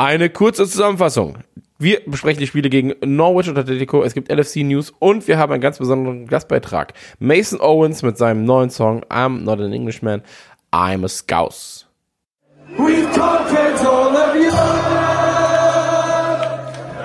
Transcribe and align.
Eine 0.00 0.30
kurze 0.30 0.66
Zusammenfassung. 0.66 1.36
Wir 1.78 2.00
besprechen 2.06 2.40
die 2.40 2.46
Spiele 2.46 2.70
gegen 2.70 2.94
Norwich 3.04 3.50
und 3.50 3.58
Atletico. 3.58 4.02
Es 4.02 4.14
gibt 4.14 4.32
LFC 4.32 4.64
News 4.64 4.94
und 4.98 5.28
wir 5.28 5.36
haben 5.36 5.52
einen 5.52 5.60
ganz 5.60 5.76
besonderen 5.76 6.26
Gastbeitrag. 6.26 6.94
Mason 7.18 7.60
Owens 7.60 8.02
mit 8.02 8.16
seinem 8.16 8.46
neuen 8.46 8.70
Song 8.70 9.04
I'm 9.10 9.44
Not 9.44 9.60
an 9.60 9.74
Englishman, 9.74 10.22
I'm 10.72 11.04
a 11.04 11.08
Scouse. 11.08 11.84
We've 12.78 13.12
conquered 13.12 13.78
all 13.80 14.16
of 14.16 14.34
Europe. 14.36 14.50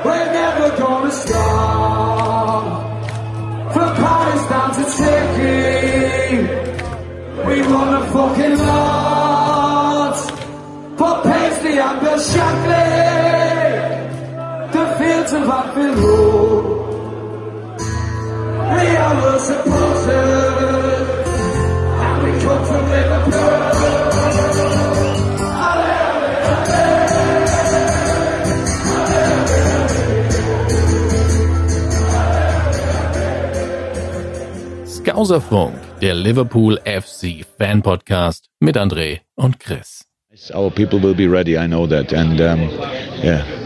We're 0.06 0.32
never 0.32 0.70
gonna 0.78 1.12
stop. 1.12 2.64
From 3.74 3.94
Paris 3.98 4.48
down 4.48 4.72
to 4.72 4.84
Turkey. 4.96 6.48
We 7.46 7.62
wanna 7.74 8.06
fucking 8.14 8.58
lot. 8.58 10.16
For 10.98 11.22
Paisley 11.24 11.78
and 11.78 12.00
Bill 12.00 12.18
Shankly. 12.18 12.85
The 15.26 15.32
fields 15.32 15.44
of 15.44 15.50
Anfield 15.50 15.98
Road. 15.98 17.80
We 17.80 18.96
are 18.96 19.16
the 19.22 19.40
supporters. 19.40 21.10
And 22.00 22.24
we 22.24 22.32
come 22.42 22.66
from 22.66 22.84
Liverpool. 22.92 23.66
Skauserfunk, 34.86 35.76
der 36.02 36.14
Liverpool 36.14 36.78
FC 36.84 37.44
Fan 37.58 37.82
Podcast 37.82 38.46
mit 38.60 38.78
André 38.78 39.22
und 39.36 39.60
Chris. 39.60 40.06
Our 40.54 40.70
people 40.70 41.00
will 41.00 41.16
be 41.16 41.28
ready, 41.28 41.58
I 41.58 41.66
know 41.66 41.88
that. 41.88 42.12
And 42.14 42.40
um, 42.42 42.60
yeah, 43.24 43.65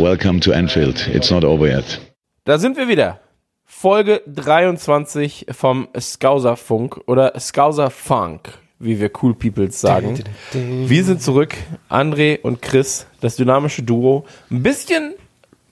welcome 0.00 0.40
to 0.40 0.52
Anfield. 0.52 1.08
It's 1.08 1.30
not 1.30 1.44
over 1.44 1.66
yet. 1.66 2.00
Da 2.44 2.58
sind 2.58 2.76
wir 2.76 2.88
wieder. 2.88 3.18
Folge 3.64 4.22
23 4.26 5.46
vom 5.50 5.88
Skauserfunk 5.98 7.00
oder 7.06 7.38
Skauserfunk, 7.38 8.58
wie 8.78 9.00
wir 9.00 9.10
Cool 9.20 9.34
Peoples 9.34 9.80
sagen. 9.80 10.22
Wir 10.52 11.04
sind 11.04 11.22
zurück, 11.22 11.54
André 11.88 12.40
und 12.40 12.62
Chris, 12.62 13.06
das 13.20 13.36
dynamische 13.36 13.82
Duo. 13.82 14.24
Ein 14.50 14.62
bisschen 14.62 15.14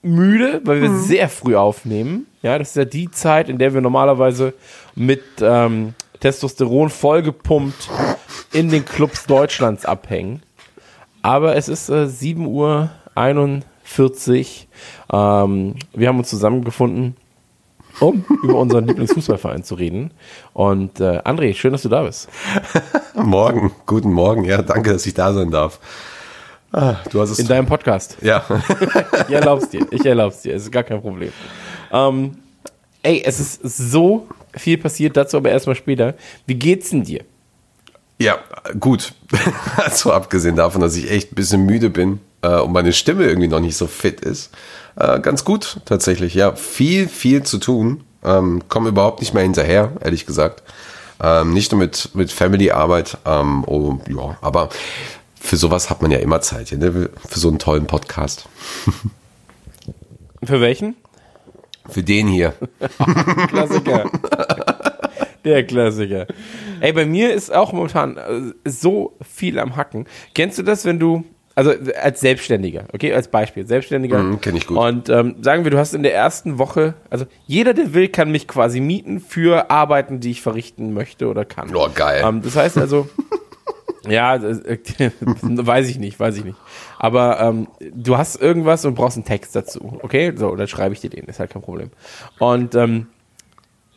müde, 0.01 0.61
weil 0.63 0.81
wir 0.81 0.89
mhm. 0.89 1.01
sehr 1.01 1.29
früh 1.29 1.55
aufnehmen. 1.55 2.27
Ja, 2.41 2.57
das 2.57 2.69
ist 2.69 2.75
ja 2.75 2.85
die 2.85 3.11
Zeit, 3.11 3.47
in 3.47 3.57
der 3.57 3.73
wir 3.73 3.81
normalerweise 3.81 4.53
mit 4.95 5.23
ähm, 5.41 5.93
Testosteron 6.19 6.89
vollgepumpt 6.89 7.89
in 8.53 8.69
den 8.69 8.85
Clubs 8.85 9.25
Deutschlands 9.25 9.85
abhängen. 9.85 10.41
Aber 11.21 11.55
es 11.55 11.69
ist 11.69 11.89
äh, 11.89 12.07
7 12.07 12.45
Uhr 12.45 12.89
41. 13.15 13.74
Ähm, 15.11 15.75
wir 15.93 16.07
haben 16.07 16.17
uns 16.17 16.29
zusammengefunden, 16.29 17.15
um 17.99 18.25
über 18.43 18.55
unseren 18.55 18.85
Lieblingsfußballverein 18.87 19.63
zu 19.63 19.75
reden. 19.75 20.11
Und 20.53 20.99
äh, 20.99 21.19
André, 21.19 21.53
schön, 21.53 21.71
dass 21.71 21.83
du 21.83 21.89
da 21.89 22.03
bist. 22.03 22.27
Morgen, 23.15 23.71
guten 23.85 24.11
Morgen. 24.11 24.43
Ja, 24.43 24.61
danke, 24.61 24.91
dass 24.91 25.05
ich 25.05 25.13
da 25.13 25.33
sein 25.33 25.51
darf. 25.51 25.79
Ah, 26.71 26.97
du 27.09 27.21
hast 27.21 27.29
es 27.29 27.39
in 27.39 27.47
deinem 27.47 27.67
Podcast. 27.67 28.17
Ja. 28.21 28.43
ich 29.29 29.33
erlaub's 29.33 29.69
dir. 29.69 29.87
Ich 29.91 30.05
erlaub's 30.05 30.41
dir. 30.41 30.55
Es 30.55 30.63
ist 30.63 30.71
gar 30.71 30.83
kein 30.83 31.01
Problem. 31.01 31.31
Ähm, 31.91 32.37
ey, 33.01 33.23
es 33.23 33.39
ist 33.39 33.61
so 33.63 34.27
viel 34.53 34.77
passiert, 34.77 35.15
dazu 35.15 35.37
aber 35.37 35.51
erstmal 35.51 35.75
später. 35.75 36.15
Wie 36.45 36.55
geht's 36.55 36.89
denn 36.89 37.03
dir? 37.03 37.23
Ja, 38.17 38.39
gut. 38.79 39.13
also 39.77 40.11
abgesehen 40.11 40.55
davon, 40.55 40.81
dass 40.81 40.97
ich 40.97 41.09
echt 41.09 41.31
ein 41.31 41.35
bisschen 41.35 41.65
müde 41.65 41.89
bin 41.89 42.19
äh, 42.45 42.61
und 42.61 42.71
meine 42.71 42.93
Stimme 42.93 43.25
irgendwie 43.25 43.47
noch 43.47 43.59
nicht 43.59 43.77
so 43.77 43.87
fit 43.87 44.21
ist. 44.21 44.51
Äh, 44.95 45.19
ganz 45.19 45.43
gut, 45.43 45.81
tatsächlich. 45.85 46.33
Ja, 46.35 46.55
viel, 46.55 47.07
viel 47.07 47.43
zu 47.43 47.57
tun. 47.57 48.03
Ähm, 48.23 48.63
Komme 48.69 48.89
überhaupt 48.89 49.19
nicht 49.19 49.33
mehr 49.33 49.43
hinterher, 49.43 49.91
ehrlich 50.01 50.25
gesagt. 50.25 50.63
Ähm, 51.21 51.53
nicht 51.53 51.71
nur 51.71 51.79
mit, 51.79 52.09
mit 52.13 52.31
Family-Arbeit. 52.31 53.17
Ähm, 53.25 53.63
oh, 53.65 53.99
ja, 54.09 54.37
aber 54.41 54.69
für 55.39 55.57
sowas 55.57 55.89
hat 55.89 56.01
man 56.01 56.11
ja 56.11 56.19
immer 56.19 56.41
Zeit, 56.41 56.71
ne? 56.71 57.09
für 57.27 57.39
so 57.39 57.49
einen 57.49 57.59
tollen 57.59 57.87
Podcast. 57.87 58.47
Für 60.43 60.61
welchen? 60.61 60.95
Für 61.87 62.03
den 62.03 62.27
hier. 62.27 62.53
Klassiker. 63.47 64.09
Der 65.43 65.65
Klassiker. 65.65 66.25
Ey, 66.81 66.93
bei 66.93 67.05
mir 67.05 67.33
ist 67.33 67.53
auch 67.53 67.73
momentan 67.73 68.17
äh, 68.17 68.69
so 68.69 69.13
viel 69.21 69.59
am 69.59 69.75
Hacken. 69.75 70.07
Kennst 70.33 70.57
du 70.57 70.63
das, 70.63 70.85
wenn 70.85 70.99
du, 70.99 71.23
also 71.55 71.73
als 72.01 72.19
Selbstständiger, 72.19 72.85
okay, 72.93 73.13
als 73.13 73.29
Beispiel, 73.29 73.65
Selbstständiger. 73.65 74.19
Mhm, 74.19 74.41
Kenne 74.41 74.57
ich 74.57 74.67
gut. 74.67 74.77
Und 74.77 75.09
ähm, 75.09 75.37
sagen 75.41 75.63
wir, 75.63 75.71
du 75.71 75.77
hast 75.77 75.93
in 75.93 76.03
der 76.03 76.13
ersten 76.13 76.57
Woche, 76.59 76.95
also 77.09 77.25
jeder, 77.47 77.73
der 77.73 77.93
will, 77.93 78.09
kann 78.09 78.29
mich 78.31 78.47
quasi 78.47 78.79
mieten 78.81 79.21
für 79.21 79.71
Arbeiten, 79.71 80.19
die 80.19 80.31
ich 80.31 80.41
verrichten 80.41 80.93
möchte 80.93 81.27
oder 81.27 81.45
kann. 81.45 81.73
Oh, 81.73 81.87
geil. 81.93 82.23
Ähm, 82.25 82.41
das 82.41 82.55
heißt 82.55 82.77
also, 82.77 83.07
Ja, 84.07 84.37
das, 84.37 84.59
äh, 84.59 84.79
weiß 85.21 85.89
ich 85.89 85.99
nicht, 85.99 86.19
weiß 86.19 86.37
ich 86.37 86.45
nicht. 86.45 86.57
Aber 86.99 87.39
ähm, 87.39 87.67
du 87.79 88.17
hast 88.17 88.35
irgendwas 88.35 88.85
und 88.85 88.95
brauchst 88.95 89.17
einen 89.17 89.25
Text 89.25 89.55
dazu, 89.55 89.99
okay? 90.01 90.33
So, 90.35 90.55
dann 90.55 90.67
schreibe 90.67 90.93
ich 90.93 91.01
dir 91.01 91.09
den, 91.09 91.25
ist 91.25 91.39
halt 91.39 91.51
kein 91.51 91.61
Problem. 91.61 91.91
Und 92.39 92.75
ähm, 92.75 93.07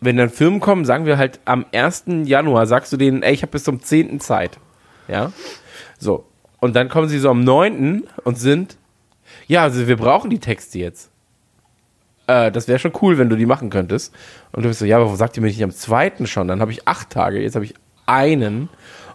wenn 0.00 0.16
dann 0.16 0.30
Firmen 0.30 0.60
kommen, 0.60 0.84
sagen 0.84 1.06
wir 1.06 1.18
halt 1.18 1.40
am 1.44 1.66
1. 1.72 2.04
Januar, 2.24 2.66
sagst 2.66 2.92
du 2.92 2.96
denen, 2.96 3.22
ey, 3.22 3.34
ich 3.34 3.42
habe 3.42 3.52
bis 3.52 3.64
zum 3.64 3.82
10. 3.82 4.20
Zeit. 4.20 4.58
Ja? 5.08 5.32
So. 5.98 6.24
Und 6.60 6.74
dann 6.76 6.88
kommen 6.88 7.08
sie 7.08 7.18
so 7.18 7.30
am 7.30 7.44
9. 7.44 8.04
und 8.24 8.38
sind, 8.38 8.76
ja, 9.46 9.62
also 9.62 9.86
wir 9.86 9.96
brauchen 9.96 10.30
die 10.30 10.40
Texte 10.40 10.78
jetzt. 10.78 11.10
Äh, 12.26 12.50
das 12.52 12.68
wäre 12.68 12.78
schon 12.78 12.92
cool, 13.02 13.18
wenn 13.18 13.28
du 13.28 13.36
die 13.36 13.46
machen 13.46 13.70
könntest. 13.70 14.14
Und 14.52 14.62
du 14.62 14.68
bist 14.68 14.80
so, 14.80 14.84
ja, 14.84 14.96
aber 14.96 15.06
warum 15.06 15.16
sagt 15.18 15.36
ihr 15.36 15.42
mir 15.42 15.48
nicht 15.48 15.62
am 15.62 15.70
2. 15.70 16.26
schon? 16.26 16.48
Dann 16.48 16.60
habe 16.60 16.72
ich 16.72 16.86
acht 16.86 17.10
Tage, 17.10 17.40
jetzt 17.40 17.54
habe 17.54 17.64
ich 17.64 17.74
einen 18.06 18.68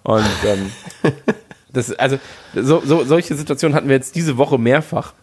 und 0.04 0.26
ähm, 0.46 0.72
das, 1.74 1.94
also 1.94 2.20
so, 2.54 2.82
so, 2.86 3.04
solche 3.04 3.36
Situationen 3.36 3.76
hatten 3.76 3.88
wir 3.88 3.96
jetzt 3.96 4.16
diese 4.16 4.38
Woche 4.38 4.58
mehrfach. 4.58 5.14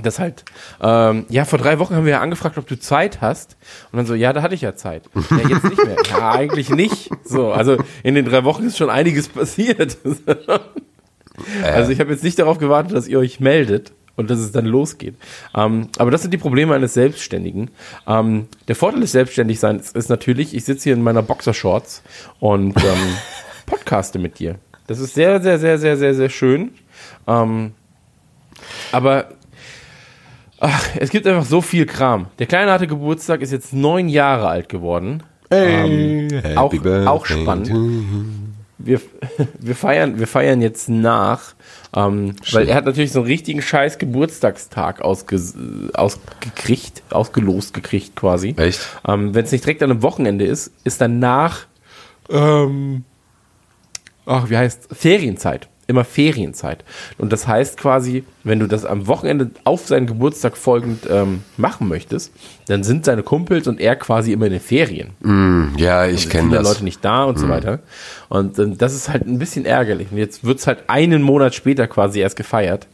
Das 0.00 0.18
halt, 0.18 0.46
ähm, 0.80 1.26
ja, 1.28 1.44
vor 1.44 1.58
drei 1.58 1.78
Wochen 1.78 1.94
haben 1.94 2.06
wir 2.06 2.12
ja 2.12 2.20
angefragt, 2.22 2.56
ob 2.56 2.66
du 2.66 2.78
Zeit 2.78 3.20
hast. 3.20 3.58
Und 3.92 3.98
dann 3.98 4.06
so, 4.06 4.14
ja, 4.14 4.32
da 4.32 4.40
hatte 4.40 4.54
ich 4.54 4.62
ja 4.62 4.74
Zeit. 4.74 5.04
Ja, 5.30 5.48
jetzt 5.48 5.64
nicht 5.64 5.84
mehr. 5.84 5.96
Ja, 6.08 6.30
eigentlich 6.30 6.70
nicht. 6.70 7.10
So, 7.24 7.52
also 7.52 7.76
in 8.02 8.14
den 8.14 8.24
drei 8.24 8.42
Wochen 8.44 8.64
ist 8.64 8.78
schon 8.78 8.88
einiges 8.88 9.28
passiert. 9.28 9.98
also 11.62 11.90
ich 11.90 12.00
habe 12.00 12.10
jetzt 12.12 12.24
nicht 12.24 12.38
darauf 12.38 12.58
gewartet, 12.58 12.96
dass 12.96 13.08
ihr 13.08 13.18
euch 13.18 13.40
meldet 13.40 13.92
und 14.16 14.30
dass 14.30 14.38
es 14.38 14.52
dann 14.52 14.66
losgeht. 14.66 15.14
Ähm, 15.54 15.88
aber 15.98 16.10
das 16.10 16.22
sind 16.22 16.32
die 16.32 16.38
Probleme 16.38 16.74
eines 16.74 16.94
Selbstständigen. 16.94 17.70
Ähm, 18.06 18.48
der 18.68 18.76
Vorteil 18.76 19.00
des 19.00 19.12
Selbstständigseins 19.12 19.92
ist 19.92 20.08
natürlich, 20.08 20.54
ich 20.54 20.64
sitze 20.64 20.84
hier 20.84 20.94
in 20.94 21.02
meiner 21.02 21.22
Boxershorts 21.22 22.02
und 22.40 22.76
ähm, 22.76 23.16
podcaste 23.66 24.18
mit 24.18 24.38
dir. 24.38 24.56
Das 24.86 24.98
ist 24.98 25.14
sehr, 25.14 25.40
sehr, 25.40 25.58
sehr, 25.58 25.78
sehr, 25.78 25.96
sehr, 25.96 26.14
sehr 26.14 26.28
schön. 26.28 26.72
Ähm, 27.26 27.72
aber 28.90 29.28
ach, 30.60 30.88
es 30.96 31.10
gibt 31.10 31.26
einfach 31.26 31.46
so 31.46 31.60
viel 31.60 31.86
Kram. 31.86 32.26
Der 32.38 32.46
Kleine 32.46 32.72
hatte 32.72 32.86
Geburtstag, 32.86 33.40
ist 33.40 33.52
jetzt 33.52 33.72
neun 33.72 34.08
Jahre 34.08 34.48
alt 34.48 34.68
geworden. 34.68 35.22
Hey, 35.50 36.28
ähm, 36.30 36.58
auch, 36.58 36.74
auch 37.06 37.26
spannend. 37.26 37.70
Wir, 38.84 39.00
wir, 39.60 39.76
feiern, 39.76 40.18
wir 40.18 40.26
feiern 40.26 40.60
jetzt 40.62 40.88
nach, 40.88 41.54
ähm, 41.94 42.36
weil 42.52 42.68
er 42.68 42.74
hat 42.74 42.84
natürlich 42.84 43.12
so 43.12 43.20
einen 43.20 43.28
richtigen 43.28 43.62
scheiß 43.62 43.98
Geburtstagstag 43.98 45.00
ausge, 45.00 45.40
ausgekriegt, 45.94 47.02
ausgelost 47.10 47.74
gekriegt 47.74 48.16
quasi. 48.16 48.54
Echt? 48.56 48.80
Ähm, 49.06 49.34
Wenn 49.34 49.44
es 49.44 49.52
nicht 49.52 49.64
direkt 49.64 49.82
an 49.82 49.90
einem 49.90 50.02
Wochenende 50.02 50.44
ist, 50.44 50.72
ist 50.84 51.00
danach 51.00 51.66
ähm, 52.30 53.04
ach, 54.26 54.50
wie 54.50 54.56
heißt 54.56 54.88
Ferienzeit. 54.92 55.68
Immer 55.86 56.04
Ferienzeit. 56.04 56.84
Und 57.18 57.32
das 57.32 57.48
heißt 57.48 57.76
quasi, 57.76 58.24
wenn 58.44 58.60
du 58.60 58.66
das 58.66 58.84
am 58.84 59.08
Wochenende 59.08 59.50
auf 59.64 59.86
seinen 59.86 60.06
Geburtstag 60.06 60.56
folgend 60.56 61.08
ähm, 61.10 61.42
machen 61.56 61.88
möchtest, 61.88 62.32
dann 62.66 62.84
sind 62.84 63.04
seine 63.04 63.22
Kumpels 63.22 63.66
und 63.66 63.80
er 63.80 63.96
quasi 63.96 64.32
immer 64.32 64.46
in 64.46 64.52
den 64.52 64.60
Ferien. 64.60 65.10
Mm, 65.20 65.76
ja, 65.76 66.06
ich 66.06 66.26
also 66.26 66.28
kenne 66.28 66.54
das. 66.56 66.68
Leute 66.68 66.84
nicht 66.84 67.04
da 67.04 67.24
und 67.24 67.36
mm. 67.36 67.40
so 67.40 67.48
weiter. 67.48 67.80
Und 68.28 68.58
äh, 68.58 68.76
das 68.76 68.94
ist 68.94 69.08
halt 69.08 69.26
ein 69.26 69.38
bisschen 69.38 69.64
ärgerlich. 69.64 70.08
Und 70.12 70.18
jetzt 70.18 70.44
wird's 70.44 70.66
halt 70.66 70.84
einen 70.86 71.22
Monat 71.22 71.54
später 71.54 71.88
quasi 71.88 72.20
erst 72.20 72.36
gefeiert. 72.36 72.86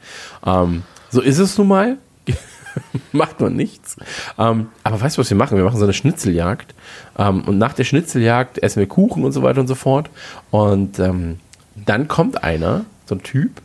Ähm, 0.46 0.82
so 1.10 1.20
ist 1.20 1.38
es 1.38 1.58
nun 1.58 1.68
mal. 1.68 1.98
macht 3.12 3.40
man 3.40 3.54
nichts. 3.54 3.96
Ähm, 4.38 4.68
aber 4.82 5.00
weißt 5.00 5.16
du, 5.16 5.20
was 5.20 5.30
wir 5.30 5.36
machen? 5.36 5.56
Wir 5.56 5.64
machen 5.64 5.78
so 5.78 5.84
eine 5.84 5.92
Schnitzeljagd. 5.92 6.74
Ähm, 7.18 7.42
und 7.42 7.58
nach 7.58 7.72
der 7.72 7.84
Schnitzeljagd 7.84 8.58
essen 8.58 8.80
wir 8.80 8.88
Kuchen 8.88 9.24
und 9.24 9.32
so 9.32 9.42
weiter 9.42 9.60
und 9.60 9.66
so 9.66 9.74
fort. 9.74 10.10
Und 10.50 10.98
ähm, 10.98 11.38
dann 11.88 12.08
kommt 12.08 12.44
einer, 12.44 12.84
so 13.06 13.14
ein 13.14 13.22
Typ, 13.22 13.62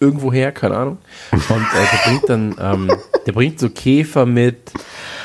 irgendwoher, 0.00 0.52
keine 0.52 0.76
Ahnung. 0.76 0.98
Und 1.32 1.40
äh, 1.40 1.86
der 1.92 2.10
bringt 2.10 2.28
dann, 2.28 2.56
ähm, 2.60 2.90
der 3.26 3.32
bringt 3.32 3.58
so 3.58 3.68
Käfer 3.68 4.26
mit 4.26 4.72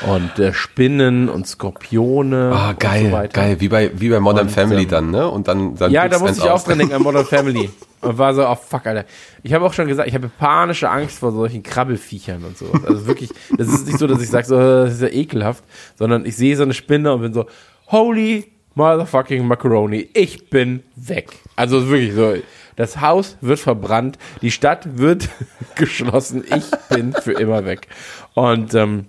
und 0.06 0.38
äh, 0.38 0.52
Spinnen 0.52 1.28
und 1.28 1.46
Skorpione. 1.46 2.52
Ah, 2.54 2.72
geil, 2.72 3.06
und 3.06 3.10
so 3.10 3.28
geil, 3.32 3.60
wie 3.60 3.68
bei, 3.68 3.90
wie 3.94 4.08
bei 4.08 4.20
Modern 4.20 4.46
und, 4.46 4.52
Family 4.52 4.82
ähm, 4.82 4.88
dann, 4.88 5.10
ne? 5.10 5.28
Und 5.28 5.48
dann, 5.48 5.76
dann 5.76 5.90
Ja, 5.90 6.08
da 6.08 6.18
muss 6.18 6.38
ich 6.38 6.44
auch 6.44 6.62
dran 6.62 6.78
denken 6.78 6.94
an 6.94 7.02
Modern 7.02 7.24
Family. 7.26 7.70
Und 8.00 8.18
war 8.18 8.34
so, 8.34 8.46
oh 8.46 8.54
fuck, 8.54 8.86
Alter. 8.86 9.06
Ich 9.42 9.54
habe 9.54 9.64
auch 9.64 9.72
schon 9.72 9.88
gesagt, 9.88 10.08
ich 10.08 10.14
habe 10.14 10.28
panische 10.28 10.90
Angst 10.90 11.18
vor 11.18 11.32
solchen 11.32 11.62
Krabbelfiechern 11.62 12.44
und 12.44 12.58
so. 12.58 12.66
Also 12.86 13.06
wirklich, 13.06 13.30
das 13.56 13.68
ist 13.68 13.86
nicht 13.86 13.98
so, 13.98 14.06
dass 14.06 14.20
ich 14.20 14.28
sage, 14.28 14.46
so, 14.46 14.56
das 14.84 14.94
ist 14.94 15.02
ja 15.02 15.08
ekelhaft, 15.08 15.64
sondern 15.96 16.26
ich 16.26 16.36
sehe 16.36 16.56
so 16.56 16.64
eine 16.64 16.74
Spinne 16.74 17.14
und 17.14 17.22
bin 17.22 17.32
so, 17.32 17.46
holy 17.86 18.53
motherfucking 18.74 19.46
macaroni, 19.46 20.08
ich 20.14 20.50
bin 20.50 20.82
weg. 20.96 21.32
Also 21.56 21.88
wirklich 21.88 22.14
so, 22.14 22.34
das 22.76 23.00
Haus 23.00 23.36
wird 23.40 23.60
verbrannt, 23.60 24.18
die 24.42 24.50
Stadt 24.50 24.98
wird 24.98 25.28
geschlossen, 25.76 26.44
ich 26.44 26.70
bin 26.88 27.12
für 27.12 27.32
immer 27.32 27.64
weg. 27.64 27.88
Und 28.34 28.74
ähm, 28.74 29.06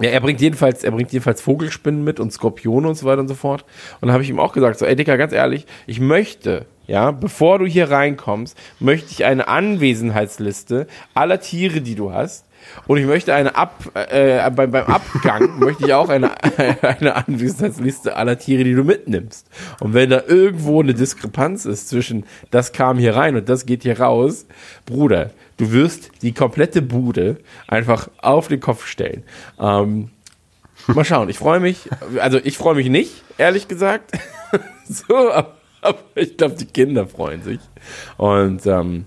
ja, 0.00 0.10
er 0.10 0.20
bringt 0.20 0.40
jedenfalls, 0.40 0.84
er 0.84 0.92
bringt 0.92 1.12
jedenfalls 1.12 1.42
Vogelspinnen 1.42 2.04
mit 2.04 2.20
und 2.20 2.32
Skorpione 2.32 2.88
und 2.88 2.94
so 2.94 3.04
weiter 3.04 3.20
und 3.20 3.28
so 3.28 3.34
fort. 3.34 3.64
Und 4.00 4.12
habe 4.12 4.22
ich 4.22 4.30
ihm 4.30 4.38
auch 4.38 4.52
gesagt, 4.52 4.78
so, 4.78 4.86
ey 4.86 4.94
Dicker, 4.94 5.18
ganz 5.18 5.32
ehrlich, 5.32 5.66
ich 5.86 5.98
möchte, 5.98 6.66
ja, 6.86 7.10
bevor 7.10 7.58
du 7.58 7.66
hier 7.66 7.90
reinkommst, 7.90 8.56
möchte 8.78 9.10
ich 9.10 9.24
eine 9.24 9.48
Anwesenheitsliste 9.48 10.86
aller 11.14 11.40
Tiere, 11.40 11.80
die 11.80 11.96
du 11.96 12.12
hast. 12.12 12.46
Und 12.86 12.98
ich 12.98 13.06
möchte 13.06 13.34
eine 13.34 13.54
Ab, 13.54 13.84
äh, 13.94 14.50
beim, 14.50 14.70
beim 14.70 14.86
Abgang 14.86 15.58
möchte 15.58 15.86
ich 15.86 15.92
auch 15.94 16.08
eine, 16.08 16.30
eine 16.82 17.16
Anwesenheitsliste 17.16 18.16
aller 18.16 18.38
Tiere, 18.38 18.64
die 18.64 18.74
du 18.74 18.84
mitnimmst. 18.84 19.46
Und 19.80 19.94
wenn 19.94 20.10
da 20.10 20.22
irgendwo 20.26 20.80
eine 20.80 20.94
Diskrepanz 20.94 21.64
ist 21.64 21.88
zwischen 21.88 22.24
das 22.50 22.72
kam 22.72 22.98
hier 22.98 23.16
rein 23.16 23.36
und 23.36 23.48
das 23.48 23.66
geht 23.66 23.82
hier 23.82 24.00
raus, 24.00 24.46
Bruder, 24.86 25.30
du 25.56 25.72
wirst 25.72 26.10
die 26.22 26.32
komplette 26.32 26.82
Bude 26.82 27.38
einfach 27.66 28.08
auf 28.18 28.48
den 28.48 28.60
Kopf 28.60 28.86
stellen. 28.86 29.22
Ähm, 29.60 30.10
mal 30.86 31.04
schauen, 31.04 31.28
ich 31.28 31.38
freue 31.38 31.60
mich, 31.60 31.88
also 32.20 32.38
ich 32.42 32.56
freue 32.56 32.74
mich 32.74 32.88
nicht, 32.88 33.22
ehrlich 33.36 33.68
gesagt. 33.68 34.12
so, 34.88 35.30
aber, 35.30 35.56
aber 35.82 35.98
ich 36.14 36.36
glaube, 36.36 36.54
die 36.54 36.66
Kinder 36.66 37.06
freuen 37.06 37.42
sich. 37.42 37.60
Und 38.16 38.66
ähm, 38.66 39.06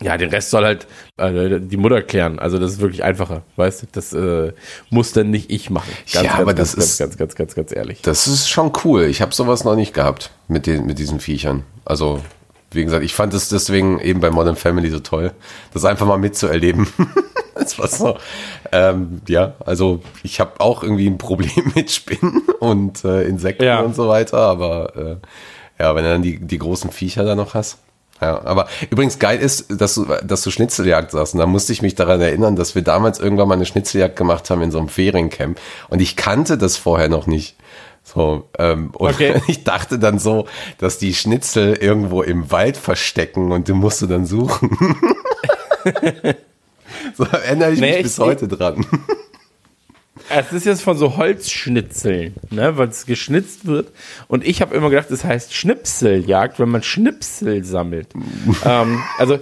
ja, 0.00 0.16
den 0.16 0.30
Rest 0.30 0.50
soll 0.50 0.64
halt 0.64 0.86
äh, 1.16 1.60
die 1.60 1.76
Mutter 1.76 2.02
klären. 2.02 2.38
Also 2.38 2.58
das 2.58 2.72
ist 2.72 2.80
wirklich 2.80 3.02
einfacher, 3.02 3.42
weißt 3.56 3.82
du? 3.82 3.86
Das 3.92 4.12
äh, 4.12 4.52
muss 4.90 5.12
dann 5.12 5.30
nicht 5.30 5.50
ich 5.50 5.70
machen. 5.70 5.90
Ganz, 6.12 6.12
ja, 6.12 6.22
ganz, 6.22 6.40
aber 6.40 6.54
ganz, 6.54 6.74
das 6.74 6.84
ist 6.84 6.98
ganz, 6.98 7.16
ganz, 7.16 7.34
ganz, 7.34 7.54
ganz, 7.54 7.74
ehrlich. 7.74 8.02
Das 8.02 8.26
ist 8.26 8.48
schon 8.48 8.72
cool. 8.84 9.04
Ich 9.04 9.20
habe 9.20 9.34
sowas 9.34 9.64
noch 9.64 9.74
nicht 9.74 9.94
gehabt 9.94 10.30
mit 10.46 10.66
den 10.66 10.86
mit 10.86 10.98
diesen 10.98 11.20
Viechern. 11.20 11.64
Also 11.84 12.20
wie 12.70 12.84
gesagt, 12.84 13.04
ich 13.04 13.14
fand 13.14 13.32
es 13.34 13.48
deswegen 13.48 13.98
eben 13.98 14.20
bei 14.20 14.30
Modern 14.30 14.56
Family 14.56 14.90
so 14.90 15.00
toll, 15.00 15.32
das 15.72 15.84
einfach 15.84 16.06
mal 16.06 16.18
mitzuerleben. 16.18 16.86
das 17.54 17.78
war 17.78 17.88
so. 17.88 18.18
Ähm, 18.72 19.22
ja, 19.26 19.54
also 19.64 20.00
ich 20.22 20.38
habe 20.38 20.60
auch 20.60 20.82
irgendwie 20.82 21.08
ein 21.08 21.18
Problem 21.18 21.72
mit 21.74 21.90
Spinnen 21.90 22.42
und 22.60 23.04
äh, 23.04 23.22
Insekten 23.22 23.64
Ja. 23.64 23.80
und 23.80 23.94
so 23.94 24.08
weiter, 24.08 24.38
aber 24.38 24.96
äh, 24.96 25.82
ja, 25.82 25.94
wenn 25.94 26.04
du 26.04 26.10
dann 26.10 26.22
die, 26.22 26.38
die 26.38 26.58
großen 26.58 26.90
Viecher 26.90 27.24
da 27.24 27.34
noch 27.34 27.54
hast. 27.54 27.78
Ja, 28.20 28.44
aber 28.44 28.66
übrigens 28.90 29.18
geil 29.18 29.38
ist, 29.38 29.66
dass 29.80 29.94
du, 29.94 30.04
dass 30.24 30.42
du 30.42 30.50
Schnitzeljagd 30.50 31.12
sagst. 31.12 31.34
Und 31.34 31.40
da 31.40 31.46
musste 31.46 31.72
ich 31.72 31.82
mich 31.82 31.94
daran 31.94 32.20
erinnern, 32.20 32.56
dass 32.56 32.74
wir 32.74 32.82
damals 32.82 33.20
irgendwann 33.20 33.46
mal 33.48 33.54
eine 33.54 33.66
Schnitzeljagd 33.66 34.16
gemacht 34.16 34.50
haben 34.50 34.60
in 34.62 34.70
so 34.72 34.78
einem 34.78 34.88
Feriencamp. 34.88 35.60
Und 35.88 36.00
ich 36.02 36.16
kannte 36.16 36.58
das 36.58 36.76
vorher 36.76 37.08
noch 37.08 37.26
nicht. 37.28 37.56
So, 38.02 38.48
ähm, 38.58 38.90
und 38.96 39.10
Okay. 39.14 39.40
ich 39.46 39.64
dachte 39.64 39.98
dann 39.98 40.18
so, 40.18 40.46
dass 40.78 40.98
die 40.98 41.14
Schnitzel 41.14 41.74
irgendwo 41.74 42.22
im 42.22 42.50
Wald 42.50 42.76
verstecken 42.76 43.52
und 43.52 43.68
du 43.68 43.74
musst 43.74 44.02
du 44.02 44.06
dann 44.06 44.26
suchen. 44.26 44.76
so 47.16 47.24
erinnere 47.24 47.72
ich 47.72 47.80
Nee, 47.80 47.88
mich 47.88 47.96
ich- 47.98 48.02
bis 48.04 48.18
heute 48.18 48.48
dran. 48.48 48.84
Es 50.30 50.52
ist 50.52 50.66
jetzt 50.66 50.82
von 50.82 50.96
so 50.96 51.16
Holzschnitzeln, 51.16 52.34
ne, 52.50 52.76
weil 52.76 52.88
es 52.88 53.06
geschnitzt 53.06 53.66
wird. 53.66 53.92
Und 54.26 54.46
ich 54.46 54.60
habe 54.60 54.74
immer 54.74 54.90
gedacht, 54.90 55.10
das 55.10 55.24
heißt 55.24 55.54
Schnipseljagd, 55.54 56.58
wenn 56.58 56.68
man 56.68 56.82
Schnipsel 56.82 57.64
sammelt. 57.64 58.08
ähm, 58.64 59.02
also 59.18 59.38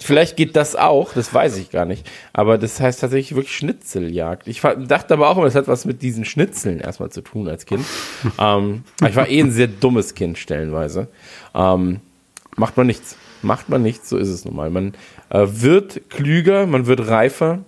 vielleicht 0.00 0.36
geht 0.36 0.56
das 0.56 0.74
auch, 0.74 1.12
das 1.12 1.32
weiß 1.32 1.56
ich 1.58 1.70
gar 1.70 1.84
nicht. 1.84 2.08
Aber 2.32 2.58
das 2.58 2.80
heißt 2.80 3.00
tatsächlich 3.00 3.36
wirklich 3.36 3.56
Schnitzeljagd. 3.56 4.48
Ich 4.48 4.60
dachte 4.60 5.14
aber 5.14 5.28
auch 5.28 5.36
immer, 5.36 5.46
das 5.46 5.54
hat 5.54 5.68
was 5.68 5.84
mit 5.84 6.02
diesen 6.02 6.24
Schnitzeln 6.24 6.80
erstmal 6.80 7.10
zu 7.10 7.20
tun 7.20 7.48
als 7.48 7.66
Kind. 7.66 7.84
ähm, 8.38 8.84
ich 9.06 9.14
war 9.14 9.28
eh 9.28 9.40
ein 9.40 9.52
sehr 9.52 9.68
dummes 9.68 10.14
Kind 10.14 10.38
stellenweise. 10.38 11.08
Ähm, 11.54 12.00
macht 12.56 12.76
man 12.76 12.86
nichts. 12.86 13.16
Macht 13.42 13.68
man 13.68 13.82
nichts, 13.82 14.08
so 14.08 14.18
ist 14.18 14.28
es 14.28 14.44
nun 14.44 14.54
mal. 14.54 14.70
Man 14.70 14.94
äh, 15.30 15.46
wird 15.48 16.10
klüger, 16.10 16.66
man 16.66 16.86
wird 16.86 17.06
reifer. 17.08 17.60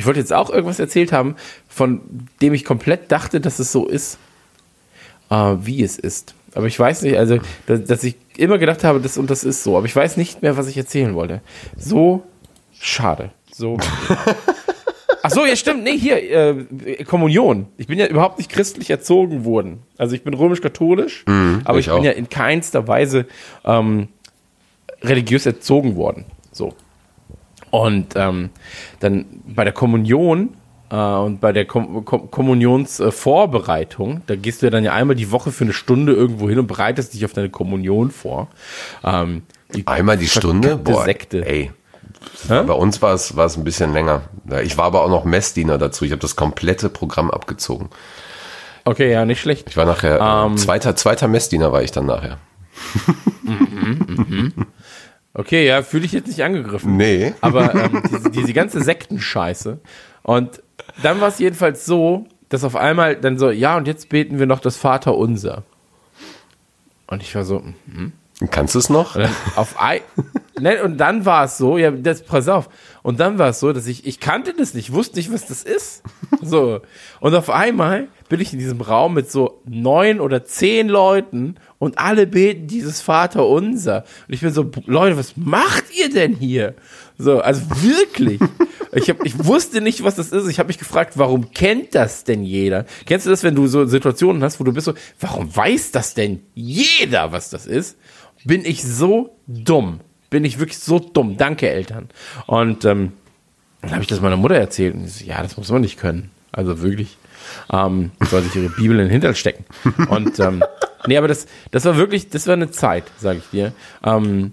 Ich 0.00 0.06
wollte 0.06 0.18
jetzt 0.18 0.32
auch 0.32 0.48
irgendwas 0.48 0.78
erzählt 0.78 1.12
haben, 1.12 1.36
von 1.68 2.00
dem 2.40 2.54
ich 2.54 2.64
komplett 2.64 3.12
dachte, 3.12 3.38
dass 3.38 3.58
es 3.58 3.70
so 3.70 3.86
ist, 3.86 4.18
äh, 5.28 5.34
wie 5.34 5.82
es 5.82 5.98
ist. 5.98 6.34
Aber 6.54 6.66
ich 6.66 6.80
weiß 6.80 7.02
nicht, 7.02 7.18
also, 7.18 7.36
dass, 7.66 7.84
dass 7.84 8.02
ich 8.02 8.16
immer 8.38 8.56
gedacht 8.56 8.82
habe, 8.82 9.00
das 9.00 9.18
und 9.18 9.28
das 9.28 9.44
ist 9.44 9.62
so. 9.62 9.76
Aber 9.76 9.84
ich 9.84 9.94
weiß 9.94 10.16
nicht 10.16 10.40
mehr, 10.40 10.56
was 10.56 10.68
ich 10.68 10.78
erzählen 10.78 11.14
wollte. 11.14 11.42
So 11.76 12.22
schade. 12.80 13.30
So. 13.52 13.76
Ach 15.22 15.30
so, 15.30 15.44
ja 15.44 15.54
stimmt. 15.54 15.84
Nee, 15.84 15.98
hier, 15.98 16.16
äh, 16.16 17.04
Kommunion. 17.04 17.66
Ich 17.76 17.86
bin 17.86 17.98
ja 17.98 18.06
überhaupt 18.06 18.38
nicht 18.38 18.50
christlich 18.50 18.88
erzogen 18.88 19.44
worden. 19.44 19.82
Also 19.98 20.14
ich 20.14 20.24
bin 20.24 20.32
römisch-katholisch, 20.32 21.24
aber 21.64 21.78
ich, 21.78 21.88
ich 21.88 21.92
bin 21.92 22.04
ja 22.04 22.12
in 22.12 22.30
keinster 22.30 22.88
Weise 22.88 23.26
ähm, 23.66 24.08
religiös 25.02 25.44
erzogen 25.44 25.94
worden. 25.96 26.24
Und 27.70 28.14
ähm, 28.16 28.50
dann 29.00 29.26
bei 29.46 29.64
der 29.64 29.72
Kommunion 29.72 30.50
äh, 30.90 30.96
und 30.96 31.40
bei 31.40 31.52
der 31.52 31.64
Kom 31.66 32.04
Kom 32.04 32.30
Kommunionsvorbereitung, 32.30 34.22
da 34.26 34.36
gehst 34.36 34.62
du 34.62 34.66
ja 34.66 34.70
dann 34.70 34.84
ja 34.84 34.92
einmal 34.92 35.16
die 35.16 35.30
Woche 35.30 35.52
für 35.52 35.64
eine 35.64 35.72
Stunde 35.72 36.12
irgendwo 36.12 36.48
hin 36.48 36.58
und 36.58 36.66
bereitest 36.66 37.14
dich 37.14 37.24
auf 37.24 37.32
deine 37.32 37.50
Kommunion 37.50 38.10
vor. 38.10 38.48
Ähm, 39.04 39.42
die 39.74 39.86
Einmal 39.86 40.16
die 40.18 40.28
Stunde? 40.28 40.76
Boah, 40.76 41.04
Sekte. 41.04 41.46
ey. 41.46 41.70
Bei 42.48 42.72
uns 42.72 43.00
war 43.00 43.14
es, 43.14 43.36
war 43.36 43.46
es 43.46 43.56
ein 43.56 43.64
bisschen 43.64 43.92
länger. 43.92 44.22
Ich 44.62 44.76
war 44.76 44.84
aber 44.86 45.02
auch 45.04 45.08
noch 45.08 45.24
Messdiener 45.24 45.78
dazu. 45.78 46.04
Ich 46.04 46.10
habe 46.10 46.20
das 46.20 46.36
komplette 46.36 46.90
Programm 46.90 47.30
abgezogen. 47.30 47.88
Okay, 48.84 49.10
ja, 49.12 49.24
nicht 49.24 49.40
schlecht. 49.40 49.68
Ich 49.70 49.76
war 49.76 49.86
nachher, 49.86 50.18
äh, 50.20 50.46
Ähm. 50.46 50.56
zweiter, 50.56 50.96
zweiter 50.96 51.28
Messdiener 51.28 51.72
war 51.72 51.82
ich 51.82 51.92
dann 51.92 52.06
nachher. 52.06 52.38
Okay, 55.32 55.66
ja, 55.66 55.82
fühle 55.82 56.04
ich 56.04 56.12
jetzt 56.12 56.26
nicht 56.26 56.42
angegriffen. 56.42 56.96
Nee. 56.96 57.34
Aber 57.40 57.74
ähm, 57.74 58.02
diese, 58.10 58.30
diese 58.30 58.52
ganze 58.52 58.82
Sektenscheiße. 58.82 59.78
Und 60.22 60.62
dann 61.02 61.20
war 61.20 61.28
es 61.28 61.38
jedenfalls 61.38 61.86
so, 61.86 62.26
dass 62.48 62.64
auf 62.64 62.76
einmal 62.76 63.16
dann 63.16 63.38
so, 63.38 63.50
ja, 63.50 63.76
und 63.76 63.86
jetzt 63.86 64.08
beten 64.08 64.38
wir 64.38 64.46
noch 64.46 64.60
das 64.60 64.76
Vaterunser. 64.76 65.62
Und 67.06 67.22
ich 67.22 67.34
war 67.34 67.44
so, 67.44 67.62
hm. 67.62 68.12
Kannst 68.50 68.74
du 68.74 68.78
es 68.78 68.88
noch? 68.88 69.16
Und 69.16 69.24
dann 69.24 69.34
auf 69.56 69.78
ein, 69.78 70.00
ne, 70.58 70.82
und 70.82 70.96
dann 70.96 71.26
war 71.26 71.44
es 71.44 71.58
so, 71.58 71.76
ja, 71.76 71.90
das, 71.90 72.22
pass 72.22 72.48
auf. 72.48 72.70
Und 73.02 73.20
dann 73.20 73.38
war 73.38 73.50
es 73.50 73.60
so, 73.60 73.72
dass 73.72 73.86
ich, 73.86 74.06
ich 74.06 74.18
kannte 74.18 74.54
das 74.56 74.72
nicht, 74.72 74.92
wusste 74.92 75.18
nicht, 75.18 75.30
was 75.32 75.46
das 75.46 75.62
ist. 75.62 76.02
So. 76.42 76.80
Und 77.20 77.34
auf 77.34 77.50
einmal 77.50 78.08
bin 78.30 78.40
ich 78.40 78.52
in 78.52 78.60
diesem 78.60 78.80
Raum 78.80 79.14
mit 79.14 79.30
so 79.30 79.60
neun 79.66 80.20
oder 80.20 80.44
zehn 80.44 80.88
Leuten 80.88 81.56
und 81.78 81.98
alle 81.98 82.28
beten 82.28 82.68
dieses 82.68 83.02
Vater 83.02 83.46
unser. 83.46 84.04
Und 84.28 84.34
ich 84.34 84.40
bin 84.40 84.52
so, 84.52 84.70
Leute, 84.86 85.18
was 85.18 85.36
macht 85.36 85.84
ihr 85.98 86.08
denn 86.08 86.36
hier? 86.36 86.74
So, 87.18 87.40
also 87.40 87.62
wirklich. 87.82 88.40
Ich, 88.92 89.08
hab, 89.08 89.24
ich 89.24 89.44
wusste 89.44 89.80
nicht, 89.80 90.02
was 90.02 90.16
das 90.16 90.32
ist. 90.32 90.48
Ich 90.48 90.58
habe 90.58 90.66
mich 90.66 90.78
gefragt, 90.78 91.12
warum 91.16 91.52
kennt 91.52 91.94
das 91.94 92.24
denn 92.24 92.42
jeder? 92.42 92.86
Kennst 93.06 93.24
du 93.24 93.30
das, 93.30 93.44
wenn 93.44 93.54
du 93.54 93.68
so 93.68 93.86
Situationen 93.86 94.42
hast, 94.42 94.58
wo 94.58 94.64
du 94.64 94.72
bist 94.72 94.86
so, 94.86 94.94
warum 95.20 95.54
weiß 95.54 95.92
das 95.92 96.14
denn 96.14 96.42
jeder, 96.54 97.30
was 97.30 97.50
das 97.50 97.68
ist? 97.68 97.96
Bin 98.44 98.64
ich 98.64 98.82
so 98.82 99.36
dumm? 99.46 100.00
Bin 100.28 100.44
ich 100.44 100.58
wirklich 100.58 100.80
so 100.80 100.98
dumm? 100.98 101.36
Danke, 101.36 101.68
Eltern. 101.68 102.08
Und 102.48 102.84
ähm, 102.84 103.12
dann 103.80 103.92
habe 103.92 104.02
ich 104.02 104.08
das 104.08 104.20
meiner 104.20 104.36
Mutter 104.36 104.56
erzählt. 104.56 104.96
Und 104.96 105.06
sie 105.06 105.22
so, 105.22 105.30
ja, 105.30 105.40
das 105.40 105.56
muss 105.56 105.70
man 105.70 105.82
nicht 105.82 105.96
können. 105.96 106.32
Also 106.50 106.82
wirklich. 106.82 107.16
Ähm, 107.72 108.10
soll 108.28 108.42
sich 108.42 108.56
ihre 108.56 108.68
Bibel 108.68 108.98
in 108.98 109.06
den 109.06 109.10
Hintern 109.10 109.34
stecken. 109.34 109.64
Und 110.08 110.38
ähm, 110.38 110.62
nee, 111.06 111.16
aber 111.16 111.28
das, 111.28 111.46
das 111.70 111.84
war 111.84 111.96
wirklich, 111.96 112.30
das 112.30 112.46
war 112.46 112.54
eine 112.54 112.70
Zeit, 112.70 113.04
sage 113.18 113.38
ich 113.38 113.50
dir. 113.50 113.72
Ähm, 114.04 114.52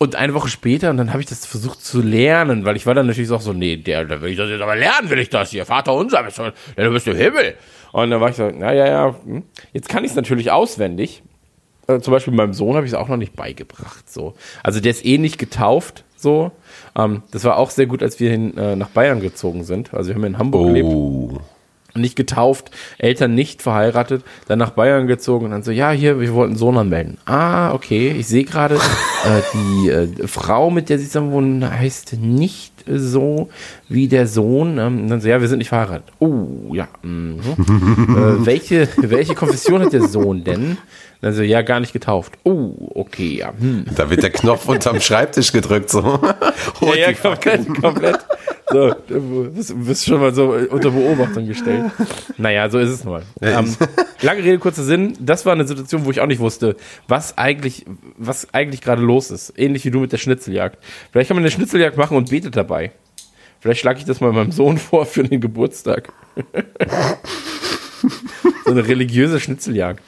und 0.00 0.14
eine 0.14 0.32
Woche 0.32 0.48
später, 0.48 0.90
und 0.90 0.96
dann 0.96 1.10
habe 1.10 1.20
ich 1.20 1.28
das 1.28 1.44
versucht 1.44 1.84
zu 1.84 2.00
lernen, 2.00 2.64
weil 2.64 2.76
ich 2.76 2.86
war 2.86 2.94
dann 2.94 3.08
natürlich 3.08 3.30
auch 3.32 3.40
so, 3.40 3.52
nee, 3.52 3.76
der, 3.76 4.04
da 4.04 4.20
will 4.22 4.30
ich 4.30 4.36
das 4.36 4.48
jetzt 4.48 4.62
aber 4.62 4.76
lernen, 4.76 5.10
will 5.10 5.18
ich 5.18 5.28
das 5.28 5.50
hier. 5.50 5.66
Vater 5.66 5.92
unser, 5.92 6.22
bist 6.22 6.38
du, 6.38 6.52
du 6.76 6.90
bist 6.92 7.08
im 7.08 7.16
Himmel. 7.16 7.56
Und 7.90 8.10
dann 8.10 8.20
war 8.20 8.30
ich 8.30 8.36
so, 8.36 8.48
na 8.54 8.72
ja, 8.72 8.86
ja, 8.86 9.16
hm. 9.24 9.42
jetzt 9.72 9.88
kann 9.88 10.04
ich 10.04 10.10
es 10.10 10.16
natürlich 10.16 10.52
auswendig. 10.52 11.22
Äh, 11.88 11.98
zum 11.98 12.12
Beispiel 12.12 12.32
meinem 12.32 12.52
Sohn 12.52 12.76
habe 12.76 12.86
ich 12.86 12.92
es 12.92 12.98
auch 12.98 13.08
noch 13.08 13.16
nicht 13.16 13.34
beigebracht. 13.34 14.08
So. 14.08 14.34
Also 14.62 14.78
der 14.78 14.92
ist 14.92 15.04
eh 15.04 15.18
nicht 15.18 15.38
getauft. 15.38 16.04
So. 16.18 16.50
Ähm, 16.96 17.22
das 17.30 17.44
war 17.44 17.56
auch 17.56 17.70
sehr 17.70 17.86
gut, 17.86 18.02
als 18.02 18.18
wir 18.20 18.30
hin, 18.30 18.56
äh, 18.56 18.76
nach 18.76 18.88
Bayern 18.88 19.20
gezogen 19.20 19.64
sind. 19.64 19.94
Also 19.94 20.08
wir 20.10 20.16
haben 20.16 20.24
in 20.24 20.38
Hamburg 20.38 20.66
gelebt 20.66 20.88
Oh. 20.88 21.38
nicht 21.94 22.16
getauft, 22.16 22.70
Eltern 22.98 23.34
nicht 23.34 23.62
verheiratet, 23.62 24.22
dann 24.46 24.58
nach 24.58 24.70
Bayern 24.70 25.06
gezogen 25.06 25.46
und 25.46 25.50
dann 25.52 25.62
so, 25.62 25.70
ja, 25.70 25.90
hier, 25.90 26.20
wir 26.20 26.32
wollten 26.34 26.56
Sohn 26.56 26.76
anmelden. 26.76 27.18
Ah, 27.24 27.72
okay, 27.72 28.14
ich 28.18 28.26
sehe 28.26 28.44
gerade, 28.44 28.78
Äh, 29.26 29.42
die 29.52 29.88
äh, 29.88 30.28
Frau, 30.28 30.70
mit 30.70 30.88
der 30.88 30.98
sie 31.00 31.06
zusammen 31.06 31.32
wohnen, 31.32 31.68
heißt 31.68 32.12
nicht 32.20 32.72
so 32.86 33.48
wie 33.88 34.06
der 34.06 34.28
Sohn. 34.28 34.78
Ähm, 34.78 35.08
dann 35.08 35.20
so, 35.20 35.28
ja, 35.28 35.40
wir 35.40 35.48
sind 35.48 35.58
nicht 35.58 35.70
verheiratet. 35.70 36.04
Oh, 36.20 36.72
ja. 36.72 36.86
Mhm. 37.02 37.40
äh, 38.40 38.46
welche, 38.46 38.88
welche 38.96 39.34
Konfession 39.34 39.82
hat 39.82 39.92
der 39.92 40.06
Sohn 40.06 40.44
denn? 40.44 40.78
Also 41.20 41.42
ja, 41.42 41.62
gar 41.62 41.80
nicht 41.80 41.92
getauft. 41.92 42.38
Oh, 42.44 42.90
okay, 42.94 43.38
ja. 43.38 43.52
Hm. 43.58 43.86
Da 43.96 44.08
wird 44.08 44.22
der 44.22 44.30
Knopf 44.30 44.68
unterm 44.68 45.00
Schreibtisch 45.00 45.52
gedrückt, 45.52 45.90
so. 45.90 46.20
ja, 46.80 46.94
ja, 46.94 47.12
komplett, 47.12 47.66
komplett. 47.80 48.18
So, 48.70 48.94
du 49.08 49.50
bist, 49.50 49.74
bist 49.84 50.04
schon 50.04 50.20
mal 50.20 50.32
so 50.34 50.54
unter 50.70 50.90
Beobachtung 50.90 51.46
gestellt. 51.46 51.90
Naja, 52.36 52.68
so 52.68 52.78
ist 52.78 52.90
es 52.90 53.04
mal. 53.04 53.22
Ähm, 53.40 53.74
lange 54.20 54.44
Rede, 54.44 54.58
kurzer 54.58 54.84
Sinn. 54.84 55.14
Das 55.18 55.46
war 55.46 55.54
eine 55.54 55.66
Situation, 55.66 56.04
wo 56.04 56.10
ich 56.10 56.20
auch 56.20 56.26
nicht 56.26 56.38
wusste, 56.38 56.76
was 57.08 57.36
eigentlich, 57.38 57.86
was 58.16 58.52
eigentlich 58.52 58.82
gerade 58.82 59.02
los 59.02 59.30
ist. 59.30 59.54
Ähnlich 59.56 59.84
wie 59.86 59.90
du 59.90 60.00
mit 60.00 60.12
der 60.12 60.18
Schnitzeljagd. 60.18 60.78
Vielleicht 61.10 61.28
kann 61.28 61.36
man 61.36 61.44
eine 61.44 61.50
Schnitzeljagd 61.50 61.96
machen 61.96 62.16
und 62.16 62.30
betet 62.30 62.56
dabei. 62.56 62.92
Vielleicht 63.60 63.80
schlage 63.80 63.98
ich 63.98 64.04
das 64.04 64.20
mal 64.20 64.32
meinem 64.32 64.52
Sohn 64.52 64.78
vor 64.78 65.06
für 65.06 65.24
den 65.24 65.40
Geburtstag. 65.40 66.12
so 68.64 68.70
eine 68.70 68.86
religiöse 68.86 69.40
Schnitzeljagd. 69.40 70.00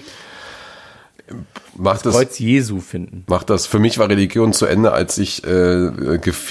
Macht 1.81 2.05
das, 2.05 2.15
Kreuz 2.15 2.39
Jesu 2.39 2.81
finden. 2.81 3.25
Macht 3.27 3.49
das. 3.49 3.67
Für 3.67 3.79
mich 3.79 3.99
war 3.99 4.09
Religion 4.09 4.53
zu 4.53 4.67
Ende, 4.67 4.93
als 4.93 5.17
ich 5.17 5.45
äh, 5.45 5.87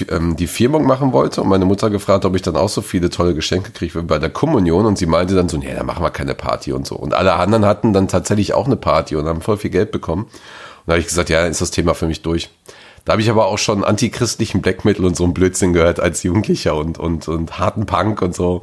ähm, 0.08 0.36
die 0.36 0.46
Firmung 0.48 0.86
machen 0.86 1.12
wollte 1.12 1.40
und 1.42 1.48
meine 1.48 1.66
Mutter 1.66 1.88
gefragt, 1.88 2.24
ob 2.24 2.34
ich 2.34 2.42
dann 2.42 2.56
auch 2.56 2.68
so 2.68 2.82
viele 2.82 3.10
tolle 3.10 3.34
Geschenke 3.34 3.70
kriege 3.70 4.02
bei 4.02 4.18
der 4.18 4.30
Kommunion 4.30 4.86
und 4.86 4.98
sie 4.98 5.06
meinte 5.06 5.36
dann 5.36 5.48
so, 5.48 5.56
nee, 5.56 5.72
da 5.72 5.84
machen 5.84 6.02
wir 6.02 6.10
keine 6.10 6.34
Party 6.34 6.72
und 6.72 6.86
so. 6.86 6.96
Und 6.96 7.14
alle 7.14 7.34
anderen 7.34 7.64
hatten 7.64 7.92
dann 7.92 8.08
tatsächlich 8.08 8.54
auch 8.54 8.66
eine 8.66 8.76
Party 8.76 9.14
und 9.14 9.26
haben 9.26 9.40
voll 9.40 9.56
viel 9.56 9.70
Geld 9.70 9.92
bekommen. 9.92 10.24
Und 10.24 10.32
da 10.86 10.92
habe 10.94 11.00
ich 11.00 11.06
gesagt, 11.06 11.30
ja, 11.30 11.46
ist 11.46 11.60
das 11.60 11.70
Thema 11.70 11.94
für 11.94 12.06
mich 12.06 12.22
durch. 12.22 12.50
Da 13.04 13.12
habe 13.12 13.22
ich 13.22 13.30
aber 13.30 13.46
auch 13.46 13.58
schon 13.58 13.84
antichristlichen 13.84 14.62
Black 14.62 14.84
Metal 14.84 15.06
und 15.06 15.16
so 15.16 15.24
ein 15.24 15.32
Blödsinn 15.32 15.72
gehört 15.72 16.00
als 16.00 16.22
Jugendlicher 16.22 16.74
und, 16.74 16.98
und, 16.98 17.28
und 17.28 17.58
harten 17.58 17.86
Punk 17.86 18.20
und 18.20 18.34
so. 18.34 18.62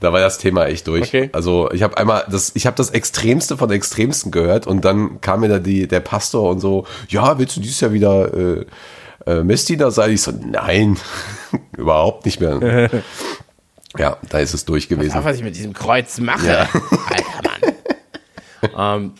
Da 0.00 0.12
war 0.12 0.20
das 0.20 0.38
Thema 0.38 0.66
echt 0.66 0.86
durch. 0.88 1.04
Okay. 1.04 1.30
Also 1.32 1.70
ich 1.72 1.82
habe 1.82 1.96
einmal 1.96 2.24
das, 2.30 2.52
ich 2.54 2.66
habe 2.66 2.76
das 2.76 2.90
Extremste 2.90 3.56
von 3.56 3.70
Extremsten 3.70 4.30
gehört 4.30 4.66
und 4.66 4.84
dann 4.84 5.20
kam 5.22 5.40
mir 5.40 5.48
da 5.48 5.58
die, 5.58 5.88
der 5.88 6.00
Pastor 6.00 6.50
und 6.50 6.60
so, 6.60 6.86
ja, 7.08 7.38
willst 7.38 7.56
du 7.56 7.60
dieses 7.60 7.80
Jahr 7.80 7.92
wieder 7.92 8.34
äh, 8.34 8.66
äh, 9.26 9.42
Messdiener 9.42 9.90
sein? 9.90 10.12
Ich 10.12 10.22
so, 10.22 10.32
nein, 10.32 10.98
überhaupt 11.76 12.26
nicht 12.26 12.40
mehr. 12.40 12.90
ja, 13.98 14.18
da 14.28 14.38
ist 14.38 14.52
es 14.52 14.66
durch 14.66 14.88
gewesen. 14.88 15.16
Ach, 15.18 15.24
was 15.24 15.36
ich 15.36 15.42
mit 15.42 15.56
diesem 15.56 15.72
Kreuz 15.72 16.18
mache. 16.20 16.46
Ja. 16.46 16.58
Alter 17.08 18.74
Mann. 18.74 19.02
ähm, 19.02 19.12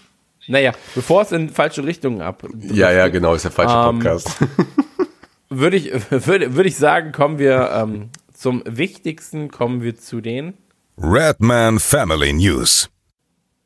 naja, 0.47 0.73
bevor 0.95 1.23
es 1.23 1.33
in 1.33 1.49
falsche 1.49 1.85
Richtungen 1.85 2.21
ab. 2.21 2.45
Ja, 2.61 2.93
ja, 2.93 3.09
genau, 3.09 3.35
ist 3.35 3.45
der 3.45 3.51
falsche 3.51 3.75
Ähm, 3.75 3.99
Podcast. 3.99 4.31
Würde 5.49 5.77
ich, 5.77 5.93
würde, 6.11 6.55
würde 6.55 6.69
ich 6.69 6.77
sagen, 6.77 7.13
kommen 7.13 7.39
wir 7.39 7.71
ähm, 7.73 8.11
zum 8.35 8.63
Wichtigsten, 8.67 9.51
kommen 9.51 9.81
wir 9.83 9.97
zu 9.97 10.21
den. 10.21 10.55
Redman 10.99 11.79
Family 11.79 12.33
News. 12.33 12.89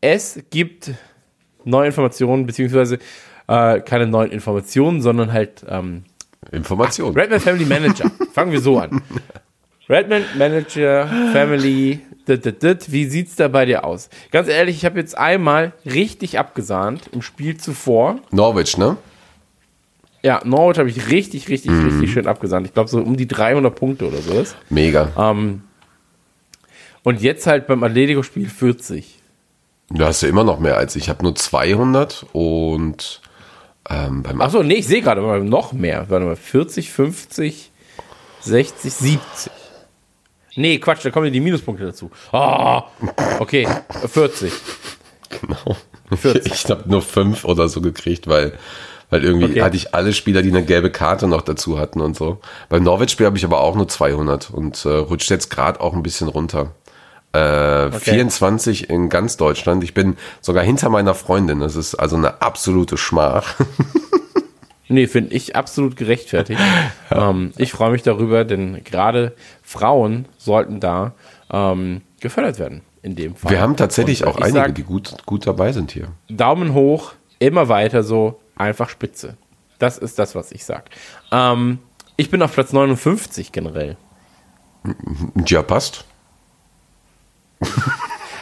Es 0.01 0.41
gibt 0.51 0.91
neue 1.65 1.87
Informationen, 1.87 2.45
beziehungsweise 2.45 2.99
äh, 3.47 3.81
keine 3.81 4.09
neuen 4.09 4.33
Informationen, 4.33 5.01
sondern 5.01 5.33
halt 5.33 5.65
ähm, 5.69 6.05
Information. 6.51 7.15
Redman 7.15 7.39
Family 7.39 7.67
Manager. 7.67 8.11
Fangen 8.33 8.51
wir 8.51 8.61
so 8.61 8.79
an. 8.79 9.01
Redman 9.89 10.25
Manager 10.37 11.07
Family. 11.33 12.01
Dit, 12.27 12.45
dit, 12.45 12.63
dit. 12.65 12.91
Wie 12.91 13.05
sieht's 13.05 13.37
da 13.37 13.47
bei 13.47 13.65
dir 13.65 13.85
aus? 13.85 14.09
Ganz 14.33 14.49
ehrlich, 14.49 14.77
ich 14.79 14.85
habe 14.85 14.99
jetzt 14.99 15.17
einmal 15.17 15.73
richtig 15.85 16.37
abgesahnt 16.37 17.11
im 17.13 17.23
Spiel 17.23 17.57
zuvor. 17.57 18.19
Norwich, 18.33 18.77
ne? 18.77 18.97
Ja, 20.23 20.41
Norwich 20.45 20.79
habe 20.79 20.89
ich 20.89 21.11
richtig, 21.11 21.49
richtig, 21.49 21.71
richtig 21.71 22.13
schön 22.13 22.27
abgesahnt. 22.27 22.67
Ich 22.67 22.75
glaube 22.75 22.91
so 22.91 22.99
um 22.99 23.17
die 23.17 23.29
300 23.29 23.75
Punkte 23.75 24.09
oder 24.09 24.19
so. 24.19 24.45
Mega. 24.69 25.13
Ähm, 25.17 25.63
und 27.03 27.21
jetzt 27.23 27.47
halt 27.47 27.67
beim 27.67 27.83
Atletico-Spiel 27.83 28.49
40. 28.49 29.19
Da 29.91 30.07
hast 30.07 30.23
du 30.23 30.27
immer 30.27 30.45
noch 30.45 30.61
mehr 30.61 30.77
als 30.77 30.95
ich. 30.97 31.05
Ich 31.05 31.09
habe 31.09 31.23
nur 31.25 31.35
200 31.35 32.27
und 32.33 33.21
ähm, 33.89 34.23
beim 34.23 34.41
Achso, 34.41 34.63
nee, 34.63 34.75
ich 34.75 34.87
sehe 34.87 35.03
gerade 35.03 35.21
noch 35.45 35.73
mehr. 35.73 36.09
Warte 36.09 36.27
mal, 36.27 36.37
40, 36.37 36.91
50, 36.93 37.71
60, 38.41 38.93
70. 38.93 39.53
Nee, 40.57 40.79
Quatsch, 40.79 41.05
da 41.05 41.11
kommen 41.11 41.27
ja 41.27 41.33
die 41.33 41.41
Minuspunkte 41.41 41.87
dazu. 41.87 42.11
Ah, 42.33 42.85
okay, 43.39 43.67
40. 44.07 44.53
Genau. 45.41 45.77
40. 46.15 46.53
Ich 46.53 46.71
habe 46.71 46.89
nur 46.91 47.03
fünf 47.03 47.45
oder 47.45 47.69
so 47.69 47.81
gekriegt, 47.81 48.27
weil, 48.27 48.53
weil 49.11 49.23
irgendwie 49.25 49.47
Okay. 49.47 49.63
hatte 49.63 49.77
ich 49.77 49.95
alle 49.95 50.13
Spieler, 50.13 50.43
die 50.43 50.49
eine 50.51 50.65
gelbe 50.65 50.91
Karte 50.91 51.29
noch 51.29 51.43
dazu 51.43 51.79
hatten 51.79 52.01
und 52.01 52.17
so. 52.17 52.41
Beim 52.69 52.83
Norwich-Spiel 52.83 53.27
habe 53.27 53.39
ich 53.39 53.45
aber 53.45 53.61
auch 53.61 53.77
nur 53.77 53.87
200 53.89 54.51
und 54.51 54.85
äh, 54.85 54.89
rutscht 54.89 55.31
jetzt 55.31 55.51
gerade 55.51 55.81
auch 55.81 55.95
ein 55.95 56.03
bisschen 56.03 56.27
runter. 56.29 56.73
Äh, 57.33 57.93
24 57.93 58.91
in 58.91 59.09
ganz 59.09 59.37
Deutschland. 59.37 59.85
Ich 59.85 59.95
bin 59.95 60.17
sogar 60.41 60.65
hinter 60.65 60.89
meiner 60.89 61.15
Freundin. 61.15 61.61
Das 61.61 61.77
ist 61.77 61.95
also 61.95 62.17
eine 62.17 62.43
absolute 62.43 62.97
Schmach. 62.97 63.57
Nee, 64.93 65.07
finde 65.07 65.35
ich 65.35 65.55
absolut 65.57 65.97
gerechtfertigt. 65.97 66.61
Ähm, 67.13 67.53
ich 67.57 67.73
freue 67.73 67.91
mich 67.91 68.03
darüber, 68.03 68.45
denn 68.45 68.85
gerade 68.85 69.35
Frauen 69.63 70.27
sollten 70.39 70.79
da 70.79 71.13
ähm, 71.51 72.03
gefördert 72.21 72.61
werden. 72.61 72.83
In 73.03 73.17
dem 73.17 73.35
Fall. 73.35 73.51
Wir 73.51 73.61
haben 73.61 73.77
tatsächlich 73.77 74.23
Und, 74.23 74.29
auch 74.29 74.37
einige, 74.37 74.53
sag, 74.53 74.75
die 74.77 74.85
gut, 74.85 75.17
gut 75.27 75.45
dabei 75.45 75.73
sind 75.73 75.91
hier. 75.91 76.09
Daumen 76.29 76.73
hoch, 76.73 77.15
immer 77.41 77.69
weiter 77.69 78.05
so, 78.05 78.39
einfach 78.55 78.89
spitze. 78.91 79.37
Das 79.81 79.99
ist 79.99 80.21
das, 80.21 80.37
was 80.37 80.53
ich 80.53 80.65
sag. 80.65 80.91
Ähm, 81.33 81.79
ich 82.17 82.31
bin 82.31 82.43
auf 82.43 82.53
Platz 82.53 82.73
59 82.73 83.51
generell. 83.51 83.97
Ja, 85.47 85.63
passt. 85.63 86.05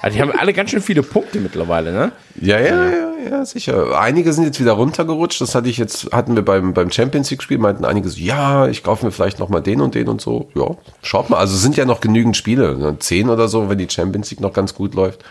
Also 0.00 0.14
die 0.14 0.22
haben 0.22 0.30
alle 0.30 0.52
ganz 0.52 0.70
schön 0.70 0.80
viele 0.80 1.02
Punkte 1.02 1.40
mittlerweile, 1.40 1.92
ne? 1.92 2.12
Ja, 2.40 2.60
ja, 2.60 2.88
ja, 2.88 3.08
ja, 3.30 3.44
sicher. 3.44 3.98
Einige 4.00 4.32
sind 4.32 4.44
jetzt 4.44 4.60
wieder 4.60 4.70
runtergerutscht. 4.72 5.40
Das 5.40 5.56
hatte 5.56 5.68
ich 5.68 5.76
jetzt, 5.76 6.12
hatten 6.12 6.37
wir 6.37 6.44
beim, 6.44 6.72
beim 6.72 6.88
Champions 6.92 7.28
League 7.32 7.42
Spiel, 7.42 7.58
meinten 7.58 7.84
einige 7.84 8.08
so, 8.08 8.20
ja, 8.20 8.68
ich 8.68 8.84
kaufe 8.84 9.04
mir 9.04 9.10
vielleicht 9.10 9.40
noch 9.40 9.48
mal 9.48 9.60
den 9.60 9.80
und 9.80 9.96
den 9.96 10.06
und 10.08 10.20
so. 10.20 10.50
Ja, 10.54 10.76
schaut 11.02 11.30
mal. 11.30 11.38
Also 11.38 11.56
es 11.56 11.62
sind 11.62 11.76
ja 11.76 11.84
noch 11.84 12.00
genügend 12.00 12.37
Spiele. 12.37 12.78
Ne? 12.78 12.96
Zehn 13.00 13.28
oder 13.28 13.48
so, 13.48 13.68
wenn 13.68 13.78
die 13.78 13.90
Champions 13.90 14.30
League 14.30 14.40
noch 14.40 14.52
ganz 14.52 14.72
gut 14.72 14.94
läuft. 14.94 15.25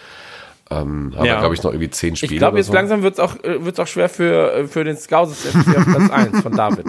Ähm, 0.69 1.13
haben 1.15 1.25
Ja. 1.25 1.39
glaube 1.39 1.55
ich, 1.55 1.63
noch 1.63 1.71
irgendwie 1.71 1.89
zehn 1.89 2.17
Spiele. 2.17 2.33
Ich 2.33 2.37
glaube, 2.39 2.57
jetzt 2.57 2.67
so. 2.67 2.73
langsam 2.73 3.01
wird 3.03 3.13
es 3.13 3.19
auch, 3.21 3.41
äh, 3.45 3.63
wird's 3.63 3.79
auch 3.79 3.87
schwer 3.87 4.09
für, 4.09 4.51
äh, 4.53 4.67
für 4.67 4.83
den 4.83 4.97
Scouts 4.97 5.45
FC 5.45 5.77
auf 5.77 5.85
Platz 5.85 6.09
1 6.11 6.41
von 6.41 6.51
David. 6.51 6.85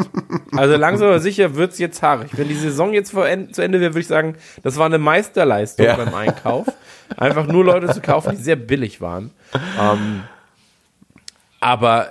Also 0.56 0.74
langsam 0.74 1.06
aber 1.08 1.20
sicher 1.20 1.54
wird 1.54 1.74
es 1.74 1.78
jetzt 1.78 2.02
haarig. 2.02 2.30
Wenn 2.32 2.48
die 2.48 2.56
Saison 2.56 2.92
jetzt 2.92 3.12
zu 3.12 3.20
Ende 3.22 3.78
wäre, 3.80 3.92
würde 3.92 4.00
ich 4.00 4.08
sagen, 4.08 4.34
das 4.64 4.78
war 4.78 4.86
eine 4.86 4.98
Meisterleistung 4.98 5.86
Ja. 5.86 5.94
beim 5.94 6.12
Einkauf. 6.12 6.66
Einfach 7.16 7.46
nur 7.46 7.64
Leute 7.64 7.88
zu 7.88 8.00
kaufen, 8.00 8.36
die 8.36 8.42
sehr 8.42 8.56
billig 8.56 9.00
waren. 9.00 9.30
Ähm, 9.80 10.24
aber 11.60 12.08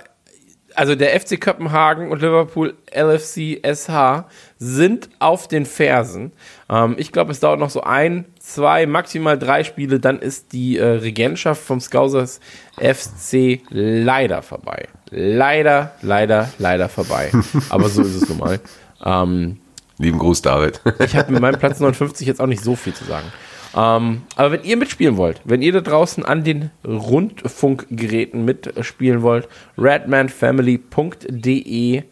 also 0.78 0.94
der 0.94 1.18
FC 1.18 1.40
Kopenhagen 1.40 2.10
und 2.10 2.22
Liverpool 2.22 2.74
LFC 2.94 3.60
SH 3.64 4.26
sind 4.58 5.08
auf 5.18 5.48
den 5.48 5.66
Fersen. 5.66 6.32
Ähm, 6.70 6.94
ich 6.98 7.10
glaube, 7.10 7.32
es 7.32 7.40
dauert 7.40 7.58
noch 7.58 7.70
so 7.70 7.82
ein, 7.82 8.26
zwei, 8.38 8.86
maximal 8.86 9.36
drei 9.36 9.64
Spiele, 9.64 9.98
dann 9.98 10.20
ist 10.20 10.52
die 10.52 10.78
äh, 10.78 10.84
Regentschaft 10.84 11.62
vom 11.62 11.80
Scousers 11.80 12.38
FC 12.76 13.60
leider 13.70 14.42
vorbei. 14.42 14.86
Leider, 15.10 15.92
leider, 16.02 16.48
leider 16.58 16.88
vorbei. 16.88 17.32
Aber 17.70 17.88
so 17.88 18.02
ist 18.02 18.14
es 18.14 18.28
nun 18.28 18.38
mal. 18.38 18.60
Ähm, 19.04 19.58
Lieben 19.98 20.20
Gruß, 20.20 20.42
David. 20.42 20.80
ich 21.00 21.16
habe 21.16 21.32
mit 21.32 21.40
meinem 21.40 21.58
Platz 21.58 21.80
59 21.80 22.24
jetzt 22.24 22.40
auch 22.40 22.46
nicht 22.46 22.62
so 22.62 22.76
viel 22.76 22.94
zu 22.94 23.04
sagen. 23.04 23.26
Ähm, 23.76 24.22
aber 24.36 24.52
wenn 24.52 24.62
ihr 24.64 24.76
mitspielen 24.76 25.16
wollt, 25.16 25.40
wenn 25.44 25.62
ihr 25.62 25.72
da 25.72 25.80
draußen 25.80 26.24
an 26.24 26.44
den 26.44 26.70
Rundfunkgeräten 26.86 28.44
mitspielen 28.44 29.22
wollt, 29.22 29.48
redmanfamily.de, 29.76 32.04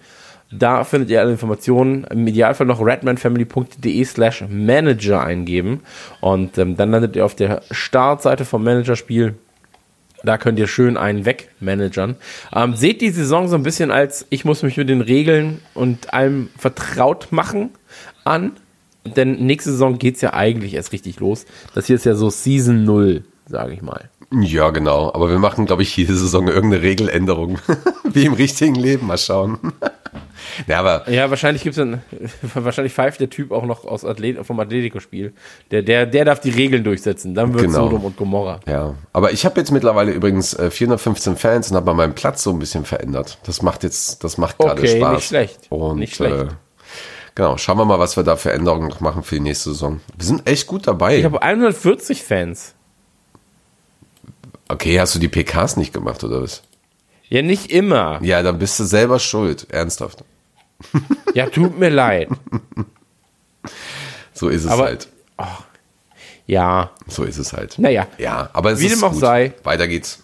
da 0.52 0.84
findet 0.84 1.10
ihr 1.10 1.20
alle 1.20 1.32
Informationen. 1.32 2.04
Im 2.04 2.26
Idealfall 2.26 2.66
noch 2.66 2.80
redmanfamily.de 2.80 4.04
slash 4.04 4.44
manager 4.48 5.22
eingeben 5.22 5.80
und 6.20 6.56
ähm, 6.58 6.76
dann 6.76 6.90
landet 6.90 7.16
ihr 7.16 7.24
auf 7.24 7.34
der 7.34 7.62
Startseite 7.70 8.44
vom 8.44 8.62
Managerspiel. 8.62 9.34
Da 10.22 10.38
könnt 10.38 10.58
ihr 10.58 10.66
schön 10.66 10.96
einen 10.96 11.24
wegmanagern. 11.24 12.16
Ähm, 12.54 12.74
seht 12.74 13.00
die 13.00 13.10
Saison 13.10 13.48
so 13.48 13.56
ein 13.56 13.62
bisschen 13.62 13.90
als, 13.90 14.26
ich 14.30 14.44
muss 14.44 14.62
mich 14.62 14.76
mit 14.76 14.88
den 14.88 15.00
Regeln 15.00 15.60
und 15.74 16.14
allem 16.14 16.48
vertraut 16.56 17.28
machen 17.30 17.70
an. 18.24 18.52
Denn 19.06 19.44
nächste 19.46 19.70
Saison 19.70 19.98
geht 19.98 20.16
es 20.16 20.20
ja 20.20 20.34
eigentlich 20.34 20.74
erst 20.74 20.92
richtig 20.92 21.20
los. 21.20 21.46
Das 21.74 21.86
hier 21.86 21.96
ist 21.96 22.04
ja 22.06 22.14
so 22.14 22.30
Season 22.30 22.84
0, 22.84 23.24
sage 23.48 23.72
ich 23.74 23.82
mal. 23.82 24.10
ja, 24.32 24.70
genau. 24.70 25.12
Aber 25.14 25.30
wir 25.30 25.38
machen, 25.38 25.66
glaube 25.66 25.82
ich, 25.82 25.96
jede 25.96 26.14
Saison 26.14 26.48
irgendeine 26.48 26.82
Regeländerung. 26.82 27.58
Wie 28.04 28.24
im 28.26 28.32
richtigen 28.34 28.74
Leben. 28.74 29.06
Mal 29.06 29.18
schauen. 29.18 29.58
Ja, 30.68 30.78
aber 30.80 31.10
Ja, 31.10 31.28
wahrscheinlich 31.28 31.62
gibt's 31.64 31.76
dann, 31.76 32.02
wahrscheinlich 32.54 32.92
pfeift 32.94 33.20
der 33.20 33.28
Typ 33.28 33.50
auch 33.52 33.64
noch 33.66 33.84
aus 33.84 34.04
Athlet, 34.04 34.38
vom 34.46 34.58
Atletico-Spiel. 34.60 35.32
Der, 35.70 35.82
der, 35.82 36.06
der 36.06 36.24
darf 36.24 36.40
die 36.40 36.50
Regeln 36.50 36.84
durchsetzen. 36.84 37.34
Dann 37.34 37.52
wird 37.52 37.64
Genau. 37.64 37.84
Sodom 37.88 38.04
und 38.04 38.16
Gomorra. 38.16 38.60
Ja, 38.66 38.94
aber 39.12 39.32
ich 39.32 39.44
habe 39.44 39.58
jetzt 39.60 39.70
mittlerweile 39.72 40.12
übrigens 40.12 40.54
äh, 40.54 40.70
415 40.70 41.36
Fans 41.36 41.70
und 41.70 41.76
habe 41.76 41.92
meinen 41.94 42.14
Platz 42.14 42.42
so 42.42 42.50
ein 42.50 42.58
bisschen 42.58 42.84
verändert. 42.84 43.38
Das 43.44 43.60
macht 43.60 43.82
jetzt, 43.82 44.24
das 44.24 44.38
macht 44.38 44.56
gerade 44.58 44.80
Okay, 44.80 44.96
Spaß. 44.98 45.14
nicht 45.16 45.26
schlecht. 45.26 45.58
Und, 45.68 45.98
Nicht 45.98 46.14
schlecht. 46.14 46.34
Äh, 46.34 46.46
genau, 47.36 47.56
schauen 47.56 47.78
wir 47.78 47.84
mal, 47.84 48.00
was 48.00 48.16
wir 48.16 48.24
da 48.24 48.34
für 48.34 48.52
Änderungen 48.52 48.88
noch 48.88 48.98
machen 49.00 49.22
für 49.22 49.36
die 49.36 49.40
nächste 49.42 49.70
Saison. 49.70 50.00
Wir 50.16 50.26
sind 50.26 50.48
echt 50.48 50.66
gut 50.66 50.88
dabei. 50.88 51.18
Ich 51.18 51.24
habe 51.24 51.40
140 51.40 52.24
Fans. 52.24 52.74
okay, 54.68 54.98
hast 55.00 55.14
du 55.14 55.18
die 55.20 55.28
PKs 55.28 55.76
nicht 55.76 55.92
gemacht 55.94 56.24
oder 56.24 56.42
was? 56.42 56.62
Ja, 57.28 57.42
nicht 57.42 57.70
immer. 57.70 58.18
Ja, 58.22 58.42
dann 58.42 58.58
bist 58.58 58.78
du 58.80 58.84
selber 58.84 59.18
schuld, 59.20 59.66
ernsthaft. 59.70 60.24
Ja, 61.34 61.46
tut 61.46 61.78
mir 61.78 61.88
leid. 61.88 62.28
So 64.32 64.48
ist 64.48 64.64
es 64.64 64.70
Aber- 64.70 64.84
halt. 64.84 65.08
Ja. 66.46 66.90
So 67.08 67.24
ist 67.24 67.38
es 67.38 67.52
halt. 67.52 67.78
Naja. 67.78 68.06
Ja, 68.18 68.50
aber 68.52 68.72
es 68.72 68.80
Wie 68.80 68.86
ist 68.86 68.96
dem 68.96 69.04
auch 69.04 69.10
gut. 69.12 69.20
sei. 69.20 69.54
Weiter 69.64 69.88
geht's. 69.88 70.22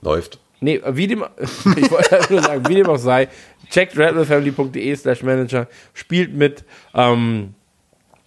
Läuft. 0.00 0.38
Nee, 0.60 0.80
wie 0.86 1.06
dem, 1.08 1.24
ich 1.76 1.90
wollte 1.90 2.26
nur 2.30 2.42
sagen, 2.42 2.66
wie 2.68 2.76
dem 2.76 2.86
auch 2.88 2.96
sei, 2.96 3.28
checkt 3.72 3.98
redmanfamily.de 3.98 4.94
slash 4.94 5.22
manager, 5.22 5.66
spielt 5.94 6.34
mit 6.34 6.64
ähm, 6.94 7.54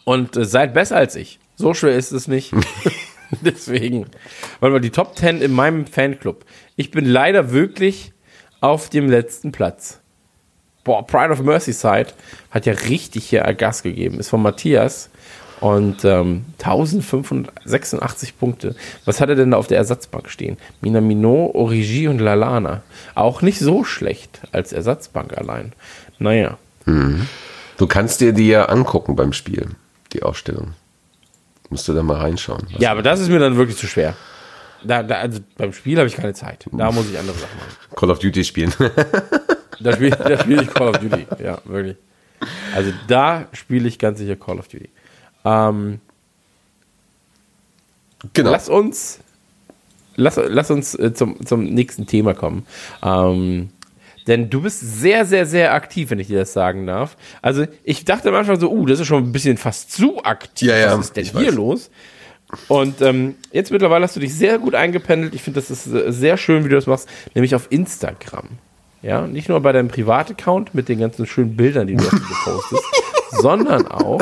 und 0.03 0.35
äh, 0.35 0.43
seid 0.43 0.73
besser 0.73 0.97
als 0.97 1.15
ich. 1.15 1.39
So 1.55 1.73
schwer 1.73 1.95
ist 1.95 2.11
es 2.11 2.27
nicht. 2.27 2.53
Deswegen. 3.41 4.07
Warte 4.59 4.73
mal, 4.73 4.79
die 4.79 4.89
Top 4.89 5.17
10 5.17 5.41
in 5.41 5.51
meinem 5.51 5.85
Fanclub. 5.85 6.45
Ich 6.75 6.91
bin 6.91 7.05
leider 7.05 7.51
wirklich 7.51 8.11
auf 8.61 8.89
dem 8.89 9.09
letzten 9.09 9.51
Platz. 9.51 9.99
Boah, 10.83 11.05
Pride 11.05 11.31
of 11.31 11.41
Merseyside 11.41 12.07
hat 12.51 12.65
ja 12.65 12.73
richtig 12.73 13.29
hier 13.29 13.41
Gas 13.53 13.83
gegeben. 13.83 14.19
Ist 14.19 14.29
von 14.29 14.41
Matthias. 14.41 15.09
Und 15.65 16.05
ähm, 16.05 16.45
1586 16.59 18.37
Punkte. 18.37 18.75
Was 19.05 19.19
hat 19.19 19.29
er 19.29 19.35
denn 19.35 19.49
da 19.49 19.57
auf 19.57 19.65
der 19.65 19.79
Ersatzbank 19.79 20.29
stehen? 20.29 20.57
Minamino, 20.79 21.49
Origi 21.55 22.07
und 22.07 22.19
Lalana. 22.19 22.83
Auch 23.15 23.41
nicht 23.41 23.57
so 23.57 23.83
schlecht 23.83 24.41
als 24.51 24.73
Ersatzbank 24.73 25.35
allein. 25.35 25.73
Naja. 26.19 26.59
Du 26.85 27.87
kannst 27.87 28.21
dir 28.21 28.31
die 28.31 28.49
ja 28.49 28.65
angucken 28.65 29.15
beim 29.15 29.33
Spiel, 29.33 29.69
die 30.13 30.21
Aufstellung. 30.21 30.75
Musst 31.71 31.87
du 31.87 31.93
da 31.93 32.03
mal 32.03 32.17
reinschauen. 32.17 32.67
Ja, 32.77 32.91
aber 32.91 33.01
das 33.01 33.19
ist 33.19 33.29
mir 33.29 33.39
dann 33.39 33.57
wirklich 33.57 33.77
zu 33.77 33.87
schwer. 33.87 34.13
Da, 34.83 35.01
da, 35.01 35.15
also 35.15 35.39
beim 35.57 35.73
Spiel 35.73 35.97
habe 35.97 36.07
ich 36.07 36.15
keine 36.15 36.35
Zeit. 36.35 36.67
Da 36.73 36.91
muss 36.91 37.09
ich 37.09 37.17
andere 37.17 37.37
Sachen 37.39 37.57
machen. 37.57 37.75
Call 37.95 38.11
of 38.11 38.19
Duty 38.19 38.43
spielen. 38.43 38.71
Da 39.77 39.93
spiele 39.93 40.39
spiel 40.39 40.61
ich 40.61 40.73
Call 40.73 40.89
of 40.89 40.99
Duty. 40.99 41.25
Ja, 41.43 41.57
wirklich. 41.65 41.97
Also 42.73 42.93
da 43.07 43.47
spiele 43.51 43.87
ich 43.87 43.97
ganz 43.99 44.19
sicher 44.19 44.35
Call 44.35 44.59
of 44.59 44.67
Duty. 44.67 44.89
Ähm, 45.45 45.99
genau. 48.33 48.51
Lass 48.51 48.67
uns, 48.67 49.19
lass, 50.15 50.39
lass 50.43 50.71
uns 50.71 50.95
äh, 50.95 51.13
zum, 51.13 51.45
zum 51.45 51.63
nächsten 51.63 52.07
Thema 52.07 52.33
kommen. 52.33 52.65
Ähm, 53.03 53.69
denn 54.27 54.49
du 54.49 54.61
bist 54.61 54.79
sehr, 54.81 55.25
sehr, 55.25 55.45
sehr 55.45 55.73
aktiv, 55.73 56.09
wenn 56.09 56.19
ich 56.19 56.27
dir 56.27 56.39
das 56.39 56.53
sagen 56.53 56.87
darf. 56.87 57.15
Also 57.41 57.65
ich 57.83 58.05
dachte 58.05 58.29
am 58.29 58.35
Anfang 58.35 58.59
so, 58.59 58.71
uh, 58.71 58.85
das 58.87 58.99
ist 58.99 59.07
schon 59.07 59.23
ein 59.23 59.31
bisschen 59.31 59.57
fast 59.57 59.91
zu 59.91 60.23
aktiv. 60.23 60.69
Ja, 60.69 60.77
ja, 60.77 60.97
Was 60.97 61.07
ist 61.07 61.17
denn 61.17 61.25
hier 61.25 61.47
weiß. 61.47 61.53
los? 61.53 61.91
Und 62.67 63.01
ähm, 63.01 63.35
jetzt 63.51 63.71
mittlerweile 63.71 64.03
hast 64.03 64.15
du 64.15 64.19
dich 64.19 64.33
sehr 64.33 64.59
gut 64.59 64.75
eingependelt. 64.75 65.35
Ich 65.35 65.41
finde, 65.41 65.59
das 65.59 65.69
ist 65.69 65.87
äh, 65.87 66.11
sehr 66.11 66.37
schön, 66.37 66.63
wie 66.63 66.69
du 66.69 66.75
das 66.75 66.87
machst, 66.87 67.07
nämlich 67.33 67.53
auf 67.53 67.67
Instagram. 67.69 68.49
Ja, 69.01 69.27
nicht 69.27 69.49
nur 69.49 69.59
bei 69.59 69.71
deinem 69.71 69.89
Privataccount 69.89 70.73
mit 70.73 70.89
den 70.89 70.99
ganzen 70.99 71.27
schönen 71.27 71.55
Bildern, 71.55 71.87
die 71.87 71.95
du 71.95 72.03
dazu 72.03 72.17
postest, 72.43 72.83
sondern 73.31 73.87
auch 73.87 74.21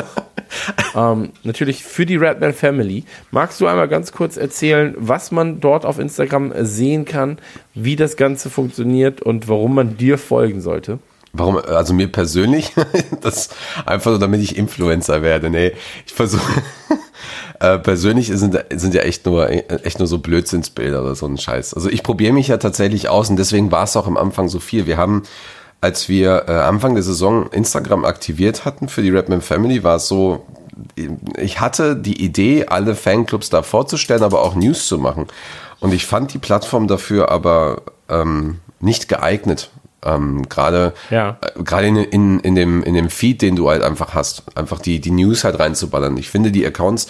ähm, 0.95 1.31
natürlich 1.43 1.83
für 1.83 2.05
die 2.05 2.15
Redman 2.15 2.53
Family. 2.53 3.03
Magst 3.31 3.59
du 3.61 3.67
einmal 3.67 3.87
ganz 3.87 4.11
kurz 4.11 4.37
erzählen, 4.37 4.93
was 4.97 5.31
man 5.31 5.59
dort 5.59 5.85
auf 5.85 5.99
Instagram 5.99 6.53
sehen 6.61 7.05
kann, 7.05 7.37
wie 7.73 7.95
das 7.95 8.17
Ganze 8.17 8.49
funktioniert 8.49 9.21
und 9.21 9.47
warum 9.47 9.75
man 9.75 9.97
dir 9.97 10.17
folgen 10.17 10.61
sollte? 10.61 10.99
Warum, 11.35 11.57
also 11.57 11.95
mir 11.95 12.11
persönlich, 12.11 12.73
das 13.21 13.49
einfach 13.87 14.11
nur, 14.11 14.19
damit 14.19 14.41
ich 14.41 14.55
Influencer 14.55 15.23
werde. 15.23 15.49
Nee, 15.49 15.71
ich 16.05 16.13
versuche, 16.13 16.61
äh, 17.59 17.79
persönlich 17.79 18.27
sind, 18.27 18.63
sind 18.71 18.93
ja 18.93 19.01
echt 19.01 19.25
nur, 19.25 19.49
echt 19.49 19.97
nur 19.97 20.07
so 20.07 20.19
Blödsinnsbilder 20.19 21.01
oder 21.01 21.15
so 21.15 21.25
ein 21.25 21.39
Scheiß. 21.39 21.73
Also 21.73 21.89
ich 21.89 22.03
probiere 22.03 22.33
mich 22.33 22.49
ja 22.49 22.57
tatsächlich 22.57 23.09
aus 23.09 23.31
und 23.31 23.37
deswegen 23.37 23.71
war 23.71 23.85
es 23.85 23.97
auch 23.97 24.05
am 24.05 24.17
Anfang 24.17 24.47
so 24.47 24.59
viel. 24.59 24.85
Wir 24.85 24.97
haben, 24.97 25.23
als 25.83 26.07
wir 26.07 26.45
äh, 26.47 26.53
Anfang 26.53 26.93
der 26.93 27.03
Saison 27.03 27.51
Instagram 27.51 28.05
aktiviert 28.05 28.63
hatten 28.63 28.87
für 28.87 29.01
die 29.01 29.09
Redman 29.09 29.41
Family, 29.41 29.83
war 29.83 29.97
es 29.97 30.07
so, 30.07 30.45
ich 31.37 31.59
hatte 31.59 31.97
die 31.97 32.23
Idee, 32.23 32.67
alle 32.67 32.95
Fanclubs 32.95 33.49
da 33.49 33.63
vorzustellen, 33.63 34.23
aber 34.23 34.43
auch 34.43 34.55
News 34.55 34.87
zu 34.87 34.97
machen. 34.97 35.27
Und 35.81 35.93
ich 35.93 36.05
fand 36.05 36.33
die 36.33 36.37
Plattform 36.37 36.87
dafür 36.87 37.29
aber 37.31 37.81
ähm, 38.07 38.59
nicht 38.79 39.09
geeignet. 39.09 39.71
Ähm, 40.05 40.47
gerade 40.47 40.93
Ja. 41.09 41.37
äh, 41.41 41.61
gerade 41.61 41.87
in, 41.87 41.97
in, 41.97 42.39
in, 42.39 42.55
dem, 42.55 42.81
in 42.83 42.93
dem 42.93 43.09
Feed, 43.09 43.41
den 43.41 43.57
du 43.57 43.69
halt 43.69 43.83
einfach 43.83 44.13
hast, 44.13 44.43
einfach 44.55 44.79
die, 44.79 45.01
die 45.01 45.11
News 45.11 45.43
halt 45.43 45.59
reinzuballern. 45.59 46.15
Ich 46.15 46.29
finde 46.29 46.51
die 46.51 46.65
Accounts, 46.65 47.07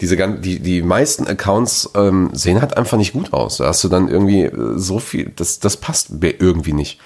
diese 0.00 0.16
die, 0.16 0.60
die 0.60 0.80
meisten 0.80 1.26
Accounts 1.26 1.90
ähm, 1.94 2.30
sehen 2.32 2.62
halt 2.62 2.74
einfach 2.78 2.96
nicht 2.96 3.12
gut 3.12 3.34
aus. 3.34 3.58
Da 3.58 3.66
hast 3.66 3.84
du 3.84 3.88
dann 3.88 4.08
irgendwie 4.08 4.44
äh, 4.44 4.78
so 4.78 4.98
viel, 4.98 5.30
das, 5.36 5.60
das 5.60 5.76
passt 5.76 6.08
irgendwie 6.22 6.72
nicht. 6.72 6.98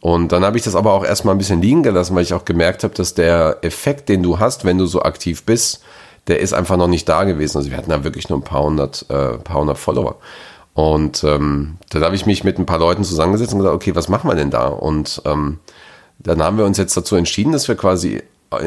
Und 0.00 0.32
dann 0.32 0.44
habe 0.44 0.56
ich 0.56 0.62
das 0.62 0.76
aber 0.76 0.92
auch 0.92 1.04
erstmal 1.04 1.34
ein 1.34 1.38
bisschen 1.38 1.60
liegen 1.60 1.82
gelassen, 1.82 2.14
weil 2.14 2.22
ich 2.22 2.34
auch 2.34 2.44
gemerkt 2.44 2.84
habe, 2.84 2.94
dass 2.94 3.14
der 3.14 3.58
Effekt, 3.62 4.08
den 4.08 4.22
du 4.22 4.38
hast, 4.38 4.64
wenn 4.64 4.78
du 4.78 4.86
so 4.86 5.02
aktiv 5.02 5.42
bist, 5.44 5.82
der 6.28 6.40
ist 6.40 6.52
einfach 6.52 6.76
noch 6.76 6.86
nicht 6.86 7.08
da 7.08 7.24
gewesen. 7.24 7.58
Also 7.58 7.70
wir 7.70 7.78
hatten 7.78 7.90
da 7.90 8.04
wirklich 8.04 8.28
nur 8.28 8.38
ein 8.38 8.42
paar 8.42 8.62
hundert, 8.62 9.06
äh, 9.08 9.38
paar 9.38 9.60
hundert 9.60 9.78
Follower. 9.78 10.16
Und 10.74 11.24
ähm, 11.24 11.78
dann 11.90 12.04
habe 12.04 12.14
ich 12.14 12.26
mich 12.26 12.44
mit 12.44 12.58
ein 12.58 12.66
paar 12.66 12.78
Leuten 12.78 13.02
zusammengesetzt 13.02 13.52
und 13.52 13.58
gesagt, 13.58 13.74
okay, 13.74 13.96
was 13.96 14.08
machen 14.08 14.30
wir 14.30 14.36
denn 14.36 14.50
da? 14.50 14.68
Und 14.68 15.22
ähm, 15.24 15.58
dann 16.20 16.42
haben 16.42 16.58
wir 16.58 16.64
uns 16.64 16.78
jetzt 16.78 16.96
dazu 16.96 17.16
entschieden, 17.16 17.52
dass 17.52 17.66
wir 17.66 17.74
quasi 17.74 18.22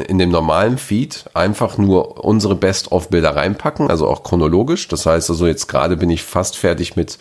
in 0.08 0.20
dem 0.20 0.30
normalen 0.30 0.78
Feed 0.78 1.26
einfach 1.34 1.78
nur 1.78 2.24
unsere 2.24 2.56
Best-of-Bilder 2.56 3.36
reinpacken, 3.36 3.90
also 3.90 4.08
auch 4.08 4.24
chronologisch. 4.24 4.88
Das 4.88 5.06
heißt 5.06 5.30
also, 5.30 5.48
jetzt 5.48 5.68
gerade 5.68 5.98
bin 5.98 6.10
ich 6.10 6.24
fast 6.24 6.58
fertig 6.58 6.96
mit 6.96 7.18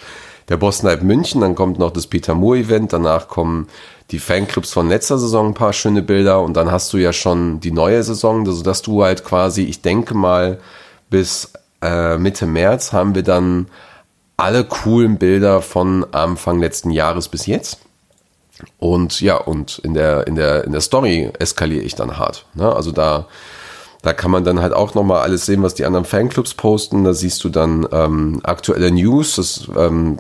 der 0.51 0.57
Boston 0.57 0.91
Night 0.91 1.03
München, 1.03 1.41
dann 1.41 1.55
kommt 1.55 1.79
noch 1.79 1.93
das 1.93 2.09
Peter 2.09 2.35
Moore 2.35 2.59
Event, 2.59 2.93
danach 2.93 3.29
kommen 3.29 3.69
die 4.11 4.19
Fanclubs 4.19 4.73
von 4.73 4.89
letzter 4.89 5.17
Saison 5.17 5.47
ein 5.47 5.55
paar 5.55 5.73
schöne 5.73 6.03
Bilder 6.03 6.43
und 6.43 6.55
dann 6.55 6.71
hast 6.71 6.93
du 6.93 6.99
ja 6.99 7.13
schon 7.13 7.61
die 7.61 7.71
neue 7.71 8.03
Saison, 8.03 8.47
also 8.47 8.63
dass 8.63 8.83
du 8.83 9.03
halt 9.05 9.25
quasi, 9.25 9.63
ich 9.63 9.81
denke 9.81 10.15
mal, 10.15 10.59
bis 11.09 11.53
äh, 11.81 12.19
Mitte 12.19 12.47
März 12.47 12.93
haben 12.93 13.15
wir 13.15 13.23
dann 13.23 13.69
alle 14.37 14.65
coolen 14.65 15.19
Bilder 15.19 15.63
von 15.63 16.05
Anfang 16.13 16.59
letzten 16.59 16.91
Jahres 16.91 17.29
bis 17.29 17.47
jetzt. 17.47 17.79
Und 18.79 19.21
ja, 19.21 19.37
und 19.37 19.79
in 19.79 19.95
der, 19.95 20.27
in 20.27 20.35
der, 20.35 20.65
in 20.65 20.73
der 20.73 20.81
Story 20.81 21.31
eskaliere 21.39 21.83
ich 21.83 21.95
dann 21.95 22.19
hart. 22.19 22.47
Ne? 22.55 22.75
Also 22.75 22.91
da, 22.91 23.27
da 24.03 24.13
kann 24.13 24.31
man 24.31 24.45
dann 24.45 24.61
halt 24.61 24.73
auch 24.73 24.95
nochmal 24.95 25.23
alles 25.23 25.47
sehen, 25.47 25.63
was 25.63 25.75
die 25.75 25.85
anderen 25.85 26.05
Fanclubs 26.05 26.55
posten. 26.55 27.05
Da 27.05 27.15
siehst 27.15 27.45
du 27.45 27.49
dann 27.49 27.87
ähm, 27.93 28.41
aktuelle 28.43 28.91
News. 28.91 29.37
Das, 29.37 29.69
ähm, 29.79 30.19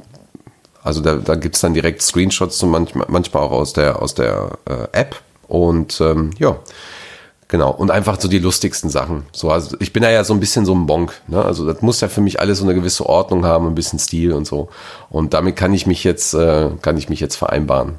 also 0.83 1.01
da, 1.01 1.17
da 1.17 1.35
gibt's 1.35 1.61
dann 1.61 1.75
direkt 1.75 2.03
Screenshots 2.03 2.59
zum 2.59 2.71
manchmal, 2.71 3.07
manchmal 3.09 3.43
auch 3.43 3.53
aus 3.53 3.73
der, 3.73 4.01
aus 4.01 4.15
der 4.15 4.59
äh, 4.67 4.99
App. 4.99 5.21
Und 5.47 6.01
ähm, 6.01 6.31
ja, 6.39 6.59
genau. 7.49 7.71
Und 7.71 7.91
einfach 7.91 8.21
so 8.21 8.29
die 8.29 8.39
lustigsten 8.39 8.89
Sachen. 8.89 9.27
So, 9.33 9.51
also 9.51 9.77
ich 9.81 9.93
bin 9.93 10.03
da 10.03 10.11
ja 10.11 10.25
so 10.25 10.33
ein 10.33 10.41
bisschen 10.41 10.65
so 10.65 10.75
ein 10.75 10.87
Bonk. 10.87 11.21
Ne? 11.27 11.45
Also 11.45 11.71
das 11.71 11.83
muss 11.83 12.01
ja 12.01 12.09
für 12.09 12.21
mich 12.21 12.41
alles 12.41 12.59
so 12.59 12.65
eine 12.65 12.75
gewisse 12.75 13.07
Ordnung 13.07 13.45
haben, 13.45 13.67
ein 13.67 13.75
bisschen 13.75 13.99
Stil 13.99 14.33
und 14.33 14.47
so. 14.47 14.69
Und 15.11 15.35
damit 15.35 15.57
kann 15.57 15.75
ich 15.75 15.87
mich 15.87 16.05
jetzt, 16.05 16.35
äh, 16.35 16.71
kann 16.81 16.97
ich 16.97 17.09
mich 17.09 17.21
jetzt 17.21 17.37
vereinbaren. 17.37 17.99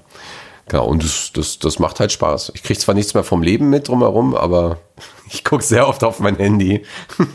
Genau, 0.67 0.85
und 0.85 1.03
das, 1.03 1.31
das, 1.33 1.59
das 1.59 1.79
macht 1.79 1.99
halt 1.99 2.11
Spaß. 2.11 2.53
Ich 2.55 2.63
kriege 2.63 2.79
zwar 2.79 2.95
nichts 2.95 3.13
mehr 3.13 3.23
vom 3.23 3.43
Leben 3.43 3.69
mit 3.69 3.89
drumherum, 3.89 4.35
aber 4.35 4.77
ich 5.29 5.43
gucke 5.43 5.63
sehr 5.63 5.87
oft 5.87 6.03
auf 6.03 6.19
mein 6.19 6.37
Handy. 6.37 6.85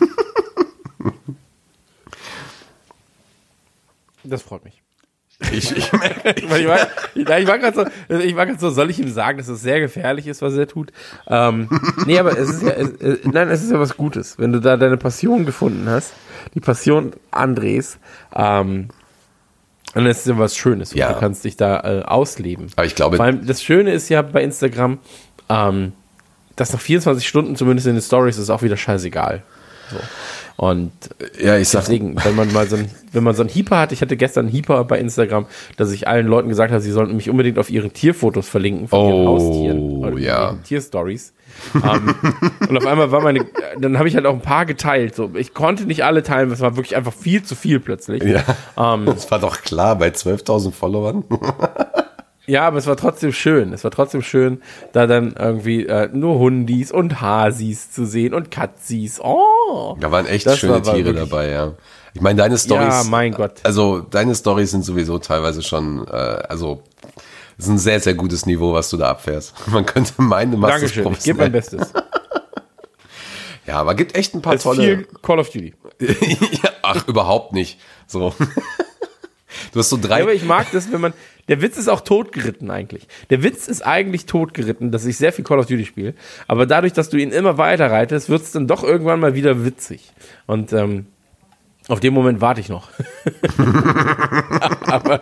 Das 4.28 4.42
freut 4.42 4.64
mich. 4.64 4.82
Ich, 5.52 5.76
ich 5.76 5.92
merke, 5.92 6.34
Weil 6.48 6.60
ich 6.62 6.66
war, 6.66 6.78
ja, 7.14 7.38
ich 7.38 7.46
war 7.46 7.58
gerade 7.58 7.90
so, 8.08 8.16
ich 8.16 8.36
war 8.36 8.46
gerade 8.46 8.58
so, 8.58 8.70
soll 8.70 8.88
ich 8.90 8.98
ihm 8.98 9.10
sagen, 9.10 9.36
dass 9.38 9.48
es 9.48 9.60
sehr 9.60 9.80
gefährlich 9.80 10.26
ist, 10.26 10.40
was 10.42 10.54
er 10.54 10.66
tut? 10.66 10.92
Ähm, 11.26 11.68
nee, 12.06 12.18
aber 12.18 12.38
es 12.38 12.48
ist 12.48 12.62
ja, 12.62 12.70
es, 12.70 12.88
äh, 13.02 13.18
nein, 13.24 13.48
es 13.50 13.62
ist 13.62 13.70
ja 13.70 13.78
was 13.78 13.96
Gutes, 13.96 14.38
wenn 14.38 14.52
du 14.52 14.60
da 14.60 14.76
deine 14.78 14.96
Passion 14.96 15.44
gefunden 15.44 15.88
hast, 15.90 16.12
die 16.54 16.60
Passion 16.60 17.12
Andres, 17.30 17.98
ähm, 18.34 18.88
dann 19.94 20.06
ist 20.06 20.20
es 20.20 20.24
ja 20.26 20.38
was 20.38 20.56
Schönes 20.56 20.92
und 20.92 20.98
Ja. 20.98 21.12
du 21.12 21.18
kannst 21.20 21.44
dich 21.44 21.56
da 21.56 21.80
äh, 21.80 22.02
ausleben. 22.02 22.68
Aber 22.76 22.86
ich 22.86 22.94
glaube- 22.94 23.16
Vor 23.16 23.24
allem 23.26 23.46
das 23.46 23.62
Schöne 23.62 23.92
ist 23.92 24.08
ja 24.08 24.22
bei 24.22 24.42
Instagram, 24.42 24.98
ähm, 25.50 25.92
dass 26.56 26.72
nach 26.72 26.80
24 26.80 27.26
Stunden 27.28 27.56
zumindest 27.56 27.86
in 27.86 27.94
den 27.94 28.02
Stories 28.02 28.38
ist 28.38 28.48
auch 28.48 28.62
wieder 28.62 28.76
scheißegal. 28.78 29.42
So. 29.90 29.96
Und 30.56 30.90
Ja, 31.38 31.58
ich 31.58 31.68
sag, 31.68 31.82
deswegen, 31.82 32.16
wenn 32.24 32.34
man 32.34 32.50
mal 32.52 32.66
so 32.66 32.76
ein, 32.76 32.90
wenn 33.12 33.22
man 33.22 33.34
so 33.34 33.42
einen 33.42 33.50
Heeper 33.50 33.78
hat, 33.78 33.92
ich 33.92 34.00
hatte 34.00 34.16
gestern 34.16 34.46
einen 34.46 34.54
Heeper 34.54 34.84
bei 34.84 34.98
Instagram, 34.98 35.46
dass 35.76 35.92
ich 35.92 36.08
allen 36.08 36.26
Leuten 36.26 36.48
gesagt 36.48 36.72
habe, 36.72 36.80
sie 36.80 36.92
sollten 36.92 37.14
mich 37.14 37.28
unbedingt 37.28 37.58
auf 37.58 37.68
ihren 37.70 37.92
Tierfotos 37.92 38.48
verlinken 38.48 38.88
von 38.88 39.06
ihren 39.06 39.26
Oh, 39.26 39.26
Haustieren. 39.28 39.80
oder 40.04 40.18
ja. 40.18 40.54
Tierstories. 40.64 41.34
ähm, 41.74 42.14
und 42.68 42.76
auf 42.76 42.86
einmal 42.86 43.10
war 43.12 43.20
meine, 43.22 43.46
dann 43.78 43.98
habe 43.98 44.08
ich 44.08 44.14
halt 44.16 44.26
auch 44.26 44.34
ein 44.34 44.40
paar 44.42 44.66
geteilt. 44.66 45.14
So, 45.14 45.30
ich 45.34 45.52
konnte 45.54 45.84
nicht 45.84 46.04
alle 46.04 46.22
teilen, 46.22 46.50
es 46.50 46.60
war 46.60 46.76
wirklich 46.76 46.96
einfach 46.96 47.12
viel 47.14 47.42
zu 47.42 47.54
viel 47.54 47.78
plötzlich. 47.80 48.22
ja, 48.22 48.42
Ähm, 48.78 49.04
das 49.06 49.30
war 49.30 49.38
doch 49.38 49.60
klar 49.62 49.96
bei 49.96 50.08
12.000 50.08 50.72
Followern. 50.72 51.24
Ja, 52.46 52.66
aber 52.66 52.78
es 52.78 52.86
war 52.86 52.96
trotzdem 52.96 53.32
schön. 53.32 53.72
Es 53.72 53.82
war 53.84 53.90
trotzdem 53.90 54.22
schön, 54.22 54.62
da 54.92 55.06
dann 55.06 55.34
irgendwie 55.38 55.86
äh, 55.86 56.08
nur 56.12 56.38
Hundis 56.38 56.92
und 56.92 57.20
Hasis 57.20 57.90
zu 57.90 58.06
sehen 58.06 58.34
und 58.34 58.50
Katzis. 58.50 59.20
Oh! 59.20 59.96
Da 60.00 60.10
waren 60.12 60.26
echt 60.26 60.46
Das 60.46 60.58
schöne 60.58 60.84
war- 60.86 60.94
Tiere 60.94 61.12
dabei, 61.12 61.50
ja. 61.50 61.72
Ich 62.14 62.20
meine, 62.20 62.38
deine 62.38 62.56
Stories. 62.56 62.86
Ja, 62.88 63.04
mein 63.10 63.32
Gott. 63.32 63.60
Also 63.64 63.98
deine 64.00 64.34
Stories 64.34 64.70
sind 64.70 64.84
sowieso 64.84 65.18
teilweise 65.18 65.62
schon, 65.62 66.06
äh, 66.08 66.10
also 66.12 66.82
ist 67.58 67.68
ein 67.68 67.78
sehr, 67.78 68.00
sehr 68.00 68.14
gutes 68.14 68.46
Niveau, 68.46 68.72
was 68.72 68.88
du 68.90 68.96
da 68.96 69.10
abfährst. 69.10 69.54
Man 69.68 69.84
könnte 69.84 70.12
meinen, 70.18 70.52
du 70.52 70.56
machst 70.58 70.74
Dankeschön, 70.76 71.04
das 71.04 71.18
ich 71.18 71.24
gebe 71.24 71.38
mein. 71.38 71.52
Bestes. 71.52 71.92
Ja, 73.66 73.80
aber 73.80 73.96
gibt 73.96 74.14
echt 74.14 74.32
ein 74.32 74.42
paar 74.42 74.54
Es 74.54 74.62
tolle. 74.62 74.80
viel 74.80 75.08
Call 75.22 75.40
of 75.40 75.50
Duty. 75.50 75.74
ja, 76.62 76.70
ach, 76.82 77.08
überhaupt 77.08 77.52
nicht. 77.52 77.80
So. 78.06 78.32
Du 79.72 79.78
hast 79.78 79.88
so 79.88 79.98
drei. 80.00 80.18
Ja, 80.18 80.24
aber 80.24 80.34
ich 80.34 80.44
mag 80.44 80.66
das, 80.72 80.92
wenn 80.92 81.00
man. 81.00 81.12
Der 81.48 81.62
Witz 81.62 81.76
ist 81.76 81.88
auch 81.88 82.00
totgeritten 82.00 82.70
eigentlich. 82.70 83.06
Der 83.30 83.42
Witz 83.44 83.68
ist 83.68 83.86
eigentlich 83.86 84.26
totgeritten, 84.26 84.90
dass 84.90 85.04
ich 85.04 85.16
sehr 85.16 85.32
viel 85.32 85.44
Call 85.44 85.60
of 85.60 85.66
Duty 85.66 85.84
spiele. 85.84 86.14
Aber 86.48 86.66
dadurch, 86.66 86.92
dass 86.92 87.08
du 87.08 87.18
ihn 87.18 87.30
immer 87.30 87.56
weiter 87.56 87.90
reitest, 87.90 88.28
wird 88.28 88.42
es 88.42 88.50
dann 88.50 88.66
doch 88.66 88.82
irgendwann 88.82 89.20
mal 89.20 89.34
wieder 89.34 89.64
witzig. 89.64 90.12
Und 90.46 90.72
ähm, 90.72 91.06
auf 91.88 92.00
den 92.00 92.14
Moment 92.14 92.40
warte 92.40 92.60
ich 92.60 92.68
noch. 92.68 92.88
aber, 94.86 95.20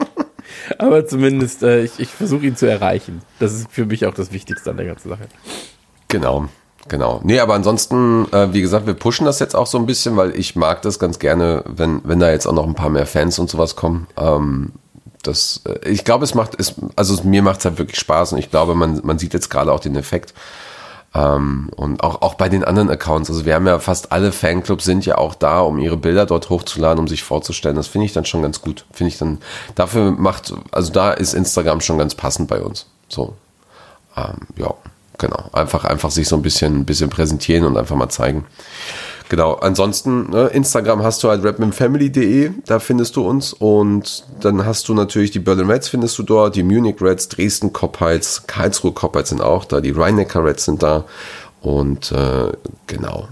aber 0.78 1.06
zumindest, 1.06 1.62
äh, 1.62 1.82
ich, 1.82 1.98
ich 1.98 2.08
versuche 2.08 2.46
ihn 2.46 2.56
zu 2.56 2.66
erreichen. 2.66 3.20
Das 3.38 3.52
ist 3.52 3.70
für 3.70 3.84
mich 3.84 4.06
auch 4.06 4.14
das 4.14 4.32
Wichtigste 4.32 4.70
an 4.70 4.78
der 4.78 4.86
ganzen 4.86 5.10
Sache. 5.10 5.28
Genau, 6.08 6.48
genau. 6.88 7.20
Nee, 7.22 7.40
aber 7.40 7.54
ansonsten, 7.54 8.26
äh, 8.32 8.52
wie 8.52 8.60
gesagt, 8.60 8.86
wir 8.86 8.94
pushen 8.94 9.26
das 9.26 9.38
jetzt 9.38 9.54
auch 9.54 9.66
so 9.66 9.78
ein 9.78 9.86
bisschen, 9.86 10.16
weil 10.16 10.38
ich 10.38 10.56
mag 10.56 10.82
das 10.82 10.98
ganz 10.98 11.18
gerne, 11.18 11.62
wenn, 11.66 12.00
wenn 12.04 12.20
da 12.20 12.30
jetzt 12.30 12.46
auch 12.46 12.52
noch 12.52 12.66
ein 12.66 12.74
paar 12.74 12.90
mehr 12.90 13.06
Fans 13.06 13.38
und 13.38 13.50
sowas 13.50 13.76
kommen. 13.76 14.06
Ähm, 14.16 14.72
das, 15.22 15.62
äh, 15.66 15.88
ich 15.88 16.04
glaube, 16.04 16.24
es 16.24 16.34
macht, 16.34 16.58
es, 16.58 16.74
also 16.96 17.22
mir 17.24 17.42
macht 17.42 17.60
es 17.60 17.64
halt 17.64 17.78
wirklich 17.78 17.98
Spaß 17.98 18.32
und 18.32 18.38
ich 18.38 18.50
glaube, 18.50 18.74
man, 18.74 19.00
man 19.04 19.18
sieht 19.18 19.34
jetzt 19.34 19.50
gerade 19.50 19.72
auch 19.72 19.80
den 19.80 19.96
Effekt. 19.96 20.34
Ähm, 21.14 21.70
und 21.76 22.02
auch, 22.02 22.22
auch 22.22 22.34
bei 22.34 22.48
den 22.48 22.64
anderen 22.64 22.90
Accounts. 22.90 23.30
Also 23.30 23.44
wir 23.44 23.54
haben 23.54 23.66
ja 23.66 23.78
fast 23.78 24.10
alle 24.10 24.32
Fanclubs 24.32 24.84
sind 24.84 25.06
ja 25.06 25.16
auch 25.16 25.34
da, 25.34 25.60
um 25.60 25.78
ihre 25.78 25.96
Bilder 25.96 26.26
dort 26.26 26.50
hochzuladen, 26.50 26.98
um 26.98 27.08
sich 27.08 27.22
vorzustellen. 27.22 27.76
Das 27.76 27.86
finde 27.86 28.06
ich 28.06 28.12
dann 28.12 28.24
schon 28.24 28.42
ganz 28.42 28.60
gut. 28.60 28.84
Finde 28.92 29.12
ich 29.12 29.18
dann, 29.18 29.38
dafür 29.76 30.10
macht, 30.10 30.52
also 30.72 30.92
da 30.92 31.12
ist 31.12 31.34
Instagram 31.34 31.80
schon 31.80 31.98
ganz 31.98 32.16
passend 32.16 32.48
bei 32.48 32.60
uns. 32.60 32.86
So. 33.08 33.34
Ähm, 34.16 34.38
ja, 34.56 34.74
genau. 35.18 35.50
Einfach, 35.52 35.84
einfach 35.84 36.10
sich 36.10 36.28
so 36.28 36.36
ein 36.36 36.42
bisschen, 36.42 36.84
bisschen 36.84 37.10
präsentieren 37.10 37.64
und 37.64 37.76
einfach 37.76 37.96
mal 37.96 38.08
zeigen. 38.08 38.46
Genau. 39.28 39.54
Ansonsten, 39.54 40.30
ne, 40.30 40.48
Instagram 40.48 41.02
hast 41.02 41.24
du 41.24 41.28
halt 41.28 41.44
rapmanfamily.de, 41.44 42.50
da 42.66 42.78
findest 42.78 43.16
du 43.16 43.26
uns. 43.26 43.52
Und 43.52 44.24
dann 44.40 44.66
hast 44.66 44.88
du 44.88 44.94
natürlich 44.94 45.30
die 45.30 45.38
Berlin 45.38 45.70
Reds 45.70 45.88
findest 45.88 46.18
du 46.18 46.22
dort, 46.22 46.56
die 46.56 46.62
Munich 46.62 47.00
Reds, 47.00 47.28
Dresden 47.28 47.72
Cophites, 47.72 48.46
Karlsruhe 48.46 48.92
Cophites 48.92 49.30
sind 49.30 49.40
auch 49.40 49.64
da, 49.64 49.80
die 49.80 49.92
Rhein-Neckar 49.92 50.44
Reds 50.44 50.66
sind 50.66 50.82
da. 50.82 51.04
Und 51.62 52.12
äh, 52.12 52.52
genau. 52.86 53.28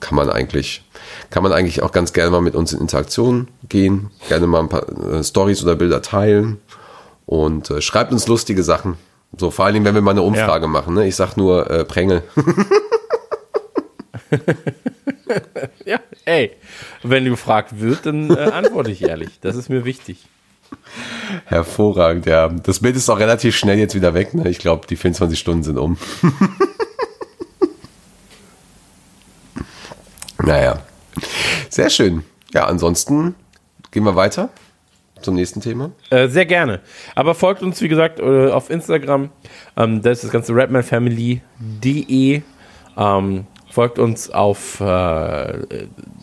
Kann 0.00 0.16
man 0.16 0.28
eigentlich, 0.28 0.84
kann 1.30 1.42
man 1.42 1.52
eigentlich 1.52 1.82
auch 1.82 1.92
ganz 1.92 2.12
gerne 2.12 2.30
mal 2.30 2.42
mit 2.42 2.54
uns 2.54 2.74
in 2.74 2.80
Interaktion 2.80 3.48
gehen, 3.70 4.10
gerne 4.28 4.46
mal 4.46 4.60
ein 4.60 4.68
paar 4.68 4.86
äh, 5.10 5.24
Stories 5.24 5.62
oder 5.62 5.76
Bilder 5.76 6.02
teilen 6.02 6.60
und 7.24 7.70
äh, 7.70 7.80
schreibt 7.80 8.12
uns 8.12 8.26
lustige 8.26 8.62
Sachen. 8.62 8.98
So, 9.38 9.50
vor 9.50 9.64
allen 9.64 9.74
Dingen, 9.74 9.84
wenn 9.84 9.94
wir 9.94 10.02
mal 10.02 10.12
eine 10.12 10.22
Umfrage 10.22 10.68
machen. 10.68 10.94
Ne? 10.94 11.06
Ich 11.06 11.16
sag 11.16 11.36
nur 11.36 11.70
äh, 11.70 11.84
Prängel. 11.84 12.22
Ja, 15.84 16.00
ey. 16.24 16.52
Wenn 17.02 17.24
gefragt 17.24 17.80
wird, 17.80 18.06
dann 18.06 18.30
äh, 18.30 18.38
antworte 18.38 18.90
ich 18.90 19.02
ehrlich. 19.02 19.40
Das 19.40 19.56
ist 19.56 19.68
mir 19.68 19.84
wichtig. 19.84 20.28
Hervorragend, 21.44 22.26
ja. 22.26 22.48
Das 22.48 22.80
Bild 22.80 22.96
ist 22.96 23.08
auch 23.10 23.18
relativ 23.18 23.56
schnell 23.56 23.78
jetzt 23.78 23.94
wieder 23.94 24.14
weg. 24.14 24.34
Ne? 24.34 24.48
Ich 24.48 24.58
glaube, 24.58 24.86
die 24.86 24.96
24 24.96 25.38
Stunden 25.38 25.62
sind 25.62 25.78
um. 25.78 25.98
naja. 30.42 30.80
Sehr 31.68 31.90
schön. 31.90 32.24
Ja, 32.52 32.66
ansonsten 32.66 33.34
gehen 33.90 34.04
wir 34.04 34.16
weiter 34.16 34.50
zum 35.24 35.34
nächsten 35.34 35.60
Thema. 35.60 35.90
Äh, 36.10 36.28
sehr 36.28 36.46
gerne. 36.46 36.80
Aber 37.14 37.34
folgt 37.34 37.62
uns, 37.62 37.80
wie 37.80 37.88
gesagt, 37.88 38.20
äh, 38.20 38.50
auf 38.50 38.70
Instagram. 38.70 39.30
Ähm, 39.76 40.02
das 40.02 40.18
ist 40.18 40.24
das 40.24 40.30
ganze 40.30 40.54
rapmanfamily.de. 40.54 42.42
Ähm, 42.96 43.46
folgt 43.74 43.98
uns 43.98 44.30
auf 44.30 44.80
äh, 44.80 45.58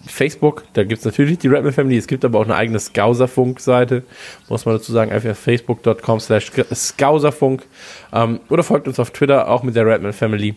Facebook. 0.08 0.64
Da 0.74 0.84
gibt 0.84 1.00
es 1.00 1.06
natürlich 1.06 1.40
die 1.40 1.50
Rapman 1.50 1.74
Family. 1.74 1.98
Es 1.98 2.08
gibt 2.08 2.24
aber 2.24 2.40
auch 2.40 2.46
eine 2.46 2.56
eigene 2.56 2.80
Skauserfunk-Seite. 2.80 4.04
Muss 4.48 4.66
man 4.66 4.76
dazu 4.76 4.94
sagen. 4.94 5.12
Einfach 5.12 5.36
facebook.com 5.36 6.20
slash 6.22 6.52
Skauserfunk. 6.74 7.64
Ähm, 8.14 8.40
oder 8.50 8.64
folgt 8.64 8.88
uns 8.88 9.00
auf 9.00 9.12
Twitter 9.12 9.50
auch 9.50 9.64
mit 9.64 9.76
der 9.76 9.86
Rapman 9.86 10.14
Family. 10.14 10.56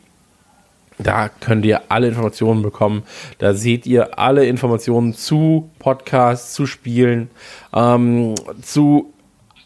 Da 0.98 1.28
könnt 1.28 1.64
ihr 1.64 1.90
alle 1.90 2.08
Informationen 2.08 2.62
bekommen. 2.62 3.02
Da 3.38 3.54
seht 3.54 3.86
ihr 3.86 4.18
alle 4.18 4.46
Informationen 4.46 5.14
zu 5.14 5.70
Podcasts, 5.78 6.54
zu 6.54 6.66
Spielen, 6.66 7.30
ähm, 7.74 8.34
zu 8.62 9.12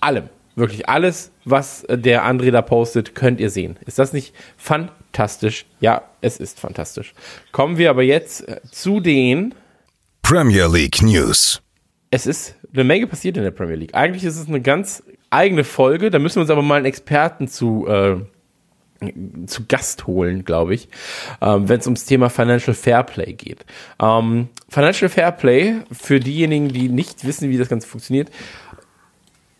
allem. 0.00 0.28
Wirklich 0.56 0.88
alles, 0.88 1.30
was 1.44 1.86
der 1.88 2.24
André 2.24 2.50
da 2.50 2.62
postet, 2.62 3.14
könnt 3.14 3.40
ihr 3.40 3.50
sehen. 3.50 3.76
Ist 3.86 3.98
das 3.98 4.12
nicht 4.12 4.34
fantastisch? 4.56 5.66
Ja, 5.80 6.02
es 6.20 6.38
ist 6.38 6.58
fantastisch. 6.58 7.14
Kommen 7.52 7.78
wir 7.78 7.90
aber 7.90 8.02
jetzt 8.02 8.48
äh, 8.48 8.60
zu 8.70 9.00
den. 9.00 9.54
Premier 10.22 10.66
League 10.66 11.00
News. 11.02 11.62
Es 12.10 12.26
ist 12.26 12.56
eine 12.72 12.84
Menge 12.84 13.06
passiert 13.06 13.36
in 13.36 13.44
der 13.44 13.50
Premier 13.50 13.76
League. 13.76 13.94
Eigentlich 13.94 14.24
ist 14.24 14.36
es 14.36 14.48
eine 14.48 14.60
ganz 14.60 15.02
eigene 15.30 15.62
Folge. 15.62 16.10
Da 16.10 16.18
müssen 16.18 16.36
wir 16.36 16.42
uns 16.42 16.50
aber 16.50 16.62
mal 16.62 16.76
einen 16.76 16.86
Experten 16.86 17.48
zu. 17.48 17.86
Äh, 17.86 18.16
zu 19.46 19.66
Gast 19.66 20.06
holen, 20.06 20.44
glaube 20.44 20.74
ich, 20.74 20.88
ähm, 21.40 21.68
wenn 21.68 21.80
es 21.80 21.86
ums 21.86 22.04
Thema 22.04 22.30
Financial 22.30 22.74
Fairplay 22.74 23.32
geht. 23.32 23.64
Ähm, 24.02 24.48
Financial 24.68 25.08
Fairplay, 25.08 25.76
für 25.92 26.20
diejenigen, 26.20 26.68
die 26.68 26.88
nicht 26.88 27.24
wissen, 27.24 27.50
wie 27.50 27.58
das 27.58 27.68
Ganze 27.68 27.86
funktioniert, 27.86 28.30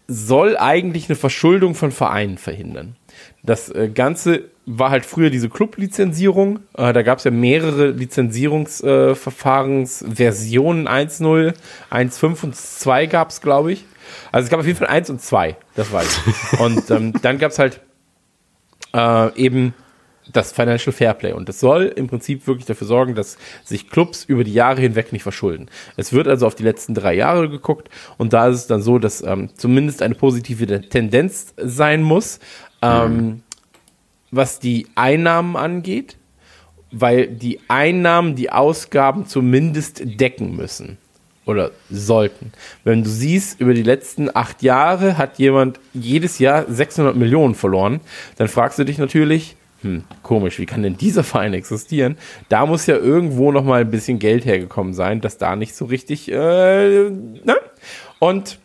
soll 0.09 0.57
eigentlich 0.57 1.09
eine 1.09 1.16
Verschuldung 1.16 1.74
von 1.74 1.92
Vereinen 1.92 2.38
verhindern. 2.38 2.96
Das 3.42 3.68
äh, 3.68 3.88
Ganze 3.88 4.44
war 4.66 4.90
halt 4.90 5.07
früher 5.07 5.31
diese 5.31 5.48
Club-Lizenzierung. 5.48 6.59
Äh, 6.77 6.92
da 6.92 7.03
gab 7.03 7.18
es 7.18 7.24
ja 7.24 7.31
mehrere 7.31 7.90
Lizenzierungsverfahrensversionen, 7.90 10.88
1.0, 10.88 11.55
1.5 11.90 12.44
und 12.44 12.57
2 12.57 13.07
gab 13.07 13.31
es, 13.31 13.40
glaube 13.40 13.72
ich. 13.72 13.85
Also 14.33 14.46
es 14.46 14.51
gab 14.51 14.59
auf 14.61 14.66
jeden 14.66 14.79
Fall 14.79 14.88
1 14.88 15.11
und 15.11 15.20
2, 15.20 15.57
das 15.74 15.92
weiß 15.92 16.20
ich. 16.27 16.61
Und 16.61 16.90
ähm, 16.90 17.12
dann 17.20 17.38
gab 17.38 17.53
es 17.53 17.59
halt 17.59 17.83
äh, 18.94 19.35
eben 19.37 19.74
das 20.33 20.53
Financial 20.53 20.92
Fairplay. 20.92 21.33
Und 21.33 21.48
das 21.48 21.61
soll 21.61 21.85
im 21.85 22.07
Prinzip 22.07 22.46
wirklich 22.46 22.66
dafür 22.66 22.87
sorgen, 22.87 23.14
dass 23.14 23.38
sich 23.64 23.88
Clubs 23.88 24.24
über 24.24 24.44
die 24.44 24.53
Jahre 24.53 24.81
hinweg 24.81 25.12
nicht 25.12 25.22
verschulden. 25.22 25.70
Es 25.96 26.12
wird 26.12 26.29
also 26.29 26.46
auf 26.46 26.55
die 26.55 26.62
letzten 26.62 26.94
drei 26.94 27.14
Jahre 27.14 27.48
geguckt 27.48 27.88
und 28.18 28.33
da 28.33 28.48
ist 28.48 28.57
es 28.57 28.66
dann 28.66 28.83
so, 28.83 28.98
dass 28.98 29.22
ähm, 29.22 29.51
zumindest 29.57 30.03
eine 30.03 30.14
positive 30.14 30.83
Tendenz 30.88 31.55
sein 31.57 32.03
muss, 32.03 32.40
ähm, 32.83 33.42
was 34.31 34.61
die 34.61 34.87
Einnahmen 34.94 35.57
angeht, 35.57 36.16
weil 36.90 37.29
die 37.29 37.61
Einnahmen 37.68 38.37
die 38.37 38.51
Ausgaben 38.51 39.27
zumindest 39.27 40.03
decken 40.05 40.55
müssen 40.57 40.98
oder 41.48 41.70
sollten. 41.90 42.52
Wenn 42.84 43.02
du 43.02 43.08
siehst, 43.08 43.58
über 43.61 43.72
die 43.72 43.82
letzten 43.82 44.34
acht 44.34 44.62
Jahre 44.62 45.16
hat 45.16 45.38
jemand 45.38 45.80
jedes 45.94 46.38
Jahr 46.38 46.66
600 46.68 47.16
Millionen 47.16 47.54
verloren, 47.54 48.00
dann 48.37 48.48
fragst 48.48 48.78
du 48.78 48.84
dich 48.84 48.98
natürlich, 48.98 49.56
hm, 49.80 50.04
komisch, 50.22 50.58
wie 50.58 50.66
kann 50.66 50.82
denn 50.82 50.98
dieser 50.98 51.24
Verein 51.24 51.54
existieren? 51.54 52.18
Da 52.50 52.66
muss 52.66 52.87
ja 52.87 52.96
irgendwo 52.96 53.50
noch 53.50 53.64
mal 53.64 53.80
ein 53.80 53.90
bisschen 53.90 54.18
Geld 54.18 54.44
hergekommen 54.44 54.92
sein, 54.92 55.20
dass 55.22 55.38
da 55.38 55.56
nicht 55.56 55.74
so 55.74 55.87
richtig, 55.87 56.30
äh, 56.30 57.08
ne? 57.08 57.56
Und 58.18 58.58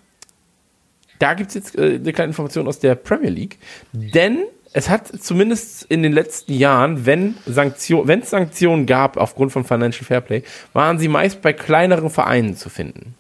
da 1.19 1.35
gibt 1.35 1.49
es 1.49 1.55
jetzt 1.55 1.77
äh, 1.77 1.95
eine 1.95 2.11
kleine 2.11 2.31
Information 2.31 2.67
aus 2.67 2.79
der 2.79 2.95
Premier 2.95 3.29
League, 3.29 3.59
denn 3.93 4.39
es 4.73 4.89
hat 4.89 5.07
zumindest 5.21 5.83
in 5.83 6.01
den 6.01 6.11
letzten 6.13 6.53
Jahren, 6.53 7.05
wenn 7.05 7.35
Sanktion, 7.45 8.07
wenn 8.07 8.21
es 8.21 8.31
Sanktionen 8.31 8.87
gab 8.87 9.17
aufgrund 9.17 9.51
von 9.51 9.63
Financial 9.63 10.03
Fairplay, 10.03 10.43
waren 10.73 10.97
sie 10.97 11.07
meist 11.07 11.41
bei 11.41 11.53
kleineren 11.53 12.09
Vereinen 12.09 12.57
zu 12.57 12.69
finden. 12.69 13.13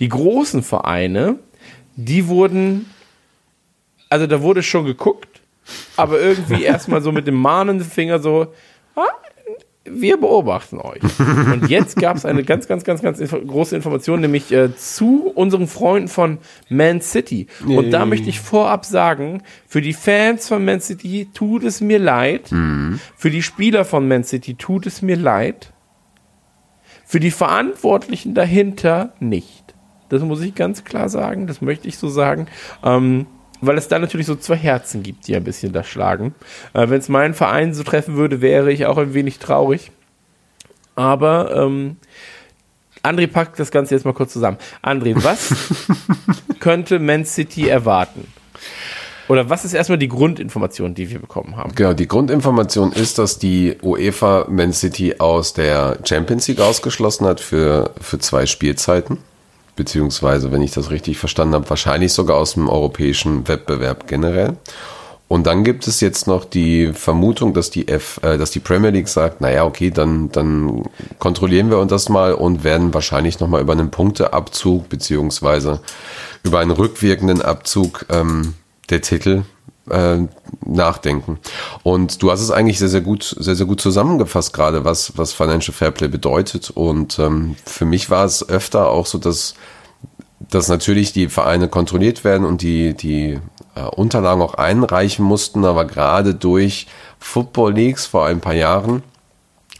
Die 0.00 0.08
großen 0.08 0.64
Vereine, 0.64 1.36
die 1.94 2.26
wurden, 2.26 2.90
also 4.08 4.26
da 4.26 4.42
wurde 4.42 4.64
schon 4.64 4.84
geguckt, 4.84 5.40
aber 5.96 6.20
irgendwie 6.20 6.64
erstmal 6.64 7.02
so 7.02 7.12
mit 7.12 7.28
dem 7.28 7.36
mahnenden 7.36 7.88
Finger 7.88 8.18
so, 8.18 8.52
ah, 8.96 9.06
wir 9.92 10.16
beobachten 10.18 10.78
euch. 10.78 11.00
Und 11.52 11.68
jetzt 11.68 11.96
gab 11.96 12.16
es 12.16 12.24
eine 12.24 12.44
ganz, 12.44 12.68
ganz, 12.68 12.84
ganz, 12.84 13.02
ganz 13.02 13.18
große 13.18 13.76
Information, 13.76 14.20
nämlich 14.20 14.52
äh, 14.52 14.74
zu 14.76 15.30
unseren 15.34 15.66
Freunden 15.66 16.08
von 16.08 16.38
Man 16.68 17.00
City. 17.00 17.46
Und 17.66 17.90
da 17.90 18.06
möchte 18.06 18.28
ich 18.28 18.40
vorab 18.40 18.84
sagen, 18.84 19.42
für 19.66 19.80
die 19.80 19.92
Fans 19.92 20.48
von 20.48 20.64
Man 20.64 20.80
City 20.80 21.28
tut 21.32 21.64
es 21.64 21.80
mir 21.80 21.98
leid. 21.98 22.50
Für 23.16 23.30
die 23.30 23.42
Spieler 23.42 23.84
von 23.84 24.08
Man 24.08 24.24
City 24.24 24.54
tut 24.54 24.86
es 24.86 25.02
mir 25.02 25.16
leid. 25.16 25.72
Für 27.04 27.20
die 27.20 27.30
Verantwortlichen 27.30 28.34
dahinter 28.34 29.14
nicht. 29.18 29.74
Das 30.08 30.22
muss 30.22 30.40
ich 30.42 30.54
ganz 30.54 30.84
klar 30.84 31.08
sagen. 31.08 31.46
Das 31.46 31.60
möchte 31.60 31.88
ich 31.88 31.98
so 31.98 32.08
sagen. 32.08 32.46
Ähm, 32.84 33.26
weil 33.60 33.78
es 33.78 33.88
da 33.88 33.98
natürlich 33.98 34.26
so 34.26 34.36
zwei 34.36 34.56
Herzen 34.56 35.02
gibt, 35.02 35.26
die 35.26 35.36
ein 35.36 35.44
bisschen 35.44 35.72
da 35.72 35.84
schlagen. 35.84 36.34
Äh, 36.72 36.88
Wenn 36.88 36.98
es 37.00 37.08
meinen 37.08 37.34
Verein 37.34 37.74
so 37.74 37.82
treffen 37.82 38.16
würde, 38.16 38.40
wäre 38.40 38.72
ich 38.72 38.86
auch 38.86 38.98
ein 38.98 39.14
wenig 39.14 39.38
traurig. 39.38 39.90
Aber 40.96 41.54
ähm, 41.54 41.96
André 43.02 43.26
packt 43.26 43.58
das 43.58 43.70
Ganze 43.70 43.94
jetzt 43.94 44.04
mal 44.04 44.12
kurz 44.12 44.32
zusammen. 44.32 44.58
André, 44.82 45.14
was 45.22 45.54
könnte 46.60 46.98
Man 46.98 47.24
City 47.24 47.68
erwarten? 47.68 48.26
Oder 49.28 49.48
was 49.48 49.64
ist 49.64 49.74
erstmal 49.74 49.98
die 49.98 50.08
Grundinformation, 50.08 50.94
die 50.94 51.08
wir 51.08 51.20
bekommen 51.20 51.56
haben? 51.56 51.72
Genau, 51.76 51.92
die 51.92 52.08
Grundinformation 52.08 52.90
ist, 52.92 53.18
dass 53.18 53.38
die 53.38 53.76
UEFA 53.80 54.46
Man 54.48 54.72
City 54.72 55.20
aus 55.20 55.52
der 55.52 55.98
Champions 56.04 56.48
League 56.48 56.60
ausgeschlossen 56.60 57.26
hat 57.26 57.38
für, 57.38 57.92
für 58.00 58.18
zwei 58.18 58.46
Spielzeiten. 58.46 59.18
Beziehungsweise, 59.80 60.52
wenn 60.52 60.60
ich 60.60 60.72
das 60.72 60.90
richtig 60.90 61.16
verstanden 61.16 61.54
habe, 61.54 61.70
wahrscheinlich 61.70 62.12
sogar 62.12 62.36
aus 62.36 62.52
dem 62.52 62.68
europäischen 62.68 63.48
Wettbewerb 63.48 64.06
generell. 64.06 64.58
Und 65.26 65.46
dann 65.46 65.64
gibt 65.64 65.86
es 65.86 66.02
jetzt 66.02 66.26
noch 66.26 66.44
die 66.44 66.92
Vermutung, 66.92 67.54
dass 67.54 67.70
die 67.70 67.88
F, 67.88 68.20
äh, 68.22 68.36
dass 68.36 68.50
die 68.50 68.60
Premier 68.60 68.90
League 68.90 69.08
sagt, 69.08 69.40
naja, 69.40 69.64
okay, 69.64 69.90
dann, 69.90 70.30
dann 70.32 70.82
kontrollieren 71.18 71.70
wir 71.70 71.78
uns 71.78 71.88
das 71.88 72.10
mal 72.10 72.34
und 72.34 72.62
werden 72.62 72.92
wahrscheinlich 72.92 73.40
nochmal 73.40 73.62
über 73.62 73.72
einen 73.72 73.90
Punkteabzug 73.90 74.90
beziehungsweise 74.90 75.80
über 76.42 76.58
einen 76.58 76.72
rückwirkenden 76.72 77.40
Abzug 77.40 78.04
ähm, 78.10 78.52
der 78.90 79.00
Titel 79.00 79.44
äh, 79.90 80.18
nachdenken. 80.64 81.38
Und 81.82 82.22
du 82.22 82.30
hast 82.30 82.40
es 82.40 82.50
eigentlich 82.50 82.78
sehr, 82.78 82.88
sehr 82.88 83.00
gut, 83.00 83.36
sehr, 83.38 83.56
sehr 83.56 83.66
gut 83.66 83.80
zusammengefasst 83.80 84.52
gerade, 84.52 84.84
was, 84.84 85.16
was 85.16 85.32
Financial 85.32 85.74
Fairplay 85.74 86.08
bedeutet. 86.08 86.70
Und 86.70 87.18
ähm, 87.18 87.56
für 87.64 87.84
mich 87.84 88.10
war 88.10 88.24
es 88.24 88.48
öfter 88.48 88.88
auch 88.88 89.06
so, 89.06 89.18
dass, 89.18 89.54
dass 90.38 90.68
natürlich 90.68 91.12
die 91.12 91.28
Vereine 91.28 91.68
kontrolliert 91.68 92.24
werden 92.24 92.46
und 92.46 92.62
die, 92.62 92.94
die 92.94 93.38
äh, 93.74 93.82
Unterlagen 93.82 94.42
auch 94.42 94.54
einreichen 94.54 95.24
mussten, 95.24 95.64
aber 95.64 95.84
gerade 95.84 96.34
durch 96.34 96.86
Football 97.18 97.74
Leagues 97.74 98.06
vor 98.06 98.26
ein 98.26 98.40
paar 98.40 98.54
Jahren 98.54 99.02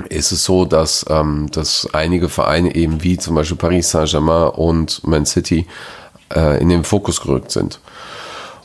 ist 0.09 0.33
es 0.33 0.45
so, 0.45 0.65
dass, 0.65 1.05
ähm, 1.09 1.49
dass 1.53 1.89
einige 1.93 2.29
Vereine 2.29 2.75
eben 2.75 3.03
wie 3.03 3.19
zum 3.19 3.35
Beispiel 3.35 3.57
Paris 3.57 3.91
Saint-Germain 3.91 4.51
und 4.51 5.07
Man 5.07 5.27
City 5.27 5.67
äh, 6.35 6.61
in 6.61 6.69
den 6.69 6.85
Fokus 6.85 7.21
gerückt 7.21 7.51
sind. 7.51 7.81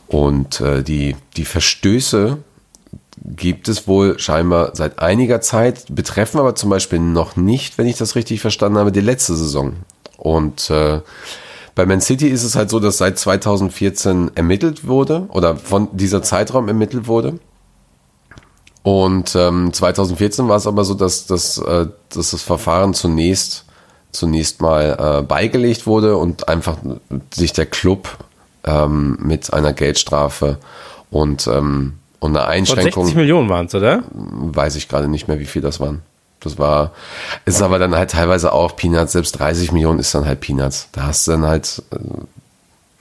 Und 0.07 0.61
äh, 0.61 0.83
die, 0.83 1.15
die 1.35 1.45
Verstöße 1.45 2.37
gibt 3.23 3.67
es 3.67 3.87
wohl 3.87 4.19
scheinbar 4.19 4.75
seit 4.75 4.99
einiger 4.99 5.41
Zeit, 5.41 5.85
betreffen 5.89 6.39
aber 6.39 6.55
zum 6.55 6.69
Beispiel 6.69 6.99
noch 6.99 7.35
nicht, 7.35 7.77
wenn 7.77 7.87
ich 7.87 7.97
das 7.97 8.15
richtig 8.15 8.41
verstanden 8.41 8.77
habe, 8.77 8.91
die 8.91 9.01
letzte 9.01 9.35
Saison. 9.35 9.73
Und 10.17 10.69
äh, 10.69 11.01
bei 11.73 11.85
Man 11.85 12.01
City 12.01 12.27
ist 12.27 12.43
es 12.43 12.55
halt 12.55 12.69
so, 12.69 12.79
dass 12.79 12.97
seit 12.97 13.17
2014 13.17 14.31
ermittelt 14.35 14.87
wurde 14.87 15.27
oder 15.29 15.55
von 15.55 15.89
dieser 15.91 16.21
Zeitraum 16.23 16.67
ermittelt 16.67 17.07
wurde. 17.07 17.39
Und 18.83 19.35
ähm, 19.35 19.73
2014 19.73 20.47
war 20.47 20.57
es 20.57 20.67
aber 20.67 20.83
so, 20.85 20.93
dass, 20.93 21.25
dass, 21.25 21.57
äh, 21.57 21.87
dass 22.09 22.31
das 22.31 22.43
Verfahren 22.43 22.93
zunächst, 22.93 23.65
zunächst 24.11 24.61
mal 24.61 25.19
äh, 25.19 25.23
beigelegt 25.23 25.87
wurde 25.87 26.17
und 26.17 26.47
einfach 26.47 26.77
sich 27.33 27.51
der 27.51 27.65
Club 27.65 28.19
ähm, 28.65 29.17
mit 29.21 29.53
einer 29.53 29.73
Geldstrafe 29.73 30.57
und, 31.11 31.47
ähm, 31.47 31.93
und 32.19 32.35
einer 32.35 32.47
Einschränkung. 32.47 33.05
60 33.05 33.15
Millionen 33.15 33.49
waren 33.49 33.67
es, 33.67 33.75
oder? 33.75 34.03
Weiß 34.11 34.75
ich 34.75 34.89
gerade 34.89 35.07
nicht 35.07 35.27
mehr, 35.27 35.39
wie 35.39 35.45
viel 35.45 35.61
das 35.61 35.79
waren. 35.79 36.01
Das 36.41 36.59
war, 36.59 36.91
ist 37.45 37.61
aber 37.61 37.79
dann 37.79 37.95
halt 37.95 38.11
teilweise 38.11 38.53
auch 38.53 38.75
Peanuts, 38.75 39.13
selbst 39.13 39.39
30 39.39 39.71
Millionen 39.71 39.99
ist 39.99 40.13
dann 40.13 40.25
halt 40.25 40.41
Peanuts. 40.41 40.89
Da 40.91 41.03
hast 41.03 41.25
du 41.25 41.31
dann 41.31 41.45
halt 41.45 41.81
äh, 41.91 41.95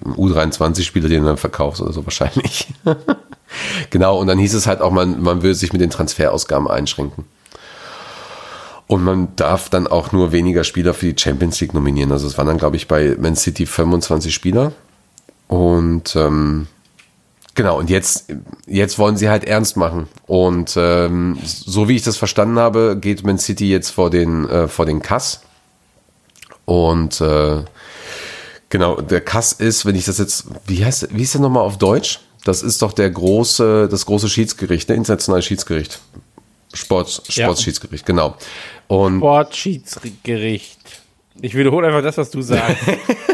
einen 0.05 0.15
U23-Spieler, 0.15 1.09
den 1.09 1.23
du 1.23 1.29
dann 1.29 1.37
verkaufst 1.37 1.83
oder 1.83 1.93
so 1.93 2.07
wahrscheinlich. 2.07 2.69
genau, 3.91 4.19
und 4.19 4.29
dann 4.29 4.39
hieß 4.39 4.55
es 4.55 4.67
halt 4.67 4.81
auch, 4.81 4.91
man, 4.91 5.23
man 5.23 5.43
würde 5.43 5.55
sich 5.55 5.73
mit 5.73 5.83
den 5.83 5.91
Transferausgaben 5.91 6.69
einschränken. 6.69 7.25
Und 8.87 9.03
man 9.03 9.29
darf 9.37 9.71
dann 9.71 9.87
auch 9.87 10.13
nur 10.13 10.33
weniger 10.33 10.63
Spieler 10.63 10.93
für 10.93 11.13
die 11.13 11.21
Champions 11.21 11.61
League 11.61 11.75
nominieren. 11.75 12.13
Also 12.13 12.27
es 12.27 12.37
waren 12.37 12.47
dann, 12.47 12.59
glaube 12.59 12.77
ich, 12.77 12.87
bei 12.87 13.17
Man 13.19 13.35
City 13.35 13.67
25 13.67 14.35
Spieler. 14.35 14.73
Und 15.49 16.17
ähm, 16.17 16.67
genau, 17.55 17.79
und 17.79 17.91
jetzt, 17.91 18.27
jetzt 18.67 18.99
wollen 18.99 19.17
sie 19.17 19.29
halt 19.29 19.45
ernst 19.45 19.77
machen. 19.77 20.09
Und 20.27 20.75
ähm, 20.77 21.39
so 21.43 21.89
wie 21.89 21.97
ich 21.97 22.03
das 22.03 22.17
verstanden 22.17 22.59
habe, 22.59 22.97
geht 23.01 23.25
Man 23.25 23.39
City 23.39 23.71
jetzt 23.71 23.91
vor 23.91 24.11
den, 24.11 24.49
äh, 24.49 24.69
vor 24.69 24.87
den 24.87 25.03
Kass. 25.03 25.43
Und 26.65 27.21
äh, 27.21 27.63
genau, 28.71 29.01
der 29.01 29.21
Kass 29.21 29.53
ist, 29.53 29.85
wenn 29.87 29.95
ich 29.95 30.07
das 30.07 30.19
jetzt, 30.19 30.47
wie 30.67 30.85
heißt, 30.85 31.09
wie 31.11 31.23
ist 31.23 31.35
der 31.35 31.41
nochmal 31.41 31.63
auf 31.63 31.79
Deutsch? 31.79 32.21
Das 32.45 32.63
ist 32.63 32.83
doch 32.83 32.93
der 32.93 33.11
große, 33.11 33.89
das 33.91 34.05
große 34.07 34.29
Schiedsgericht, 34.29 34.89
ne? 34.89 34.95
internationale 34.95 35.43
Schiedsgericht. 35.43 36.01
Sport, 36.75 37.23
Ja. 37.29 37.45
Sportschiedsgericht, 37.45 38.05
genau. 38.05 38.37
Und 38.89 39.19
Sportschiedsgericht. 39.19 40.79
Ich 41.41 41.55
wiederhole 41.55 41.87
einfach 41.87 42.03
das, 42.03 42.19
was 42.19 42.31
du 42.31 42.43
sagst. 42.43 42.77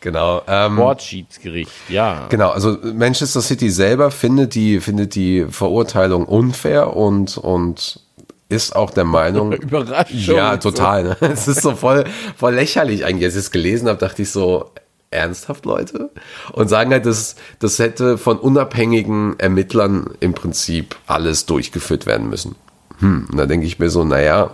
genau. 0.00 0.42
Ähm, 0.46 0.74
Sportschiedsgericht, 0.74 1.70
ja. 1.88 2.26
Genau, 2.28 2.50
also 2.50 2.78
Manchester 2.82 3.40
City 3.40 3.70
selber 3.70 4.10
findet 4.10 4.54
die, 4.54 4.80
findet 4.80 5.14
die 5.14 5.46
Verurteilung 5.48 6.24
unfair 6.24 6.96
und, 6.96 7.38
und 7.38 8.00
ist 8.48 8.74
auch 8.74 8.90
der 8.90 9.04
Meinung. 9.04 9.52
Überraschung. 9.60 10.36
Ja, 10.36 10.56
total. 10.56 11.04
Ne? 11.04 11.16
Es 11.20 11.48
ist 11.48 11.62
so 11.62 11.74
voll, 11.74 12.04
voll 12.36 12.54
lächerlich 12.54 13.04
eigentlich. 13.04 13.26
Als 13.26 13.34
ich 13.34 13.40
es 13.40 13.50
gelesen 13.50 13.88
habe, 13.88 13.98
dachte 13.98 14.22
ich 14.22 14.30
so, 14.30 14.70
ernsthaft, 15.10 15.64
Leute? 15.64 16.10
Und 16.52 16.68
sagen 16.68 16.90
halt, 16.92 17.06
das, 17.06 17.36
das 17.58 17.78
hätte 17.78 18.18
von 18.18 18.38
unabhängigen 18.38 19.38
Ermittlern 19.38 20.10
im 20.20 20.34
Prinzip 20.34 20.96
alles 21.06 21.46
durchgeführt 21.46 22.06
werden 22.06 22.28
müssen. 22.28 22.56
Hm, 23.00 23.28
und 23.30 23.38
da 23.38 23.46
denke 23.46 23.66
ich 23.66 23.78
mir 23.78 23.90
so, 23.90 24.04
naja, 24.04 24.50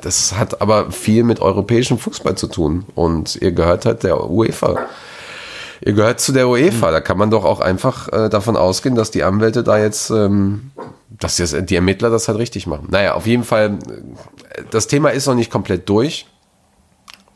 das 0.00 0.34
hat 0.34 0.60
aber 0.60 0.90
viel 0.90 1.22
mit 1.24 1.40
europäischem 1.40 1.98
Fußball 1.98 2.36
zu 2.36 2.46
tun. 2.46 2.86
Und 2.94 3.36
ihr 3.36 3.52
gehört 3.52 3.86
halt 3.86 4.02
der 4.02 4.30
UEFA. 4.30 4.86
Ihr 5.84 5.92
gehört 5.92 6.20
zu 6.20 6.32
der 6.32 6.48
UEFA. 6.48 6.90
Da 6.90 7.00
kann 7.00 7.18
man 7.18 7.30
doch 7.30 7.44
auch 7.44 7.60
einfach 7.60 8.08
äh, 8.12 8.28
davon 8.28 8.56
ausgehen, 8.56 8.94
dass 8.94 9.10
die 9.10 9.22
Anwälte 9.22 9.62
da 9.62 9.78
jetzt, 9.78 10.10
ähm, 10.10 10.70
dass 11.10 11.36
das, 11.36 11.54
die 11.66 11.76
Ermittler 11.76 12.10
das 12.10 12.28
halt 12.28 12.38
richtig 12.38 12.66
machen. 12.66 12.88
Naja, 12.90 13.14
auf 13.14 13.26
jeden 13.26 13.44
Fall, 13.44 13.78
äh, 13.88 14.62
das 14.70 14.86
Thema 14.86 15.10
ist 15.10 15.26
noch 15.26 15.34
nicht 15.34 15.50
komplett 15.50 15.88
durch. 15.88 16.26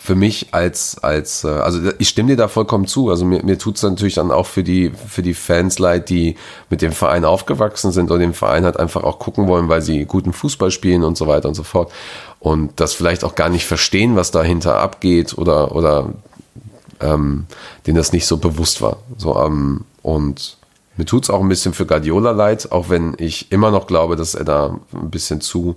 Für 0.02 0.14
mich 0.14 0.48
als, 0.52 0.96
als, 1.02 1.44
äh, 1.44 1.48
also 1.48 1.78
ich 1.98 2.08
stimme 2.08 2.30
dir 2.30 2.36
da 2.36 2.48
vollkommen 2.48 2.86
zu. 2.86 3.10
Also 3.10 3.26
mir, 3.26 3.44
mir 3.44 3.58
tut 3.58 3.76
es 3.76 3.82
natürlich 3.82 4.14
dann 4.14 4.30
auch 4.30 4.46
für 4.46 4.62
die, 4.62 4.90
für 4.90 5.20
die 5.20 5.34
Fans 5.34 5.78
leid, 5.78 6.08
die 6.08 6.36
mit 6.70 6.80
dem 6.80 6.92
Verein 6.92 7.26
aufgewachsen 7.26 7.92
sind 7.92 8.10
und 8.10 8.18
den 8.18 8.32
Verein 8.32 8.64
halt 8.64 8.78
einfach 8.78 9.04
auch 9.04 9.18
gucken 9.18 9.46
wollen, 9.46 9.68
weil 9.68 9.82
sie 9.82 10.06
guten 10.06 10.32
Fußball 10.32 10.70
spielen 10.70 11.04
und 11.04 11.18
so 11.18 11.26
weiter 11.26 11.48
und 11.48 11.54
so 11.54 11.64
fort. 11.64 11.92
Und 12.38 12.80
das 12.80 12.94
vielleicht 12.94 13.24
auch 13.24 13.34
gar 13.34 13.50
nicht 13.50 13.66
verstehen, 13.66 14.16
was 14.16 14.30
dahinter 14.30 14.80
abgeht 14.80 15.36
oder, 15.36 15.76
oder 15.76 16.14
ähm, 17.00 17.46
denen 17.86 17.96
das 17.96 18.12
nicht 18.12 18.26
so 18.26 18.38
bewusst 18.38 18.80
war. 18.80 18.98
So, 19.18 19.36
ähm, 19.36 19.84
und 20.02 20.56
mir 20.96 21.04
tut's 21.04 21.30
auch 21.30 21.40
ein 21.40 21.48
bisschen 21.48 21.74
für 21.74 21.86
Guardiola 21.86 22.30
leid, 22.30 22.72
auch 22.72 22.88
wenn 22.88 23.14
ich 23.18 23.52
immer 23.52 23.70
noch 23.70 23.86
glaube, 23.86 24.16
dass 24.16 24.34
er 24.34 24.44
da 24.44 24.78
ein 24.92 25.10
bisschen 25.10 25.40
zu, 25.40 25.76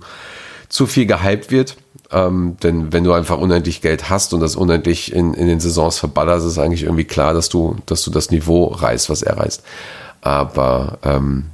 zu 0.74 0.88
viel 0.88 1.06
gehypt 1.06 1.52
wird. 1.52 1.76
Ähm, 2.10 2.56
denn 2.60 2.92
wenn 2.92 3.04
du 3.04 3.12
einfach 3.12 3.38
unendlich 3.38 3.80
Geld 3.80 4.10
hast 4.10 4.34
und 4.34 4.40
das 4.40 4.56
unendlich 4.56 5.12
in, 5.12 5.32
in 5.32 5.46
den 5.46 5.60
Saisons 5.60 5.98
verballerst, 5.98 6.44
ist 6.44 6.58
eigentlich 6.58 6.82
irgendwie 6.82 7.04
klar, 7.04 7.32
dass 7.32 7.48
du, 7.48 7.76
dass 7.86 8.02
du 8.02 8.10
das 8.10 8.32
Niveau 8.32 8.66
reißt, 8.66 9.08
was 9.08 9.22
er 9.22 9.38
reißt. 9.38 9.62
Aber 10.20 10.98
ähm, 11.04 11.46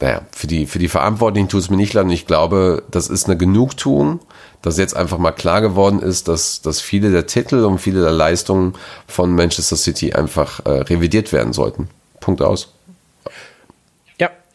naja, 0.00 0.22
für 0.32 0.48
die, 0.48 0.66
für 0.66 0.80
die 0.80 0.88
Verantwortlichen 0.88 1.48
tut 1.48 1.60
es 1.60 1.70
mir 1.70 1.76
nicht 1.76 1.94
leid 1.94 2.06
und 2.06 2.10
ich 2.10 2.26
glaube, 2.26 2.82
das 2.90 3.08
ist 3.08 3.26
eine 3.26 3.36
Genugtuung, 3.36 4.18
dass 4.62 4.78
jetzt 4.78 4.96
einfach 4.96 5.18
mal 5.18 5.30
klar 5.30 5.60
geworden 5.60 6.00
ist, 6.00 6.26
dass, 6.26 6.60
dass 6.60 6.80
viele 6.80 7.12
der 7.12 7.28
Titel 7.28 7.64
und 7.64 7.78
viele 7.78 8.02
der 8.02 8.10
Leistungen 8.10 8.74
von 9.06 9.32
Manchester 9.32 9.76
City 9.76 10.12
einfach 10.12 10.66
äh, 10.66 10.70
revidiert 10.70 11.32
werden 11.32 11.52
sollten. 11.52 11.88
Punkt 12.18 12.42
aus. 12.42 12.74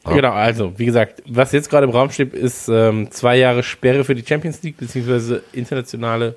Ja, 0.10 0.16
genau. 0.16 0.32
Also, 0.32 0.74
wie 0.78 0.86
gesagt, 0.86 1.22
was 1.28 1.52
jetzt 1.52 1.70
gerade 1.70 1.86
im 1.86 1.92
Raum 1.92 2.10
steht, 2.10 2.34
ist 2.34 2.68
ähm, 2.70 3.12
zwei 3.12 3.38
Jahre 3.38 3.64
Sperre 3.64 4.04
für 4.04 4.16
die 4.16 4.26
Champions 4.26 4.62
League 4.64 4.78
beziehungsweise 4.78 5.44
internationale 5.54 6.36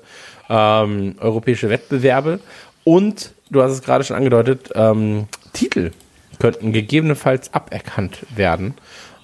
ähm, 0.49 1.15
europäische 1.19 1.69
Wettbewerbe. 1.69 2.39
Und, 2.83 3.33
du 3.49 3.61
hast 3.61 3.71
es 3.71 3.81
gerade 3.81 4.03
schon 4.03 4.17
angedeutet, 4.17 4.69
ähm, 4.75 5.27
Titel 5.53 5.91
könnten 6.39 6.73
gegebenenfalls 6.73 7.53
aberkannt 7.53 8.25
werden. 8.35 8.73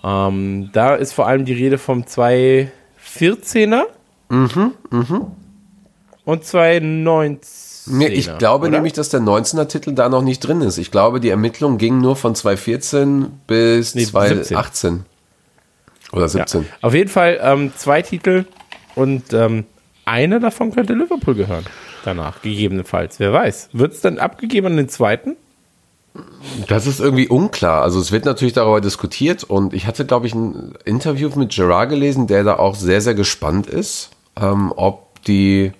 Ähm, 0.04 0.70
da 0.74 0.96
ist 0.96 1.14
vor 1.14 1.28
allem 1.28 1.46
die 1.46 1.54
Rede 1.54 1.78
vom 1.78 2.04
214er 2.04 3.84
Mhm, 4.30 4.74
und 6.26 6.44
219er. 6.44 7.67
Nee, 7.90 8.08
ich 8.08 8.38
glaube 8.38 8.68
oder? 8.68 8.76
nämlich, 8.76 8.94
dass 8.94 9.10
der 9.10 9.20
19er 9.22 9.68
Titel 9.68 9.94
da 9.94 10.10
noch 10.10 10.22
nicht 10.22 10.40
drin 10.40 10.62
ist. 10.62 10.78
Ich 10.78 10.92
glaube, 10.92 11.20
die 11.20 11.30
Ermittlung 11.30 11.78
ging 11.78 12.00
nur 12.00 12.16
von 12.16 12.36
2014 12.36 13.28
bis 13.48 13.96
Nee, 13.96 14.06
2018. 14.06 15.06
Oder 16.12 16.22
Ja. 16.24 16.28
17. 16.30 16.66
Auf 16.82 16.94
jeden 16.94 17.10
Fall 17.10 17.40
ähm, 17.42 17.72
zwei 17.76 18.02
Titel 18.02 18.46
und 18.96 19.34
ähm, 19.34 19.66
einer 20.06 20.40
davon 20.40 20.74
könnte 20.74 20.94
Liverpool 20.94 21.36
gehören. 21.36 21.66
Danach, 22.06 22.42
gegebenenfalls. 22.42 23.20
Wer 23.20 23.34
weiß. 23.34 23.70
Wird 23.74 23.94
es 23.94 24.02
dann 24.02 24.18
abgegeben 24.20 24.68
an 24.68 24.78
den 24.78 24.90
zweiten? 24.90 25.36
Das 26.68 26.88
ist 26.88 27.00
irgendwie 27.00 27.28
unklar. 27.28 27.84
Also 27.84 28.00
es 28.00 28.12
wird 28.12 28.26
natürlich 28.26 28.54
darüber 28.54 28.82
diskutiert 28.82 29.44
und 29.44 29.74
ich 29.74 29.86
hatte, 29.86 30.06
glaube 30.06 30.26
ich, 30.26 30.34
ein 30.34 30.74
Interview 30.86 31.30
mit 31.36 31.54
Gerard 31.54 31.90
gelesen, 31.90 32.28
der 32.28 32.44
da 32.44 32.56
auch 32.58 32.76
sehr, 32.76 33.02
sehr 33.02 33.14
gespannt 33.14 33.68
ist, 33.68 34.10
ähm, 34.40 34.74
ob 34.76 35.22
die 35.26 35.74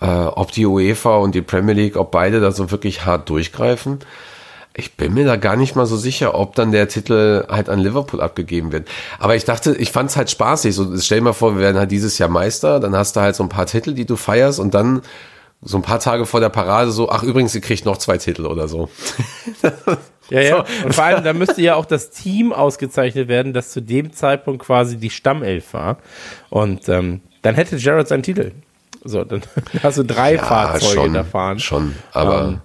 äh, 0.00 0.06
ob 0.06 0.52
die 0.52 0.66
UEFA 0.66 1.16
und 1.16 1.34
die 1.34 1.42
Premier 1.42 1.74
League, 1.74 1.96
ob 1.96 2.10
beide 2.10 2.40
da 2.40 2.52
so 2.52 2.70
wirklich 2.70 3.04
hart 3.04 3.28
durchgreifen. 3.28 4.00
Ich 4.74 4.94
bin 4.96 5.14
mir 5.14 5.24
da 5.24 5.36
gar 5.36 5.56
nicht 5.56 5.74
mal 5.74 5.86
so 5.86 5.96
sicher, 5.96 6.34
ob 6.34 6.54
dann 6.54 6.70
der 6.70 6.88
Titel 6.88 7.46
halt 7.48 7.70
an 7.70 7.78
Liverpool 7.78 8.20
abgegeben 8.20 8.72
wird. 8.72 8.88
Aber 9.18 9.34
ich 9.34 9.44
dachte, 9.44 9.74
ich 9.74 9.90
fand 9.90 10.10
es 10.10 10.16
halt 10.16 10.30
spaßig. 10.30 10.74
So, 10.74 10.98
stell 10.98 11.18
dir 11.18 11.24
mal 11.24 11.32
vor, 11.32 11.54
wir 11.54 11.62
werden 11.62 11.78
halt 11.78 11.90
dieses 11.90 12.18
Jahr 12.18 12.28
Meister, 12.28 12.78
dann 12.78 12.94
hast 12.94 13.16
du 13.16 13.20
halt 13.20 13.36
so 13.36 13.42
ein 13.42 13.48
paar 13.48 13.64
Titel, 13.64 13.94
die 13.94 14.04
du 14.04 14.16
feierst 14.16 14.60
und 14.60 14.74
dann 14.74 15.00
so 15.62 15.78
ein 15.78 15.82
paar 15.82 15.98
Tage 15.98 16.26
vor 16.26 16.40
der 16.40 16.50
Parade 16.50 16.90
so, 16.90 17.08
ach 17.08 17.22
übrigens, 17.22 17.54
ihr 17.54 17.62
kriegt 17.62 17.86
noch 17.86 17.96
zwei 17.96 18.18
Titel 18.18 18.46
oder 18.46 18.68
so. 18.68 18.90
Ja, 20.30 20.40
ja. 20.40 20.64
Und 20.84 20.94
vor 20.94 21.04
allem, 21.04 21.24
da 21.24 21.32
müsste 21.32 21.62
ja 21.62 21.76
auch 21.76 21.84
das 21.84 22.10
Team 22.10 22.52
ausgezeichnet 22.52 23.28
werden, 23.28 23.52
das 23.52 23.70
zu 23.70 23.80
dem 23.80 24.12
Zeitpunkt 24.12 24.64
quasi 24.64 24.96
die 24.96 25.10
Stammelf 25.10 25.72
war. 25.74 25.98
Und 26.50 26.88
ähm, 26.88 27.20
dann 27.42 27.54
hätte 27.54 27.76
Jared 27.76 28.08
seinen 28.08 28.22
Titel. 28.22 28.52
So, 29.04 29.24
dann 29.24 29.42
hast 29.82 29.98
du 29.98 30.04
drei 30.04 30.38
Fahrzeuge 30.38 30.94
schon, 30.94 31.14
da 31.14 31.24
fahren. 31.24 31.58
Schon, 31.58 31.94
aber, 32.12 32.48
Ähm. 32.48 32.60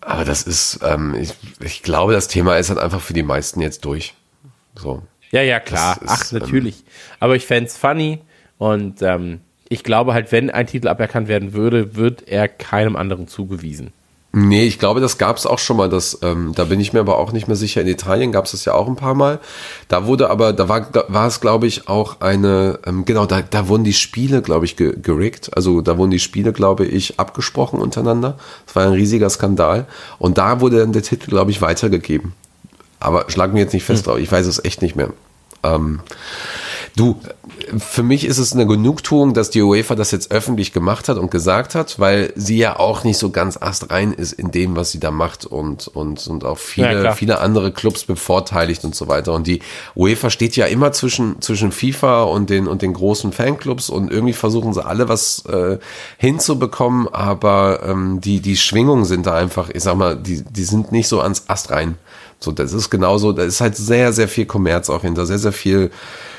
aber 0.00 0.24
das 0.24 0.42
ist, 0.42 0.80
ähm, 0.82 1.14
ich, 1.14 1.34
ich 1.60 1.82
glaube, 1.82 2.12
das 2.12 2.28
Thema 2.28 2.56
ist 2.56 2.68
halt 2.68 2.78
einfach 2.78 3.00
für 3.00 3.14
die 3.14 3.22
meisten 3.22 3.60
jetzt 3.60 3.84
durch. 3.84 4.14
So. 4.76 5.02
Ja, 5.30 5.42
ja, 5.42 5.60
klar. 5.60 6.00
Ist, 6.00 6.10
Ach, 6.10 6.32
natürlich. 6.32 6.84
Aber 7.20 7.36
ich 7.36 7.46
fänd's 7.46 7.76
funny 7.76 8.20
und 8.58 9.02
ähm, 9.02 9.40
ich 9.68 9.82
glaube 9.82 10.14
halt, 10.14 10.30
wenn 10.30 10.50
ein 10.50 10.66
Titel 10.66 10.88
aberkannt 10.88 11.28
werden 11.28 11.52
würde, 11.54 11.96
wird 11.96 12.28
er 12.28 12.48
keinem 12.48 12.96
anderen 12.96 13.26
zugewiesen. 13.28 13.92
Nee, 14.36 14.64
ich 14.64 14.80
glaube, 14.80 15.00
das 15.00 15.16
gab 15.16 15.36
es 15.36 15.46
auch 15.46 15.60
schon 15.60 15.76
mal. 15.76 15.88
Das, 15.88 16.18
ähm, 16.22 16.54
da 16.56 16.64
bin 16.64 16.80
ich 16.80 16.92
mir 16.92 16.98
aber 16.98 17.18
auch 17.18 17.30
nicht 17.30 17.46
mehr 17.46 17.56
sicher. 17.56 17.80
In 17.80 17.86
Italien 17.86 18.32
gab 18.32 18.46
es 18.46 18.50
das 18.50 18.64
ja 18.64 18.74
auch 18.74 18.88
ein 18.88 18.96
paar 18.96 19.14
Mal. 19.14 19.38
Da 19.86 20.06
wurde 20.06 20.28
aber, 20.28 20.52
da 20.52 20.68
war, 20.68 20.80
da 20.80 21.04
war 21.06 21.28
es, 21.28 21.40
glaube 21.40 21.68
ich, 21.68 21.86
auch 21.88 22.20
eine, 22.20 22.80
ähm, 22.84 23.04
genau, 23.04 23.26
da, 23.26 23.42
da 23.42 23.68
wurden 23.68 23.84
die 23.84 23.92
Spiele, 23.92 24.42
glaube 24.42 24.64
ich, 24.64 24.74
ge 24.74 24.96
gerickt. 25.00 25.56
Also 25.56 25.82
da 25.82 25.98
wurden 25.98 26.10
die 26.10 26.18
Spiele, 26.18 26.52
glaube 26.52 26.84
ich, 26.84 27.20
abgesprochen 27.20 27.78
untereinander. 27.78 28.36
Das 28.66 28.74
war 28.74 28.86
ein 28.86 28.94
riesiger 28.94 29.30
Skandal. 29.30 29.86
Und 30.18 30.36
da 30.36 30.60
wurde 30.60 30.80
dann 30.80 30.92
der 30.92 31.02
Titel, 31.04 31.30
glaube 31.30 31.52
ich, 31.52 31.62
weitergegeben. 31.62 32.32
Aber 32.98 33.26
schlag 33.30 33.52
mir 33.52 33.60
jetzt 33.60 33.72
nicht 33.72 33.84
fest 33.84 34.08
drauf. 34.08 34.18
Ich 34.18 34.32
weiß 34.32 34.46
es 34.46 34.64
echt 34.64 34.82
nicht 34.82 34.96
mehr. 34.96 35.10
Ähm, 35.62 36.00
du, 36.96 37.20
für 37.78 38.02
mich 38.02 38.24
ist 38.24 38.38
es 38.38 38.52
eine 38.52 38.66
Genugtuung, 38.66 39.34
dass 39.34 39.50
die 39.50 39.62
UEFA 39.62 39.94
das 39.94 40.10
jetzt 40.12 40.30
öffentlich 40.30 40.72
gemacht 40.72 41.08
hat 41.08 41.16
und 41.18 41.30
gesagt 41.30 41.74
hat, 41.74 41.98
weil 41.98 42.32
sie 42.36 42.56
ja 42.56 42.78
auch 42.78 43.02
nicht 43.04 43.18
so 43.18 43.30
ganz 43.30 43.56
astrein 43.60 44.12
ist 44.12 44.32
in 44.32 44.50
dem, 44.50 44.76
was 44.76 44.92
sie 44.92 45.00
da 45.00 45.10
macht 45.10 45.44
und, 45.44 45.88
und, 45.88 46.26
und 46.26 46.44
auch 46.44 46.58
Ja, 46.58 46.64
viele, 46.64 47.00
klar. 47.00 47.16
viele 47.16 47.38
andere 47.40 47.72
Clubs 47.72 48.04
bevorteiligt 48.04 48.84
und 48.84 48.94
so 48.94 49.08
weiter. 49.08 49.32
Und 49.32 49.46
die 49.46 49.60
UEFA 49.96 50.30
steht 50.30 50.56
ja 50.56 50.66
immer 50.66 50.92
zwischen, 50.92 51.40
zwischen 51.40 51.72
FIFA 51.72 52.24
und 52.24 52.48
den, 52.50 52.68
und 52.68 52.82
den 52.82 52.92
großen 52.92 53.32
Fanclubs 53.32 53.90
und 53.90 54.12
irgendwie 54.12 54.32
versuchen 54.34 54.72
sie 54.72 54.84
alle 54.84 55.08
was 55.08 55.44
äh, 55.46 55.78
hinzubekommen, 56.18 57.08
aber 57.12 57.80
ähm, 57.84 58.20
die, 58.20 58.40
die 58.40 58.56
Schwingungen 58.56 59.04
sind 59.04 59.26
da 59.26 59.34
einfach, 59.34 59.68
ich 59.70 59.82
sag 59.82 59.96
mal, 59.96 60.16
die, 60.16 60.42
die 60.42 60.64
sind 60.64 60.92
nicht 60.92 61.08
so 61.08 61.20
ans 61.20 61.44
Ast 61.48 61.70
rein. 61.70 61.96
So, 62.38 62.52
das 62.52 62.72
ist 62.72 62.90
genauso, 62.90 63.32
da 63.32 63.42
ist 63.42 63.60
halt 63.60 63.76
sehr, 63.76 64.12
sehr 64.12 64.28
viel 64.28 64.44
Kommerz 64.46 64.90
auch 64.90 65.02
hinter, 65.02 65.24
sehr, 65.26 65.38
sehr 65.38 65.52
viel 65.52 65.90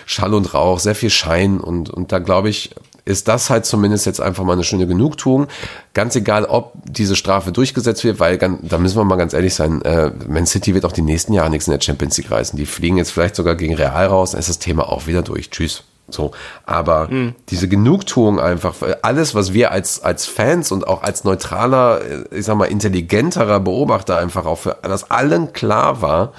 Schall 0.05 0.33
und 0.33 0.53
Rauch, 0.53 0.79
sehr 0.79 0.95
viel 0.95 1.09
Schein 1.09 1.59
und, 1.59 1.89
und 1.89 2.11
da 2.11 2.19
glaube 2.19 2.49
ich, 2.49 2.71
ist 3.05 3.27
das 3.27 3.51
halt 3.51 3.65
zumindest 3.65 4.07
jetzt 4.07 4.19
einfach 4.19 4.43
mal 4.43 4.53
eine 4.53 4.63
schöne 4.63 4.87
Genugtuung. 4.87 5.47
Ganz 5.93 6.15
egal, 6.15 6.45
ob 6.45 6.73
diese 6.85 7.15
Strafe 7.15 7.51
durchgesetzt 7.51 8.03
wird, 8.03 8.19
weil 8.19 8.37
da 8.37 8.77
müssen 8.79 8.97
wir 8.97 9.03
mal 9.03 9.15
ganz 9.15 9.33
ehrlich 9.33 9.53
sein, 9.53 9.83
äh, 9.83 10.11
Man 10.27 10.47
City 10.47 10.73
wird 10.73 10.85
auch 10.85 10.91
die 10.91 11.03
nächsten 11.03 11.31
Jahre 11.33 11.51
nichts 11.51 11.67
in 11.67 11.71
der 11.71 11.81
Champions 11.81 12.17
League 12.17 12.31
reißen. 12.31 12.57
Die 12.57 12.65
fliegen 12.65 12.97
jetzt 12.97 13.11
vielleicht 13.11 13.35
sogar 13.35 13.55
gegen 13.55 13.75
Real 13.75 14.07
raus, 14.07 14.31
dann 14.31 14.39
ist 14.39 14.49
das 14.49 14.57
Thema 14.57 14.89
auch 14.89 15.05
wieder 15.05 15.21
durch. 15.21 15.51
Tschüss. 15.51 15.83
So, 16.07 16.31
aber 16.65 17.09
diese 17.49 17.67
Genugtuung 17.67 18.39
einfach, 18.39 18.75
alles, 19.01 19.33
was 19.33 19.53
wir 19.53 19.71
als, 19.71 20.03
als 20.03 20.27
Fans 20.27 20.71
und 20.71 20.87
auch 20.87 21.01
als 21.01 21.23
neutraler, 21.23 22.01
äh, 22.01 22.37
ich 22.37 22.45
sag 22.45 22.57
mal, 22.57 22.65
intelligenterer 22.65 23.59
Beobachter 23.59 24.17
einfach 24.17 24.45
auch 24.45 24.59
für, 24.59 24.77
was 24.83 25.09
allen 25.09 25.53
klar 25.53 26.01
war, 26.01 26.33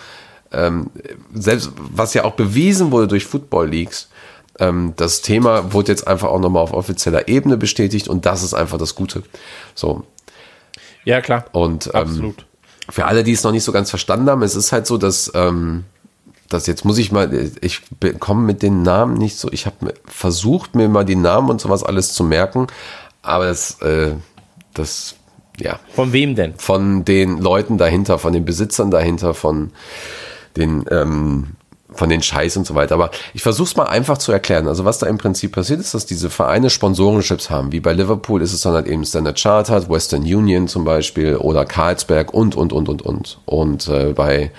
ähm, 0.52 0.90
selbst 1.34 1.72
was 1.76 2.14
ja 2.14 2.24
auch 2.24 2.34
bewiesen 2.34 2.90
wurde 2.90 3.08
durch 3.08 3.26
Football 3.26 3.68
Leagues, 3.68 4.08
ähm, 4.58 4.94
das 4.96 5.20
Thema 5.20 5.72
wurde 5.72 5.92
jetzt 5.92 6.06
einfach 6.06 6.28
auch 6.28 6.40
nochmal 6.40 6.62
auf 6.62 6.72
offizieller 6.72 7.28
Ebene 7.28 7.56
bestätigt 7.56 8.08
und 8.08 8.26
das 8.26 8.42
ist 8.42 8.54
einfach 8.54 8.78
das 8.78 8.94
Gute. 8.94 9.22
So. 9.74 10.04
Ja, 11.04 11.20
klar. 11.20 11.44
Und 11.52 11.88
ähm, 11.88 11.92
Absolut. 11.94 12.46
für 12.88 13.04
alle, 13.04 13.22
die 13.22 13.32
es 13.32 13.42
noch 13.42 13.52
nicht 13.52 13.64
so 13.64 13.72
ganz 13.72 13.90
verstanden 13.90 14.28
haben, 14.30 14.42
es 14.42 14.56
ist 14.56 14.72
halt 14.72 14.86
so, 14.86 14.96
dass, 14.98 15.30
ähm, 15.34 15.84
dass 16.48 16.66
jetzt 16.66 16.84
muss 16.84 16.98
ich 16.98 17.12
mal, 17.12 17.50
ich 17.60 17.82
komme 18.18 18.42
mit 18.42 18.62
den 18.62 18.82
Namen 18.82 19.14
nicht 19.14 19.36
so, 19.36 19.50
ich 19.52 19.66
habe 19.66 19.94
versucht, 20.06 20.74
mir 20.74 20.88
mal 20.88 21.04
die 21.04 21.16
Namen 21.16 21.50
und 21.50 21.60
sowas 21.60 21.82
alles 21.82 22.14
zu 22.14 22.24
merken, 22.24 22.66
aber 23.22 23.46
das, 23.46 23.80
äh, 23.82 24.14
das, 24.72 25.16
ja, 25.58 25.80
Von 25.94 26.12
wem 26.12 26.34
denn? 26.34 26.54
von 26.56 27.04
den 27.04 27.38
Leuten 27.38 27.78
dahinter, 27.78 28.18
von 28.18 28.32
den 28.32 28.44
Besitzern 28.44 28.90
dahinter, 28.90 29.34
von 29.34 29.72
den, 30.56 30.84
ähm, 30.90 31.48
von 31.92 32.08
den 32.08 32.22
Scheiß 32.22 32.56
und 32.56 32.66
so 32.66 32.74
weiter. 32.74 32.94
Aber 32.94 33.10
ich 33.34 33.42
versuche 33.42 33.68
es 33.68 33.76
mal 33.76 33.84
einfach 33.84 34.18
zu 34.18 34.32
erklären. 34.32 34.68
Also 34.68 34.84
was 34.84 34.98
da 34.98 35.06
im 35.06 35.18
Prinzip 35.18 35.52
passiert 35.52 35.80
ist, 35.80 35.94
dass 35.94 36.06
diese 36.06 36.30
Vereine 36.30 36.70
Sponsorenships 36.70 37.50
haben. 37.50 37.72
Wie 37.72 37.80
bei 37.80 37.92
Liverpool 37.92 38.42
ist 38.42 38.52
es 38.52 38.62
dann 38.62 38.74
halt 38.74 38.86
eben 38.86 39.04
Standard 39.04 39.38
Chartered, 39.38 39.88
Western 39.88 40.22
Union 40.22 40.68
zum 40.68 40.84
Beispiel 40.84 41.36
oder 41.36 41.64
Carlsberg 41.64 42.34
und, 42.34 42.56
und, 42.56 42.72
und, 42.72 42.88
und, 42.88 43.02
und. 43.02 43.38
Und 43.46 43.88
äh, 43.88 44.12
bei 44.12 44.50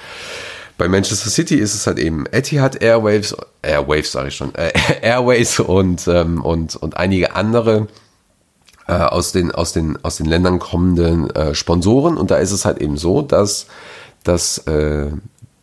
bei 0.77 0.88
Manchester 0.88 1.29
City 1.29 1.55
ist 1.55 1.73
es 1.73 1.88
halt 1.88 1.97
eben 1.97 2.25
Etihad 2.27 2.81
Airwaves, 2.81 3.36
Airwaves 3.63 4.12
sage 4.12 4.27
ich 4.27 4.36
schon, 4.36 4.53
äh, 4.53 4.71
Airways 5.01 5.60
und, 5.60 6.07
ähm, 6.07 6.43
und, 6.43 6.75
und 6.75 6.97
einige 6.97 7.36
andere 7.36 7.88
äh, 8.88 8.93
aus, 8.93 9.31
den, 9.31 9.51
aus, 9.51 9.73
den, 9.73 9.97
aus 10.03 10.17
den 10.17 10.27
Ländern 10.27 10.60
kommenden 10.60 11.29
äh, 11.31 11.55
Sponsoren. 11.55 12.15
Und 12.15 12.29
da 12.29 12.38
ist 12.38 12.51
es 12.51 12.63
halt 12.63 12.77
eben 12.77 12.95
so, 12.95 13.23
dass, 13.23 13.65
dass 14.23 14.60
äh, 14.60 15.07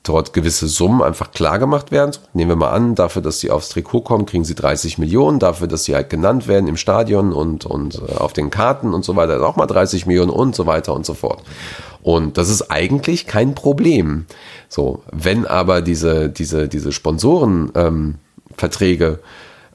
dort 0.04 0.34
gewisse 0.34 0.68
Summen 0.68 1.02
einfach 1.02 1.32
klar 1.32 1.58
gemacht 1.58 1.90
werden. 1.90 2.12
Nehmen 2.34 2.50
wir 2.50 2.56
mal 2.56 2.70
an, 2.70 2.94
dafür, 2.94 3.22
dass 3.22 3.40
sie 3.40 3.50
aufs 3.50 3.70
Trikot 3.70 4.02
kommen, 4.02 4.26
kriegen 4.26 4.44
sie 4.44 4.54
30 4.54 4.98
Millionen, 4.98 5.38
dafür, 5.38 5.66
dass 5.66 5.84
sie 5.84 5.94
halt 5.94 6.10
genannt 6.10 6.46
werden 6.46 6.68
im 6.68 6.76
Stadion 6.76 7.32
und, 7.32 7.64
und 7.64 8.00
äh, 8.06 8.16
auf 8.16 8.34
den 8.34 8.50
Karten 8.50 8.94
und 8.94 9.04
so 9.04 9.16
weiter, 9.16 9.44
auch 9.44 9.56
mal 9.56 9.66
30 9.66 10.06
Millionen 10.06 10.30
und 10.30 10.54
so 10.54 10.66
weiter 10.66 10.94
und 10.94 11.06
so 11.06 11.14
fort. 11.14 11.42
Und 12.02 12.36
das 12.36 12.50
ist 12.50 12.70
eigentlich 12.70 13.26
kein 13.26 13.54
Problem. 13.54 14.26
So, 14.68 15.02
wenn 15.10 15.46
aber 15.46 15.80
diese, 15.80 16.28
diese, 16.28 16.68
diese 16.68 16.92
Sponsoren 16.92 17.72
ähm, 17.74 18.16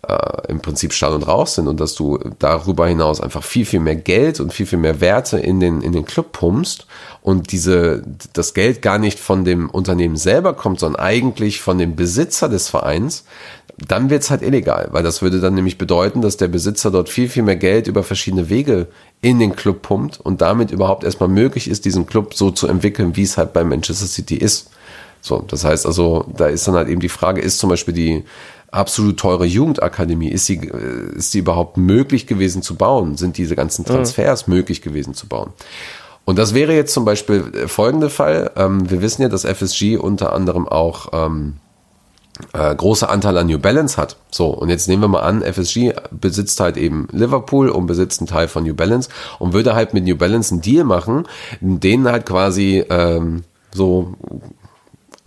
äh, 0.08 0.48
im 0.48 0.62
Prinzip 0.62 0.94
Stall 0.94 1.14
und 1.14 1.24
Rauch 1.24 1.48
sind 1.48 1.68
und 1.68 1.80
dass 1.80 1.96
du 1.96 2.20
darüber 2.40 2.88
hinaus 2.88 3.22
einfach 3.22 3.44
viel, 3.44 3.66
viel 3.66 3.80
mehr 3.80 3.96
Geld 3.96 4.40
und 4.40 4.54
viel, 4.54 4.66
viel 4.66 4.80
mehr 4.80 5.02
Werte 5.02 5.40
in 5.40 5.60
den, 5.60 5.82
in 5.82 5.92
den 5.92 6.06
Club 6.06 6.32
pumpst 6.32 6.88
und 7.22 7.52
diese, 7.52 8.04
das 8.34 8.54
Geld 8.54 8.82
gar 8.82 8.98
nicht 8.98 9.20
von 9.20 9.46
dem 9.46 9.70
Unternehmen 9.70 10.16
selber 10.16 10.54
kommt, 10.54 10.80
sondern 10.80 11.02
eigentlich 11.02 11.62
von 11.62 11.78
dem 11.78 11.96
Besitzer 11.96 12.50
des 12.50 12.70
Vereins, 12.70 13.26
dann 13.88 14.10
wird's 14.10 14.30
halt 14.30 14.42
illegal, 14.42 14.90
weil 14.92 15.04
das 15.04 15.22
würde 15.22 15.40
dann 15.40 15.54
nämlich 15.54 15.78
bedeuten, 15.78 16.22
dass 16.22 16.38
der 16.38 16.48
Besitzer 16.48 16.92
dort 16.92 17.10
viel, 17.10 17.30
viel 17.30 17.44
mehr 17.44 17.56
Geld 17.56 17.88
über 17.88 18.04
verschiedene 18.04 18.50
Wege 18.50 18.88
in 19.22 19.40
den 19.40 19.56
Club 19.56 19.82
pumpt 19.82 20.20
und 20.20 20.42
damit 20.42 20.72
überhaupt 20.72 21.04
erstmal 21.04 21.30
möglich 21.30 21.70
ist, 21.70 21.86
diesen 21.86 22.06
Club 22.06 22.34
so 22.34 22.52
zu 22.52 22.68
entwickeln, 22.68 23.16
wie 23.16 23.24
es 23.24 23.38
halt 23.38 23.54
bei 23.54 23.64
Manchester 23.64 24.08
City 24.08 24.36
ist. 24.36 24.70
So, 25.22 25.44
das 25.48 25.66
heißt 25.66 25.86
also, 25.86 26.26
da 26.36 26.48
ist 26.48 26.68
dann 26.68 26.76
halt 26.76 26.88
eben 26.88 27.02
die 27.02 27.10
Frage, 27.10 27.42
ist 27.42 27.60
zum 27.60 27.70
Beispiel 27.70 27.94
die 27.94 28.24
absolut 28.71 29.19
teure 29.19 29.45
Jugendakademie, 29.45 30.29
ist 30.29 30.45
sie, 30.45 30.58
äh, 30.58 31.15
ist 31.15 31.32
sie 31.32 31.39
überhaupt 31.39 31.77
möglich 31.77 32.27
gewesen 32.27 32.62
zu 32.62 32.75
bauen? 32.75 33.17
Sind 33.17 33.38
diese 33.38 33.55
ganzen 33.55 33.86
Transfers 33.86 34.47
möglich 34.47 34.82
gewesen 34.82 35.13
zu 35.13 35.27
bauen? 35.27 35.53
Und 36.25 36.38
das 36.38 36.53
wäre 36.53 36.73
jetzt 36.73 36.93
zum 36.93 37.05
Beispiel 37.05 37.51
der 37.51 37.67
folgende 37.67 38.10
Fall. 38.10 38.51
Ähm, 38.55 38.89
wir 38.89 39.01
wissen 39.01 39.23
ja, 39.23 39.29
dass 39.29 39.45
FSG 39.45 39.97
unter 39.97 40.34
anderem 40.34 40.67
auch 40.67 41.08
ähm, 41.12 41.55
äh, 42.53 42.73
große 42.75 43.10
Anteil 43.10 43.38
an 43.38 43.47
New 43.47 43.60
Balance 43.60 43.97
hat. 43.97 44.15
So, 44.32 44.47
und 44.47 44.69
jetzt 44.69 44.88
nehmen 44.88 45.01
wir 45.03 45.08
mal 45.08 45.21
an, 45.21 45.41
FSG 45.41 45.93
besitzt 46.12 46.60
halt 46.60 46.77
eben 46.77 47.08
Liverpool 47.12 47.69
und 47.69 47.88
besitzt 47.88 48.21
einen 48.21 48.27
Teil 48.27 48.47
von 48.47 48.63
New 48.63 48.75
Balance 48.75 49.10
und 49.39 49.53
würde 49.53 49.75
halt 49.75 49.93
mit 49.93 50.05
New 50.05 50.15
Balance 50.15 50.53
einen 50.53 50.62
Deal 50.62 50.84
machen, 50.84 51.28
den 51.61 52.07
halt 52.07 52.26
quasi 52.26 52.84
ähm, 52.89 53.43
so 53.74 54.13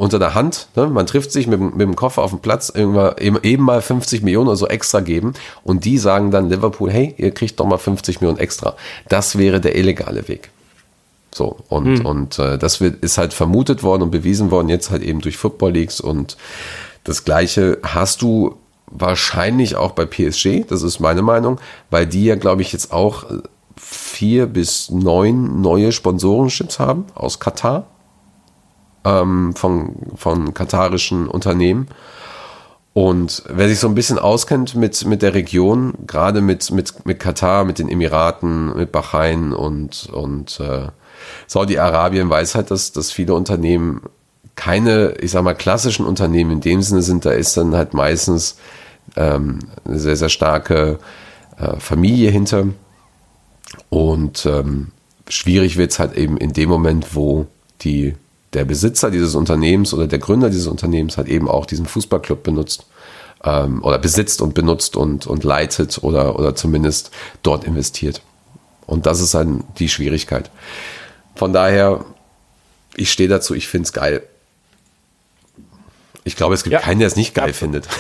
unter 0.03 0.19
der 0.19 0.35
Hand. 0.35 0.67
Ne? 0.75 0.87
Man 0.89 1.07
trifft 1.07 1.31
sich 1.31 1.47
mit, 1.47 1.61
dem- 1.61 1.71
mit 1.77 1.81
dem 1.83 1.95
Koffer 1.97 2.23
auf 2.23 2.31
dem 2.31 2.41
Platz, 2.41 2.73
eben, 2.75 2.97
eben 3.43 3.63
mal 3.63 3.81
50 3.81 4.23
Millionen 4.23 4.49
oder 4.49 4.57
so 4.57 4.67
extra 4.67 5.01
geben 5.01 5.33
und 5.63 5.85
die 5.85 5.97
sagen 5.97 6.31
dann 6.33 6.49
Liverpool, 6.51 6.91
hey, 6.91 7.15
ihr 7.19 7.31
kriegt 7.33 7.61
doch 7.61 7.67
mal 7.67 7.79
50 7.79 8.21
Millionen 8.21 8.39
extra. 8.41 8.75
Das 9.09 9.39
wäre 9.39 9.61
der 9.61 9.77
illegale 9.77 10.27
Weg. 10.29 10.51
So, 11.35 11.57
und, 11.69 12.05
und 12.05 12.39
äh, 12.41 12.59
das 12.59 12.81
wird, 12.81 13.03
ist 13.05 13.17
halt 13.17 13.33
vermutet 13.33 13.83
worden 13.85 14.03
und 14.03 14.11
bewiesen 14.11 14.51
worden, 14.51 14.69
jetzt 14.69 14.91
halt 14.91 15.03
eben 15.03 15.21
durch 15.21 15.37
Football 15.37 15.73
Leagues 15.73 16.01
und 16.01 16.37
das 17.05 17.25
gleiche 17.25 17.79
hast 17.83 18.23
du 18.23 18.57
wahrscheinlich 18.87 19.77
auch 19.77 19.93
bei 19.93 20.05
PSG, 20.05 20.65
das 20.69 20.83
ist 20.83 21.01
meine 21.01 21.23
Meinung, 21.23 21.59
weil 21.91 22.07
die 22.07 22.25
ja, 22.25 22.35
glaube 22.35 22.63
ich, 22.63 22.73
jetzt 22.73 22.93
auch 22.93 23.31
äh, 23.31 23.39
vier 23.77 24.47
bis 24.47 24.91
neun 24.91 25.63
neue 25.63 25.93
Sponsorenships 25.93 26.79
haben 26.79 27.07
aus 27.15 27.41
Katar, 27.41 27.87
ähm, 29.05 29.55
von, 29.55 29.95
von 30.17 30.55
katarischen 30.55 31.29
Unternehmen. 31.29 31.89
Und 32.95 33.43
wer 33.49 33.69
sich 33.69 33.79
so 33.79 33.89
ein 33.89 33.95
bisschen 33.95 34.19
auskennt 34.19 34.75
mit, 34.75 35.07
mit 35.07 35.23
der 35.23 35.33
Region, 35.33 35.95
gerade 36.07 36.43
mit, 36.43 36.71
mit, 36.71 37.07
mit 37.07 37.21
Katar, 37.21 37.65
mit 37.65 37.79
den 37.79 37.89
Emiraten, 37.89 38.77
mit 38.77 38.93
Bahrain 38.93 39.53
und, 39.53 40.11
und 40.13 40.61
äh, 40.61 40.89
Saudi-Arabien, 41.47 42.29
weiß 42.29 42.55
halt, 42.55 42.71
dass, 42.71 42.93
dass 42.93 43.11
viele 43.11 43.35
Unternehmen 43.35 44.03
keine, 44.57 45.15
ich 45.21 45.31
sag 45.31 45.43
mal, 45.43 45.55
klassischen 45.55 46.05
Unternehmen 46.05 46.51
in 46.51 46.61
dem 46.61 46.83
Sinne 46.83 47.03
sind. 47.03 47.25
Da 47.25 47.31
ist 47.31 47.57
dann 47.57 47.75
halt 47.75 47.95
meistens 47.95 48.59
ähm, 49.17 49.61
eine 49.85 49.99
sehr, 49.99 50.17
sehr 50.17 50.29
starke 50.29 50.99
äh, 51.57 51.77
Familie 51.79 52.31
hinter. 52.31 52.67
Und 53.89 54.45
ähm, 54.45 54.89
schwierig 55.29 55.79
wird 55.79 55.93
es 55.93 55.99
halt 55.99 56.15
eben 56.15 56.37
in 56.37 56.53
dem 56.53 56.69
Moment, 56.69 57.15
wo 57.15 57.47
die, 57.81 58.15
der 58.53 58.65
Besitzer 58.65 59.11
dieses 59.11 59.35
Unternehmens 59.35 59.95
oder 59.95 60.07
der 60.07 60.19
Gründer 60.19 60.51
dieses 60.51 60.67
Unternehmens 60.67 61.17
halt 61.17 61.29
eben 61.29 61.49
auch 61.49 61.67
diesen 61.67 61.87
Fußballclub 61.87 62.43
benutzt 62.43 62.87
ähm, 63.45 63.83
oder 63.83 63.99
besitzt 63.99 64.43
und 64.43 64.55
benutzt 64.55 64.97
und, 64.97 65.27
und 65.27 65.45
leitet 65.45 65.99
oder, 66.03 66.39
oder 66.39 66.55
zumindest 66.55 67.11
dort 67.43 67.65
investiert. 67.65 68.23
Und 68.87 69.07
das 69.07 69.21
ist 69.21 69.35
dann 69.35 69.65
die 69.79 69.89
Schwierigkeit. 69.89 70.51
Von 71.35 71.53
daher, 71.53 72.05
ich 72.95 73.11
stehe 73.11 73.29
dazu, 73.29 73.55
ich 73.55 73.69
finde 73.69 73.87
es 73.87 73.93
geil. 73.93 74.23
Ich 76.25 76.37
glaube, 76.37 76.55
es 76.55 76.63
gibt 76.63 76.75
Ja. 76.75 76.81
keinen, 76.81 76.99
der 76.99 77.09
es 77.09 77.17
nicht 77.17 77.35
geil 77.35 77.53
findet. 77.53 77.89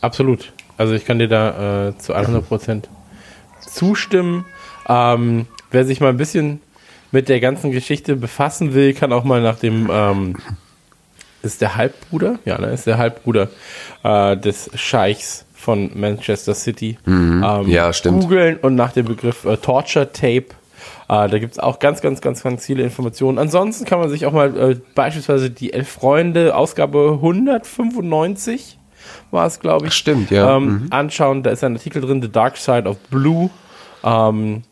Absolut. 0.00 0.52
Also 0.76 0.94
ich 0.94 1.04
kann 1.04 1.18
dir 1.18 1.28
da 1.28 1.88
äh, 1.88 1.98
zu 1.98 2.14
100% 2.14 2.84
zustimmen. 3.68 4.44
Ähm, 4.88 5.46
wer 5.70 5.84
sich 5.84 6.00
mal 6.00 6.10
ein 6.10 6.16
bisschen 6.16 6.60
mit 7.12 7.28
der 7.28 7.40
ganzen 7.40 7.70
Geschichte 7.70 8.16
befassen 8.16 8.74
will, 8.74 8.94
kann 8.94 9.12
auch 9.12 9.24
mal 9.24 9.40
nach 9.40 9.58
dem 9.58 9.88
ähm, 9.92 10.36
ist 11.42 11.60
der 11.60 11.76
Halbbruder, 11.76 12.38
ja, 12.44 12.58
ne, 12.60 12.68
ist 12.68 12.86
der 12.86 12.98
Halbbruder 12.98 13.48
äh, 14.02 14.36
des 14.36 14.70
Scheichs 14.74 15.44
von 15.54 15.90
Manchester 15.94 16.54
City. 16.54 16.98
Ähm, 17.06 17.42
Ja, 17.66 17.92
stimmt. 17.92 18.22
Googeln 18.22 18.56
und 18.58 18.74
nach 18.74 18.92
dem 18.92 19.06
Begriff 19.06 19.44
äh, 19.44 19.56
Torture 19.56 20.12
Tape. 20.12 20.46
Äh, 21.08 21.28
da 21.28 21.38
gibt 21.38 21.52
es 21.52 21.58
auch 21.58 21.78
ganz, 21.78 22.00
ganz, 22.00 22.20
ganz, 22.20 22.42
ganz 22.42 22.66
viele 22.66 22.82
Informationen. 22.82 23.38
Ansonsten 23.38 23.84
kann 23.84 23.98
man 23.98 24.08
sich 24.10 24.26
auch 24.26 24.32
mal 24.32 24.56
äh, 24.72 24.76
beispielsweise 24.94 25.50
die 25.50 25.72
Elf 25.72 25.88
Freunde, 25.88 26.54
Ausgabe 26.56 27.12
195 27.14 28.78
war 29.30 29.46
es, 29.46 29.60
glaube 29.60 29.86
ich. 29.86 29.94
Stimmt, 29.94 30.30
ja. 30.30 30.56
Ähm, 30.56 30.86
Anschauen, 30.90 31.42
da 31.42 31.50
ist 31.50 31.64
ein 31.64 31.74
Artikel 31.76 32.02
drin, 32.02 32.20
The 32.22 32.30
Dark 32.30 32.56
Side 32.56 32.88
of 32.88 32.98
Blue. 33.10 33.50
Ähm, 34.04 34.62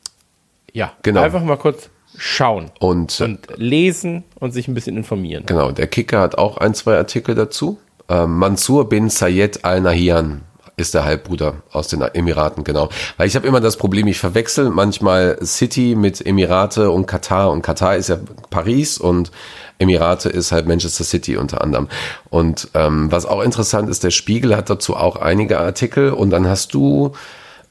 ja, 0.73 0.93
Genau. 1.03 1.23
einfach 1.23 1.43
mal 1.43 1.57
kurz 1.57 1.89
schauen 2.19 2.71
Und, 2.81 3.21
und 3.21 3.41
lesen 3.57 4.25
und 4.39 4.53
sich 4.53 4.69
ein 4.69 4.75
bisschen 4.75 4.97
informieren. 4.97 5.45
Genau, 5.47 5.73
der 5.73 5.87
Kicker 5.87 6.21
hat 6.21 6.39
auch 6.39 6.57
ein, 6.59 6.75
zwei 6.75 6.97
Artikel 6.97 7.35
dazu. 7.35 7.79
Ähm, 8.09 8.39
Mansur 8.39 8.89
bin 8.89 9.11
Zayed 9.11 9.65
Al 9.65 9.81
Nahyan 9.81 10.43
ist 10.77 10.93
der 10.93 11.05
Halbbruder 11.05 11.63
aus 11.73 11.89
den 11.89 12.03
Emiraten, 12.03 12.63
genau. 12.63 12.91
Weil 13.17 13.29
ich 13.29 13.35
habe 13.35 13.47
immer 13.47 13.61
das 13.61 13.79
Problem, 13.79 14.07
ich 14.09 14.19
verwechsel 14.19 14.69
manchmal 14.69 15.39
City 15.43 15.95
mit 15.97 16.25
Emirate 16.25 16.91
und 16.91 17.07
Katar. 17.07 17.51
Und 17.51 17.63
Katar 17.63 17.97
ist 17.97 18.09
ja 18.09 18.19
Paris 18.51 18.99
und 18.99 19.31
Emirate 19.79 20.29
ist 20.29 20.53
halt 20.53 20.67
Manchester 20.69 21.05
City 21.05 21.39
unter 21.39 21.63
anderem. 21.63 21.89
Und 22.29 22.69
ähm, 22.75 23.11
was 23.11 23.25
auch 23.25 23.41
interessant 23.41 23.89
ist, 23.89 24.05
der 24.05 24.11
Spiegel 24.11 24.55
hat 24.55 24.69
dazu 24.69 24.97
auch 24.97 25.17
einige 25.17 25.59
Artikel. 25.59 26.11
Und 26.11 26.29
dann 26.29 26.47
hast 26.47 26.75
du, 26.75 27.13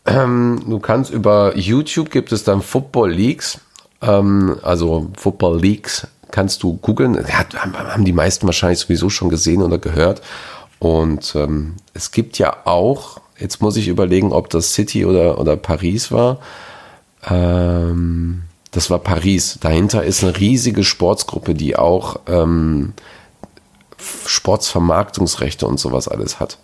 ähm, 0.08 0.64
du 0.68 0.80
kannst 0.80 1.12
über 1.12 1.56
YouTube 1.56 2.10
gibt 2.10 2.32
es 2.32 2.44
dann 2.44 2.64
Football 2.64 3.12
Leagues 3.12 3.60
ähm, 4.06 4.58
also 4.62 5.10
Football 5.18 5.60
Leagues, 5.60 6.08
kannst 6.32 6.64
du 6.64 6.78
googeln. 6.78 7.18
Haben- 7.28 7.76
haben 7.78 8.06
die 8.06 8.14
meisten 8.14 8.46
wahrscheinlich 8.46 8.80
sowieso 8.80 9.10
schon 9.10 9.30
gesehen 9.30 9.62
oder 9.62 9.78
gehört. 9.78 10.22
Und 10.80 11.34
ähm, 11.36 11.76
es 11.94 12.12
gibt 12.12 12.38
ja 12.38 12.58
auch, 12.66 13.22
jetzt 13.40 13.62
muss 13.62 13.78
ich 13.78 13.88
überlegen, 13.88 14.34
ob 14.34 14.50
das 14.50 14.74
City 14.74 15.06
oder, 15.06 15.40
oder 15.40 15.56
Paris 15.56 16.12
war. 16.12 16.40
Ähm, 17.28 18.44
das 18.72 18.90
war 18.90 19.00
Paris. 19.00 19.58
Dahinter 19.62 20.04
ist 20.04 20.24
eine 20.24 20.38
riesige 20.38 20.84
Sportsgruppe, 20.84 21.56
die 21.56 21.78
auch 21.78 22.20
ähm, 22.28 22.94
Sportsvermarktungsrechte 24.26 25.66
und 25.66 25.80
sowas 25.80 26.08
alles 26.08 26.40
hat. 26.40 26.58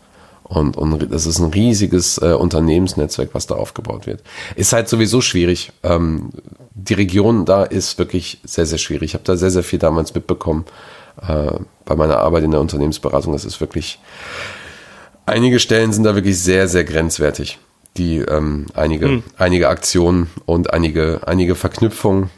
Und, 0.51 0.75
und 0.75 1.13
das 1.13 1.25
ist 1.25 1.39
ein 1.39 1.51
riesiges 1.51 2.17
äh, 2.17 2.33
Unternehmensnetzwerk, 2.33 3.29
was 3.31 3.47
da 3.47 3.55
aufgebaut 3.55 4.05
wird. 4.05 4.21
Ist 4.57 4.73
halt 4.73 4.89
sowieso 4.89 5.21
schwierig. 5.21 5.71
Ähm, 5.81 6.31
die 6.73 6.93
Region 6.93 7.45
da 7.45 7.63
ist 7.63 7.97
wirklich 7.97 8.41
sehr, 8.43 8.65
sehr 8.65 8.77
schwierig. 8.77 9.11
Ich 9.11 9.13
habe 9.13 9.23
da 9.23 9.37
sehr, 9.37 9.49
sehr 9.49 9.63
viel 9.63 9.79
damals 9.79 10.13
mitbekommen 10.13 10.65
äh, 11.25 11.53
bei 11.85 11.95
meiner 11.95 12.17
Arbeit 12.17 12.43
in 12.43 12.51
der 12.51 12.59
Unternehmensberatung. 12.59 13.31
Das 13.31 13.45
ist 13.45 13.61
wirklich, 13.61 13.99
einige 15.25 15.59
Stellen 15.59 15.93
sind 15.93 16.03
da 16.03 16.15
wirklich 16.15 16.37
sehr, 16.37 16.67
sehr 16.67 16.83
grenzwertig. 16.83 17.57
Die 17.95 18.17
ähm, 18.17 18.65
einige, 18.73 19.23
einige 19.37 19.69
Aktionen 19.69 20.29
und 20.45 20.73
einige, 20.73 21.21
einige 21.25 21.55
Verknüpfungen. 21.55 22.29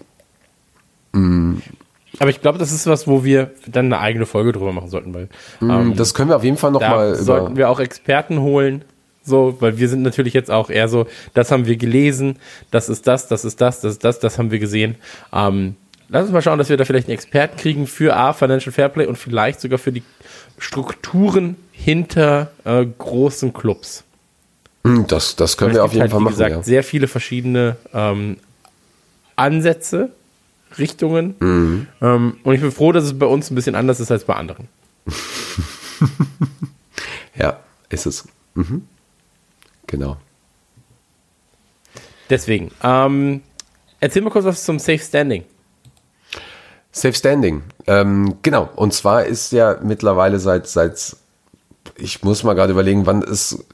Aber 2.19 2.29
ich 2.29 2.41
glaube, 2.41 2.59
das 2.59 2.71
ist 2.71 2.85
was, 2.87 3.07
wo 3.07 3.23
wir 3.23 3.51
dann 3.65 3.85
eine 3.85 3.99
eigene 3.99 4.25
Folge 4.25 4.51
drüber 4.51 4.71
machen 4.71 4.89
sollten, 4.89 5.13
weil 5.13 5.29
ähm, 5.61 5.95
das 5.95 6.13
können 6.13 6.29
wir 6.29 6.35
auf 6.35 6.43
jeden 6.43 6.57
Fall 6.57 6.71
da 6.73 6.79
nochmal 6.79 7.15
sollten 7.15 7.55
wir 7.57 7.69
auch 7.69 7.79
Experten 7.79 8.39
holen. 8.39 8.83
So, 9.25 9.55
weil 9.61 9.77
wir 9.77 9.87
sind 9.87 10.01
natürlich 10.01 10.33
jetzt 10.33 10.51
auch 10.51 10.69
eher 10.69 10.89
so, 10.89 11.07
das 11.33 11.49
haben 11.49 11.65
wir 11.65 11.77
gelesen, 11.77 12.37
das 12.71 12.89
ist 12.89 13.07
das, 13.07 13.27
das 13.29 13.45
ist 13.45 13.61
das, 13.61 13.79
das 13.79 13.93
ist 13.93 14.03
das, 14.03 14.19
das 14.19 14.37
haben 14.37 14.51
wir 14.51 14.59
gesehen. 14.59 14.95
Ähm, 15.31 15.75
lass 16.09 16.23
uns 16.23 16.33
mal 16.33 16.41
schauen, 16.41 16.59
dass 16.59 16.67
wir 16.69 16.75
da 16.75 16.83
vielleicht 16.83 17.07
einen 17.07 17.13
Experten 17.15 17.55
kriegen 17.57 17.87
für 17.87 18.15
A, 18.17 18.33
Financial 18.33 18.73
Fairplay 18.73 19.05
und 19.05 19.17
vielleicht 19.17 19.61
sogar 19.61 19.79
für 19.79 19.93
die 19.93 20.03
Strukturen 20.57 21.55
hinter 21.71 22.51
äh, 22.65 22.85
großen 22.85 23.53
Clubs. 23.53 24.03
Hm, 24.85 25.07
Das, 25.07 25.37
das 25.37 25.55
können 25.55 25.73
wir 25.73 25.85
auf 25.85 25.93
jeden 25.93 26.01
halt, 26.01 26.11
Fall 26.11 26.19
wie 26.19 26.23
machen. 26.25 26.33
gesagt, 26.33 26.51
ja. 26.51 26.63
sehr 26.63 26.83
viele 26.83 27.07
verschiedene 27.07 27.77
ähm, 27.93 28.37
Ansätze, 29.37 30.11
Richtungen. 30.77 31.35
Mhm. 31.39 31.87
Ähm, 32.01 32.37
und 32.43 32.53
ich 32.53 32.61
bin 32.61 32.71
froh, 32.71 32.91
dass 32.91 33.03
es 33.03 33.17
bei 33.17 33.25
uns 33.25 33.51
ein 33.51 33.55
bisschen 33.55 33.75
anders 33.75 33.99
ist 33.99 34.11
als 34.11 34.25
bei 34.25 34.35
anderen. 34.35 34.67
Ja, 37.35 37.59
ist 37.89 38.05
es. 38.05 38.25
Mhm. 38.55 38.87
Genau. 39.87 40.17
Deswegen, 42.29 42.71
ähm, 42.81 43.41
erzähl 43.99 44.21
mal 44.21 44.29
kurz 44.29 44.45
was 44.45 44.63
zum 44.63 44.79
Safe 44.79 44.99
Standing. 44.99 45.43
Safe 46.91 47.13
Standing. 47.13 47.63
Ähm, 47.87 48.35
genau. 48.43 48.69
Und 48.75 48.93
zwar 48.93 49.25
ist 49.25 49.51
ja 49.51 49.77
mittlerweile 49.81 50.39
seit, 50.39 50.67
seit, 50.67 51.15
ich 51.95 52.23
muss 52.23 52.43
mal 52.43 52.53
gerade 52.53 52.71
überlegen, 52.71 53.05
wann 53.05 53.23
es 53.23 53.65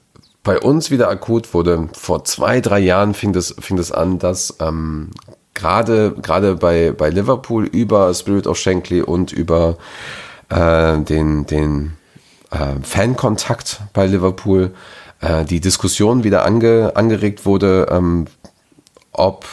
bei 0.43 0.58
uns 0.58 0.89
wieder 0.89 1.10
akut 1.10 1.54
wurde. 1.54 1.89
Vor 1.93 2.24
zwei, 2.24 2.62
drei 2.62 2.80
Jahren 2.80 3.14
fing 3.14 3.34
das, 3.34 3.56
fing 3.60 3.78
das 3.78 3.91
an, 3.91 4.20
dass 4.20 4.56
ähm, 4.60 5.12
gerade, 5.60 6.16
gerade 6.22 6.55
bei, 6.55 6.91
bei 6.91 7.10
Liverpool 7.10 7.66
über 7.66 8.14
Spirit 8.14 8.47
of 8.47 8.57
Shankly 8.57 9.01
und 9.01 9.32
über 9.32 9.78
äh, 10.49 10.97
den, 10.99 11.45
den 11.45 11.97
äh, 12.51 12.82
Fankontakt 12.82 13.82
bei 13.93 14.07
Liverpool 14.07 14.74
äh, 15.22 15.43
die 15.45 15.60
Diskussion 15.60 16.24
wieder 16.24 16.45
ange, 16.45 16.93
angeregt 16.95 17.45
wurde, 17.45 17.88
ähm, 17.91 18.26
ob 19.12 19.45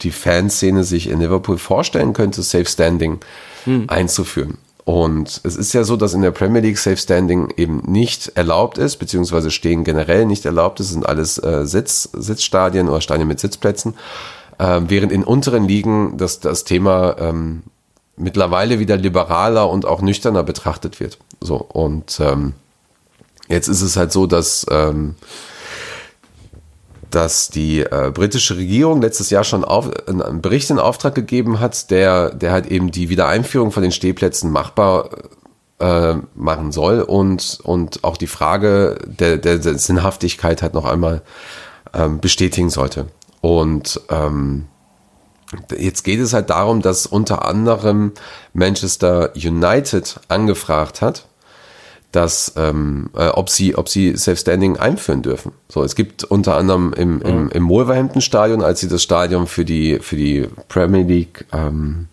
die 0.00 0.12
Fanszene 0.12 0.84
sich 0.84 1.08
in 1.08 1.20
Liverpool 1.20 1.58
vorstellen 1.58 2.12
könnte, 2.12 2.42
Safe 2.42 2.66
Standing 2.66 3.18
einzuführen. 3.88 4.58
Und 4.84 5.42
es 5.44 5.56
ist 5.56 5.74
ja 5.74 5.84
so, 5.84 5.96
dass 5.96 6.14
in 6.14 6.22
der 6.22 6.30
Premier 6.30 6.62
League 6.62 6.78
Safe 6.78 6.96
Standing 6.96 7.52
eben 7.58 7.82
nicht 7.86 8.28
erlaubt 8.36 8.78
ist, 8.78 8.96
beziehungsweise 8.96 9.50
stehen 9.50 9.84
generell 9.84 10.24
nicht 10.24 10.46
erlaubt 10.46 10.80
ist, 10.80 10.86
Es 10.86 10.92
sind 10.92 11.06
alles 11.06 11.36
äh, 11.36 11.66
Sitz, 11.66 12.08
Sitzstadien 12.14 12.88
oder 12.88 13.02
Stadien 13.02 13.28
mit 13.28 13.38
Sitzplätzen, 13.38 13.94
äh, 14.58 14.80
während 14.86 15.12
in 15.12 15.24
unteren 15.24 15.66
Ligen 15.66 16.16
das, 16.16 16.40
das 16.40 16.64
Thema 16.64 17.16
ähm, 17.18 17.62
mittlerweile 18.16 18.78
wieder 18.78 18.96
liberaler 18.96 19.70
und 19.70 19.86
auch 19.86 20.02
nüchterner 20.02 20.42
betrachtet 20.42 21.00
wird. 21.00 21.18
So, 21.40 21.56
und 21.56 22.18
ähm, 22.20 22.54
jetzt 23.48 23.68
ist 23.68 23.82
es 23.82 23.96
halt 23.96 24.12
so, 24.12 24.26
dass 24.26 24.66
ähm, 24.70 25.14
dass 27.10 27.48
die 27.48 27.80
äh, 27.80 28.10
britische 28.12 28.56
Regierung 28.56 29.00
letztes 29.00 29.30
Jahr 29.30 29.44
schon 29.44 29.64
auf, 29.64 29.90
einen 30.06 30.42
Bericht 30.42 30.70
in 30.70 30.78
Auftrag 30.78 31.14
gegeben 31.14 31.60
hat, 31.60 31.90
der, 31.90 32.34
der 32.34 32.52
halt 32.52 32.66
eben 32.66 32.90
die 32.90 33.08
Wiedereinführung 33.08 33.72
von 33.72 33.82
den 33.82 33.92
Stehplätzen 33.92 34.50
machbar 34.50 35.10
äh, 35.78 36.16
machen 36.34 36.72
soll 36.72 37.00
und, 37.00 37.60
und 37.62 38.04
auch 38.04 38.16
die 38.16 38.26
Frage 38.26 38.98
der, 39.06 39.38
der, 39.38 39.58
der 39.58 39.78
Sinnhaftigkeit 39.78 40.62
halt 40.62 40.74
noch 40.74 40.84
einmal 40.84 41.22
ähm, 41.94 42.20
bestätigen 42.20 42.70
sollte. 42.70 43.06
Und 43.40 44.00
ähm, 44.10 44.66
jetzt 45.76 46.04
geht 46.04 46.20
es 46.20 46.32
halt 46.32 46.50
darum, 46.50 46.82
dass 46.82 47.06
unter 47.06 47.44
anderem 47.44 48.12
Manchester 48.52 49.32
United 49.34 50.20
angefragt 50.28 51.00
hat, 51.00 51.26
dass 52.12 52.54
ähm, 52.56 53.10
äh, 53.14 53.28
ob 53.28 53.50
sie 53.50 53.76
ob 53.76 53.88
sie 53.88 54.16
Self-Standing 54.16 54.78
einführen 54.78 55.22
dürfen. 55.22 55.52
So, 55.68 55.82
es 55.82 55.94
gibt 55.94 56.24
unter 56.24 56.56
anderem 56.56 56.94
im, 56.94 57.20
im, 57.20 57.50
im 57.50 57.68
Wolverhampton 57.68 58.22
Stadion, 58.22 58.62
als 58.62 58.80
sie 58.80 58.88
das 58.88 59.02
Stadion 59.02 59.46
für 59.46 59.64
die 59.64 59.98
für 60.00 60.16
die 60.16 60.48
Premier 60.68 61.02
League 61.02 61.44
ähm, 61.52 62.08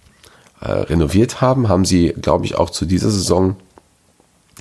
äh, 0.60 0.72
renoviert 0.72 1.42
haben, 1.42 1.70
haben 1.70 1.86
sie, 1.86 2.14
glaube 2.22 2.46
ich, 2.46 2.56
auch 2.56 2.70
zu 2.70 2.86
dieser 2.86 3.10
Saison 3.10 3.56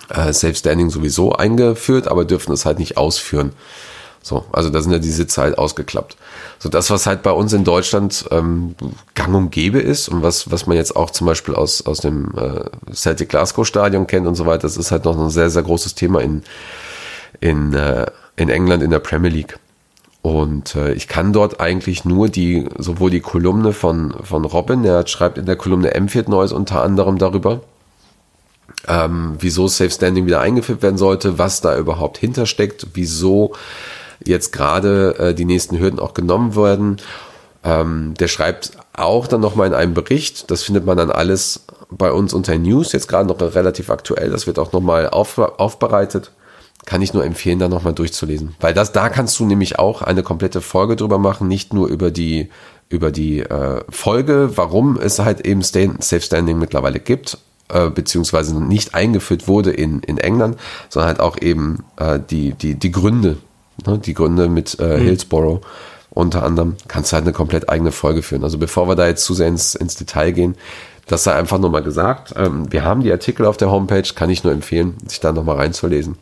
äh, 0.08 0.32
Self-Standing 0.32 0.90
sowieso 0.90 1.32
eingeführt, 1.32 2.08
aber 2.08 2.24
dürfen 2.24 2.52
es 2.52 2.64
halt 2.64 2.78
nicht 2.78 2.96
ausführen. 2.96 3.52
So, 4.24 4.46
also 4.52 4.70
da 4.70 4.80
sind 4.80 4.90
ja 4.90 4.98
die 4.98 5.10
Sitze 5.10 5.42
halt 5.42 5.58
ausgeklappt. 5.58 6.16
So 6.58 6.70
das, 6.70 6.88
was 6.88 7.04
halt 7.04 7.22
bei 7.22 7.30
uns 7.30 7.52
in 7.52 7.62
Deutschland 7.62 8.24
ähm, 8.30 8.74
gang 9.14 9.34
und 9.34 9.50
gäbe 9.50 9.80
ist 9.80 10.08
und 10.08 10.22
was, 10.22 10.50
was 10.50 10.66
man 10.66 10.78
jetzt 10.78 10.96
auch 10.96 11.10
zum 11.10 11.26
Beispiel 11.26 11.54
aus, 11.54 11.84
aus 11.84 11.98
dem 11.98 12.32
äh, 12.34 12.94
Celtic 12.94 13.28
Glasgow 13.28 13.66
Stadion 13.66 14.06
kennt 14.06 14.26
und 14.26 14.34
so 14.34 14.46
weiter, 14.46 14.62
das 14.62 14.78
ist 14.78 14.90
halt 14.90 15.04
noch 15.04 15.18
ein 15.18 15.28
sehr, 15.28 15.50
sehr 15.50 15.62
großes 15.62 15.94
Thema 15.94 16.22
in, 16.22 16.42
in, 17.40 17.74
äh, 17.74 18.06
in 18.36 18.48
England 18.48 18.82
in 18.82 18.90
der 18.90 18.98
Premier 18.98 19.30
League. 19.30 19.58
Und 20.22 20.74
äh, 20.74 20.94
ich 20.94 21.06
kann 21.06 21.34
dort 21.34 21.60
eigentlich 21.60 22.06
nur 22.06 22.30
die, 22.30 22.66
sowohl 22.78 23.10
die 23.10 23.20
Kolumne 23.20 23.74
von, 23.74 24.14
von 24.22 24.46
Robin, 24.46 24.82
der 24.82 25.06
schreibt 25.06 25.36
in 25.36 25.44
der 25.44 25.56
Kolumne 25.56 25.94
M4 25.94 26.30
Neues 26.30 26.52
unter 26.52 26.82
anderem 26.82 27.18
darüber, 27.18 27.60
ähm, 28.88 29.36
wieso 29.38 29.68
Safe 29.68 29.90
Standing 29.90 30.24
wieder 30.24 30.40
eingeführt 30.40 30.80
werden 30.80 30.96
sollte, 30.96 31.38
was 31.38 31.60
da 31.60 31.76
überhaupt 31.76 32.16
hintersteckt, 32.16 32.86
wieso 32.94 33.52
jetzt 34.24 34.52
gerade 34.52 35.18
äh, 35.18 35.34
die 35.34 35.44
nächsten 35.44 35.78
Hürden 35.78 35.98
auch 35.98 36.14
genommen 36.14 36.56
werden. 36.56 36.98
Ähm, 37.64 38.14
der 38.18 38.28
schreibt 38.28 38.72
auch 38.92 39.26
dann 39.26 39.40
nochmal 39.40 39.66
in 39.66 39.74
einem 39.74 39.94
Bericht, 39.94 40.50
das 40.50 40.62
findet 40.62 40.84
man 40.84 40.96
dann 40.96 41.10
alles 41.10 41.64
bei 41.90 42.12
uns 42.12 42.34
unter 42.34 42.56
News, 42.58 42.92
jetzt 42.92 43.08
gerade 43.08 43.28
noch 43.28 43.40
relativ 43.40 43.90
aktuell, 43.90 44.30
das 44.30 44.46
wird 44.46 44.58
auch 44.58 44.72
nochmal 44.72 45.08
auf, 45.08 45.38
aufbereitet. 45.38 46.30
Kann 46.86 47.00
ich 47.00 47.14
nur 47.14 47.24
empfehlen, 47.24 47.58
da 47.58 47.68
nochmal 47.68 47.94
durchzulesen. 47.94 48.54
Weil 48.60 48.74
das, 48.74 48.92
da 48.92 49.08
kannst 49.08 49.38
du 49.38 49.46
nämlich 49.46 49.78
auch 49.78 50.02
eine 50.02 50.22
komplette 50.22 50.60
Folge 50.60 50.96
drüber 50.96 51.18
machen, 51.18 51.48
nicht 51.48 51.72
nur 51.72 51.88
über 51.88 52.10
die, 52.10 52.50
über 52.90 53.10
die 53.10 53.40
äh, 53.40 53.82
Folge, 53.88 54.50
warum 54.56 54.98
es 54.98 55.18
halt 55.18 55.46
eben 55.46 55.62
Safe 55.62 56.20
Standing 56.20 56.58
mittlerweile 56.58 57.00
gibt, 57.00 57.38
äh, 57.70 57.88
beziehungsweise 57.88 58.62
nicht 58.62 58.94
eingeführt 58.94 59.48
wurde 59.48 59.70
in, 59.70 60.00
in 60.00 60.18
England, 60.18 60.58
sondern 60.90 61.08
halt 61.08 61.20
auch 61.20 61.38
eben 61.40 61.84
äh, 61.96 62.20
die, 62.20 62.52
die, 62.52 62.74
die 62.74 62.90
Gründe, 62.90 63.38
ne, 63.87 63.99
die 63.99 64.14
Gründe 64.14 64.49
mit 64.49 64.78
äh, 64.80 64.99
mhm. 64.99 65.03
Hillsborough 65.03 65.61
unter 66.11 66.45
anderem, 66.45 66.76
kannst 66.87 67.11
du 67.11 67.14
halt 67.14 67.24
eine 67.24 67.32
komplett 67.32 67.68
eigene 67.68 67.91
Folge 67.91 68.22
führen. 68.22 68.45
Also 68.45 68.57
bevor 68.57 68.89
wir 68.89 68.95
da 68.95 69.07
jetzt 69.07 69.24
zu 69.24 69.35
sehr 69.35 69.49
ins, 69.49 69.74
ins 69.74 69.97
Detail 69.97 70.30
gehen, 70.30 70.55
das 71.07 71.24
sei 71.24 71.35
einfach 71.35 71.59
nochmal 71.59 71.82
gesagt. 71.82 72.35
Ähm, 72.37 72.72
wir 72.72 72.85
haben 72.85 73.03
die 73.03 73.12
Artikel 73.12 73.47
auf 73.47 73.57
der 73.57 73.70
Homepage, 73.70 74.09
kann 74.14 74.30
ich 74.30 74.45
nur 74.45 74.53
empfehlen, 74.53 74.97
sich 75.07 75.20
da 75.20 75.32
nochmal 75.32 75.57
reinzulesen. 75.57 76.16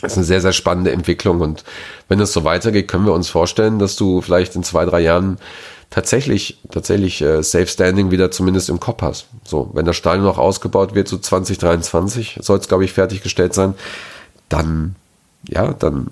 Das 0.00 0.12
ist 0.12 0.18
eine 0.18 0.26
sehr, 0.26 0.42
sehr 0.42 0.52
spannende 0.52 0.92
Entwicklung 0.92 1.40
und 1.40 1.64
wenn 2.08 2.20
es 2.20 2.32
so 2.32 2.44
weitergeht, 2.44 2.88
können 2.88 3.06
wir 3.06 3.14
uns 3.14 3.28
vorstellen, 3.28 3.78
dass 3.78 3.96
du 3.96 4.20
vielleicht 4.20 4.54
in 4.54 4.62
zwei, 4.62 4.84
drei 4.84 5.00
Jahren 5.00 5.38
tatsächlich, 5.88 6.58
tatsächlich 6.70 7.22
äh, 7.22 7.42
Safe 7.42 7.66
Standing 7.66 8.10
wieder 8.10 8.30
zumindest 8.30 8.68
im 8.68 8.80
Kopf 8.80 9.00
hast. 9.00 9.28
So, 9.44 9.70
wenn 9.72 9.86
das 9.86 9.96
Stadion 9.96 10.24
noch 10.24 10.38
ausgebaut 10.38 10.94
wird, 10.94 11.08
so 11.08 11.16
2023 11.16 12.40
soll 12.42 12.58
es, 12.58 12.68
glaube 12.68 12.84
ich, 12.84 12.92
fertiggestellt 12.92 13.54
sein, 13.54 13.74
dann, 14.48 14.96
ja, 15.48 15.72
dann 15.72 16.08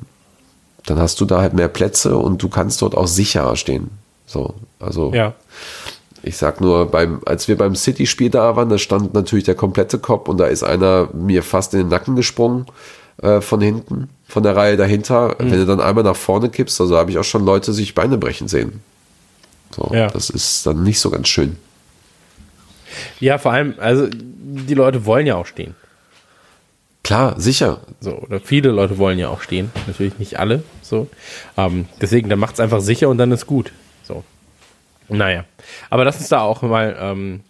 dann 0.87 0.99
hast 0.99 1.20
du 1.20 1.24
da 1.24 1.41
halt 1.41 1.55
mehr 1.55 1.68
Plätze 1.68 2.16
und 2.16 2.43
du 2.43 2.49
kannst 2.49 2.83
dort 2.83 2.97
auch 2.97 3.07
sicherer 3.07 3.57
stehen. 3.57 3.91
So, 4.26 4.55
also 4.80 5.12
ja. 5.14 5.35
ich 6.22 6.37
sag 6.37 6.61
nur, 6.61 6.87
beim, 6.87 7.20
als 7.26 7.49
wir 7.49 7.57
beim 7.57 7.74
City-Spiel 7.74 8.30
da 8.30 8.57
waren, 8.57 8.68
da 8.68 8.78
stand 8.78 9.14
natürlich 9.14 9.45
der 9.45 9.55
komplette 9.55 9.99
Kopf 9.99 10.28
und 10.28 10.39
da 10.39 10.47
ist 10.47 10.62
einer 10.62 11.09
mir 11.12 11.43
fast 11.43 11.74
in 11.74 11.80
den 11.80 11.89
Nacken 11.89 12.16
gesprungen 12.16 12.66
äh, 13.22 13.41
von 13.41 13.61
hinten, 13.61 14.09
von 14.26 14.43
der 14.43 14.57
Reihe 14.57 14.76
dahinter. 14.76 15.37
Mhm. 15.39 15.51
Wenn 15.51 15.59
du 15.59 15.66
dann 15.66 15.80
einmal 15.80 16.05
nach 16.05 16.16
vorne 16.16 16.49
kippst, 16.49 16.80
also 16.80 16.97
habe 16.97 17.11
ich 17.11 17.18
auch 17.18 17.24
schon 17.24 17.45
Leute 17.45 17.72
sich 17.72 17.95
Beine 17.95 18.18
brechen 18.18 18.49
sehen. 18.49 18.80
So, 19.74 19.91
ja. 19.93 20.09
das 20.09 20.30
ist 20.30 20.66
dann 20.66 20.83
nicht 20.83 21.01
so 21.01 21.11
ganz 21.11 21.28
schön. 21.28 21.57
Ja, 23.20 23.39
vor 23.39 23.53
allem, 23.53 23.74
also 23.78 24.07
die 24.11 24.74
Leute 24.74 25.07
wollen 25.07 25.26
ja 25.26 25.37
auch 25.37 25.47
stehen. 25.47 25.74
Klar, 27.03 27.40
sicher. 27.40 27.80
So, 28.00 28.12
oder 28.12 28.40
viele 28.40 28.70
Leute 28.70 28.98
wollen 28.98 29.18
ja 29.18 29.28
auch 29.28 29.40
stehen. 29.40 29.70
Natürlich 29.86 30.18
nicht 30.18 30.38
alle. 30.38 30.62
So. 30.82 31.09
Ähm, 31.57 31.86
deswegen, 32.00 32.28
dann 32.28 32.38
macht 32.38 32.55
es 32.55 32.61
einfach 32.61 32.80
sicher 32.80 33.09
und 33.09 33.18
dann 33.18 33.32
ist 33.32 33.46
gut. 33.46 33.72
So. 34.05 34.22
Naja. 35.09 35.44
Aber 35.90 36.05
lass 36.05 36.18
uns 36.18 36.28
da 36.28 36.40
auch 36.40 36.62
mal 36.62 36.96
ähm, 37.00 37.40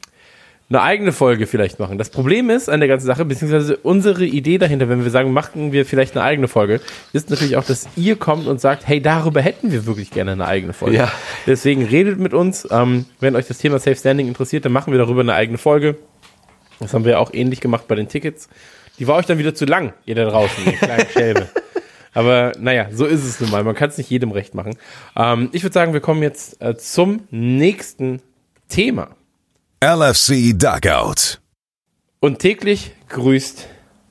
eine 0.68 0.80
eigene 0.80 1.12
Folge 1.12 1.46
vielleicht 1.46 1.78
machen. 1.78 1.98
Das 1.98 2.08
Problem 2.08 2.48
ist 2.48 2.70
an 2.70 2.80
der 2.80 2.88
ganzen 2.88 3.06
Sache, 3.06 3.26
beziehungsweise 3.26 3.76
unsere 3.76 4.24
Idee 4.24 4.56
dahinter, 4.56 4.88
wenn 4.88 5.04
wir 5.04 5.10
sagen, 5.10 5.32
machen 5.32 5.70
wir 5.72 5.84
vielleicht 5.84 6.16
eine 6.16 6.24
eigene 6.24 6.48
Folge, 6.48 6.80
ist 7.12 7.28
natürlich 7.28 7.56
auch, 7.58 7.64
dass 7.64 7.88
ihr 7.94 8.16
kommt 8.16 8.46
und 8.46 8.58
sagt, 8.60 8.88
hey, 8.88 9.02
darüber 9.02 9.42
hätten 9.42 9.70
wir 9.70 9.84
wirklich 9.84 10.10
gerne 10.10 10.32
eine 10.32 10.46
eigene 10.46 10.72
Folge. 10.72 10.96
Ja. 10.96 11.12
Deswegen 11.46 11.84
redet 11.84 12.18
mit 12.18 12.32
uns. 12.32 12.66
Ähm, 12.70 13.04
wenn 13.20 13.36
euch 13.36 13.46
das 13.46 13.58
Thema 13.58 13.78
Safe 13.78 13.96
Standing 13.96 14.28
interessiert, 14.28 14.64
dann 14.64 14.72
machen 14.72 14.92
wir 14.92 14.98
darüber 14.98 15.20
eine 15.20 15.34
eigene 15.34 15.58
Folge. 15.58 15.96
Das 16.80 16.94
haben 16.94 17.04
wir 17.04 17.20
auch 17.20 17.34
ähnlich 17.34 17.60
gemacht 17.60 17.86
bei 17.86 17.94
den 17.94 18.08
Tickets. 18.08 18.48
Die 18.98 19.06
war 19.06 19.16
euch 19.16 19.26
dann 19.26 19.38
wieder 19.38 19.54
zu 19.54 19.64
lang, 19.64 19.92
ihr 20.04 20.14
da 20.14 20.24
draußen, 20.24 20.64
ihr 20.64 20.72
kleinen 20.72 21.08
Schelme. 21.08 21.48
Aber 22.14 22.52
naja, 22.58 22.88
so 22.92 23.06
ist 23.06 23.24
es 23.24 23.40
nun 23.40 23.50
mal. 23.50 23.64
Man 23.64 23.74
kann 23.74 23.88
es 23.88 23.98
nicht 23.98 24.10
jedem 24.10 24.32
recht 24.32 24.54
machen. 24.54 24.76
Ähm, 25.16 25.48
ich 25.52 25.62
würde 25.62 25.72
sagen, 25.72 25.92
wir 25.92 26.00
kommen 26.00 26.22
jetzt 26.22 26.60
äh, 26.60 26.76
zum 26.76 27.26
nächsten 27.30 28.20
Thema. 28.68 29.16
LFC 29.82 30.52
Dugout. 30.54 31.40
Und 32.20 32.38
täglich 32.38 32.92
grüßt 33.08 33.66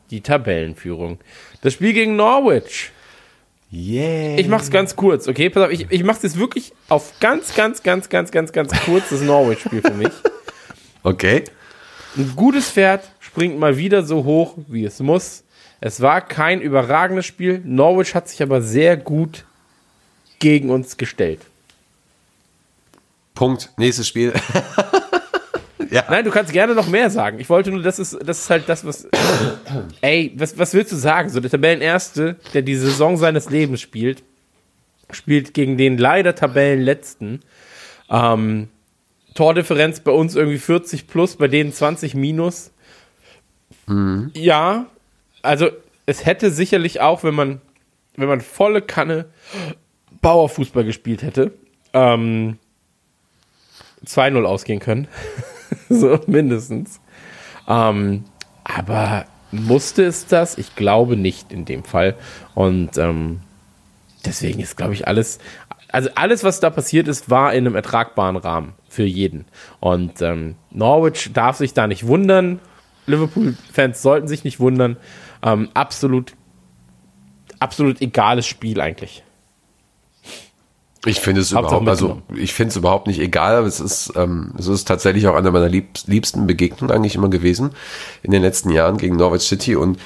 die 0.10 0.22
Tabellenführung. 0.22 1.20
Das 1.62 1.74
Spiel 1.74 1.94
gegen 1.94 2.16
Norwich. 2.16 2.92
Yeah. 3.72 4.38
Ich 4.38 4.50
mach's 4.50 4.70
ganz 4.70 4.98
kurz, 4.98 5.30
okay? 5.30 5.50
Pass 5.50 5.64
auf, 5.64 5.72
ich, 5.72 5.90
ich 5.90 6.04
mach's 6.04 6.22
jetzt 6.24 6.38
wirklich 6.38 6.74
auf 6.90 7.14
ganz, 7.22 7.56
ganz, 7.56 7.84
ganz, 7.84 8.10
ganz, 8.10 8.32
ganz, 8.32 8.52
ganz 8.52 8.74
kurz 8.82 9.10
das 9.10 9.22
Norwich-Spiel 9.22 9.82
für 9.82 9.94
mich. 9.94 10.12
Okay. 11.04 11.46
Ein 12.18 12.34
gutes 12.36 12.70
Pferd 12.70 13.10
springt 13.32 13.58
mal 13.58 13.78
wieder 13.78 14.04
so 14.04 14.26
hoch, 14.26 14.58
wie 14.68 14.84
es 14.84 15.00
muss. 15.00 15.44
Es 15.80 16.02
war 16.02 16.20
kein 16.20 16.60
überragendes 16.60 17.26
Spiel. 17.26 17.62
Norwich 17.64 18.14
hat 18.14 18.28
sich 18.28 18.44
aber 18.44 18.62
sehr 18.62 18.98
gut 18.98 19.46
gegen 20.40 20.70
uns 20.70 20.98
gestellt. 20.98 21.40
Punkt. 23.34 23.72
Nächstes 23.78 24.10
Spiel. 24.10 24.34
ja. 25.92 26.04
Nein, 26.10 26.26
du 26.26 26.32
kannst 26.32 26.52
gerne 26.52 26.76
noch 26.76 26.90
mehr 26.90 27.10
sagen. 27.10 27.40
Ich 27.40 27.50
wollte 27.50 27.72
nur, 27.72 27.82
das 27.82 28.00
ist, 28.00 28.18
das 28.22 28.42
ist 28.42 28.50
halt 28.50 28.68
das, 28.68 28.86
was. 28.86 29.08
ey, 30.02 30.34
was, 30.36 30.58
was 30.58 30.74
willst 30.74 30.92
du 30.92 30.98
sagen? 30.98 31.30
So, 31.30 31.40
der 31.40 31.50
Tabellenerste, 31.50 32.36
der 32.54 32.64
die 32.64 32.76
Saison 32.76 33.16
seines 33.16 33.50
Lebens 33.50 33.80
spielt, 33.80 34.24
spielt 35.10 35.54
gegen 35.54 35.78
den 35.78 35.98
leider 35.98 36.36
Tabellenletzten. 36.36 37.42
Ähm, 38.10 38.68
Tordifferenz 39.36 40.02
bei 40.02 40.12
uns 40.12 40.36
irgendwie 40.36 40.60
40 40.60 41.08
plus, 41.08 41.38
bei 41.38 41.48
denen 41.48 41.72
20 41.72 42.14
minus. 42.14 42.71
Mhm. 43.88 44.32
Ja, 44.34 44.86
also 45.42 45.70
es 46.06 46.26
hätte 46.26 46.52
sicherlich 46.52 47.02
auch, 47.02 47.24
wenn 47.24 47.36
man, 47.36 47.62
wenn 48.16 48.28
man 48.28 48.42
volle 48.42 48.82
Kanne 48.82 49.26
Bauerfußball 50.22 50.84
gespielt 50.84 51.24
hätte, 51.24 51.54
ähm, 51.94 52.58
2-0 54.06 54.44
ausgehen 54.46 54.80
können. 54.80 55.08
so 55.90 56.20
mindestens. 56.28 57.00
Ähm, 57.68 58.26
aber 58.64 59.26
musste 59.52 60.04
es 60.04 60.28
das? 60.28 60.58
Ich 60.58 60.76
glaube 60.76 61.18
nicht 61.18 61.52
in 61.52 61.66
dem 61.66 61.84
Fall. 61.84 62.16
Und 62.56 62.98
ähm, 62.98 63.42
deswegen 64.26 64.60
ist, 64.60 64.78
glaube 64.78 64.94
ich, 64.94 65.08
alles, 65.08 65.40
also 65.90 66.10
alles, 66.16 66.44
was 66.44 66.60
da 66.60 66.70
passiert 66.70 67.08
ist, 67.08 67.30
war 67.30 67.54
in 67.54 67.66
einem 67.66 67.76
ertragbaren 67.76 68.38
Rahmen 68.38 68.74
für 68.88 69.04
jeden. 69.04 69.46
Und 69.80 70.22
ähm, 70.22 70.56
Norwich 70.72 71.32
darf 71.34 71.58
sich 71.58 71.74
da 71.74 71.88
nicht 71.88 72.08
wundern. 72.08 72.60
Liverpool-Fans 73.12 74.02
sollten 74.02 74.28
sich 74.28 74.44
nicht 74.44 74.60
wundern. 74.60 74.98
Ähm, 75.44 75.70
absolut, 75.74 76.34
absolut 77.60 78.02
egales 78.02 78.48
Spiel 78.48 78.82
eigentlich. 78.82 79.24
Ich 81.06 81.20
finde 81.20 81.42
es 81.42 81.52
überhaupt, 81.52 81.88
also 81.88 82.22
ich 82.36 82.54
finde 82.54 82.70
es 82.70 82.76
überhaupt 82.76 83.08
nicht 83.08 83.20
egal, 83.20 83.56
aber 83.56 83.68
es 83.68 83.80
ist, 83.80 84.14
ähm, 84.16 84.54
es 84.60 84.68
ist 84.68 84.88
tatsächlich 84.88 85.28
auch 85.28 85.36
eine 85.36 85.50
meiner 85.52 85.68
lieb, 85.68 85.88
liebsten 86.06 86.46
Begegnungen 86.46 86.96
eigentlich 86.96 87.16
immer 87.16 87.30
gewesen 87.30 87.72
in 88.22 88.30
den 88.30 88.44
letzten 88.44 88.70
Jahren 88.70 88.98
gegen 88.98 89.16
Norwich 89.16 89.42
City 89.42 89.76
und 89.76 90.00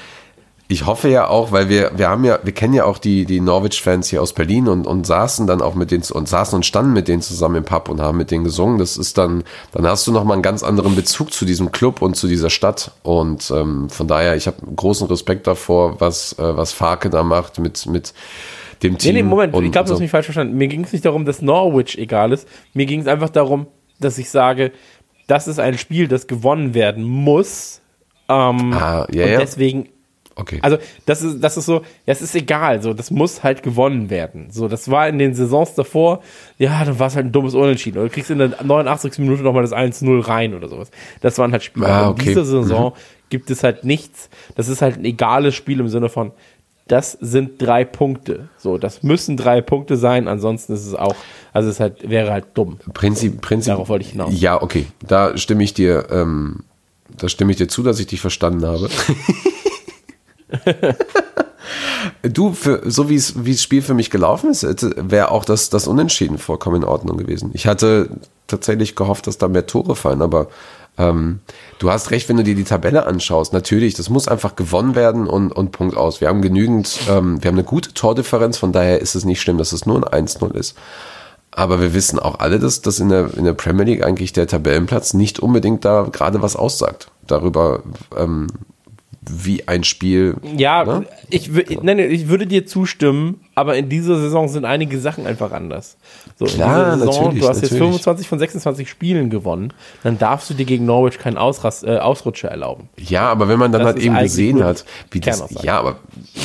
ich 0.68 0.84
hoffe 0.84 1.08
ja 1.08 1.28
auch, 1.28 1.52
weil 1.52 1.68
wir, 1.68 1.92
wir 1.96 2.08
haben 2.08 2.24
ja, 2.24 2.40
wir 2.42 2.52
kennen 2.52 2.74
ja 2.74 2.84
auch 2.84 2.98
die, 2.98 3.24
die 3.24 3.40
Norwich-Fans 3.40 4.08
hier 4.08 4.20
aus 4.20 4.32
Berlin 4.32 4.66
und, 4.66 4.86
und 4.86 5.06
saßen 5.06 5.46
dann 5.46 5.62
auch 5.62 5.76
mit 5.76 5.92
denen 5.92 6.02
und 6.10 6.28
saßen 6.28 6.56
und 6.56 6.66
standen 6.66 6.92
mit 6.92 7.06
denen 7.06 7.22
zusammen 7.22 7.56
im 7.56 7.64
Pub 7.64 7.88
und 7.88 8.00
haben 8.00 8.18
mit 8.18 8.32
denen 8.32 8.42
gesungen. 8.42 8.78
Das 8.78 8.96
ist 8.96 9.16
dann, 9.16 9.44
dann 9.70 9.86
hast 9.86 10.06
du 10.08 10.12
nochmal 10.12 10.34
einen 10.34 10.42
ganz 10.42 10.64
anderen 10.64 10.96
Bezug 10.96 11.32
zu 11.32 11.44
diesem 11.44 11.70
Club 11.70 12.02
und 12.02 12.16
zu 12.16 12.26
dieser 12.26 12.50
Stadt. 12.50 12.90
Und 13.04 13.52
ähm, 13.54 13.88
von 13.90 14.08
daher, 14.08 14.34
ich 14.34 14.48
habe 14.48 14.56
großen 14.74 15.06
Respekt 15.06 15.46
davor, 15.46 16.00
was, 16.00 16.32
äh, 16.38 16.56
was 16.56 16.72
Farke 16.72 17.10
da 17.10 17.22
macht 17.22 17.60
mit, 17.60 17.86
mit 17.86 18.12
dem 18.82 18.98
Team. 18.98 19.14
Nee, 19.14 19.22
nee, 19.22 19.28
Moment, 19.28 19.54
ich 19.54 19.70
glaube, 19.70 19.86
du 19.86 19.94
hast 19.94 20.00
mich 20.00 20.10
falsch 20.10 20.26
verstanden. 20.26 20.56
Mir 20.56 20.66
ging 20.66 20.82
es 20.82 20.92
nicht 20.92 21.04
darum, 21.04 21.24
dass 21.24 21.42
Norwich 21.42 21.96
egal 21.96 22.32
ist. 22.32 22.48
Mir 22.74 22.86
ging 22.86 23.00
es 23.00 23.06
einfach 23.06 23.30
darum, 23.30 23.68
dass 24.00 24.18
ich 24.18 24.30
sage, 24.30 24.72
das 25.28 25.46
ist 25.46 25.60
ein 25.60 25.78
Spiel, 25.78 26.08
das 26.08 26.26
gewonnen 26.26 26.74
werden 26.74 27.04
muss. 27.04 27.80
Ähm, 28.28 28.72
Ah, 28.72 29.06
ja, 29.12 29.24
und 29.24 29.40
deswegen 29.40 29.88
Okay. 30.38 30.58
Also, 30.60 30.76
das 31.06 31.22
ist, 31.22 31.42
das 31.42 31.56
ist 31.56 31.64
so, 31.64 31.82
es 32.04 32.20
ist 32.20 32.34
egal, 32.34 32.82
so, 32.82 32.92
das 32.92 33.10
muss 33.10 33.42
halt 33.42 33.62
gewonnen 33.62 34.10
werden. 34.10 34.48
So, 34.50 34.68
das 34.68 34.90
war 34.90 35.08
in 35.08 35.18
den 35.18 35.34
Saisons 35.34 35.74
davor, 35.74 36.22
ja, 36.58 36.84
dann 36.84 36.98
war 36.98 37.06
es 37.06 37.16
halt 37.16 37.26
ein 37.26 37.32
dummes 37.32 37.54
Unentschieden. 37.54 37.98
Oder 37.98 38.08
du 38.08 38.14
kriegst 38.14 38.30
in 38.30 38.38
der 38.38 38.62
89. 38.62 39.18
Minute 39.18 39.42
nochmal 39.42 39.62
das 39.62 39.72
1-0 39.72 40.28
rein 40.28 40.54
oder 40.54 40.68
sowas. 40.68 40.90
Das 41.22 41.38
waren 41.38 41.52
halt 41.52 41.64
Spiele. 41.64 41.86
Ah, 41.86 42.10
okay. 42.10 42.20
In 42.20 42.28
dieser 42.28 42.44
Saison 42.44 42.92
gibt 43.30 43.50
es 43.50 43.62
halt 43.62 43.84
nichts. 43.84 44.28
Das 44.54 44.68
ist 44.68 44.82
halt 44.82 44.98
ein 44.98 45.06
egales 45.06 45.54
Spiel 45.54 45.80
im 45.80 45.88
Sinne 45.88 46.10
von, 46.10 46.32
das 46.86 47.12
sind 47.12 47.60
drei 47.60 47.84
Punkte. 47.84 48.48
So, 48.58 48.78
das 48.78 49.02
müssen 49.02 49.36
drei 49.36 49.60
Punkte 49.60 49.96
sein, 49.96 50.28
ansonsten 50.28 50.74
ist 50.74 50.86
es 50.86 50.94
auch, 50.94 51.16
also 51.52 51.68
es 51.68 51.80
halt, 51.80 52.08
wäre 52.08 52.30
halt 52.30 52.46
dumm. 52.54 52.78
Prinzip, 52.92 53.40
Prinzip. 53.40 53.72
Darauf 53.72 53.88
wollte 53.88 54.04
ich 54.04 54.12
hinaus. 54.12 54.38
Ja, 54.38 54.62
okay. 54.62 54.86
Da 55.00 55.36
stimme 55.36 55.64
ich 55.64 55.74
dir, 55.74 56.06
ähm, 56.10 56.60
da 57.16 57.28
stimme 57.28 57.50
ich 57.52 57.56
dir 57.56 57.68
zu, 57.68 57.82
dass 57.82 57.98
ich 57.98 58.06
dich 58.06 58.20
verstanden 58.20 58.66
habe. 58.66 58.88
du, 62.22 62.52
für, 62.52 62.82
so 62.90 63.08
wie 63.08 63.16
das 63.16 63.62
Spiel 63.62 63.82
für 63.82 63.94
mich 63.94 64.10
gelaufen 64.10 64.50
ist, 64.50 64.64
wäre 64.96 65.30
auch 65.30 65.44
das, 65.44 65.70
das 65.70 65.86
Unentschieden 65.86 66.38
vollkommen 66.38 66.82
in 66.82 66.84
Ordnung 66.84 67.16
gewesen. 67.16 67.50
Ich 67.52 67.66
hatte 67.66 68.10
tatsächlich 68.46 68.94
gehofft, 68.94 69.26
dass 69.26 69.38
da 69.38 69.48
mehr 69.48 69.66
Tore 69.66 69.96
fallen, 69.96 70.22
aber 70.22 70.48
ähm, 70.98 71.40
du 71.78 71.90
hast 71.90 72.10
recht, 72.10 72.28
wenn 72.28 72.36
du 72.36 72.44
dir 72.44 72.54
die 72.54 72.64
Tabelle 72.64 73.06
anschaust. 73.06 73.52
Natürlich, 73.52 73.94
das 73.94 74.08
muss 74.08 74.28
einfach 74.28 74.56
gewonnen 74.56 74.94
werden 74.94 75.26
und, 75.26 75.52
und 75.52 75.72
Punkt 75.72 75.96
aus. 75.96 76.20
Wir 76.20 76.28
haben 76.28 76.42
genügend, 76.42 76.98
ähm, 77.08 77.42
wir 77.42 77.48
haben 77.48 77.56
eine 77.56 77.64
gute 77.64 77.92
Tordifferenz, 77.92 78.56
von 78.56 78.72
daher 78.72 79.00
ist 79.00 79.14
es 79.14 79.24
nicht 79.24 79.40
schlimm, 79.40 79.58
dass 79.58 79.72
es 79.72 79.86
nur 79.86 80.12
ein 80.12 80.26
1-0 80.26 80.54
ist. 80.54 80.76
Aber 81.50 81.80
wir 81.80 81.94
wissen 81.94 82.18
auch 82.18 82.38
alle, 82.38 82.58
dass, 82.58 82.82
dass 82.82 83.00
in, 83.00 83.08
der, 83.08 83.34
in 83.34 83.44
der 83.44 83.54
Premier 83.54 83.84
League 83.84 84.04
eigentlich 84.04 84.32
der 84.32 84.46
Tabellenplatz 84.46 85.14
nicht 85.14 85.40
unbedingt 85.40 85.84
da 85.84 86.02
gerade 86.10 86.42
was 86.42 86.54
aussagt. 86.54 87.10
Darüber, 87.26 87.82
ähm, 88.16 88.48
wie 89.30 89.66
ein 89.68 89.84
Spiel. 89.84 90.36
Ja, 90.56 90.84
ne? 90.84 91.06
ich, 91.30 91.50
nein, 91.50 91.96
nein, 91.96 92.10
ich 92.10 92.28
würde 92.28 92.46
dir 92.46 92.66
zustimmen, 92.66 93.40
aber 93.58 93.78
in 93.78 93.88
dieser 93.88 94.20
Saison 94.20 94.48
sind 94.48 94.66
einige 94.66 95.00
Sachen 95.00 95.26
einfach 95.26 95.50
anders. 95.50 95.96
So, 96.38 96.44
Klar, 96.44 96.92
in 96.92 96.98
dieser 97.00 97.06
Saison, 97.06 97.24
natürlich, 97.24 97.42
du 97.42 97.48
hast 97.48 97.56
jetzt 97.62 97.72
natürlich. 97.72 97.84
25 97.84 98.28
von 98.28 98.38
26 98.38 98.90
Spielen 98.90 99.30
gewonnen, 99.30 99.72
dann 100.02 100.18
darfst 100.18 100.50
du 100.50 100.54
dir 100.54 100.66
gegen 100.66 100.84
Norwich 100.84 101.18
keinen 101.18 101.38
Ausrast, 101.38 101.82
äh, 101.82 101.96
Ausrutscher 101.96 102.48
erlauben. 102.48 102.90
Ja, 102.98 103.30
aber 103.30 103.48
wenn 103.48 103.58
man 103.58 103.72
dann 103.72 103.80
Das 103.80 103.94
halt 103.94 104.02
eben 104.04 104.18
gesehen 104.18 104.62
hat, 104.62 104.84
wie 105.10 105.20
das, 105.20 105.42
ja, 105.62 105.78
aber 105.78 105.96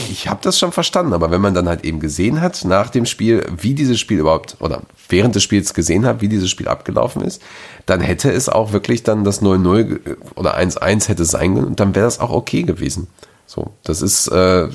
ich 0.10 0.30
habe 0.30 0.40
das 0.42 0.58
schon 0.58 0.72
verstanden, 0.72 1.12
aber 1.12 1.32
wenn 1.32 1.42
man 1.42 1.54
dann 1.54 1.68
halt 1.68 1.84
eben 1.84 2.00
gesehen 2.00 2.40
hat 2.40 2.64
nach 2.64 2.90
dem 2.90 3.06
Spiel, 3.06 3.46
wie 3.58 3.74
dieses 3.74 4.00
Spiel 4.00 4.20
überhaupt 4.20 4.56
oder 4.62 4.82
während 5.10 5.36
des 5.36 5.44
Spiels 5.44 5.74
gesehen 5.74 6.06
hat, 6.06 6.22
wie 6.22 6.30
dieses 6.30 6.50
Spiel 6.50 6.70
abgelaufen 6.70 7.24
ist, 7.24 7.42
dann 7.88 8.00
hätte 8.00 8.32
es 8.32 8.48
auch 8.48 8.72
wirklich 8.72 9.04
dann 9.04 9.26
das 9.26 9.42
0-0 9.42 9.84
ge- 9.84 10.00
oder 10.36 10.58
1-1 10.58 11.10
hätte 11.10 11.26
sein 11.26 11.56
können 11.56 11.68
und 11.68 11.82
dann 11.82 11.94
wäre 11.94 12.06
das 12.06 12.22
auch 12.22 12.32
okay 12.32 12.64
gewesen. 12.64 13.08
So, 13.48 13.72
das 13.84 14.02
ist 14.02 14.30
äh, 14.30 14.70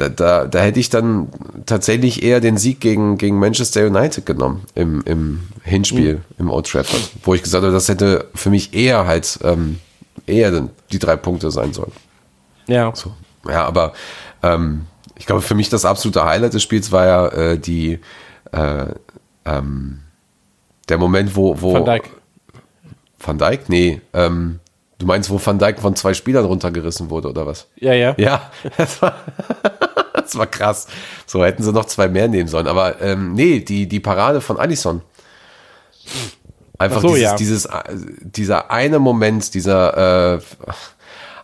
da, 0.00 0.08
da, 0.08 0.46
da 0.46 0.60
hätte 0.60 0.80
ich 0.80 0.88
dann 0.88 1.28
tatsächlich 1.66 2.22
eher 2.22 2.40
den 2.40 2.56
Sieg 2.56 2.80
gegen, 2.80 3.18
gegen 3.18 3.38
Manchester 3.38 3.86
United 3.86 4.24
genommen 4.24 4.64
im, 4.74 5.02
im 5.04 5.40
Hinspiel 5.62 6.22
im 6.38 6.50
Old 6.50 6.66
Trafford, 6.66 7.10
wo 7.22 7.34
ich 7.34 7.42
gesagt 7.42 7.62
habe, 7.62 7.72
das 7.72 7.88
hätte 7.88 8.28
für 8.34 8.50
mich 8.50 8.72
eher 8.72 9.06
halt 9.06 9.38
ähm, 9.42 9.78
eher 10.26 10.68
die 10.90 10.98
drei 10.98 11.16
Punkte 11.16 11.50
sein 11.50 11.72
sollen. 11.72 11.92
Ja. 12.66 12.94
So. 12.94 13.12
Ja, 13.46 13.66
aber 13.66 13.92
ähm, 14.42 14.86
ich 15.16 15.26
glaube, 15.26 15.42
für 15.42 15.54
mich 15.54 15.68
das 15.68 15.84
absolute 15.84 16.24
Highlight 16.24 16.54
des 16.54 16.62
Spiels 16.62 16.92
war 16.92 17.06
ja 17.06 17.28
äh, 17.28 17.58
die 17.58 17.98
äh, 18.52 18.86
ähm, 19.44 20.00
der 20.88 20.98
Moment, 20.98 21.36
wo, 21.36 21.60
wo 21.60 21.74
Van 21.74 21.84
Dijk. 21.84 22.10
Van 23.18 23.38
Dijk? 23.38 23.68
Nee, 23.68 24.00
ähm, 24.14 24.60
du 25.00 25.06
meinst, 25.06 25.30
wo 25.30 25.40
Van 25.44 25.58
Dijk 25.58 25.80
von 25.80 25.96
zwei 25.96 26.14
Spielern 26.14 26.44
runtergerissen 26.44 27.10
wurde 27.10 27.28
oder 27.28 27.46
was? 27.46 27.66
Ja, 27.76 27.94
ja. 27.94 28.14
Ja, 28.18 28.50
das 28.76 29.02
war, 29.02 29.16
das 30.14 30.36
war 30.36 30.46
krass. 30.46 30.86
So 31.26 31.44
hätten 31.44 31.64
sie 31.64 31.72
noch 31.72 31.86
zwei 31.86 32.08
mehr 32.08 32.28
nehmen 32.28 32.48
sollen. 32.48 32.68
Aber 32.68 33.00
ähm, 33.00 33.34
nee, 33.34 33.60
die, 33.60 33.88
die 33.88 34.00
Parade 34.00 34.40
von 34.40 34.58
Allison. 34.58 35.02
Einfach 36.78 36.98
Ach 36.98 37.02
so, 37.02 37.08
dieses, 37.08 37.22
ja. 37.22 37.36
dieses, 37.36 37.64
äh, 37.66 37.82
dieser 38.20 38.70
eine 38.70 38.98
Moment, 38.98 39.54
dieser 39.54 40.36
äh, 40.36 40.40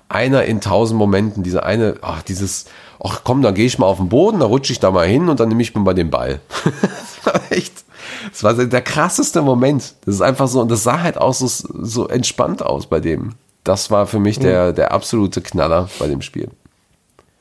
einer 0.08 0.44
in 0.44 0.60
tausend 0.60 0.98
Momenten, 0.98 1.42
dieser 1.42 1.64
eine, 1.64 1.96
ach, 2.02 2.22
dieses, 2.22 2.66
ach 3.02 3.22
komm, 3.24 3.42
dann 3.42 3.54
gehe 3.54 3.66
ich 3.66 3.78
mal 3.78 3.86
auf 3.86 3.98
den 3.98 4.08
Boden, 4.08 4.40
dann 4.40 4.48
rutsche 4.48 4.72
ich 4.72 4.80
da 4.80 4.90
mal 4.90 5.06
hin 5.06 5.28
und 5.28 5.40
dann 5.40 5.48
nehme 5.48 5.62
ich 5.62 5.74
mir 5.74 5.80
mal 5.80 5.94
den 5.94 6.10
Ball. 6.10 6.40
das 6.64 7.34
war 7.34 7.40
echt, 7.50 7.84
das 8.30 8.42
war 8.44 8.54
der 8.54 8.82
krasseste 8.82 9.42
Moment. 9.42 9.94
Das 10.04 10.14
ist 10.16 10.20
einfach 10.20 10.48
so, 10.48 10.60
und 10.60 10.70
das 10.70 10.82
sah 10.82 11.00
halt 11.00 11.18
auch 11.18 11.34
so, 11.34 11.46
so 11.48 12.08
entspannt 12.08 12.62
aus 12.62 12.86
bei 12.86 13.00
dem. 13.00 13.34
Das 13.66 13.90
war 13.90 14.06
für 14.06 14.20
mich 14.20 14.38
der, 14.38 14.72
der 14.72 14.92
absolute 14.92 15.40
Knaller 15.40 15.88
bei 15.98 16.06
dem 16.06 16.22
Spiel. 16.22 16.48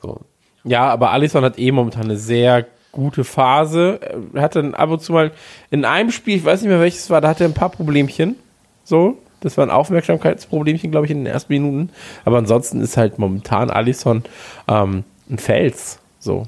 So. 0.02 0.20
Ja, 0.64 0.90
aber 0.90 1.12
Alisson 1.12 1.44
hat 1.44 1.56
eh 1.56 1.70
momentan 1.70 2.04
eine 2.04 2.16
sehr 2.16 2.66
gute 2.90 3.22
Phase. 3.22 4.00
Er 4.34 4.42
hatte 4.42 4.60
dann 4.60 4.74
ab 4.74 4.90
und 4.90 5.00
zu 5.00 5.12
mal 5.12 5.30
in 5.70 5.84
einem 5.84 6.10
Spiel, 6.10 6.36
ich 6.36 6.44
weiß 6.44 6.62
nicht 6.62 6.68
mehr 6.68 6.80
welches 6.80 7.08
war, 7.10 7.20
da 7.20 7.28
hatte 7.28 7.44
er 7.44 7.50
ein 7.50 7.54
paar 7.54 7.70
Problemchen. 7.70 8.34
So, 8.82 9.18
das 9.40 9.56
war 9.56 9.64
ein 9.64 9.70
Aufmerksamkeitsproblemchen, 9.70 10.90
glaube 10.90 11.06
ich, 11.06 11.12
in 11.12 11.18
den 11.18 11.32
ersten 11.32 11.52
Minuten. 11.52 11.90
Aber 12.24 12.38
ansonsten 12.38 12.80
ist 12.80 12.96
halt 12.96 13.20
momentan 13.20 13.70
Alisson 13.70 14.24
ähm, 14.66 15.04
ein 15.30 15.38
Fels. 15.38 16.00
So. 16.18 16.46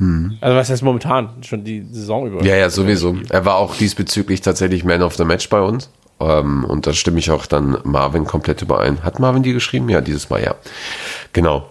Also 0.00 0.56
was 0.56 0.70
heißt 0.70 0.82
momentan? 0.82 1.30
Schon 1.42 1.64
die 1.64 1.84
Saison 1.90 2.26
über. 2.26 2.44
Ja, 2.44 2.56
ja, 2.56 2.70
sowieso. 2.70 3.16
Er 3.30 3.44
war 3.44 3.56
auch 3.56 3.74
diesbezüglich 3.74 4.40
tatsächlich 4.40 4.84
Man 4.84 5.02
of 5.02 5.16
the 5.16 5.24
Match 5.24 5.48
bei 5.48 5.60
uns. 5.60 5.90
Ähm, 6.20 6.64
und 6.64 6.86
da 6.86 6.92
stimme 6.92 7.18
ich 7.18 7.30
auch 7.30 7.46
dann 7.46 7.78
Marvin 7.84 8.24
komplett 8.24 8.62
überein. 8.62 9.02
Hat 9.04 9.18
Marvin 9.18 9.42
die 9.42 9.52
geschrieben? 9.52 9.88
Ja, 9.88 10.00
dieses 10.00 10.30
Mal 10.30 10.42
ja. 10.42 10.54
Genau. 11.32 11.70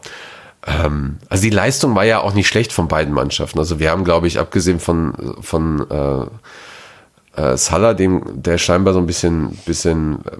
Ähm, 0.65 1.17
also 1.29 1.43
die 1.43 1.49
Leistung 1.49 1.95
war 1.95 2.05
ja 2.05 2.19
auch 2.19 2.33
nicht 2.33 2.47
schlecht 2.47 2.73
von 2.73 2.87
beiden 2.87 3.13
Mannschaften. 3.13 3.59
Also 3.59 3.79
wir 3.79 3.91
haben, 3.91 4.03
glaube 4.03 4.27
ich, 4.27 4.39
abgesehen 4.39 4.79
von, 4.79 5.35
von 5.41 5.89
äh, 5.89 7.41
äh, 7.41 7.57
Salah, 7.57 7.93
dem, 7.93 8.23
der 8.41 8.57
scheinbar 8.57 8.93
so 8.93 8.99
ein 8.99 9.05
bisschen, 9.05 9.51
bisschen 9.65 10.25
äh, 10.25 10.37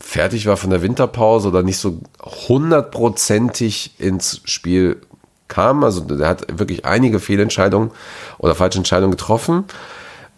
fertig 0.00 0.46
war 0.46 0.56
von 0.56 0.70
der 0.70 0.82
Winterpause 0.82 1.48
oder 1.48 1.62
nicht 1.62 1.78
so 1.78 2.00
hundertprozentig 2.48 3.98
ins 3.98 4.40
Spiel 4.44 5.00
kam. 5.48 5.82
Also 5.82 6.00
der 6.00 6.28
hat 6.28 6.46
wirklich 6.58 6.84
einige 6.84 7.18
Fehlentscheidungen 7.18 7.90
oder 8.38 8.54
falsche 8.54 8.78
Entscheidungen 8.78 9.12
getroffen. 9.12 9.64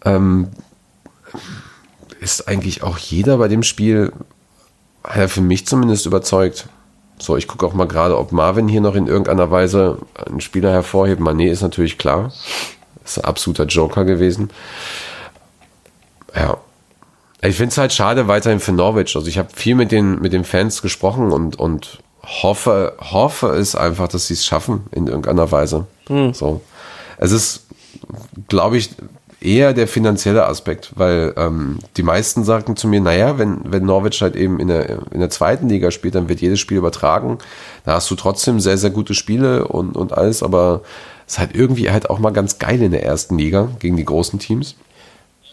Ähm, 0.03 0.47
ist 2.21 2.47
eigentlich 2.47 2.83
auch 2.83 2.99
jeder 2.99 3.37
bei 3.37 3.47
dem 3.47 3.63
Spiel, 3.63 4.13
hat 5.03 5.17
er 5.17 5.27
für 5.27 5.41
mich 5.41 5.65
zumindest 5.65 6.05
überzeugt. 6.05 6.67
So, 7.17 7.35
ich 7.35 7.47
gucke 7.47 7.65
auch 7.65 7.73
mal 7.73 7.87
gerade, 7.87 8.17
ob 8.17 8.31
Marvin 8.31 8.67
hier 8.67 8.81
noch 8.81 8.95
in 8.95 9.07
irgendeiner 9.07 9.49
Weise 9.49 9.97
einen 10.25 10.39
Spieler 10.39 10.71
hervorhebt. 10.71 11.19
Mané 11.19 11.49
ist 11.49 11.61
natürlich 11.61 11.97
klar. 11.97 12.31
Ist 13.03 13.17
ein 13.17 13.25
absoluter 13.25 13.65
Joker 13.65 14.05
gewesen. 14.05 14.51
Ja. 16.35 16.57
Ich 17.41 17.55
finde 17.55 17.71
es 17.71 17.77
halt 17.79 17.91
schade 17.91 18.27
weiterhin 18.27 18.59
für 18.59 18.71
Norwich. 18.71 19.15
Also 19.15 19.27
ich 19.27 19.39
habe 19.39 19.49
viel 19.51 19.73
mit 19.73 19.91
den, 19.91 20.21
mit 20.21 20.31
den 20.31 20.43
Fans 20.43 20.83
gesprochen 20.83 21.31
und, 21.31 21.57
und 21.57 22.03
hoffe, 22.23 22.93
hoffe 22.99 23.47
es 23.47 23.75
einfach, 23.75 24.07
dass 24.07 24.27
sie 24.27 24.35
es 24.35 24.45
schaffen 24.45 24.85
in 24.91 25.07
irgendeiner 25.07 25.51
Weise. 25.51 25.87
So. 26.33 26.61
Es 27.17 27.31
ist, 27.31 27.65
glaube 28.47 28.77
ich, 28.77 28.91
eher 29.41 29.73
der 29.73 29.87
finanzielle 29.87 30.45
Aspekt, 30.45 30.91
weil 30.95 31.33
ähm, 31.35 31.79
die 31.97 32.03
meisten 32.03 32.43
sagten 32.43 32.75
zu 32.75 32.87
mir, 32.87 33.01
naja, 33.01 33.37
wenn, 33.39 33.59
wenn 33.65 33.85
Norwich 33.85 34.21
halt 34.21 34.35
eben 34.35 34.59
in 34.59 34.67
der, 34.67 34.89
in 35.11 35.19
der 35.19 35.29
zweiten 35.29 35.67
Liga 35.67 35.91
spielt, 35.91 36.15
dann 36.15 36.29
wird 36.29 36.41
jedes 36.41 36.59
Spiel 36.59 36.77
übertragen. 36.77 37.39
Da 37.83 37.93
hast 37.93 38.09
du 38.11 38.15
trotzdem 38.15 38.59
sehr, 38.59 38.77
sehr 38.77 38.91
gute 38.91 39.13
Spiele 39.15 39.67
und, 39.67 39.95
und 39.97 40.13
alles, 40.13 40.43
aber 40.43 40.81
es 41.27 41.33
ist 41.33 41.39
halt 41.39 41.55
irgendwie 41.55 41.89
halt 41.89 42.09
auch 42.09 42.19
mal 42.19 42.31
ganz 42.31 42.59
geil 42.59 42.81
in 42.81 42.91
der 42.91 43.03
ersten 43.03 43.37
Liga 43.37 43.69
gegen 43.79 43.97
die 43.97 44.05
großen 44.05 44.37
Teams. 44.39 44.75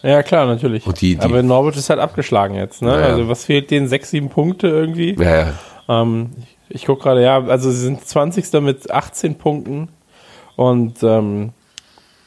Ja, 0.01 0.23
klar, 0.23 0.45
natürlich. 0.45 0.85
Und 0.87 1.01
die- 1.01 1.15
die- 1.15 1.21
aber 1.21 1.43
Norwich 1.43 1.75
ist 1.75 1.89
halt 1.89 1.99
abgeschlagen 1.99 2.55
jetzt. 2.55 2.81
Ne? 2.81 2.89
Ja, 2.91 2.99
ja. 2.99 3.05
Also 3.07 3.27
was 3.27 3.43
fehlt 3.45 3.69
denen? 3.71 3.87
Sechs, 3.87 4.11
sieben 4.11 4.29
Punkte 4.29 4.67
irgendwie? 4.67 5.15
Ja, 5.19 5.35
ja. 5.35 5.53
Ähm, 5.89 6.29
ich 6.39 6.55
ich 6.71 6.85
gucke 6.85 7.01
gerade, 7.01 7.23
ja, 7.23 7.43
also 7.45 7.71
sie 7.71 7.79
sind 7.81 8.05
20. 8.05 8.61
mit 8.61 8.91
18 8.91 9.35
Punkten 9.39 9.89
und 10.55 11.01
ähm, 11.01 11.49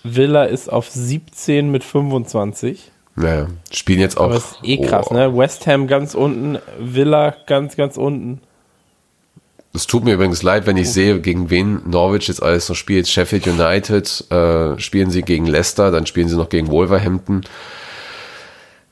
Villa 0.05 0.45
ist 0.45 0.71
auf 0.73 0.89
17 0.91 1.71
mit 1.71 1.85
25. 1.85 2.91
ja, 3.17 3.35
ja. 3.35 3.47
Spielen 3.71 4.01
jetzt 4.01 4.17
auch. 4.19 4.25
Aber 4.25 4.37
ist 4.37 4.59
eh 4.63 4.79
krass, 4.79 5.07
Oh. 5.11 5.15
ne? 5.15 5.37
West 5.37 5.67
Ham 5.67 5.87
ganz 5.87 6.15
unten, 6.15 6.59
Villa 6.79 7.35
ganz, 7.47 7.77
ganz 7.77 7.97
unten. 7.97 8.41
Es 9.75 9.87
tut 9.87 10.05
mir 10.05 10.15
übrigens 10.15 10.43
leid, 10.43 10.67
wenn 10.67 10.77
ich 10.77 10.93
sehe, 10.93 11.21
gegen 11.21 11.49
wen 11.49 11.81
Norwich 11.89 12.29
jetzt 12.29 12.43
alles 12.43 12.69
noch 12.69 12.77
spielt. 12.77 13.09
Sheffield 13.09 13.47
United 13.47 14.31
äh, 14.31 14.79
spielen 14.79 15.11
sie 15.11 15.23
gegen 15.23 15.47
Leicester, 15.47 15.91
dann 15.91 16.05
spielen 16.05 16.29
sie 16.29 16.37
noch 16.37 16.51
gegen 16.51 16.69
Wolverhampton. 16.69 17.43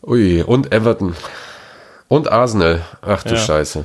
Ui, 0.03 0.43
und 0.43 0.73
Everton. 0.73 1.15
Und 2.09 2.33
Arsenal. 2.33 2.81
Ach 3.03 3.23
du 3.23 3.35
Ja. 3.35 3.37
Scheiße. 3.37 3.85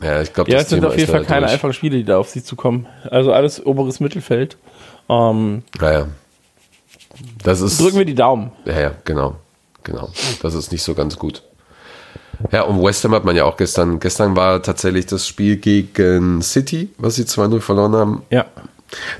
Ja, 0.00 0.22
ich 0.22 0.32
glaube, 0.32 0.50
Ja, 0.50 0.58
das 0.58 0.64
es 0.64 0.70
sind 0.70 0.80
Thema 0.80 0.92
auf 0.92 0.98
jeden 0.98 1.10
Fall 1.10 1.24
keine 1.24 1.48
einfachen 1.48 1.72
Spiele, 1.72 1.96
die 1.96 2.04
da 2.04 2.18
auf 2.18 2.28
sie 2.28 2.44
zukommen. 2.44 2.86
Also 3.10 3.32
alles 3.32 3.64
oberes 3.64 3.98
Mittelfeld. 3.98 4.56
Ähm, 5.08 5.62
Naja. 5.80 6.06
Das 7.42 7.60
ist. 7.60 7.80
drücken 7.80 7.98
wir 7.98 8.04
die 8.04 8.14
Daumen. 8.14 8.52
Ja, 8.64 8.80
ja, 8.80 8.94
genau. 9.04 9.36
Genau. 9.84 10.10
Das 10.42 10.54
ist 10.54 10.70
nicht 10.70 10.82
so 10.82 10.94
ganz 10.94 11.18
gut. 11.18 11.42
Ja, 12.52 12.62
und 12.62 12.82
West 12.82 13.02
Ham 13.04 13.12
hat 13.14 13.24
man 13.24 13.34
ja 13.34 13.44
auch 13.44 13.56
gestern. 13.56 13.98
Gestern 13.98 14.36
war 14.36 14.62
tatsächlich 14.62 15.06
das 15.06 15.26
Spiel 15.26 15.56
gegen 15.56 16.42
City, 16.42 16.90
was 16.98 17.16
sie 17.16 17.24
2-0 17.24 17.60
verloren 17.60 17.94
haben. 17.94 18.22
Ja. 18.30 18.46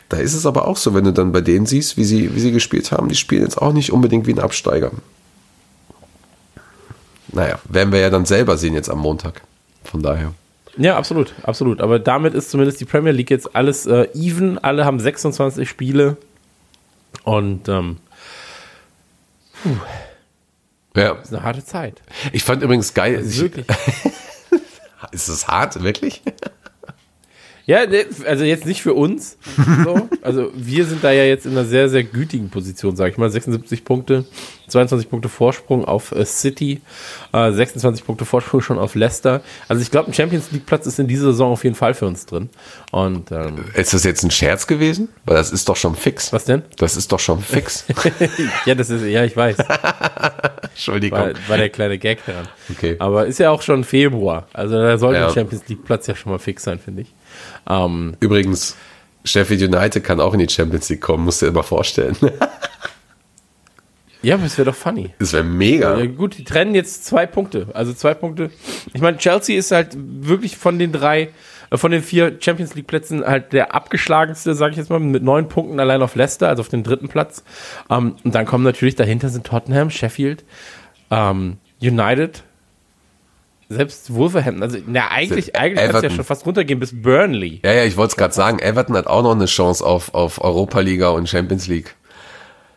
Da 0.08 0.18
ist 0.18 0.34
es 0.34 0.46
aber 0.46 0.66
auch 0.68 0.76
so, 0.76 0.94
wenn 0.94 1.04
du 1.04 1.12
dann 1.12 1.32
bei 1.32 1.40
denen 1.40 1.66
siehst, 1.66 1.96
wie 1.96 2.04
sie, 2.04 2.34
wie 2.34 2.40
sie 2.40 2.52
gespielt 2.52 2.92
haben, 2.92 3.08
die 3.08 3.16
spielen 3.16 3.42
jetzt 3.42 3.60
auch 3.60 3.72
nicht 3.72 3.92
unbedingt 3.92 4.26
wie 4.26 4.32
ein 4.32 4.38
Absteiger. 4.38 4.92
Naja, 7.32 7.58
werden 7.68 7.92
wir 7.92 8.00
ja 8.00 8.10
dann 8.10 8.24
selber 8.24 8.56
sehen 8.56 8.74
jetzt 8.74 8.88
am 8.88 8.98
Montag. 9.00 9.42
Von 9.84 10.02
daher. 10.02 10.32
Ja, 10.78 10.96
absolut, 10.96 11.34
absolut. 11.42 11.80
Aber 11.80 11.98
damit 11.98 12.34
ist 12.34 12.50
zumindest 12.50 12.80
die 12.80 12.84
Premier 12.84 13.12
League 13.12 13.30
jetzt 13.30 13.54
alles 13.54 13.86
äh, 13.86 14.08
even. 14.14 14.58
Alle 14.58 14.84
haben 14.84 15.00
26 15.00 15.68
Spiele. 15.68 16.16
Und 17.24 17.68
ähm, 17.68 17.96
Ja, 20.94 21.12
ist 21.12 21.32
eine 21.32 21.42
harte 21.42 21.64
Zeit. 21.64 22.00
ich 22.32 22.44
fand 22.44 22.62
übrigens 22.62 22.94
geil. 22.94 23.24
Ich, 23.26 23.40
Wirklich. 23.40 23.66
ist 25.12 25.28
es 25.28 25.48
hart, 25.48 25.82
wirklich? 25.82 26.22
Ja, 27.68 27.84
ne, 27.84 28.06
also 28.26 28.44
jetzt 28.44 28.64
nicht 28.64 28.80
für 28.80 28.94
uns. 28.94 29.36
So. 29.84 30.08
Also 30.22 30.50
wir 30.54 30.86
sind 30.86 31.04
da 31.04 31.12
ja 31.12 31.24
jetzt 31.24 31.44
in 31.44 31.52
einer 31.52 31.66
sehr, 31.66 31.90
sehr 31.90 32.02
gütigen 32.02 32.48
Position, 32.48 32.96
sage 32.96 33.10
ich 33.10 33.18
mal. 33.18 33.28
76 33.28 33.84
Punkte, 33.84 34.24
22 34.68 35.10
Punkte 35.10 35.28
Vorsprung 35.28 35.84
auf 35.84 36.12
äh, 36.12 36.24
City, 36.24 36.80
äh, 37.34 37.52
26 37.52 38.06
Punkte 38.06 38.24
Vorsprung 38.24 38.62
schon 38.62 38.78
auf 38.78 38.94
Leicester. 38.94 39.42
Also 39.68 39.82
ich 39.82 39.90
glaube, 39.90 40.10
ein 40.10 40.14
Champions 40.14 40.50
League 40.50 40.64
Platz 40.64 40.86
ist 40.86 40.98
in 40.98 41.08
dieser 41.08 41.26
Saison 41.26 41.52
auf 41.52 41.62
jeden 41.62 41.76
Fall 41.76 41.92
für 41.92 42.06
uns 42.06 42.24
drin. 42.24 42.48
Und 42.90 43.30
ähm, 43.32 43.66
Ist 43.74 43.92
das 43.92 44.02
jetzt 44.02 44.22
ein 44.24 44.30
Scherz 44.30 44.66
gewesen? 44.66 45.10
Weil 45.26 45.36
das 45.36 45.52
ist 45.52 45.68
doch 45.68 45.76
schon 45.76 45.94
fix. 45.94 46.32
was 46.32 46.46
denn? 46.46 46.62
Das 46.78 46.96
ist 46.96 47.12
doch 47.12 47.20
schon 47.20 47.42
fix. 47.42 47.84
ja, 48.64 48.74
das 48.74 48.88
ist, 48.88 49.04
ja, 49.04 49.24
ich 49.24 49.36
weiß. 49.36 49.56
Entschuldigung. 50.70 51.18
War, 51.18 51.32
war 51.48 51.56
der 51.58 51.68
kleine 51.68 51.98
Gag 51.98 52.24
daran. 52.24 52.48
Okay. 52.70 52.96
Aber 52.98 53.26
ist 53.26 53.38
ja 53.38 53.50
auch 53.50 53.60
schon 53.62 53.84
Februar. 53.84 54.48
Also 54.52 54.74
da 54.76 54.96
sollte 54.96 55.20
Ja. 55.20 55.28
ein 55.28 55.34
Champions 55.34 55.64
League 55.68 55.84
Platz 55.84 56.06
ja 56.06 56.14
schon 56.14 56.32
mal 56.32 56.38
fix 56.38 56.62
sein, 56.62 56.78
finde 56.78 57.02
ich. 57.02 57.14
Ähm, 57.68 58.16
Übrigens, 58.20 58.76
Sheffield 59.24 59.62
United 59.62 60.02
kann 60.04 60.20
auch 60.20 60.32
in 60.32 60.40
die 60.40 60.48
Champions 60.48 60.88
League 60.88 61.00
kommen, 61.00 61.24
musst 61.24 61.42
du 61.42 61.46
dir 61.46 61.52
mal 61.52 61.62
vorstellen. 61.62 62.16
ja, 64.22 64.34
aber 64.34 64.44
es 64.44 64.56
wäre 64.58 64.70
doch 64.70 64.76
funny. 64.76 65.10
Das 65.18 65.32
wäre 65.32 65.44
mega. 65.44 65.98
Ja, 65.98 66.06
gut, 66.06 66.38
die 66.38 66.44
trennen 66.44 66.74
jetzt 66.74 67.04
zwei 67.04 67.26
Punkte. 67.26 67.68
Also 67.74 67.92
zwei 67.92 68.14
Punkte. 68.14 68.50
Ich 68.94 69.00
meine, 69.00 69.18
Chelsea 69.18 69.58
ist 69.58 69.70
halt 69.70 69.96
wirklich 69.96 70.56
von 70.56 70.78
den 70.78 70.92
drei, 70.92 71.30
äh, 71.70 71.76
von 71.76 71.90
den 71.90 72.02
vier 72.02 72.38
Champions 72.40 72.74
League 72.74 72.86
Plätzen 72.86 73.24
halt 73.24 73.52
der 73.52 73.74
abgeschlagenste, 73.74 74.54
sage 74.54 74.72
ich 74.72 74.78
jetzt 74.78 74.90
mal, 74.90 75.00
mit 75.00 75.22
neun 75.22 75.48
Punkten 75.48 75.78
allein 75.80 76.02
auf 76.02 76.14
Leicester, 76.14 76.48
also 76.48 76.60
auf 76.60 76.68
dem 76.68 76.82
dritten 76.82 77.08
Platz. 77.08 77.44
Ähm, 77.90 78.16
und 78.24 78.34
dann 78.34 78.46
kommen 78.46 78.64
natürlich 78.64 78.96
dahinter 78.96 79.28
sind 79.28 79.46
Tottenham, 79.46 79.90
Sheffield, 79.90 80.44
ähm, 81.10 81.58
United, 81.80 82.42
selbst 83.68 84.14
Wolverhampton. 84.14 84.62
Also, 84.62 84.78
na, 84.86 85.08
eigentlich, 85.08 85.56
eigentlich 85.56 85.86
kann 85.86 85.96
es 85.96 86.02
ja 86.02 86.10
schon 86.10 86.24
fast 86.24 86.46
runtergehen 86.46 86.80
bis 86.80 87.02
Burnley. 87.02 87.60
Ja, 87.64 87.72
ja, 87.72 87.84
ich 87.84 87.96
wollte 87.96 88.12
es 88.12 88.16
gerade 88.16 88.34
sagen. 88.34 88.58
Everton 88.58 88.96
hat 88.96 89.06
auch 89.06 89.22
noch 89.22 89.32
eine 89.32 89.46
Chance 89.46 89.84
auf, 89.84 90.14
auf 90.14 90.42
Europa 90.42 90.80
Liga 90.80 91.10
und 91.10 91.28
Champions 91.28 91.66
League. 91.66 91.94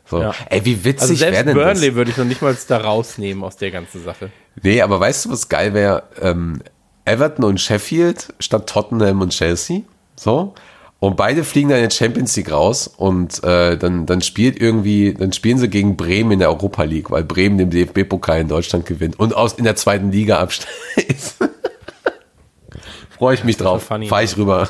So. 0.06 0.22
Ja. 0.22 0.34
Ey, 0.50 0.66
wie 0.66 0.84
witzig 0.84 1.10
Also 1.10 1.20
wäre 1.22 1.46
denn 1.46 1.54
Burnley 1.54 1.88
das? 1.88 1.96
würde 1.96 2.12
ich 2.12 2.18
noch 2.18 2.26
nicht 2.26 2.42
mal 2.42 2.56
da 2.68 2.78
rausnehmen 2.78 3.44
aus 3.44 3.56
der 3.56 3.72
ganzen 3.72 4.04
Sache. 4.04 4.32
Nee, 4.62 4.82
aber 4.82 5.00
weißt 5.00 5.26
du, 5.26 5.32
was 5.32 5.48
geil 5.48 5.74
wäre? 5.74 6.04
Ähm, 6.22 6.62
Everton 7.06 7.46
und 7.46 7.62
Sheffield 7.62 8.34
statt 8.40 8.68
Tottenham 8.70 9.22
und 9.22 9.30
Chelsea. 9.30 9.82
So. 10.18 10.54
Und 11.02 11.18
beide 11.18 11.44
fliegen 11.44 11.70
dann 11.70 11.80
in 11.80 11.86
der 11.86 11.90
Champions 11.90 12.36
League 12.36 12.52
raus 12.52 12.86
und 12.86 13.44
äh, 13.44 13.76
dann, 13.76 14.06
dann 14.06 14.22
spielt 14.22 14.62
irgendwie, 14.62 15.16
dann 15.16 15.34
spielen 15.34 15.58
sie 15.58 15.68
gegen 15.68 15.98
Bremen 15.98 16.34
in 16.34 16.40
der 16.40 16.50
Europa 16.50 16.84
League, 16.84 17.10
weil 17.10 17.24
Bremen 17.24 17.58
den 17.58 17.72
DFB-Pokal 17.72 18.42
in 18.42 18.48
Deutschland 18.48 18.86
gewinnt 18.86 19.20
und 19.20 19.36
aus 19.36 19.54
in 19.54 19.64
der 19.64 19.76
zweiten 19.76 20.12
Liga 20.12 20.38
absteigt. 20.38 21.38
Freue 23.18 23.34
ich 23.34 23.44
mich 23.44 23.58
drauf. 23.58 23.82
Fahre 23.82 24.24
ich 24.24 24.38
rüber. 24.38 24.70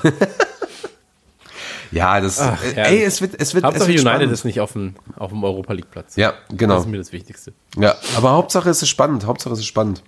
ja, 1.91 2.21
das. 2.21 2.39
Ach, 2.39 2.63
äh, 2.63 2.79
ey, 2.79 3.03
es 3.03 3.19
wird, 3.19 3.33
es 3.37 3.53
wird. 3.53 3.65
Hauptsache 3.65 3.83
es 3.83 3.87
wird 3.89 3.99
United 3.99 4.15
spannend. 4.15 4.31
ist 4.31 4.45
nicht 4.45 4.61
auf 4.61 4.71
dem, 4.71 4.95
auf 5.17 5.31
dem 5.31 5.43
Europa 5.43 5.73
League 5.73 5.91
Platz. 5.91 6.15
Ja, 6.15 6.35
genau. 6.49 6.75
Das 6.75 6.85
ist 6.85 6.89
mir 6.89 6.97
das 6.97 7.11
Wichtigste. 7.11 7.51
Ja, 7.77 7.95
aber 8.15 8.31
Hauptsache 8.31 8.69
es 8.69 8.81
ist 8.81 8.87
spannend. 8.87 9.25
Hauptsache 9.25 9.51
es 9.51 9.59
ist 9.59 9.65
spannend. 9.65 10.01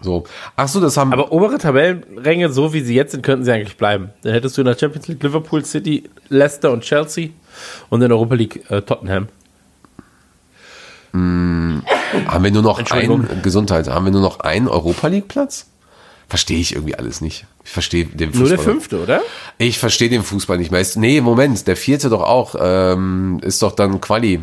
So. 0.00 0.24
Ach 0.56 0.68
so, 0.68 0.80
das 0.80 0.96
haben. 0.96 1.12
Aber 1.12 1.32
obere 1.32 1.58
Tabellenränge, 1.58 2.50
so 2.50 2.72
wie 2.72 2.80
sie 2.80 2.94
jetzt 2.94 3.12
sind, 3.12 3.22
könnten 3.22 3.44
sie 3.44 3.52
eigentlich 3.52 3.76
bleiben. 3.76 4.10
Dann 4.22 4.32
hättest 4.32 4.56
du 4.56 4.62
in 4.62 4.66
der 4.66 4.76
Champions 4.78 5.08
League 5.08 5.22
Liverpool, 5.22 5.64
City, 5.64 6.08
Leicester 6.28 6.70
und 6.70 6.82
Chelsea 6.82 7.30
und 7.88 8.02
in 8.02 8.08
der 8.08 8.16
Europa 8.16 8.34
League 8.34 8.70
äh, 8.70 8.82
Tottenham. 8.82 9.28
Haben 11.14 12.44
wir 12.44 12.50
nur 12.50 12.62
noch 12.62 12.78
einen 12.90 13.42
Gesundheit? 13.42 13.88
Haben 13.88 14.04
wir 14.04 14.12
nur 14.12 14.20
noch 14.20 14.40
einen 14.40 14.68
Europa 14.68 15.08
League 15.08 15.28
Platz? 15.28 15.66
Verstehe 16.28 16.58
ich 16.58 16.74
irgendwie 16.74 16.96
alles 16.96 17.20
nicht. 17.20 17.46
Ich 17.64 17.70
verstehe 17.70 18.04
den 18.04 18.32
Fußball. 18.32 18.48
Nur 18.48 18.56
der 18.56 18.58
fünfte, 18.58 19.02
oder? 19.02 19.22
Ich 19.58 19.78
verstehe 19.78 20.08
den 20.10 20.22
Fußball 20.22 20.58
nicht 20.58 20.72
mehr. 20.72 20.84
Nee, 20.96 21.20
Moment, 21.20 21.66
der 21.66 21.76
vierte 21.76 22.10
doch 22.10 22.22
auch. 22.22 22.54
Ähm, 22.60 23.40
ist 23.42 23.62
doch 23.62 23.72
dann 23.72 24.00
Quali. 24.00 24.40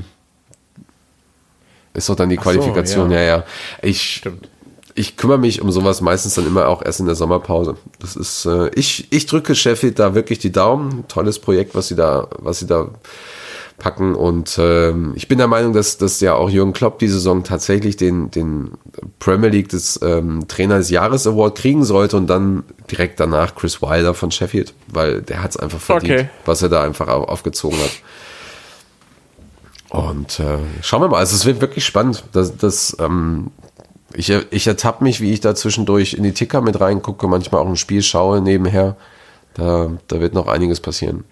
Ist 1.93 2.09
doch 2.09 2.15
dann 2.15 2.29
die 2.29 2.37
so, 2.37 2.41
Qualifikation, 2.41 3.11
ja. 3.11 3.19
ja, 3.19 3.25
ja. 3.25 3.43
Ich, 3.81 4.15
Stimmt. 4.15 4.49
Ich 4.95 5.17
kümmere 5.17 5.37
mich 5.39 5.61
um 5.61 5.71
sowas 5.71 6.01
meistens 6.01 6.35
dann 6.35 6.45
immer 6.45 6.67
auch 6.67 6.83
erst 6.83 6.99
in 6.99 7.05
der 7.07 7.15
Sommerpause. 7.15 7.75
Das 7.99 8.15
ist, 8.15 8.45
äh, 8.45 8.69
ich, 8.75 9.07
ich 9.11 9.25
drücke 9.25 9.55
Sheffield 9.55 9.97
da 9.99 10.13
wirklich 10.15 10.39
die 10.39 10.51
Daumen. 10.51 11.05
Tolles 11.07 11.39
Projekt, 11.39 11.73
was 11.75 11.87
sie 11.87 11.95
da, 11.95 12.27
was 12.39 12.59
sie 12.59 12.67
da 12.67 12.89
packen. 13.79 14.13
Und 14.13 14.55
ähm, 14.59 15.13
ich 15.15 15.27
bin 15.27 15.39
der 15.39 15.47
Meinung, 15.47 15.73
dass, 15.73 15.97
dass 15.97 16.19
ja 16.21 16.35
auch 16.35 16.49
Jürgen 16.49 16.73
Klopp 16.73 16.99
die 16.99 17.07
Saison 17.07 17.43
tatsächlich 17.43 17.97
den, 17.97 18.29
den 18.29 18.71
Premier 19.17 19.49
League 19.49 19.69
des 19.69 19.99
ähm, 20.03 20.47
Trainer 20.47 20.77
des 20.77 20.91
Jahres 20.91 21.25
Award 21.25 21.57
kriegen 21.57 21.83
sollte 21.83 22.15
und 22.15 22.27
dann 22.27 22.63
direkt 22.91 23.19
danach 23.19 23.55
Chris 23.55 23.81
Wilder 23.81 24.13
von 24.13 24.29
Sheffield, 24.29 24.73
weil 24.87 25.21
der 25.23 25.41
hat 25.41 25.51
es 25.51 25.57
einfach 25.57 25.79
verdient, 25.79 26.13
Okay. 26.19 26.29
was 26.45 26.61
er 26.61 26.69
da 26.69 26.83
einfach 26.83 27.07
au- 27.07 27.23
aufgezogen 27.23 27.79
hat. 27.79 27.91
Und 29.89 30.39
äh, 30.39 30.57
schauen 30.81 31.01
wir 31.01 31.07
mal, 31.07 31.17
also 31.19 31.35
es 31.35 31.45
wird 31.45 31.61
wirklich 31.61 31.85
spannend. 31.85 32.23
Das, 32.31 32.55
das, 32.57 32.95
ähm, 32.99 33.51
ich, 34.15 34.29
ich 34.51 34.67
ertappe 34.67 35.03
mich, 35.03 35.21
wie 35.21 35.33
ich 35.33 35.39
da 35.39 35.55
zwischendurch 35.55 36.13
in 36.13 36.23
die 36.23 36.33
Ticker 36.33 36.61
mit 36.61 36.79
reingucke, 36.79 37.27
manchmal 37.27 37.61
auch 37.61 37.67
ein 37.67 37.75
Spiel 37.75 38.01
schaue 38.01 38.41
nebenher. 38.41 38.95
Da, 39.53 39.91
da 40.07 40.19
wird 40.19 40.33
noch 40.33 40.47
einiges 40.47 40.79
passieren. 40.79 41.23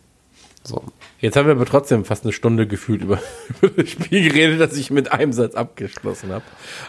So. 0.63 0.83
Jetzt 1.19 1.35
haben 1.35 1.45
wir 1.47 1.53
aber 1.53 1.65
trotzdem 1.65 2.05
fast 2.05 2.23
eine 2.23 2.33
Stunde 2.33 2.67
gefühlt 2.67 3.01
über, 3.01 3.19
über 3.61 3.83
das 3.83 3.89
Spiel 3.89 4.27
geredet, 4.29 4.59
das 4.59 4.75
ich 4.77 4.91
mit 4.91 5.11
einem 5.11 5.33
Satz 5.33 5.55
abgeschlossen 5.55 6.31
habe. 6.31 6.43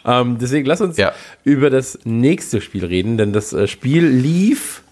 Ähm, 0.04 0.38
deswegen 0.38 0.66
lass 0.66 0.80
uns 0.80 0.96
Ja. 0.98 1.12
über 1.44 1.70
das 1.70 1.98
nächste 2.04 2.60
Spiel 2.60 2.84
reden, 2.84 3.16
denn 3.16 3.32
das 3.32 3.52
äh, 3.52 3.66
Spiel 3.66 4.06
lief 4.06 4.82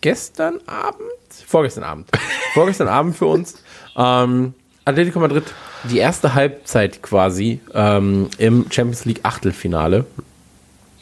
gestern 0.00 0.60
Abend? 0.66 1.00
Vorgestern 1.46 1.84
Abend. 1.84 2.08
Vorgestern 2.54 2.88
Abend 2.88 3.16
für 3.16 3.26
uns. 3.26 3.62
Ähm, 3.96 4.54
Atletico 4.84 5.20
Madrid, 5.20 5.44
die 5.84 5.98
erste 5.98 6.34
Halbzeit 6.34 7.02
quasi 7.02 7.60
ähm, 7.74 8.28
im 8.38 8.66
Champions 8.70 9.04
League 9.04 9.20
Achtelfinale 9.24 10.04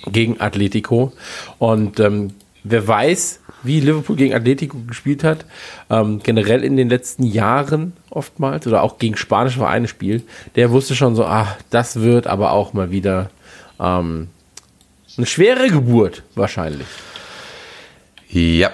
gegen 0.06 0.40
Atletico. 0.40 1.12
Und 1.58 2.00
ähm, 2.00 2.30
wer 2.64 2.86
weiß, 2.86 3.40
wie 3.62 3.80
Liverpool 3.80 4.16
gegen 4.16 4.34
Atletico 4.34 4.78
gespielt 4.86 5.24
hat, 5.24 5.44
ähm, 5.90 6.20
generell 6.22 6.62
in 6.64 6.76
den 6.76 6.88
letzten 6.88 7.24
Jahren 7.24 7.94
oftmals 8.10 8.66
oder 8.66 8.82
auch 8.82 8.98
gegen 8.98 9.16
spanische 9.16 9.58
Vereine 9.58 9.88
spielt, 9.88 10.24
der 10.54 10.70
wusste 10.70 10.94
schon 10.94 11.14
so, 11.16 11.24
ach, 11.24 11.56
das 11.70 12.00
wird 12.00 12.26
aber 12.26 12.52
auch 12.52 12.72
mal 12.72 12.90
wieder 12.90 13.30
ähm, 13.80 14.28
eine 15.16 15.26
schwere 15.26 15.68
Geburt 15.68 16.22
wahrscheinlich. 16.34 16.86
Ja. 18.30 18.70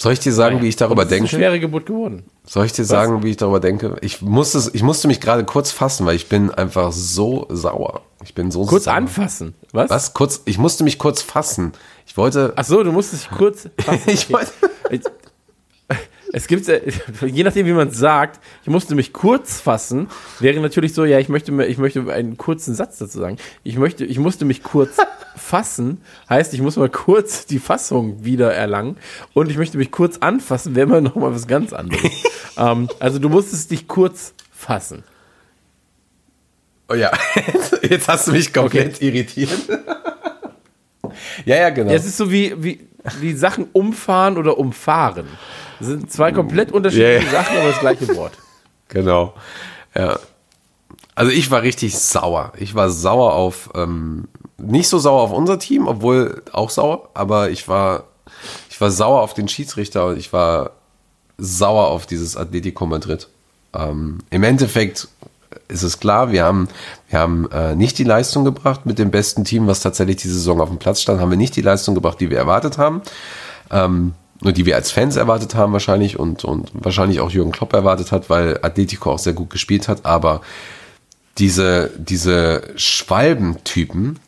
Soll 0.00 0.12
ich 0.12 0.20
dir 0.20 0.32
sagen, 0.32 0.62
wie 0.62 0.68
ich 0.68 0.76
darüber 0.76 1.02
es 1.02 1.06
ist 1.06 1.12
denke? 1.12 1.28
Eine 1.30 1.38
schwere 1.38 1.60
Geburt 1.60 1.86
geworden. 1.86 2.24
Soll 2.44 2.66
ich 2.66 2.72
dir 2.72 2.84
sagen, 2.84 3.22
wie 3.22 3.30
ich 3.30 3.36
darüber 3.36 3.60
denke? 3.60 3.96
Ich 4.00 4.22
musste, 4.22 4.70
ich 4.72 4.82
musste 4.82 5.08
mich 5.08 5.20
gerade 5.20 5.44
kurz 5.44 5.72
fassen, 5.72 6.06
weil 6.06 6.16
ich 6.16 6.28
bin 6.28 6.50
einfach 6.50 6.92
so 6.92 7.46
sauer. 7.50 8.02
Ich 8.24 8.34
bin 8.34 8.50
so 8.50 8.64
Kurz 8.66 8.84
sauer. 8.84 8.94
anfassen. 8.94 9.54
Was? 9.72 9.90
Was? 9.90 10.14
Kurz, 10.14 10.42
ich 10.44 10.58
musste 10.58 10.84
mich 10.84 10.98
kurz 10.98 11.22
fassen. 11.22 11.72
Ich 12.06 12.16
wollte, 12.16 12.52
Ach 12.56 12.64
so, 12.64 12.82
du 12.82 12.90
musstest 12.92 13.24
dich 13.24 13.30
kurz 13.36 13.68
fassen. 13.80 14.10
Ich 14.10 14.30
wollte- 14.32 14.52
Es 16.32 16.46
gibt, 16.46 16.66
je 17.26 17.42
nachdem, 17.42 17.64
wie 17.66 17.72
man 17.72 17.88
es 17.88 17.96
sagt, 17.96 18.38
ich 18.62 18.68
musste 18.68 18.94
mich 18.94 19.14
kurz 19.14 19.60
fassen, 19.60 20.08
wäre 20.40 20.60
natürlich 20.60 20.92
so, 20.92 21.06
ja, 21.06 21.18
ich 21.18 21.30
möchte, 21.30 21.52
mir, 21.52 21.66
ich 21.66 21.78
möchte 21.78 22.12
einen 22.12 22.36
kurzen 22.36 22.74
Satz 22.74 22.98
dazu 22.98 23.18
sagen. 23.18 23.38
Ich 23.62 23.78
möchte, 23.78 24.04
ich 24.04 24.18
musste 24.18 24.44
mich 24.44 24.62
kurz 24.62 24.96
fassen, 25.36 26.02
heißt, 26.28 26.52
ich 26.52 26.60
muss 26.60 26.76
mal 26.76 26.90
kurz 26.90 27.46
die 27.46 27.58
Fassung 27.58 28.24
wieder 28.24 28.52
erlangen 28.52 28.98
und 29.32 29.50
ich 29.50 29.56
möchte 29.56 29.78
mich 29.78 29.90
kurz 29.90 30.18
anfassen, 30.18 30.74
wäre 30.74 30.86
mal 30.86 31.00
nochmal 31.00 31.32
was 31.34 31.46
ganz 31.46 31.72
anderes. 31.72 32.10
ähm, 32.58 32.88
also 33.00 33.18
du 33.18 33.30
musstest 33.30 33.70
dich 33.70 33.88
kurz 33.88 34.34
fassen. 34.52 35.04
Oh 36.88 36.94
ja, 36.94 37.10
jetzt 37.82 38.08
hast 38.08 38.28
du 38.28 38.32
mich 38.32 38.52
komplett 38.52 38.96
okay. 38.96 39.08
irritiert. 39.08 39.68
ja, 41.44 41.56
ja, 41.56 41.70
genau. 41.70 41.90
Ja, 41.90 41.96
es 41.96 42.06
ist 42.06 42.16
so 42.16 42.30
wie, 42.30 42.54
wie, 42.62 42.80
wie 43.20 43.34
Sachen 43.34 43.68
umfahren 43.72 44.38
oder 44.38 44.58
umfahren. 44.58 45.28
Das 45.78 45.88
sind 45.88 46.10
zwei 46.10 46.32
komplett 46.32 46.72
unterschiedliche 46.72 47.26
yeah. 47.26 47.30
Sachen, 47.30 47.56
aber 47.58 47.68
das 47.68 47.80
gleiche 47.80 48.16
Wort. 48.16 48.32
Genau. 48.88 49.34
Ja. 49.94 50.18
Also 51.14 51.30
ich 51.30 51.50
war 51.50 51.62
richtig 51.62 51.98
sauer. 51.98 52.52
Ich 52.56 52.74
war 52.74 52.90
sauer 52.90 53.34
auf, 53.34 53.70
ähm, 53.74 54.28
nicht 54.56 54.88
so 54.88 54.98
sauer 54.98 55.22
auf 55.22 55.32
unser 55.32 55.58
Team, 55.58 55.86
obwohl 55.86 56.42
auch 56.52 56.70
sauer, 56.70 57.10
aber 57.14 57.50
ich 57.50 57.68
war, 57.68 58.04
ich 58.70 58.80
war 58.80 58.90
sauer 58.90 59.20
auf 59.20 59.34
den 59.34 59.48
Schiedsrichter 59.48 60.06
und 60.06 60.18
ich 60.18 60.32
war 60.32 60.70
sauer 61.36 61.88
auf 61.88 62.06
dieses 62.06 62.36
Atletico 62.36 62.86
Madrid. 62.86 63.28
Ähm, 63.74 64.18
Im 64.30 64.42
Endeffekt 64.42 65.08
ist 65.68 65.82
es 65.82 66.00
klar, 66.00 66.30
wir 66.30 66.44
haben, 66.44 66.68
wir 67.08 67.18
haben 67.18 67.50
äh, 67.50 67.74
nicht 67.74 67.98
die 67.98 68.04
Leistung 68.04 68.44
gebracht 68.44 68.86
mit 68.86 68.98
dem 68.98 69.10
besten 69.10 69.44
Team, 69.44 69.66
was 69.66 69.80
tatsächlich 69.80 70.16
diese 70.16 70.34
Saison 70.34 70.60
auf 70.60 70.68
dem 70.68 70.78
Platz 70.78 71.00
stand, 71.00 71.20
haben 71.20 71.30
wir 71.30 71.38
nicht 71.38 71.56
die 71.56 71.62
Leistung 71.62 71.94
gebracht, 71.94 72.20
die 72.20 72.30
wir 72.30 72.38
erwartet 72.38 72.78
haben. 72.78 73.02
Ähm, 73.70 74.14
nur 74.40 74.52
die 74.52 74.66
wir 74.66 74.76
als 74.76 74.92
Fans 74.92 75.16
erwartet 75.16 75.54
haben 75.54 75.72
wahrscheinlich 75.72 76.18
und, 76.18 76.44
und 76.44 76.70
wahrscheinlich 76.72 77.20
auch 77.20 77.30
Jürgen 77.30 77.50
Klopp 77.50 77.72
erwartet 77.72 78.12
hat, 78.12 78.30
weil 78.30 78.58
Atletico 78.62 79.12
auch 79.12 79.18
sehr 79.18 79.32
gut 79.32 79.50
gespielt 79.50 79.88
hat, 79.88 80.04
aber 80.04 80.42
diese, 81.38 81.90
diese 81.96 82.62
Schwalbentypen 82.76 84.18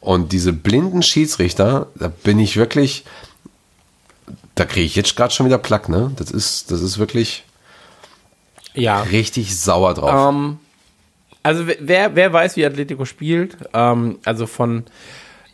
und 0.00 0.32
diese 0.32 0.52
blinden 0.52 1.02
Schiedsrichter, 1.02 1.86
da 1.94 2.08
bin 2.08 2.38
ich 2.38 2.56
wirklich, 2.56 3.04
da 4.54 4.64
kriege 4.64 4.86
ich 4.86 4.94
jetzt 4.94 5.16
gerade 5.16 5.32
schon 5.32 5.46
wieder 5.46 5.58
Plack, 5.58 5.88
ne? 5.88 6.12
Das 6.16 6.30
ist, 6.30 6.70
das 6.70 6.80
ist 6.80 6.98
wirklich 6.98 7.44
ja. 8.76 9.02
richtig 9.02 9.58
sauer 9.58 9.94
drauf. 9.94 10.28
Um, 10.28 10.36
ähm, 10.36 10.58
also 11.42 11.64
wer, 11.80 12.16
wer 12.16 12.32
weiß, 12.32 12.56
wie 12.56 12.66
Atletico 12.66 13.04
spielt, 13.04 13.56
ähm, 13.72 14.18
also 14.24 14.46
von 14.46 14.84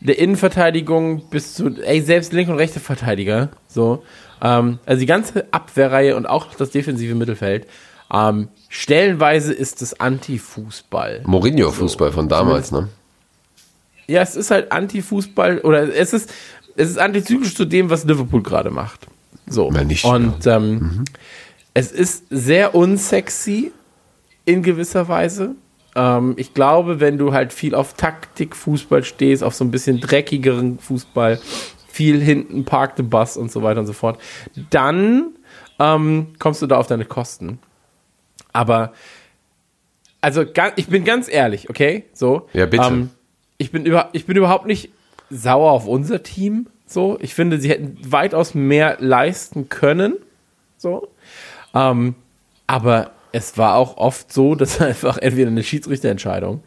der 0.01 0.18
Innenverteidigung 0.18 1.29
bis 1.29 1.55
zu, 1.55 1.68
ey, 1.83 2.01
selbst 2.01 2.33
linke 2.33 2.53
und 2.53 2.59
rechte 2.59 2.81
Verteidiger, 2.81 3.51
so, 3.68 4.03
ähm, 4.43 4.79
also 4.87 5.01
die 5.01 5.07
ganze 5.07 5.53
Abwehrreihe 5.53 6.16
und 6.16 6.27
auch 6.27 6.55
das 6.55 6.70
defensive 6.70 7.14
Mittelfeld, 7.14 7.66
stellenweise 8.68 9.55
ist 9.55 9.81
es 9.81 9.99
Anti-Fußball. 9.99 11.23
Mourinho-Fußball 11.25 12.11
so. 12.11 12.16
von 12.16 12.29
damals, 12.29 12.70
ne? 12.70 12.89
Ja, 14.07 14.20
es 14.20 14.37
ist 14.37 14.51
halt 14.51 14.70
Anti-Fußball 14.70 15.61
oder 15.61 15.95
es 15.95 16.12
ist, 16.12 16.31
es 16.77 16.91
ist 16.91 16.99
antizyklisch 16.99 17.55
zu 17.55 17.64
dem, 17.64 17.89
was 17.89 18.05
Liverpool 18.05 18.43
gerade 18.43 18.70
macht. 18.70 19.07
So. 19.47 19.70
Ja, 19.73 19.85
nicht, 19.85 20.05
und 20.05 20.47
ähm, 20.47 20.73
mhm. 20.73 21.05
Es 21.75 21.93
ist 21.93 22.25
sehr 22.31 22.75
unsexy 22.75 23.73
in 24.45 24.62
gewisser 24.62 25.09
Weise. 25.09 25.55
Ähm, 25.95 26.35
ich 26.37 26.55
glaube, 26.55 27.01
wenn 27.01 27.18
du 27.18 27.33
halt 27.33 27.53
viel 27.53 27.75
auf 27.75 27.95
Taktik-Fußball 27.95 29.05
stehst, 29.05 29.43
auf 29.43 29.55
so 29.55 29.64
ein 29.64 29.70
bisschen 29.70 30.01
dreckigeren 30.01 30.79
Fußball, 30.79 31.39
viel 31.89 32.20
hinten 32.20 32.64
parkt 32.64 32.97
the 32.97 33.03
Bus 33.03 33.37
und 33.37 33.53
so 33.53 33.62
weiter 33.62 33.81
und 33.81 33.87
so 33.87 33.93
fort, 33.93 34.18
dann 34.70 35.35
ähm, 35.79 36.29
kommst 36.39 36.62
du 36.62 36.66
da 36.66 36.79
auf 36.79 36.87
deine 36.87 37.05
Kosten. 37.05 37.59
Aber, 38.53 38.93
also, 40.20 40.45
ich 40.77 40.89
bin 40.89 41.05
ganz 41.05 41.29
ehrlich, 41.29 41.70
okay? 41.70 42.05
So. 42.12 42.49
Ja, 42.53 42.66
bitte. 42.66 42.87
Ähm, 42.87 43.11
ich, 43.59 43.70
bin 43.73 43.85
über, 43.85 44.11
ich 44.12 44.27
bin 44.27 44.37
überhaupt 44.37 44.66
nicht 44.66 44.91
sauer 45.31 45.73
auf 45.73 45.87
unser 45.87 46.23
Team. 46.23 46.66
So. 46.87 47.18
Ich 47.20 47.35
finde, 47.35 47.59
sie 47.59 47.70
hätten 47.70 47.99
weitaus 48.05 48.55
mehr 48.55 48.97
leisten 49.01 49.68
können. 49.68 50.14
So. 50.77 51.09
Ähm, 51.75 52.14
aber 52.66 53.11
es 53.33 53.59
war 53.59 53.75
auch 53.77 53.97
oft 53.97 54.33
so, 54.33 54.55
dass 54.57 54.81
einfach 54.81 55.18
entweder 55.18 55.51
eine 55.51 55.62
Schiedsrichterentscheidung 55.62 56.62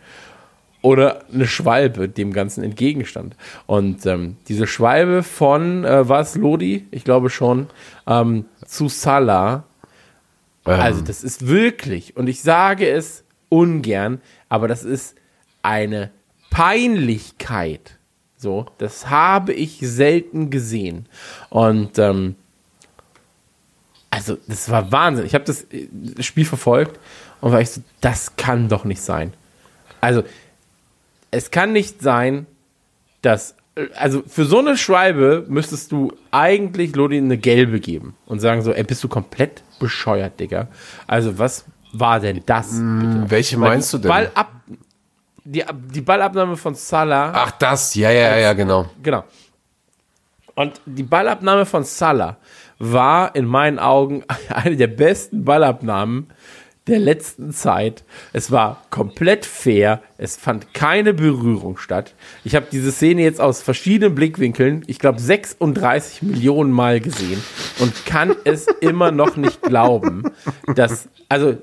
oder 0.82 1.22
eine 1.34 1.47
Schwalbe 1.47 2.08
dem 2.08 2.32
Ganzen 2.32 2.64
entgegenstand. 2.64 3.36
Und 3.66 4.06
ähm, 4.06 4.38
diese 4.47 4.68
Schwalbe 4.68 5.24
von, 5.24 5.84
äh, 5.84 6.08
was, 6.08 6.36
Lodi? 6.36 6.86
Ich 6.91 7.03
glaube 7.03 7.32
schon, 7.32 7.68
ähm, 8.06 8.45
zu 8.66 8.88
Salah. 8.88 9.64
Ähm. 10.66 10.80
Also, 10.80 11.01
das 11.01 11.24
ist 11.24 11.47
wirklich, 11.47 12.16
und 12.18 12.28
ich 12.28 12.41
sage 12.43 12.88
es 12.88 13.24
ungern, 13.49 14.22
aber 14.47 14.68
das 14.68 14.84
ist 14.84 15.16
eine 15.64 16.12
Peinlichkeit. 16.51 17.97
So, 18.38 18.68
das 18.78 19.10
habe 19.10 19.53
ich 19.53 19.80
selten 19.82 20.51
gesehen. 20.51 21.08
Und 21.49 21.97
ähm, 21.97 22.36
also 24.16 24.38
das 24.47 24.70
war 24.70 24.93
Wahnsinn. 24.93 25.26
Ich 25.26 25.36
habe 25.36 25.43
das 25.43 25.63
äh, 25.72 25.89
Spiel 26.24 26.45
verfolgt 26.45 26.99
und 27.41 27.51
war 27.51 27.59
ich 27.59 27.70
so, 27.70 27.82
das 27.99 28.38
kann 28.38 28.70
doch 28.70 28.86
nicht 28.86 29.01
sein. 29.01 29.34
Also 29.99 30.24
es 31.32 31.51
kann 31.51 31.74
nicht 31.74 32.01
sein, 32.01 32.47
dass 33.22 33.55
also 33.97 34.24
für 34.26 34.45
so 34.45 34.59
eine 34.59 34.78
Schreibe 34.78 35.45
müsstest 35.49 35.91
du 35.91 36.13
eigentlich 36.32 36.95
Lodi 36.95 37.18
eine 37.18 37.38
gelbe 37.38 37.82
geben 37.82 38.16
und 38.26 38.39
sagen 38.39 38.61
so, 38.61 38.72
ey, 38.72 38.84
bist 38.84 39.03
du 39.03 39.09
komplett 39.09 39.63
bescheuert, 39.80 40.39
Digga. 40.39 40.70
Also 41.07 41.38
was 41.38 41.66
war 41.91 42.22
denn 42.22 42.41
das? 42.45 42.72
Hm, 42.72 43.26
welche 43.28 43.59
Weil 43.59 43.70
meinst 43.72 43.91
du 43.91 43.97
denn? 43.97 44.07
Ballab, 44.07 44.49
die, 45.43 45.66
die 45.93 46.01
Ballabnahme 46.01 46.55
von 46.55 46.74
Salah. 46.74 47.34
Ach 47.36 47.51
das, 47.51 47.95
ja, 47.95 48.11
ja, 48.11 48.38
ja, 48.38 48.53
genau. 48.53 48.86
Genau. 49.03 49.26
Und 50.55 50.80
die 50.86 51.03
Ballabnahme 51.03 51.66
von 51.66 51.84
Salah 51.84 52.38
war 52.80 53.36
in 53.36 53.45
meinen 53.45 53.80
Augen 53.80 54.23
eine 54.49 54.78
der 54.78 54.88
besten 54.88 55.45
Ballabnahmen 55.45 56.28
der 56.88 56.99
letzten 56.99 57.51
Zeit. 57.51 58.03
Es 58.32 58.51
war 58.51 58.84
komplett 58.91 59.45
fair. 59.45 60.03
Es 60.17 60.38
fand 60.38 60.73
keine 60.73 61.13
Berührung 61.13 61.78
statt. 61.78 62.13
Ich 62.43 62.55
habe 62.55 62.67
diese 62.71 62.91
Szene 62.91 63.23
jetzt 63.23 63.41
aus 63.41 63.61
verschiedenen 63.61 64.13
Blickwinkeln, 64.13 64.84
ich 64.88 64.99
glaube 64.99 65.19
36 65.19 66.21
Millionen 66.21 66.71
Mal 66.71 66.99
gesehen 66.99 67.41
und 67.80 68.05
kann 68.05 68.36
es 68.43 68.67
immer 68.82 69.11
noch 69.11 69.36
nicht 69.36 69.61
glauben, 69.63 70.23
dass, 70.76 71.09
also, 71.28 71.57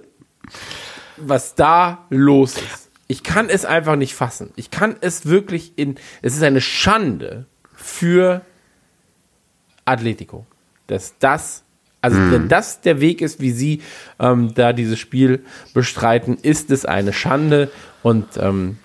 was 1.17 1.55
da 1.55 2.05
los 2.11 2.57
ist. 2.57 2.91
Ich 3.07 3.23
kann 3.23 3.49
es 3.49 3.65
einfach 3.65 3.97
nicht 3.97 4.15
fassen. 4.15 4.51
Ich 4.57 4.71
kann 4.71 4.97
es 5.03 5.27
wirklich 5.27 5.75
in, 5.77 5.97
es 6.23 6.35
ist 6.35 6.43
eine 6.43 6.61
Schande 6.61 7.47
für 7.77 8.41
Atletico 9.85 10.47
dass 10.93 11.19
das, 11.19 11.63
also 12.01 12.19
mm. 12.19 12.33
wenn 12.33 12.49
das 12.49 12.83
der 12.83 13.01
Weg 13.01 13.23
ist, 13.23 13.41
wie 13.41 13.51
sie 13.51 13.83
ähm, 14.21 14.53
da 14.55 14.73
dieses 14.73 14.99
Spiel 14.99 15.45
bestreiten, 15.73 16.37
ist 16.37 16.71
es 16.71 16.85
eine 16.85 17.13
Schande 17.13 17.71
und 18.03 18.27
ähm, 18.37 18.79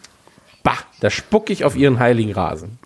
bah, 0.63 0.77
da 1.01 1.09
spucke 1.09 1.51
ich 1.51 1.65
auf 1.65 1.75
ihren 1.75 1.99
heiligen 1.99 2.31
Rasen. 2.31 2.79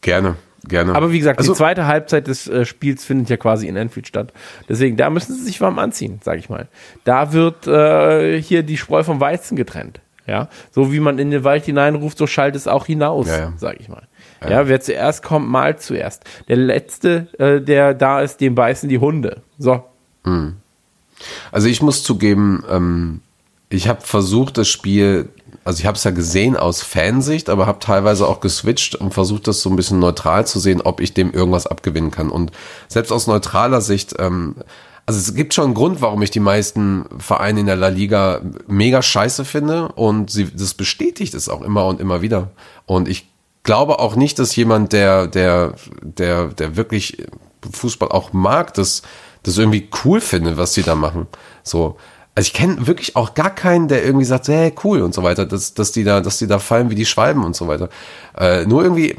Gerne. 0.00 0.36
Gerne. 0.66 0.94
Aber 0.94 1.12
wie 1.12 1.18
gesagt, 1.18 1.38
also, 1.38 1.52
die 1.52 1.56
zweite 1.56 1.86
Halbzeit 1.86 2.26
des 2.26 2.48
äh, 2.48 2.64
Spiels 2.64 3.04
findet 3.04 3.30
ja 3.30 3.36
quasi 3.36 3.68
in 3.68 3.76
Enfield 3.76 4.08
statt. 4.08 4.32
Deswegen, 4.68 4.96
da 4.96 5.08
müssen 5.08 5.34
sie 5.34 5.44
sich 5.44 5.60
warm 5.60 5.78
anziehen, 5.78 6.20
sage 6.22 6.40
ich 6.40 6.50
mal. 6.50 6.66
Da 7.04 7.32
wird 7.32 7.66
äh, 7.66 8.42
hier 8.42 8.64
die 8.64 8.76
Spreu 8.76 9.04
vom 9.04 9.20
Weizen 9.20 9.56
getrennt. 9.56 10.00
Ja, 10.26 10.48
so 10.72 10.92
wie 10.92 11.00
man 11.00 11.18
in 11.18 11.30
den 11.30 11.42
Wald 11.42 11.64
hineinruft, 11.64 12.18
so 12.18 12.26
schallt 12.26 12.54
es 12.54 12.68
auch 12.68 12.84
hinaus, 12.84 13.28
ja, 13.28 13.38
ja. 13.38 13.52
sage 13.56 13.78
ich 13.80 13.88
mal. 13.88 14.02
Ja. 14.42 14.50
ja. 14.50 14.68
wer 14.68 14.80
zuerst 14.80 15.22
kommt, 15.22 15.48
malt 15.48 15.82
zuerst. 15.82 16.24
Der 16.48 16.56
letzte, 16.56 17.28
äh, 17.38 17.60
der 17.60 17.94
da 17.94 18.20
ist, 18.20 18.40
dem 18.40 18.54
beißen 18.54 18.88
die 18.88 18.98
Hunde. 18.98 19.42
So. 19.58 19.82
Hm. 20.24 20.56
Also 21.50 21.68
ich 21.68 21.82
muss 21.82 22.02
zugeben, 22.02 22.64
ähm, 22.70 23.20
ich 23.70 23.88
habe 23.88 24.00
versucht, 24.00 24.56
das 24.56 24.68
Spiel, 24.68 25.28
also 25.64 25.80
ich 25.80 25.86
habe 25.86 25.96
es 25.96 26.04
ja 26.04 26.10
gesehen 26.10 26.56
aus 26.56 26.82
Fansicht, 26.82 27.50
aber 27.50 27.66
habe 27.66 27.80
teilweise 27.80 28.26
auch 28.26 28.40
geswitcht 28.40 28.94
und 28.94 29.12
versucht, 29.12 29.46
das 29.46 29.60
so 29.60 29.70
ein 29.70 29.76
bisschen 29.76 29.98
neutral 29.98 30.46
zu 30.46 30.58
sehen, 30.58 30.80
ob 30.80 31.00
ich 31.00 31.12
dem 31.12 31.32
irgendwas 31.32 31.66
abgewinnen 31.66 32.10
kann. 32.10 32.30
Und 32.30 32.52
selbst 32.88 33.12
aus 33.12 33.26
neutraler 33.26 33.80
Sicht, 33.80 34.14
ähm, 34.18 34.54
also 35.06 35.18
es 35.18 35.34
gibt 35.34 35.54
schon 35.54 35.66
einen 35.66 35.74
Grund, 35.74 36.02
warum 36.02 36.20
ich 36.22 36.30
die 36.30 36.40
meisten 36.40 37.06
Vereine 37.18 37.60
in 37.60 37.66
der 37.66 37.76
La 37.76 37.88
Liga 37.88 38.42
mega 38.66 39.00
scheiße 39.00 39.44
finde 39.44 39.88
und 39.88 40.30
sie, 40.30 40.48
das 40.54 40.74
bestätigt 40.74 41.32
es 41.32 41.48
auch 41.48 41.62
immer 41.62 41.86
und 41.86 41.98
immer 41.98 42.20
wieder. 42.20 42.50
Und 42.84 43.08
ich 43.08 43.26
glaube 43.68 43.98
auch 43.98 44.16
nicht, 44.16 44.38
dass 44.38 44.56
jemand, 44.56 44.94
der, 44.94 45.26
der, 45.26 45.74
der, 46.00 46.46
der 46.46 46.76
wirklich 46.76 47.22
Fußball 47.70 48.08
auch 48.08 48.32
mag, 48.32 48.72
das, 48.72 49.02
das 49.42 49.58
irgendwie 49.58 49.90
cool 50.04 50.22
findet, 50.22 50.56
was 50.56 50.72
sie 50.72 50.82
da 50.82 50.94
machen. 50.94 51.26
So. 51.64 51.98
Also 52.34 52.46
ich 52.46 52.54
kenne 52.54 52.86
wirklich 52.86 53.14
auch 53.14 53.34
gar 53.34 53.54
keinen, 53.54 53.86
der 53.86 54.02
irgendwie 54.06 54.24
sagt, 54.24 54.48
hey, 54.48 54.72
cool 54.84 55.02
und 55.02 55.12
so 55.12 55.22
weiter, 55.22 55.44
dass, 55.44 55.74
dass 55.74 55.92
die 55.92 56.02
da, 56.02 56.22
dass 56.22 56.38
die 56.38 56.46
da 56.46 56.58
fallen 56.58 56.88
wie 56.88 56.94
die 56.94 57.04
Schwalben 57.04 57.44
und 57.44 57.54
so 57.54 57.68
weiter. 57.68 57.90
Äh, 58.38 58.64
nur 58.64 58.82
irgendwie, 58.82 59.16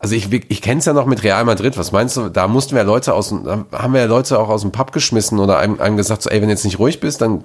Also 0.00 0.14
ich, 0.14 0.32
ich 0.32 0.62
kenne 0.62 0.78
es 0.78 0.84
ja 0.84 0.92
noch 0.92 1.06
mit 1.06 1.24
Real 1.24 1.44
Madrid. 1.44 1.76
Was 1.76 1.90
meinst 1.90 2.16
du? 2.16 2.28
Da 2.28 2.46
mussten 2.46 2.76
wir 2.76 2.84
Leute 2.84 3.14
aus, 3.14 3.32
haben 3.32 3.92
wir 3.92 4.00
ja 4.00 4.06
Leute 4.06 4.38
auch 4.38 4.48
aus 4.48 4.62
dem 4.62 4.70
Pub 4.70 4.92
geschmissen 4.92 5.40
oder 5.40 5.58
einem, 5.58 5.80
einem 5.80 5.96
gesagt, 5.96 6.22
so, 6.22 6.30
ey, 6.30 6.40
wenn 6.40 6.48
du 6.48 6.54
jetzt 6.54 6.64
nicht 6.64 6.78
ruhig 6.78 7.00
bist, 7.00 7.20
dann 7.20 7.42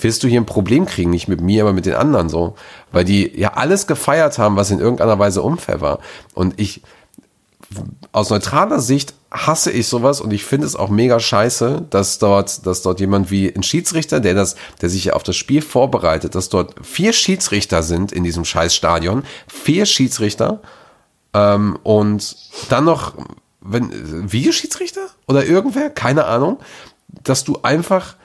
wirst 0.00 0.22
du 0.22 0.28
hier 0.28 0.40
ein 0.40 0.46
Problem 0.46 0.86
kriegen, 0.86 1.10
nicht 1.10 1.26
mit 1.26 1.40
mir, 1.40 1.64
aber 1.64 1.72
mit 1.72 1.86
den 1.86 1.94
anderen 1.94 2.28
so, 2.28 2.54
weil 2.92 3.04
die 3.04 3.36
ja 3.36 3.54
alles 3.54 3.88
gefeiert 3.88 4.38
haben, 4.38 4.54
was 4.54 4.70
in 4.70 4.78
irgendeiner 4.78 5.18
Weise 5.18 5.42
unfair 5.42 5.80
war. 5.80 5.98
Und 6.34 6.60
ich 6.60 6.82
aus 8.12 8.30
neutraler 8.30 8.80
Sicht 8.80 9.14
hasse 9.30 9.70
ich 9.70 9.88
sowas 9.88 10.20
und 10.20 10.32
ich 10.32 10.44
finde 10.44 10.66
es 10.66 10.74
auch 10.74 10.88
mega 10.88 11.20
scheiße, 11.20 11.86
dass 11.90 12.18
dort, 12.18 12.64
dass 12.66 12.80
dort 12.80 13.00
jemand 13.00 13.30
wie 13.30 13.54
ein 13.54 13.62
Schiedsrichter, 13.62 14.20
der 14.20 14.34
das, 14.34 14.56
der 14.80 14.88
sich 14.88 15.06
ja 15.06 15.12
auf 15.12 15.22
das 15.22 15.36
Spiel 15.36 15.60
vorbereitet, 15.60 16.34
dass 16.34 16.48
dort 16.48 16.74
vier 16.82 17.12
Schiedsrichter 17.12 17.82
sind 17.82 18.10
in 18.10 18.24
diesem 18.24 18.46
Scheißstadion, 18.46 19.24
vier 19.46 19.84
Schiedsrichter 19.84 20.60
ähm, 21.38 21.78
und 21.82 22.36
dann 22.68 22.84
noch, 22.84 23.14
wenn 23.60 24.32
Videoschiedsrichter 24.32 25.08
oder 25.26 25.46
irgendwer, 25.46 25.90
keine 25.90 26.24
Ahnung, 26.24 26.58
dass 27.22 27.44
du 27.44 27.60
einfach 27.62 28.16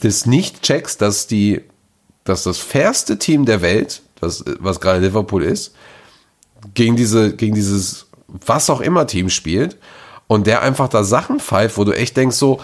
das 0.00 0.26
nicht 0.26 0.62
checkst, 0.62 1.00
dass 1.00 1.26
die, 1.26 1.62
dass 2.24 2.42
das 2.42 2.58
fairste 2.58 3.18
Team 3.18 3.46
der 3.46 3.62
Welt, 3.62 4.02
das, 4.20 4.44
was 4.58 4.80
gerade 4.80 5.00
Liverpool 5.00 5.42
ist, 5.42 5.74
gegen 6.74 6.96
diese, 6.96 7.34
gegen 7.34 7.54
dieses 7.54 8.06
was 8.28 8.68
auch 8.70 8.80
immer 8.80 9.06
Team 9.06 9.30
spielt 9.30 9.78
und 10.26 10.46
der 10.46 10.62
einfach 10.62 10.88
da 10.88 11.04
Sachen 11.04 11.40
pfeift, 11.40 11.78
wo 11.78 11.84
du 11.84 11.92
echt 11.92 12.16
denkst 12.16 12.36
so 12.36 12.60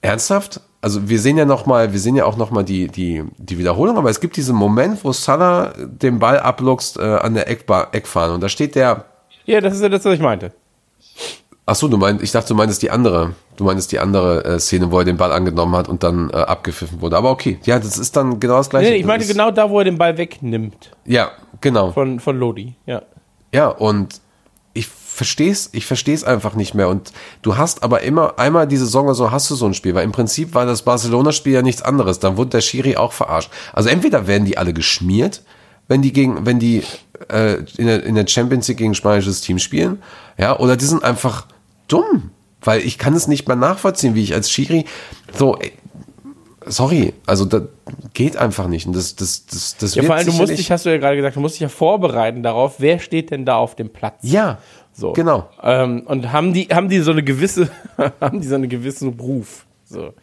ernsthaft. 0.00 0.60
Also 0.82 1.08
wir 1.08 1.20
sehen 1.20 1.38
ja 1.38 1.44
noch 1.44 1.64
mal, 1.64 1.92
wir 1.92 2.00
sehen 2.00 2.16
ja 2.16 2.24
auch 2.24 2.36
noch 2.36 2.50
mal 2.50 2.64
die 2.64 2.88
die 2.88 3.22
die 3.38 3.56
Wiederholung, 3.56 3.96
aber 3.96 4.10
es 4.10 4.18
gibt 4.18 4.36
diesen 4.36 4.56
Moment, 4.56 5.04
wo 5.04 5.12
Salah 5.12 5.72
den 5.78 6.18
Ball 6.18 6.40
abluchst 6.40 6.98
äh, 6.98 7.02
an 7.02 7.34
der 7.34 7.48
Eckbar, 7.48 7.88
Eckfahne 7.92 8.34
und 8.34 8.40
da 8.40 8.48
steht 8.48 8.74
der. 8.74 9.04
Ja, 9.46 9.60
das 9.60 9.74
ist 9.74 9.82
ja 9.82 9.88
das, 9.88 10.04
was 10.04 10.14
ich 10.14 10.20
meinte. 10.20 10.52
Ach 11.66 11.76
so, 11.76 11.86
du 11.86 11.96
meinst, 11.96 12.24
ich 12.24 12.32
dachte, 12.32 12.48
du 12.48 12.54
meintest 12.56 12.82
die 12.82 12.90
andere, 12.90 13.34
du 13.56 13.62
meinst 13.62 13.92
die 13.92 14.00
andere 14.00 14.44
äh, 14.44 14.58
Szene, 14.58 14.90
wo 14.90 14.98
er 14.98 15.04
den 15.04 15.16
Ball 15.16 15.30
angenommen 15.30 15.76
hat 15.76 15.88
und 15.88 16.02
dann 16.02 16.30
äh, 16.30 16.36
abgepfiffen 16.36 17.00
wurde. 17.00 17.16
Aber 17.16 17.30
okay, 17.30 17.60
ja, 17.62 17.78
das 17.78 17.96
ist 17.96 18.16
dann 18.16 18.40
genau 18.40 18.56
das 18.56 18.68
gleiche. 18.68 18.90
Nee, 18.90 18.96
ich 18.96 19.06
meinte 19.06 19.26
genau 19.26 19.52
da, 19.52 19.70
wo 19.70 19.78
er 19.78 19.84
den 19.84 19.98
Ball 19.98 20.18
wegnimmt. 20.18 20.90
Ja, 21.04 21.30
genau. 21.60 21.92
Von 21.92 22.18
von 22.18 22.36
Lodi, 22.36 22.74
ja. 22.86 23.02
Ja, 23.54 23.68
und 23.68 24.20
ich 25.22 25.28
verstehe 25.28 25.52
es, 25.52 25.70
ich 25.72 25.86
verstehe 25.86 26.14
es 26.14 26.24
einfach 26.24 26.54
nicht 26.54 26.74
mehr. 26.74 26.88
Und 26.88 27.12
du 27.42 27.56
hast 27.56 27.82
aber 27.82 28.02
immer 28.02 28.38
einmal 28.38 28.66
diese 28.66 28.84
Saison 28.84 29.12
so 29.14 29.30
hast 29.30 29.50
du 29.50 29.54
so 29.54 29.66
ein 29.66 29.74
Spiel, 29.74 29.94
weil 29.94 30.04
im 30.04 30.12
Prinzip 30.12 30.54
war 30.54 30.66
das 30.66 30.82
Barcelona-Spiel 30.82 31.52
ja 31.52 31.62
nichts 31.62 31.82
anderes. 31.82 32.18
Dann 32.18 32.36
wurde 32.36 32.50
der 32.50 32.60
Schiri 32.60 32.96
auch 32.96 33.12
verarscht. 33.12 33.50
Also 33.72 33.88
entweder 33.88 34.26
werden 34.26 34.44
die 34.44 34.58
alle 34.58 34.72
geschmiert, 34.72 35.42
wenn 35.88 36.02
die 36.02 36.12
gegen, 36.12 36.44
wenn 36.46 36.58
die 36.58 36.82
äh, 37.28 37.58
in, 37.76 37.86
der, 37.86 38.04
in 38.04 38.14
der 38.14 38.26
Champions 38.26 38.68
League 38.68 38.78
gegen 38.78 38.92
ein 38.92 38.94
spanisches 38.94 39.40
Team 39.40 39.58
spielen, 39.58 40.02
ja, 40.38 40.58
oder 40.58 40.76
die 40.76 40.84
sind 40.84 41.04
einfach 41.04 41.46
dumm, 41.88 42.30
weil 42.60 42.80
ich 42.80 42.98
kann 42.98 43.14
es 43.14 43.28
nicht 43.28 43.46
mehr 43.46 43.56
nachvollziehen, 43.56 44.14
wie 44.14 44.22
ich 44.22 44.34
als 44.34 44.50
Schiri 44.50 44.84
so. 45.36 45.56
Ey, 45.56 45.72
sorry, 46.66 47.12
also 47.26 47.44
das 47.44 47.62
geht 48.14 48.36
einfach 48.36 48.68
nicht. 48.68 48.86
Und 48.86 48.94
das, 48.94 49.16
das, 49.16 49.46
das, 49.46 49.76
das 49.76 49.94
ja, 49.94 50.02
vor 50.02 50.14
allem, 50.14 50.26
du 50.26 50.32
musst 50.32 50.56
dich, 50.56 50.70
hast 50.70 50.86
du 50.86 50.90
ja 50.90 50.98
gerade 50.98 51.16
gesagt, 51.16 51.36
du 51.36 51.40
musst 51.40 51.56
dich 51.56 51.62
ja 51.62 51.68
vorbereiten 51.68 52.42
darauf, 52.42 52.76
wer 52.78 52.98
steht 52.98 53.30
denn 53.30 53.44
da 53.44 53.56
auf 53.56 53.74
dem 53.74 53.90
Platz? 53.90 54.18
Ja, 54.22 54.58
so. 54.92 55.12
genau. 55.12 55.48
Ähm, 55.62 56.02
und 56.06 56.32
haben 56.32 56.52
die, 56.52 56.66
haben 56.66 56.88
die 56.88 57.00
so 57.00 57.12
eine 57.12 57.22
gewisse, 57.22 57.70
haben 58.20 58.40
die 58.40 58.46
so 58.46 58.54
einen 58.54 58.68
gewissen 58.68 59.10
Ruf. 59.18 59.66
So. 59.84 60.14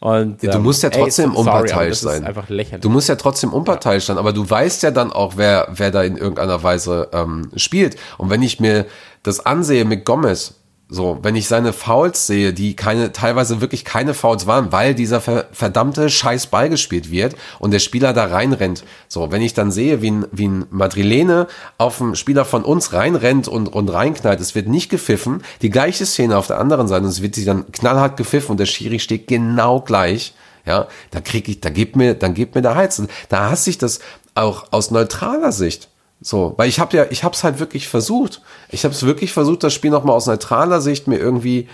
Und, 0.00 0.42
ja, 0.42 0.52
du 0.52 0.58
musst 0.58 0.82
ja 0.82 0.90
trotzdem 0.90 1.30
ey, 1.32 1.36
unparteiisch 1.38 1.98
sorry, 1.98 2.16
sein. 2.16 2.26
einfach 2.26 2.48
lächerlich. 2.50 2.82
Du 2.82 2.90
musst 2.90 3.08
ja 3.08 3.16
trotzdem 3.16 3.52
unparteiisch 3.52 4.04
sein, 4.04 4.18
aber 4.18 4.32
du 4.32 4.48
weißt 4.48 4.82
ja 4.82 4.90
dann 4.90 5.12
auch, 5.12 5.34
wer, 5.36 5.68
wer 5.70 5.90
da 5.90 6.02
in 6.02 6.16
irgendeiner 6.16 6.62
Weise 6.62 7.08
ähm, 7.12 7.50
spielt. 7.56 7.96
Und 8.18 8.28
wenn 8.28 8.42
ich 8.42 8.60
mir 8.60 8.86
das 9.22 9.44
ansehe 9.44 9.86
mit 9.86 10.04
Gomez, 10.04 10.54
so, 10.94 11.18
wenn 11.22 11.34
ich 11.34 11.48
seine 11.48 11.72
Fouls 11.72 12.28
sehe, 12.28 12.52
die 12.52 12.76
keine, 12.76 13.12
teilweise 13.12 13.60
wirklich 13.60 13.84
keine 13.84 14.14
Fouls 14.14 14.46
waren, 14.46 14.70
weil 14.70 14.94
dieser 14.94 15.20
ver 15.20 15.46
verdammte 15.52 16.08
Scheiß 16.08 16.46
Ball 16.46 16.70
gespielt 16.70 17.10
wird 17.10 17.34
und 17.58 17.72
der 17.72 17.80
Spieler 17.80 18.12
da 18.12 18.26
reinrennt. 18.26 18.84
So, 19.08 19.32
wenn 19.32 19.42
ich 19.42 19.54
dann 19.54 19.72
sehe, 19.72 20.02
wie 20.02 20.12
ein, 20.12 20.26
wie 20.30 20.46
ein 20.46 20.66
Madrilene 20.70 21.48
auf 21.78 22.00
einen 22.00 22.14
Spieler 22.14 22.44
von 22.44 22.64
uns 22.64 22.92
reinrennt 22.92 23.48
und, 23.48 23.66
und 23.66 23.88
reinknallt, 23.88 24.40
es 24.40 24.54
wird 24.54 24.68
nicht 24.68 24.88
gepfiffen, 24.88 25.42
die 25.62 25.70
gleiche 25.70 26.06
Szene 26.06 26.38
auf 26.38 26.46
der 26.46 26.60
anderen 26.60 26.86
Seite 26.86 27.06
es 27.06 27.22
wird 27.22 27.34
sie 27.34 27.44
dann 27.44 27.70
knallhart 27.72 28.16
gepfiffen 28.16 28.52
und 28.52 28.60
der 28.60 28.66
Schiri 28.66 29.00
steht 29.00 29.26
genau 29.26 29.80
gleich. 29.80 30.32
Ja, 30.64 30.86
da 31.10 31.20
krieg 31.20 31.48
ich, 31.48 31.60
da 31.60 31.70
gibt 31.70 31.96
mir, 31.96 32.14
dann 32.14 32.34
gibt 32.34 32.54
mir 32.54 32.62
der 32.62 32.76
Heiz. 32.76 33.02
Da 33.28 33.50
hasse 33.50 33.68
ich 33.68 33.78
das 33.78 33.98
auch 34.34 34.66
aus 34.70 34.90
neutraler 34.90 35.52
Sicht. 35.52 35.88
So, 36.24 36.54
weil 36.56 36.70
ich 36.70 36.80
habe 36.80 36.96
ja, 36.96 37.04
ich 37.10 37.22
habe 37.22 37.34
es 37.34 37.44
halt 37.44 37.58
wirklich 37.58 37.86
versucht. 37.86 38.40
Ich 38.70 38.84
habe 38.84 38.94
es 38.94 39.02
wirklich 39.04 39.34
versucht, 39.34 39.62
das 39.62 39.74
Spiel 39.74 39.90
nochmal 39.90 40.16
aus 40.16 40.26
neutraler 40.26 40.80
Sicht 40.80 41.06
mir 41.06 41.18
irgendwie 41.18 41.68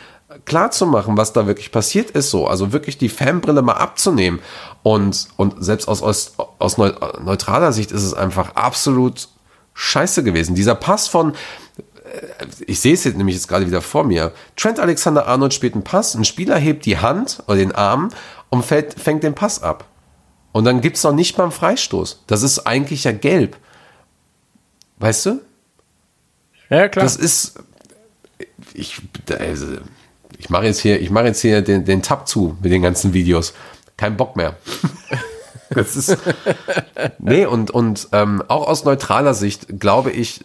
klar 0.45 0.73
zu 0.73 0.87
machen, 0.87 1.17
was 1.17 1.33
da 1.33 1.47
wirklich 1.47 1.71
passiert 1.71 2.11
ist. 2.11 2.31
So, 2.31 2.49
also 2.49 2.73
wirklich 2.73 2.99
die 2.99 3.09
Fanbrille 3.09 3.63
mal 3.63 3.75
abzunehmen 3.75 4.41
und 4.83 5.29
und 5.37 5.65
selbst 5.65 5.87
aus 5.87 6.03
aus, 6.03 6.35
aus 6.59 6.79
neutraler 6.79 7.71
Sicht 7.71 7.93
ist 7.93 8.03
es 8.03 8.13
einfach 8.13 8.57
absolut 8.57 9.29
scheiße 9.75 10.25
gewesen. 10.25 10.57
Dieser 10.57 10.75
Pass 10.75 11.07
von 11.07 11.35
äh, 12.03 12.47
ich 12.67 12.81
sehe 12.81 12.95
es 12.95 13.05
jetzt 13.05 13.17
nämlich 13.17 13.37
jetzt 13.37 13.47
gerade 13.47 13.69
wieder 13.69 13.83
vor 13.83 14.03
mir. 14.03 14.33
Trent 14.57 14.81
Alexander 14.81 15.29
Arnold 15.29 15.55
spielt 15.55 15.75
einen 15.75 15.85
Pass, 15.85 16.17
ein 16.17 16.25
Spieler 16.25 16.57
hebt 16.57 16.87
die 16.87 16.99
Hand 16.99 17.41
oder 17.47 17.59
den 17.59 17.73
Arm 17.73 18.09
und 18.49 18.65
fällt, 18.65 18.99
fängt 18.99 19.23
den 19.23 19.37
Pass 19.37 19.63
ab. 19.63 19.85
Und 20.51 20.65
dann 20.65 20.81
gibt's 20.81 21.05
noch 21.05 21.13
nicht 21.13 21.39
mal 21.39 21.45
einen 21.45 21.53
Freistoß. 21.53 22.25
Das 22.27 22.43
ist 22.43 22.67
eigentlich 22.67 23.05
ja 23.05 23.13
gelb. 23.13 23.57
Weißt 25.01 25.27
du? 25.27 25.41
Ja, 26.69 26.89
klar. 26.89 27.05
Das 27.05 27.17
ist. 27.17 27.55
Ich, 28.75 29.01
also, 29.37 29.67
ich 30.39 30.51
mache 30.51 30.67
jetzt 30.67 30.81
hier, 30.81 31.01
ich 31.01 31.11
mache 31.11 31.27
jetzt 31.27 31.41
hier 31.41 31.63
den, 31.63 31.85
den 31.85 32.03
Tab 32.03 32.29
zu 32.29 32.57
mit 32.63 32.71
den 32.71 32.83
ganzen 32.83 33.13
Videos. 33.13 33.55
Kein 33.97 34.17
Bock 34.17 34.37
mehr. 34.37 34.57
das 35.71 35.97
ist. 35.97 36.17
Nee, 37.19 37.47
und, 37.47 37.71
und 37.71 38.09
ähm, 38.13 38.43
auch 38.47 38.69
aus 38.69 38.85
neutraler 38.85 39.35
Sicht 39.35 39.81
glaube 39.81 40.11
ich, 40.13 40.45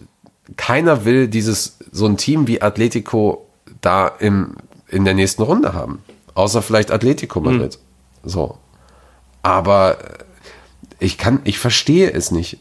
keiner 0.57 1.05
will 1.05 1.27
dieses, 1.27 1.77
so 1.91 2.05
ein 2.05 2.17
Team 2.17 2.47
wie 2.47 2.61
Atletico 2.61 3.47
da 3.81 4.07
im, 4.07 4.55
in 4.87 5.05
der 5.05 5.13
nächsten 5.13 5.43
Runde 5.43 5.73
haben. 5.73 6.01
Außer 6.33 6.61
vielleicht 6.61 6.91
Atletico 6.91 7.39
Madrid. 7.39 7.79
Mhm. 8.23 8.29
So. 8.29 8.57
Aber 9.41 9.97
ich 10.99 11.17
kann, 11.17 11.41
ich 11.43 11.59
verstehe 11.59 12.11
es 12.11 12.31
nicht. 12.31 12.59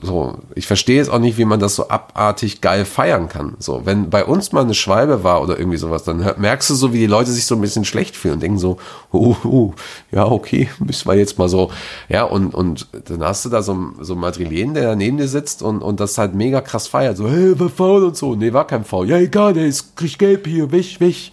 So, 0.00 0.38
ich 0.54 0.66
verstehe 0.66 1.02
es 1.02 1.10
auch 1.10 1.18
nicht, 1.18 1.36
wie 1.36 1.44
man 1.44 1.60
das 1.60 1.74
so 1.74 1.90
abartig 1.90 2.62
geil 2.62 2.86
feiern 2.86 3.28
kann. 3.28 3.56
So, 3.58 3.82
wenn 3.84 4.08
bei 4.08 4.24
uns 4.24 4.50
mal 4.50 4.62
eine 4.62 4.72
Schwalbe 4.72 5.22
war 5.22 5.42
oder 5.42 5.58
irgendwie 5.58 5.76
sowas, 5.76 6.02
dann 6.02 6.34
merkst 6.38 6.70
du 6.70 6.74
so, 6.74 6.94
wie 6.94 6.98
die 6.98 7.06
Leute 7.06 7.30
sich 7.30 7.44
so 7.44 7.56
ein 7.56 7.60
bisschen 7.60 7.84
schlecht 7.84 8.16
fühlen 8.16 8.34
und 8.34 8.42
denken 8.42 8.58
so, 8.58 8.78
oh, 9.12 9.36
oh 9.44 9.74
ja, 10.10 10.24
okay, 10.24 10.70
müssen 10.78 11.06
wir 11.06 11.14
jetzt 11.14 11.38
mal 11.38 11.48
so, 11.48 11.70
ja, 12.08 12.24
und, 12.24 12.54
und 12.54 12.88
dann 13.04 13.22
hast 13.22 13.44
du 13.44 13.50
da 13.50 13.62
so, 13.62 13.76
so 14.00 14.14
einen 14.14 14.22
Madrilen, 14.22 14.72
der 14.72 14.84
da 14.84 14.96
neben 14.96 15.18
dir 15.18 15.28
sitzt 15.28 15.62
und, 15.62 15.82
und 15.82 16.00
das 16.00 16.16
halt 16.16 16.34
mega 16.34 16.62
krass 16.62 16.88
feiert, 16.88 17.18
so, 17.18 17.28
hey, 17.28 17.58
war 17.60 17.68
faul 17.68 18.04
und 18.04 18.16
so. 18.16 18.34
Nee, 18.34 18.54
war 18.54 18.66
kein 18.66 18.84
Faul. 18.84 19.10
Ja, 19.10 19.18
egal, 19.18 19.52
der 19.52 19.66
ist, 19.66 19.94
kriegt 19.94 20.18
gelb 20.18 20.46
hier, 20.46 20.72
weg, 20.72 21.00
weg. 21.00 21.32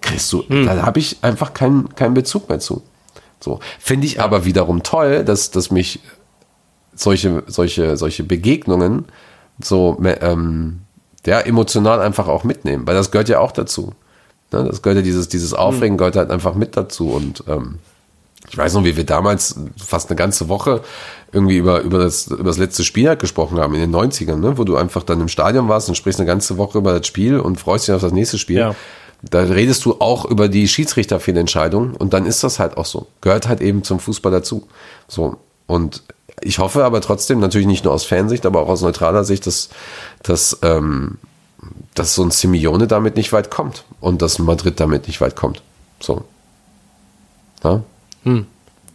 Kriegst 0.00 0.32
du, 0.32 0.42
hm. 0.48 0.66
da 0.66 0.82
habe 0.82 0.98
ich 0.98 1.18
einfach 1.22 1.54
keinen, 1.54 1.94
keinen 1.94 2.14
Bezug 2.14 2.48
mehr 2.48 2.58
zu. 2.58 2.82
So. 3.38 3.60
Finde 3.78 4.06
ich 4.06 4.20
aber 4.20 4.44
wiederum 4.44 4.82
toll, 4.82 5.24
dass, 5.24 5.52
dass 5.52 5.70
mich 5.70 6.00
solche, 6.94 7.42
solche, 7.46 7.96
solche 7.96 8.24
Begegnungen 8.24 9.06
so 9.62 9.96
ähm, 10.02 10.80
ja, 11.26 11.40
emotional 11.40 12.00
einfach 12.00 12.28
auch 12.28 12.44
mitnehmen, 12.44 12.86
weil 12.86 12.94
das 12.94 13.10
gehört 13.10 13.28
ja 13.28 13.40
auch 13.40 13.52
dazu. 13.52 13.92
Ne? 14.52 14.64
Das 14.64 14.82
gehört 14.82 14.98
ja 14.98 15.02
dieses, 15.02 15.28
dieses 15.28 15.54
Aufregen 15.54 15.96
gehört 15.96 16.16
halt 16.16 16.30
einfach 16.30 16.54
mit 16.54 16.76
dazu 16.76 17.10
und 17.10 17.44
ähm, 17.48 17.78
ich 18.50 18.58
weiß 18.58 18.74
noch, 18.74 18.84
wie 18.84 18.96
wir 18.96 19.04
damals 19.04 19.56
fast 19.76 20.10
eine 20.10 20.16
ganze 20.16 20.48
Woche 20.48 20.82
irgendwie 21.32 21.56
über, 21.56 21.80
über, 21.80 21.98
das, 21.98 22.26
über 22.26 22.44
das 22.44 22.58
letzte 22.58 22.84
Spiel 22.84 23.08
halt 23.08 23.18
gesprochen 23.18 23.58
haben, 23.58 23.74
in 23.74 23.80
den 23.80 23.94
90ern, 23.94 24.36
ne? 24.36 24.58
wo 24.58 24.64
du 24.64 24.76
einfach 24.76 25.02
dann 25.02 25.20
im 25.20 25.28
Stadion 25.28 25.68
warst 25.68 25.88
und 25.88 25.94
sprichst 25.94 26.20
eine 26.20 26.26
ganze 26.26 26.58
Woche 26.58 26.78
über 26.78 26.98
das 26.98 27.06
Spiel 27.06 27.40
und 27.40 27.58
freust 27.58 27.88
dich 27.88 27.94
auf 27.94 28.02
das 28.02 28.12
nächste 28.12 28.38
Spiel. 28.38 28.58
Ja. 28.58 28.74
Da 29.22 29.40
redest 29.40 29.86
du 29.86 30.00
auch 30.00 30.26
über 30.26 30.48
die 30.48 30.68
Schiedsrichterfehlentscheidung 30.68 31.94
und 31.94 32.12
dann 32.12 32.26
ist 32.26 32.44
das 32.44 32.58
halt 32.58 32.76
auch 32.76 32.84
so. 32.84 33.06
Gehört 33.22 33.48
halt 33.48 33.62
eben 33.62 33.82
zum 33.82 33.98
Fußball 33.98 34.30
dazu. 34.30 34.68
So. 35.08 35.38
Und 35.66 36.02
ich 36.40 36.58
hoffe 36.58 36.84
aber 36.84 37.00
trotzdem, 37.00 37.40
natürlich 37.40 37.66
nicht 37.66 37.84
nur 37.84 37.94
aus 37.94 38.04
Fansicht, 38.04 38.46
aber 38.46 38.60
auch 38.60 38.68
aus 38.68 38.82
neutraler 38.82 39.24
Sicht, 39.24 39.46
dass, 39.46 39.68
dass, 40.22 40.58
ähm, 40.62 41.18
dass 41.94 42.14
so 42.14 42.22
ein 42.22 42.30
Simeone 42.30 42.86
damit 42.86 43.16
nicht 43.16 43.32
weit 43.32 43.50
kommt 43.50 43.84
und 44.00 44.22
dass 44.22 44.38
Madrid 44.38 44.80
damit 44.80 45.06
nicht 45.06 45.20
weit 45.20 45.36
kommt. 45.36 45.62
So. 46.00 46.24
Ja? 47.62 47.82
Hm. 48.24 48.46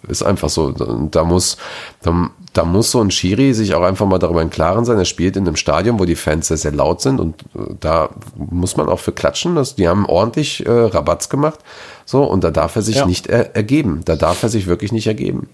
Ist 0.07 0.23
einfach 0.23 0.49
so. 0.49 0.71
Da 0.71 1.23
muss, 1.25 1.57
da, 2.01 2.29
da, 2.53 2.63
muss 2.63 2.91
so 2.91 3.01
ein 3.01 3.11
Schiri 3.11 3.53
sich 3.53 3.75
auch 3.75 3.81
einfach 3.81 4.05
mal 4.05 4.17
darüber 4.17 4.41
im 4.41 4.49
Klaren 4.49 4.85
sein. 4.85 4.97
Er 4.97 5.05
spielt 5.05 5.35
in 5.35 5.45
einem 5.45 5.57
Stadion, 5.57 5.99
wo 5.99 6.05
die 6.05 6.15
Fans 6.15 6.47
sehr, 6.47 6.57
sehr 6.57 6.71
laut 6.71 7.01
sind 7.01 7.19
und 7.19 7.41
äh, 7.53 7.75
da 7.79 8.09
muss 8.35 8.77
man 8.77 8.87
auch 8.87 8.99
für 8.99 9.11
klatschen. 9.11 9.55
Dass 9.55 9.75
die 9.75 9.89
haben 9.89 10.05
ordentlich 10.05 10.65
äh, 10.65 10.71
Rabatz 10.71 11.27
gemacht. 11.27 11.59
So, 12.05 12.23
und 12.23 12.45
da 12.45 12.51
darf 12.51 12.77
er 12.77 12.81
sich 12.81 12.97
ja. 12.97 13.05
nicht 13.05 13.27
er, 13.27 13.55
ergeben. 13.57 14.01
Da 14.05 14.15
darf 14.15 14.41
er 14.41 14.49
sich 14.49 14.67
wirklich 14.67 14.93
nicht 14.93 15.07
ergeben. 15.07 15.49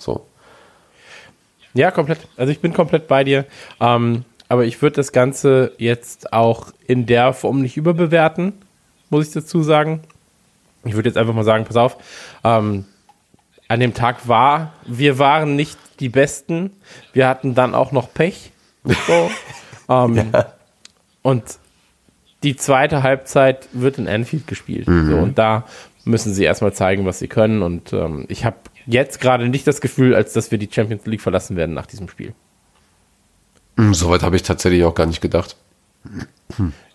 So. 0.00 0.24
Ja, 1.74 1.90
komplett. 1.90 2.20
Also 2.36 2.52
ich 2.52 2.60
bin 2.60 2.72
komplett 2.72 3.08
bei 3.08 3.24
dir. 3.24 3.44
Ähm, 3.80 4.24
aber 4.48 4.64
ich 4.64 4.80
würde 4.80 4.96
das 4.96 5.12
Ganze 5.12 5.72
jetzt 5.78 6.32
auch 6.32 6.72
in 6.86 7.06
der 7.06 7.32
Form 7.34 7.60
nicht 7.60 7.76
überbewerten, 7.76 8.54
muss 9.10 9.28
ich 9.28 9.32
dazu 9.32 9.62
sagen. 9.62 10.00
Ich 10.84 10.94
würde 10.94 11.08
jetzt 11.08 11.18
einfach 11.18 11.34
mal 11.34 11.44
sagen, 11.44 11.64
pass 11.64 11.76
auf, 11.76 11.98
ähm, 12.44 12.86
an 13.68 13.80
dem 13.80 13.92
Tag 13.92 14.26
war, 14.26 14.72
wir 14.86 15.18
waren 15.18 15.54
nicht 15.54 15.78
die 16.00 16.08
Besten, 16.08 16.70
wir 17.12 17.28
hatten 17.28 17.54
dann 17.54 17.74
auch 17.74 17.92
noch 17.92 18.12
Pech. 18.14 18.52
So. 18.84 19.30
ähm, 19.90 20.30
ja. 20.32 20.52
Und 21.20 21.44
die 22.42 22.56
zweite 22.56 23.02
Halbzeit 23.02 23.68
wird 23.72 23.98
in 23.98 24.08
Anfield 24.08 24.46
gespielt. 24.46 24.88
Mhm. 24.88 25.10
So, 25.10 25.16
und 25.16 25.38
da 25.38 25.64
müssen 26.04 26.32
sie 26.32 26.44
erstmal 26.44 26.72
zeigen, 26.72 27.04
was 27.04 27.18
sie 27.18 27.28
können. 27.28 27.62
Und 27.62 27.92
ähm, 27.92 28.24
ich 28.28 28.44
habe 28.44 28.56
jetzt 28.88 29.20
gerade 29.20 29.48
nicht 29.48 29.66
das 29.66 29.80
Gefühl, 29.80 30.14
als 30.14 30.32
dass 30.32 30.50
wir 30.50 30.58
die 30.58 30.68
Champions 30.70 31.06
League 31.06 31.20
verlassen 31.20 31.56
werden 31.56 31.74
nach 31.74 31.86
diesem 31.86 32.08
Spiel. 32.08 32.32
Hm, 33.76 33.94
soweit 33.94 34.22
habe 34.22 34.36
ich 34.36 34.42
tatsächlich 34.42 34.82
auch 34.84 34.94
gar 34.94 35.06
nicht 35.06 35.20
gedacht. 35.20 35.56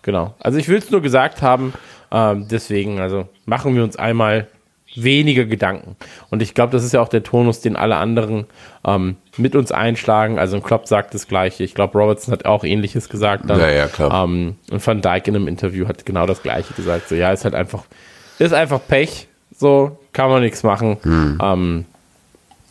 Genau. 0.02 0.34
Also 0.40 0.58
ich 0.58 0.68
will 0.68 0.78
es 0.78 0.90
nur 0.90 1.00
gesagt 1.00 1.40
haben, 1.40 1.72
ähm, 2.10 2.46
deswegen, 2.50 3.00
also 3.00 3.28
machen 3.46 3.74
wir 3.74 3.82
uns 3.82 3.96
einmal 3.96 4.48
weniger 4.96 5.44
Gedanken. 5.44 5.96
Und 6.30 6.42
ich 6.42 6.54
glaube, 6.54 6.72
das 6.72 6.84
ist 6.84 6.92
ja 6.92 7.00
auch 7.00 7.08
der 7.08 7.22
Tonus, 7.22 7.60
den 7.60 7.76
alle 7.76 7.96
anderen 7.96 8.46
ähm, 8.84 9.16
mit 9.36 9.56
uns 9.56 9.72
einschlagen. 9.72 10.38
Also 10.38 10.60
Klopp 10.60 10.86
sagt 10.86 11.14
das 11.14 11.26
Gleiche. 11.26 11.64
Ich 11.64 11.74
glaube, 11.74 11.98
Robertson 11.98 12.32
hat 12.32 12.44
auch 12.44 12.64
Ähnliches 12.64 13.08
gesagt. 13.08 13.48
Dann. 13.48 13.58
Ja, 13.58 13.70
ja, 13.70 13.86
klar. 13.86 14.24
Ähm, 14.24 14.56
und 14.70 14.86
Van 14.86 15.00
Dijk 15.00 15.28
in 15.28 15.36
einem 15.36 15.48
Interview 15.48 15.88
hat 15.88 16.06
genau 16.06 16.26
das 16.26 16.42
Gleiche 16.42 16.74
gesagt. 16.74 17.08
So, 17.08 17.14
ja, 17.14 17.32
ist 17.32 17.44
halt 17.44 17.54
einfach, 17.54 17.84
ist 18.38 18.52
einfach 18.52 18.80
Pech. 18.86 19.28
So, 19.56 19.98
kann 20.12 20.30
man 20.30 20.42
nichts 20.42 20.62
machen. 20.62 20.96
Hm. 21.02 21.38
Ähm, 21.42 21.84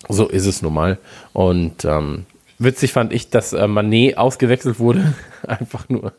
so 0.09 0.27
ist 0.27 0.45
es 0.45 0.61
nun 0.61 0.73
mal. 0.73 0.97
Und 1.33 1.85
ähm, 1.85 2.25
Witzig 2.59 2.93
fand 2.93 3.11
ich, 3.11 3.29
dass 3.29 3.53
äh, 3.53 3.67
Manet 3.67 4.17
ausgewechselt 4.17 4.79
wurde. 4.79 5.13
Einfach 5.47 5.89
nur. 5.89 6.13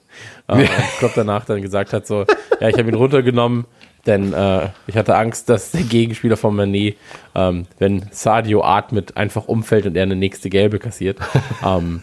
Äh, 0.49 0.67
Klopp 0.99 1.12
danach 1.15 1.45
dann 1.45 1.62
gesagt 1.62 1.93
hat: 1.93 2.07
so, 2.07 2.27
ja, 2.61 2.69
ich 2.69 2.77
habe 2.77 2.89
ihn 2.89 2.95
runtergenommen, 2.95 3.65
denn 4.05 4.33
äh, 4.33 4.69
ich 4.87 4.97
hatte 4.97 5.17
Angst, 5.17 5.49
dass 5.49 5.71
der 5.71 5.83
Gegenspieler 5.83 6.37
von 6.37 6.55
Manet, 6.55 6.97
ähm, 7.35 7.67
wenn 7.79 8.07
Sadio 8.11 8.62
atmet, 8.62 9.17
einfach 9.17 9.47
umfällt 9.47 9.87
und 9.87 9.97
er 9.97 10.03
eine 10.03 10.17
nächste 10.17 10.51
Gelbe 10.51 10.79
kassiert. 10.79 11.19
Ähm, 11.65 12.03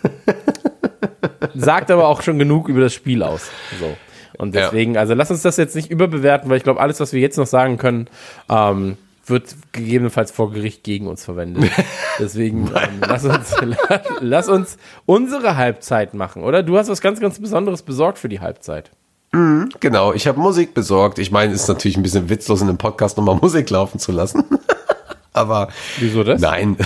sagt 1.53 1.91
aber 1.91 2.07
auch 2.07 2.22
schon 2.22 2.39
genug 2.39 2.70
über 2.70 2.82
das 2.82 2.93
Spiel 2.93 3.24
aus. 3.24 3.51
So. 3.80 3.95
Und 4.42 4.56
deswegen, 4.56 4.96
ja. 4.96 5.02
also 5.02 5.14
lass 5.14 5.30
uns 5.30 5.44
das 5.44 5.56
jetzt 5.58 5.76
nicht 5.76 5.92
überbewerten, 5.92 6.50
weil 6.50 6.58
ich 6.58 6.64
glaube, 6.64 6.80
alles, 6.80 7.00
was 7.00 7.14
wir 7.14 7.22
jetzt 7.22 7.38
noch 7.38 7.46
sagen 7.46 7.78
können, 7.78 8.08
ähm, 8.50 8.98
wird 9.28 9.56
gegebenenfalls 9.72 10.32
vor 10.32 10.52
Gericht 10.52 10.84
gegen 10.84 11.06
uns 11.06 11.24
verwendet. 11.24 11.70
Deswegen 12.20 12.68
ähm, 12.76 13.02
lass, 13.08 13.24
uns, 13.24 13.56
lass 14.20 14.50
uns 14.50 14.78
unsere 15.06 15.58
Halbzeit 15.58 16.16
machen, 16.16 16.42
oder? 16.42 16.64
Du 16.64 16.76
hast 16.76 16.89
was 16.89 17.02
ganz, 17.02 17.20
ganz 17.20 17.39
Besonderes 17.39 17.84
besorgt 17.84 18.18
für 18.18 18.30
die 18.30 18.39
Halbzeit. 18.39 18.89
Mhm, 19.32 19.70
genau, 19.80 20.12
ich 20.12 20.26
habe 20.26 20.39
Musik 20.39 20.74
besorgt. 20.74 21.20
Ich 21.20 21.30
meine, 21.30 21.54
es 21.54 21.62
ist 21.62 21.68
natürlich 21.68 21.96
ein 21.96 22.04
bisschen 22.04 22.30
witzlos, 22.30 22.64
in 22.64 22.68
einem 22.68 22.80
Podcast 22.80 23.18
nochmal 23.18 23.36
Musik 23.36 23.70
laufen 23.70 24.00
zu 24.00 24.12
lassen. 24.12 24.44
Aber 25.34 25.68
wieso 26.00 26.24
das? 26.24 26.42
Nein, 26.42 26.78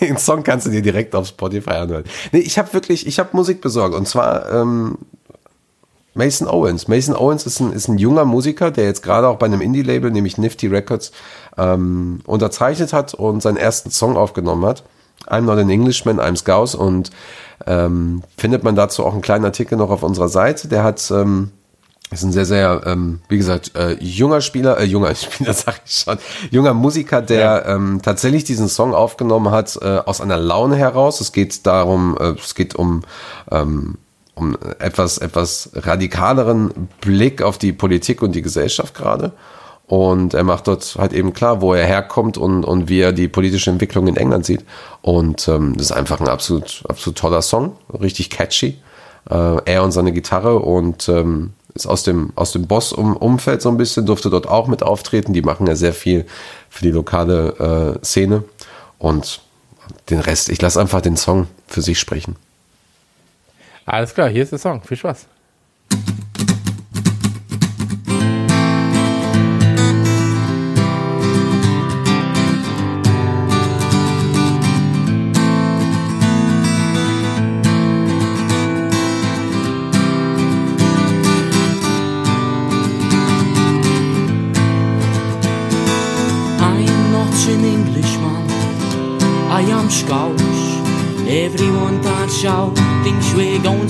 den 0.00 0.18
Song 0.18 0.42
kannst 0.42 0.66
du 0.66 0.70
dir 0.70 0.82
direkt 0.82 1.14
auf 1.14 1.28
Spotify 1.28 1.70
anhören. 1.70 2.04
Nee, 2.32 2.40
ich 2.40 2.58
habe 2.58 2.72
wirklich, 2.72 3.06
ich 3.06 3.20
habe 3.20 3.30
Musik 3.32 3.60
besorgt 3.60 3.94
und 3.94 4.08
zwar 4.08 4.52
ähm, 4.52 4.98
Mason 6.14 6.48
Owens. 6.48 6.88
Mason 6.88 7.14
Owens 7.14 7.46
ist 7.46 7.60
ein, 7.60 7.72
ist 7.72 7.88
ein 7.88 7.98
junger 7.98 8.24
Musiker, 8.24 8.70
der 8.70 8.84
jetzt 8.84 9.02
gerade 9.02 9.28
auch 9.28 9.36
bei 9.36 9.46
einem 9.46 9.60
Indie-Label, 9.60 10.10
nämlich 10.10 10.38
Nifty 10.38 10.66
Records, 10.66 11.12
ähm, 11.56 12.20
unterzeichnet 12.26 12.92
hat 12.92 13.14
und 13.14 13.42
seinen 13.42 13.56
ersten 13.56 13.90
Song 13.90 14.16
aufgenommen 14.16 14.64
hat. 14.66 14.82
I'm 15.28 15.42
not 15.42 15.58
an 15.58 15.70
Englishman, 15.70 16.18
I'm 16.18 16.36
Scouse 16.36 16.74
und 16.74 17.10
ähm, 17.66 18.22
findet 18.36 18.64
man 18.64 18.74
dazu 18.74 19.04
auch 19.04 19.12
einen 19.12 19.22
kleinen 19.22 19.44
Artikel 19.44 19.76
noch 19.76 19.90
auf 19.90 20.02
unserer 20.02 20.28
Seite. 20.28 20.66
Der 20.68 20.82
hat 20.82 21.10
ähm, 21.10 21.50
ist 22.10 22.24
ein 22.24 22.32
sehr, 22.32 22.44
sehr, 22.44 22.82
ähm, 22.86 23.20
wie 23.28 23.36
gesagt, 23.36 23.76
äh, 23.76 23.92
junger 24.00 24.40
Spieler, 24.40 24.78
äh, 24.78 24.84
junger 24.84 25.14
Spieler, 25.14 25.54
sag 25.54 25.80
ich 25.84 25.94
schon, 25.94 26.18
junger 26.50 26.74
Musiker, 26.74 27.22
der 27.22 27.40
ja. 27.40 27.74
ähm, 27.74 28.00
tatsächlich 28.02 28.44
diesen 28.44 28.68
Song 28.68 28.94
aufgenommen 28.94 29.52
hat 29.52 29.78
äh, 29.80 29.98
aus 29.98 30.20
einer 30.20 30.36
Laune 30.36 30.76
heraus. 30.76 31.20
Es 31.20 31.32
geht 31.32 31.66
darum, 31.66 32.16
äh, 32.18 32.34
es 32.42 32.54
geht 32.54 32.74
um 32.74 33.02
ähm, 33.50 33.96
um 34.40 34.56
etwas, 34.78 35.18
etwas 35.18 35.70
radikaleren 35.74 36.88
Blick 37.00 37.42
auf 37.42 37.58
die 37.58 37.72
Politik 37.72 38.22
und 38.22 38.34
die 38.34 38.42
Gesellschaft 38.42 38.94
gerade. 38.94 39.32
Und 39.86 40.34
er 40.34 40.44
macht 40.44 40.68
dort 40.68 40.96
halt 40.98 41.12
eben 41.12 41.32
klar, 41.32 41.60
wo 41.60 41.74
er 41.74 41.84
herkommt 41.84 42.38
und, 42.38 42.64
und 42.64 42.88
wie 42.88 43.00
er 43.00 43.12
die 43.12 43.26
politische 43.26 43.70
Entwicklung 43.70 44.06
in 44.06 44.16
England 44.16 44.46
sieht. 44.46 44.64
Und 45.02 45.48
ähm, 45.48 45.76
das 45.76 45.86
ist 45.86 45.92
einfach 45.92 46.20
ein 46.20 46.28
absolut, 46.28 46.84
absolut 46.88 47.18
toller 47.18 47.42
Song, 47.42 47.76
richtig 48.00 48.30
catchy. 48.30 48.78
Äh, 49.28 49.56
er 49.64 49.82
und 49.82 49.90
seine 49.90 50.12
Gitarre 50.12 50.60
und 50.60 51.08
ähm, 51.08 51.54
ist 51.74 51.86
aus 51.86 52.04
dem, 52.04 52.32
aus 52.36 52.52
dem 52.52 52.66
Boss-Umfeld 52.66 53.62
so 53.62 53.68
ein 53.68 53.76
bisschen, 53.76 54.06
durfte 54.06 54.30
dort 54.30 54.48
auch 54.48 54.68
mit 54.68 54.84
auftreten. 54.84 55.32
Die 55.32 55.42
machen 55.42 55.66
ja 55.66 55.74
sehr 55.74 55.92
viel 55.92 56.24
für 56.68 56.84
die 56.84 56.92
lokale 56.92 57.98
äh, 58.00 58.04
Szene. 58.04 58.44
Und 58.98 59.40
den 60.08 60.20
Rest, 60.20 60.50
ich 60.50 60.62
lasse 60.62 60.80
einfach 60.80 61.00
den 61.00 61.16
Song 61.16 61.48
für 61.66 61.82
sich 61.82 61.98
sprechen. 61.98 62.36
Alles 63.92 64.14
klar, 64.14 64.28
hier 64.28 64.44
ist 64.44 64.52
der 64.52 64.58
Song. 64.60 64.80
Viel 64.82 64.96
Spaß. 64.96 65.26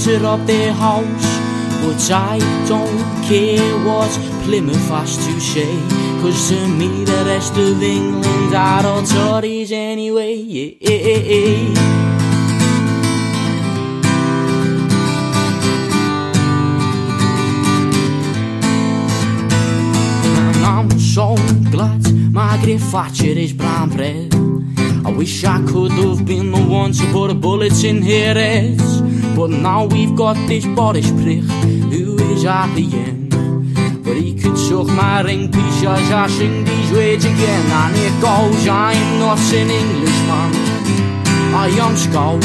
To 0.04 0.18
rob 0.18 0.46
their 0.46 0.72
house. 0.72 1.40
But 1.82 2.10
I 2.10 2.38
don't 2.66 3.24
care 3.24 3.78
what 3.84 4.10
Plymouth 4.44 4.88
has 4.88 5.16
to 5.16 5.40
say. 5.40 5.76
Cause 6.22 6.48
to 6.48 6.68
me 6.68 7.04
the 7.04 7.22
rest 7.26 7.56
of 7.56 7.82
England 7.82 8.54
are 8.54 8.86
all 8.86 9.02
Tories 9.02 9.72
anyway. 9.72 10.76
And 20.24 20.64
I'm 20.64 20.90
so 20.98 21.36
glad 21.70 22.02
Margaret 22.32 22.80
Thatcher 22.80 23.38
is 23.46 23.52
brown 23.52 23.90
bread. 23.90 24.34
I 25.04 25.10
wish 25.10 25.44
I 25.44 25.62
could 25.66 25.92
have 25.92 26.24
been 26.24 26.52
the 26.52 26.60
one 26.60 26.92
to 26.92 27.06
put 27.12 27.30
a 27.30 27.34
bullet 27.34 27.84
in 27.84 28.02
her 28.02 28.34
heads. 28.34 29.19
But 29.40 29.52
now 29.52 29.86
we've 29.86 30.14
got 30.14 30.36
this 30.48 30.66
Boris 30.66 31.10
prick 31.12 31.40
who 31.88 32.18
is 32.30 32.44
at 32.44 32.74
the 32.74 32.84
end. 32.92 33.30
But 34.04 34.18
he 34.18 34.34
could 34.34 34.58
suck 34.58 34.86
my 34.88 35.22
ring 35.22 35.50
piece 35.50 35.82
as 35.82 36.12
I 36.12 36.26
sing 36.26 36.62
these 36.62 36.92
words 36.92 37.24
again. 37.24 37.64
And 37.80 37.96
it 37.96 38.12
goes, 38.20 38.68
I'm 38.68 39.18
not 39.18 39.40
an 39.54 39.70
Englishman, 39.70 40.50
I 41.56 41.68
am 41.80 41.96
Scouse. 41.96 42.44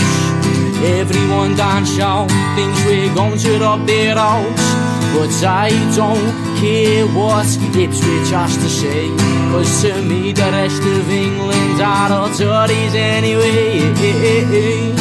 Everyone 0.85 1.57
dance 1.57 1.99
out, 1.99 2.29
thinks 2.55 2.85
we're 2.85 3.13
going 3.13 3.39
to 3.39 3.59
rob 3.59 3.85
their 3.85 4.15
house. 4.15 4.67
But 5.13 5.35
I 5.43 5.71
don't 5.97 6.31
care 6.61 7.05
what 7.07 7.45
Ipswich 7.75 8.29
has 8.31 8.55
to 8.55 8.69
say. 8.69 9.09
Cause 9.51 9.81
to 9.81 10.01
me 10.01 10.31
the 10.31 10.43
rest 10.43 10.81
of 10.81 11.11
England 11.11 11.81
are 11.81 12.11
all 12.13 12.29
Tories 12.29 12.95
anyway. 12.95 14.93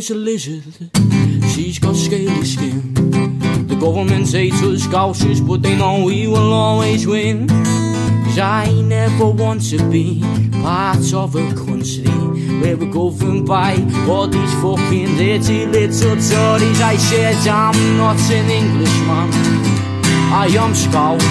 is 0.00 0.10
a 0.10 0.14
lizard, 0.14 0.62
she's 1.52 1.78
got 1.78 1.94
scaly 1.94 2.42
skin. 2.44 2.94
The 3.68 3.76
government 3.78 4.32
hates 4.32 4.62
us 4.62 4.86
Scousers, 4.86 5.46
but 5.46 5.60
they 5.62 5.76
know 5.76 6.04
we 6.04 6.26
will 6.26 6.52
always 6.54 7.06
win. 7.06 7.46
Cause 8.24 8.38
I 8.38 8.72
never 8.80 9.28
want 9.28 9.62
to 9.70 9.78
be 9.90 10.22
part 10.62 11.12
of 11.12 11.36
a 11.36 11.46
country 11.54 12.10
where 12.60 12.78
we're 12.78 12.90
governed 12.90 13.46
by 13.46 13.72
all 14.08 14.26
these 14.26 14.54
fucking 14.62 15.16
dirty 15.18 15.66
little 15.66 16.16
Tories. 16.16 16.80
I 16.80 16.96
said 16.96 17.36
I'm 17.46 17.98
not 17.98 18.20
an 18.30 18.48
Englishman, 18.50 19.28
I 20.32 20.46
am 20.58 20.74
Scouse. 20.74 21.22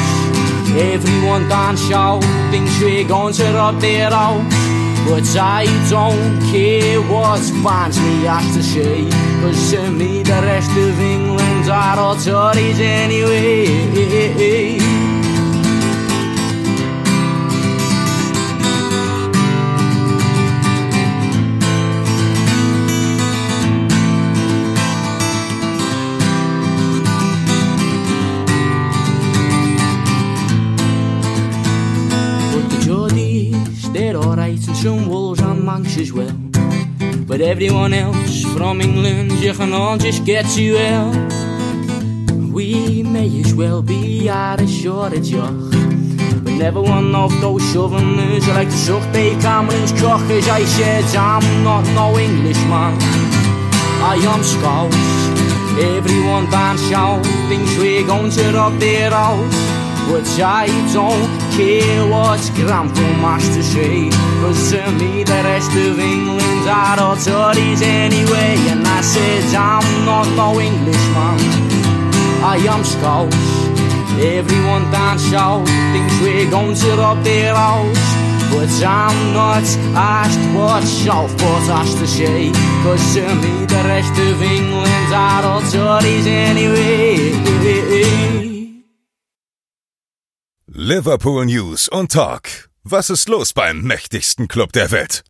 Everyone 0.78 1.50
dance 1.50 1.88
shout, 1.88 2.22
thinks 2.52 2.80
we're 2.80 3.08
going 3.08 3.34
to 3.34 3.46
rob 3.54 3.82
their 3.82 4.12
house. 4.12 4.79
But 5.10 5.36
I 5.36 5.66
don't 5.90 6.40
care 6.52 7.02
what 7.02 7.42
binds 7.64 8.00
me 8.00 8.28
at 8.28 8.44
to 8.54 8.62
sea 8.62 9.10
Cause 9.42 9.72
to 9.72 9.90
me 9.90 10.22
the 10.22 10.40
rest 10.44 10.70
of 10.72 11.02
England 11.02 11.70
are 11.70 11.98
all 11.98 12.16
Tories 12.16 12.80
anyway. 12.80 13.66
Monks 35.80 35.98
as 35.98 36.12
well. 36.12 36.36
But 37.28 37.42
everyone 37.42 37.94
else 37.94 38.44
from 38.56 38.82
England, 38.82 39.32
you 39.32 39.54
all 39.74 39.98
just 39.98 40.26
get 40.26 40.46
you 40.58 40.74
well. 40.74 41.12
We 42.52 43.04
may 43.04 43.30
as 43.42 43.54
well 43.54 43.82
be 43.82 44.30
Irish 44.30 44.86
or 44.86 45.08
a 45.08 45.20
jock. 45.20 45.72
But 46.44 46.54
never 46.54 46.82
one 46.82 47.16
of 47.16 47.32
those 47.40 47.64
southerners 47.74 48.48
like 48.48 48.70
to 48.70 48.80
suck 48.88 49.14
Dave 49.14 49.42
Cameron's 49.42 49.94
cock. 49.94 50.22
As 50.30 50.48
I 50.50 50.64
said, 50.66 51.06
I'm 51.16 51.64
not 51.64 51.86
no 52.00 52.18
Englishman. 52.18 52.94
I 54.14 54.16
am 54.34 54.44
Scots. 54.44 54.98
Everyone 55.98 56.50
dance 56.50 56.92
out, 56.92 57.24
thinks 57.48 57.78
we're 57.78 58.06
going 58.06 58.32
to 58.32 58.52
rob 58.54 58.80
their 58.80 59.12
house. 59.12 59.56
But 60.10 60.28
I 60.42 60.68
don't 60.94 61.49
care 61.60 62.08
what 62.08 62.40
Grandpa 62.56 63.08
has 63.28 63.46
to 63.56 63.62
say. 63.62 64.10
Cause 64.42 64.72
to 64.72 64.82
me 65.00 65.24
the 65.24 65.40
rest 65.52 65.72
of 65.86 66.00
England 66.00 66.64
are 66.68 67.00
all 67.06 67.18
Tories 67.18 67.82
anyway. 67.82 68.56
And 68.72 68.88
I 68.88 69.02
said 69.02 69.44
I'm 69.56 69.88
not 70.06 70.28
no 70.40 70.48
Englishman. 70.60 71.40
I 72.54 72.56
am 72.74 72.84
Scots. 72.84 73.50
Everyone 74.40 74.86
dance 74.92 75.34
out, 75.34 75.66
thinks 75.92 76.16
we're 76.24 76.50
going 76.50 76.76
to 76.76 76.90
rob 77.02 77.20
their 77.24 77.54
house. 77.54 78.08
But 78.52 78.72
I'm 78.84 79.20
not 79.34 79.68
asked 79.96 80.46
what 80.56 80.84
Southport 80.84 81.66
has 81.76 81.92
to 82.00 82.08
say. 82.08 82.52
Cause 82.84 83.04
to 83.16 83.24
me 83.44 83.54
the 83.74 83.82
rest 83.94 84.16
of 84.28 84.42
England 84.42 85.10
are 85.14 85.44
all 85.52 85.64
Tories 85.74 86.28
anyway. 86.28 87.20
Liverpool 90.82 91.46
News 91.46 91.90
und 91.90 92.14
Talk. 92.14 92.70
Was 92.86 93.10
ist 93.10 93.28
los 93.28 93.52
beim 93.52 93.82
mächtigsten 93.82 94.48
Club 94.48 94.72
der 94.72 94.92
Welt? 94.92 95.26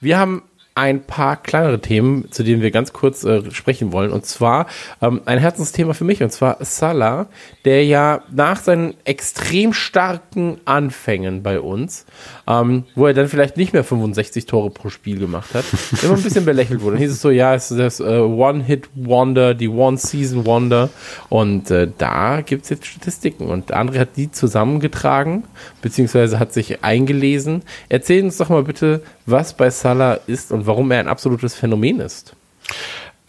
Wir 0.00 0.18
haben 0.18 0.42
ein 0.74 1.04
paar 1.04 1.40
kleinere 1.40 1.80
Themen, 1.80 2.32
zu 2.32 2.42
denen 2.42 2.60
wir 2.60 2.72
ganz 2.72 2.92
kurz 2.92 3.22
äh, 3.22 3.52
sprechen 3.52 3.92
wollen. 3.92 4.10
Und 4.10 4.26
zwar 4.26 4.66
ähm, 5.00 5.20
ein 5.26 5.38
Herzensthema 5.38 5.92
für 5.92 6.02
mich, 6.02 6.24
und 6.24 6.30
zwar 6.30 6.56
Salah, 6.64 7.28
der 7.64 7.84
ja 7.84 8.24
nach 8.32 8.58
seinen 8.60 8.94
extrem 9.04 9.72
starken 9.72 10.60
Anfängen 10.64 11.44
bei 11.44 11.60
uns, 11.60 12.04
ähm, 12.50 12.84
wo 12.96 13.06
er 13.06 13.14
dann 13.14 13.28
vielleicht 13.28 13.56
nicht 13.56 13.72
mehr 13.72 13.84
65 13.84 14.46
Tore 14.46 14.70
pro 14.70 14.90
Spiel 14.90 15.18
gemacht 15.20 15.54
hat, 15.54 15.64
immer 16.02 16.16
ein 16.16 16.22
bisschen 16.22 16.44
belächelt 16.44 16.80
wurde. 16.80 16.96
Dann 16.96 17.02
hieß 17.02 17.12
es 17.12 17.20
so, 17.20 17.30
ja, 17.30 17.54
es 17.54 17.70
ist 17.70 17.78
das 17.78 18.00
äh, 18.00 18.18
One-Hit-Wonder, 18.18 19.54
die 19.54 19.68
One-Season-Wonder. 19.68 20.90
Und 21.28 21.70
äh, 21.70 21.88
da 21.96 22.40
gibt 22.40 22.64
es 22.64 22.70
jetzt 22.70 22.86
Statistiken. 22.86 23.48
Und 23.48 23.72
André 23.72 24.00
hat 24.00 24.16
die 24.16 24.32
zusammengetragen, 24.32 25.44
beziehungsweise 25.80 26.40
hat 26.40 26.52
sich 26.52 26.82
eingelesen. 26.82 27.62
Erzähl 27.88 28.24
uns 28.24 28.36
doch 28.38 28.48
mal 28.48 28.64
bitte, 28.64 29.02
was 29.26 29.56
bei 29.56 29.70
Salah 29.70 30.14
ist 30.26 30.50
und 30.50 30.66
warum 30.66 30.90
er 30.90 30.98
ein 30.98 31.08
absolutes 31.08 31.54
Phänomen 31.54 32.00
ist. 32.00 32.34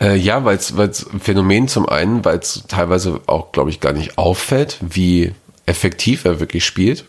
Äh, 0.01 0.15
ja, 0.15 0.43
weil 0.45 0.57
es 0.57 0.71
ein 0.75 1.19
Phänomen 1.19 1.67
zum 1.67 1.87
einen, 1.87 2.25
weil 2.25 2.39
es 2.39 2.63
teilweise 2.67 3.21
auch, 3.27 3.51
glaube 3.51 3.69
ich, 3.69 3.79
gar 3.81 3.93
nicht 3.93 4.17
auffällt, 4.17 4.79
wie 4.81 5.33
effektiv 5.67 6.25
er 6.25 6.39
wirklich 6.39 6.65
spielt. 6.65 7.05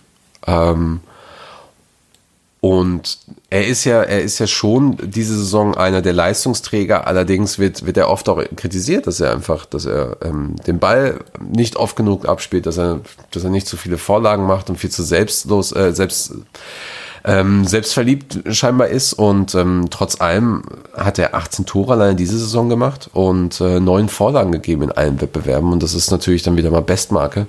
Ähm, 0.46 1.00
und 2.64 3.18
er 3.50 3.66
ist 3.66 3.82
ja, 3.82 4.04
er 4.04 4.22
ist 4.22 4.38
ja 4.38 4.46
schon 4.46 4.96
diese 5.02 5.36
Saison 5.36 5.76
einer 5.76 6.00
der 6.00 6.12
Leistungsträger. 6.12 7.08
Allerdings 7.08 7.58
wird, 7.58 7.86
wird 7.86 7.96
er 7.96 8.08
oft 8.08 8.28
auch 8.28 8.40
kritisiert, 8.54 9.08
dass 9.08 9.18
er 9.18 9.32
einfach, 9.32 9.66
dass 9.66 9.84
er 9.84 10.18
ähm, 10.22 10.54
den 10.64 10.78
Ball 10.78 11.18
nicht 11.40 11.74
oft 11.74 11.96
genug 11.96 12.28
abspielt, 12.28 12.66
dass 12.66 12.78
er, 12.78 13.00
dass 13.32 13.42
er 13.42 13.50
nicht 13.50 13.66
so 13.66 13.76
viele 13.76 13.98
Vorlagen 13.98 14.46
macht 14.46 14.70
und 14.70 14.76
viel 14.76 14.90
zu 14.90 15.02
selbstlos, 15.02 15.72
äh, 15.72 15.92
selbst 15.92 16.34
ähm, 17.24 17.64
selbstverliebt 17.64 18.54
scheinbar 18.54 18.88
ist 18.88 19.12
und 19.12 19.56
ähm, 19.56 19.88
trotz 19.90 20.20
allem 20.20 20.62
hat 20.96 21.18
er 21.18 21.34
18 21.34 21.66
Tore 21.66 21.94
allein 21.94 22.16
diese 22.16 22.38
Saison 22.38 22.68
gemacht 22.68 23.10
und 23.12 23.60
äh, 23.60 23.80
neun 23.80 24.08
Vorlagen 24.08 24.52
gegeben 24.52 24.82
in 24.82 24.92
allen 24.92 25.20
Wettbewerben 25.20 25.72
und 25.72 25.82
das 25.82 25.94
ist 25.94 26.12
natürlich 26.12 26.44
dann 26.44 26.56
wieder 26.56 26.70
mal 26.70 26.82
Bestmarke. 26.82 27.48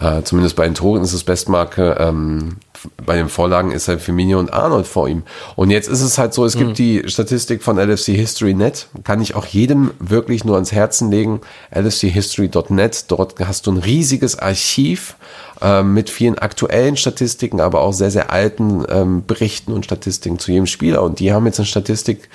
Äh, 0.00 0.22
zumindest 0.22 0.56
bei 0.56 0.64
den 0.64 0.74
Toren 0.74 1.02
ist 1.02 1.14
es 1.14 1.24
Bestmarke. 1.24 1.96
Ähm, 1.98 2.56
bei 3.04 3.16
den 3.16 3.28
Vorlagen 3.28 3.72
ist 3.72 3.88
halt 3.88 4.00
Firmino 4.00 4.38
und 4.38 4.52
Arnold 4.52 4.86
vor 4.86 5.08
ihm. 5.08 5.22
Und 5.56 5.70
jetzt 5.70 5.88
ist 5.88 6.00
es 6.00 6.18
halt 6.18 6.34
so, 6.34 6.44
es 6.44 6.56
gibt 6.56 6.78
die 6.78 7.02
Statistik 7.06 7.62
von 7.62 7.78
LFC 7.78 8.06
History 8.06 8.54
Net. 8.54 8.88
Kann 9.04 9.20
ich 9.20 9.34
auch 9.34 9.46
jedem 9.46 9.90
wirklich 9.98 10.44
nur 10.44 10.54
ans 10.54 10.72
Herzen 10.72 11.10
legen. 11.10 11.40
LFChistory.net. 11.74 13.04
Dort 13.08 13.34
hast 13.40 13.66
du 13.66 13.72
ein 13.72 13.78
riesiges 13.78 14.38
Archiv 14.38 15.16
ähm, 15.60 15.94
mit 15.94 16.10
vielen 16.10 16.38
aktuellen 16.38 16.96
Statistiken, 16.96 17.60
aber 17.60 17.80
auch 17.80 17.92
sehr, 17.92 18.10
sehr 18.10 18.30
alten 18.30 18.84
ähm, 18.88 19.24
Berichten 19.26 19.72
und 19.72 19.84
Statistiken 19.84 20.38
zu 20.38 20.52
jedem 20.52 20.66
Spieler. 20.66 21.02
Und 21.02 21.20
die 21.20 21.32
haben 21.32 21.46
jetzt 21.46 21.58
eine 21.58 21.66
Statistik, 21.66 22.28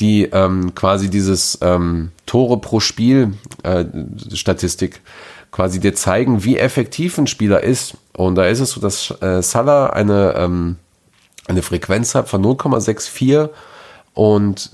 die 0.00 0.24
ähm, 0.24 0.74
quasi 0.74 1.08
dieses 1.08 1.58
ähm, 1.62 2.10
Tore 2.26 2.60
pro 2.60 2.80
Spiel 2.80 3.34
äh, 3.62 3.84
Statistik 4.32 5.00
quasi 5.54 5.78
dir 5.78 5.94
zeigen, 5.94 6.42
wie 6.42 6.58
effektiv 6.58 7.16
ein 7.16 7.28
Spieler 7.28 7.62
ist. 7.62 7.96
Und 8.12 8.34
da 8.34 8.44
ist 8.46 8.58
es 8.58 8.72
so, 8.72 8.80
dass 8.80 9.14
äh, 9.22 9.40
Salah 9.40 9.86
eine, 9.90 10.34
ähm, 10.36 10.76
eine 11.46 11.62
Frequenz 11.62 12.16
hat 12.16 12.28
von 12.28 12.44
0,64 12.44 13.50
und 14.14 14.70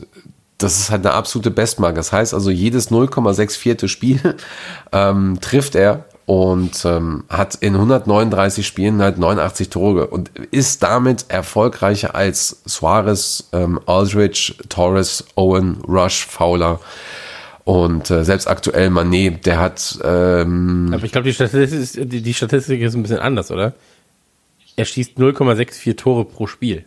das 0.57 0.79
ist 0.79 0.91
halt 0.91 1.05
eine 1.05 1.15
absolute 1.15 1.51
Bestmarke. 1.51 1.97
Das 1.97 2.13
heißt 2.13 2.33
also, 2.33 2.51
jedes 2.51 2.91
0,64. 2.91 3.89
Spiel 3.89 4.37
ähm, 4.93 5.39
trifft 5.43 5.75
er 5.75 6.07
und 6.25 6.83
ähm, 6.87 7.25
hat 7.29 7.57
in 7.57 7.75
139 7.75 8.67
Spielen 8.67 9.03
halt 9.03 9.19
89 9.19 9.69
Tore 9.69 10.07
und 10.07 10.31
ist 10.51 10.83
damit 10.83 11.27
erfolgreicher 11.29 12.15
als 12.15 12.63
Suarez, 12.65 13.51
ähm, 13.53 13.79
Aldridge, 13.85 14.55
Torres, 14.71 15.27
Owen, 15.35 15.83
Rush, 15.87 16.27
Fowler. 16.27 16.81
Und 17.65 18.11
äh, 18.11 18.25
selbst 18.25 18.49
aktuell 18.49 18.91
Manet, 18.91 19.47
der 19.47 19.59
hat. 19.59 19.99
Ähm, 20.03 20.91
Aber 20.93 21.05
ich 21.05 21.13
glaube, 21.13 21.27
die 21.27 21.35
Statistik, 21.35 22.11
die, 22.11 22.23
die 22.23 22.35
Statistik 22.35 22.81
ist 22.81 22.95
ein 22.95 23.03
bisschen 23.03 23.19
anders, 23.19 23.51
oder? 23.51 23.75
Er 24.77 24.85
schießt 24.85 25.19
0,64 25.19 25.97
Tore 25.97 26.25
pro 26.25 26.47
Spiel. 26.47 26.85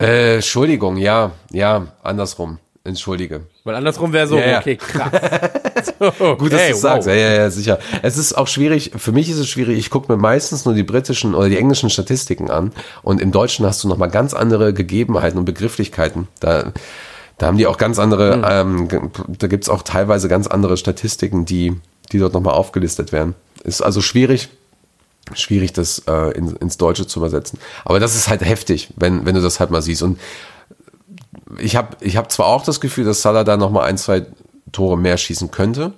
äh, 0.00 0.36
Entschuldigung, 0.36 0.96
ja, 0.96 1.32
ja, 1.52 1.88
andersrum. 2.02 2.58
Entschuldige. 2.84 3.42
Weil 3.64 3.74
andersrum 3.74 4.12
wäre 4.12 4.26
so, 4.26 4.38
ja. 4.38 4.58
okay, 4.58 4.76
krass. 4.76 5.10
So, 5.98 6.36
Gut, 6.36 6.52
dass 6.52 6.60
okay, 6.60 6.70
du 6.70 6.74
es 6.74 6.80
sagst. 6.80 7.08
Ja, 7.08 7.14
ja, 7.14 7.32
ja, 7.32 7.50
sicher. 7.50 7.78
Es 8.02 8.16
ist 8.16 8.32
auch 8.32 8.46
schwierig, 8.48 8.92
für 8.96 9.12
mich 9.12 9.28
ist 9.30 9.38
es 9.38 9.48
schwierig, 9.48 9.78
ich 9.78 9.90
gucke 9.90 10.10
mir 10.12 10.18
meistens 10.18 10.64
nur 10.64 10.74
die 10.74 10.82
britischen 10.82 11.34
oder 11.34 11.48
die 11.48 11.56
englischen 11.56 11.90
Statistiken 11.90 12.50
an 12.50 12.72
und 13.02 13.20
im 13.20 13.32
Deutschen 13.32 13.66
hast 13.66 13.82
du 13.84 13.88
nochmal 13.88 14.10
ganz 14.10 14.34
andere 14.34 14.72
Gegebenheiten 14.72 15.38
und 15.38 15.44
Begrifflichkeiten. 15.44 16.28
Da, 16.40 16.72
da 17.38 17.46
haben 17.46 17.56
die 17.56 17.66
auch 17.66 17.78
ganz 17.78 17.98
andere, 17.98 18.42
ähm, 18.48 18.88
ge- 18.88 19.00
da 19.26 19.46
gibt's 19.46 19.68
auch 19.68 19.82
teilweise 19.82 20.28
ganz 20.28 20.46
andere 20.46 20.76
Statistiken, 20.76 21.44
die, 21.44 21.74
die 22.12 22.18
dort 22.18 22.34
nochmal 22.34 22.54
aufgelistet 22.54 23.12
werden. 23.12 23.34
Ist 23.64 23.80
also 23.80 24.00
schwierig, 24.00 24.48
schwierig, 25.34 25.72
das 25.72 26.00
äh, 26.08 26.32
in, 26.36 26.56
ins 26.56 26.78
Deutsche 26.78 27.06
zu 27.06 27.20
übersetzen. 27.20 27.58
Aber 27.84 28.00
das 28.00 28.14
ist 28.16 28.28
halt 28.28 28.44
heftig, 28.44 28.88
wenn, 28.96 29.24
wenn 29.24 29.34
du 29.34 29.40
das 29.40 29.60
halt 29.60 29.70
mal 29.70 29.82
siehst. 29.82 30.02
Und 30.02 30.18
ich 31.58 31.76
habe 31.76 31.96
ich 32.00 32.16
hab 32.16 32.30
zwar 32.30 32.46
auch 32.46 32.64
das 32.64 32.80
Gefühl, 32.80 33.04
dass 33.04 33.22
Salah 33.22 33.44
da 33.44 33.56
nochmal 33.56 33.88
ein, 33.88 33.98
zwei 33.98 34.26
Tore 34.72 34.98
mehr 34.98 35.16
schießen 35.16 35.50
könnte. 35.50 35.92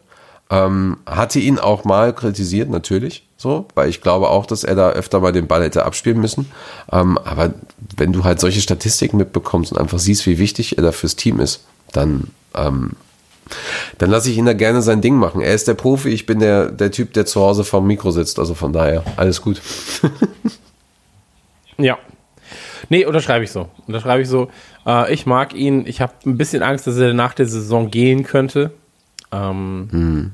Ähm, 0.50 0.98
hatte 1.06 1.38
ihn 1.38 1.58
auch 1.58 1.84
mal 1.84 2.12
kritisiert, 2.12 2.70
natürlich, 2.70 3.24
so, 3.36 3.66
weil 3.74 3.88
ich 3.88 4.00
glaube 4.00 4.28
auch, 4.28 4.46
dass 4.46 4.64
er 4.64 4.74
da 4.74 4.90
öfter 4.90 5.20
mal 5.20 5.32
den 5.32 5.46
Ball 5.46 5.62
hätte 5.62 5.84
abspielen 5.84 6.20
müssen. 6.20 6.50
Ähm, 6.90 7.18
aber 7.18 7.54
wenn 7.96 8.12
du 8.12 8.24
halt 8.24 8.40
solche 8.40 8.60
Statistiken 8.60 9.16
mitbekommst 9.16 9.72
und 9.72 9.78
einfach 9.78 9.98
siehst, 9.98 10.26
wie 10.26 10.38
wichtig 10.38 10.76
er 10.76 10.82
da 10.82 10.92
fürs 10.92 11.14
Team 11.16 11.38
ist, 11.38 11.64
dann, 11.92 12.28
ähm, 12.54 12.92
dann 13.98 14.10
lasse 14.10 14.30
ich 14.30 14.38
ihn 14.38 14.46
da 14.46 14.52
gerne 14.52 14.82
sein 14.82 15.00
Ding 15.00 15.16
machen. 15.16 15.40
Er 15.40 15.54
ist 15.54 15.68
der 15.68 15.74
Profi, 15.74 16.08
ich 16.08 16.26
bin 16.26 16.40
der, 16.40 16.70
der 16.70 16.90
Typ, 16.90 17.12
der 17.14 17.26
zu 17.26 17.40
Hause 17.40 17.62
vorm 17.62 17.86
Mikro 17.86 18.10
sitzt. 18.10 18.38
Also 18.38 18.54
von 18.54 18.72
daher, 18.72 19.04
alles 19.16 19.40
gut. 19.42 19.62
Ja. 21.80 21.98
Nee, 22.88 23.04
unterschreibe 23.04 23.44
ich 23.44 23.52
so. 23.52 23.68
Unterschreibe 23.86 24.22
ich 24.22 24.28
so. 24.28 24.50
Äh, 24.86 25.12
ich 25.12 25.26
mag 25.26 25.54
ihn. 25.54 25.86
Ich 25.86 26.00
habe 26.00 26.12
ein 26.26 26.36
bisschen 26.36 26.62
Angst, 26.62 26.86
dass 26.86 26.96
er 26.96 27.14
nach 27.14 27.34
der 27.34 27.46
Saison 27.46 27.90
gehen 27.90 28.24
könnte. 28.24 28.72
Ähm, 29.32 30.32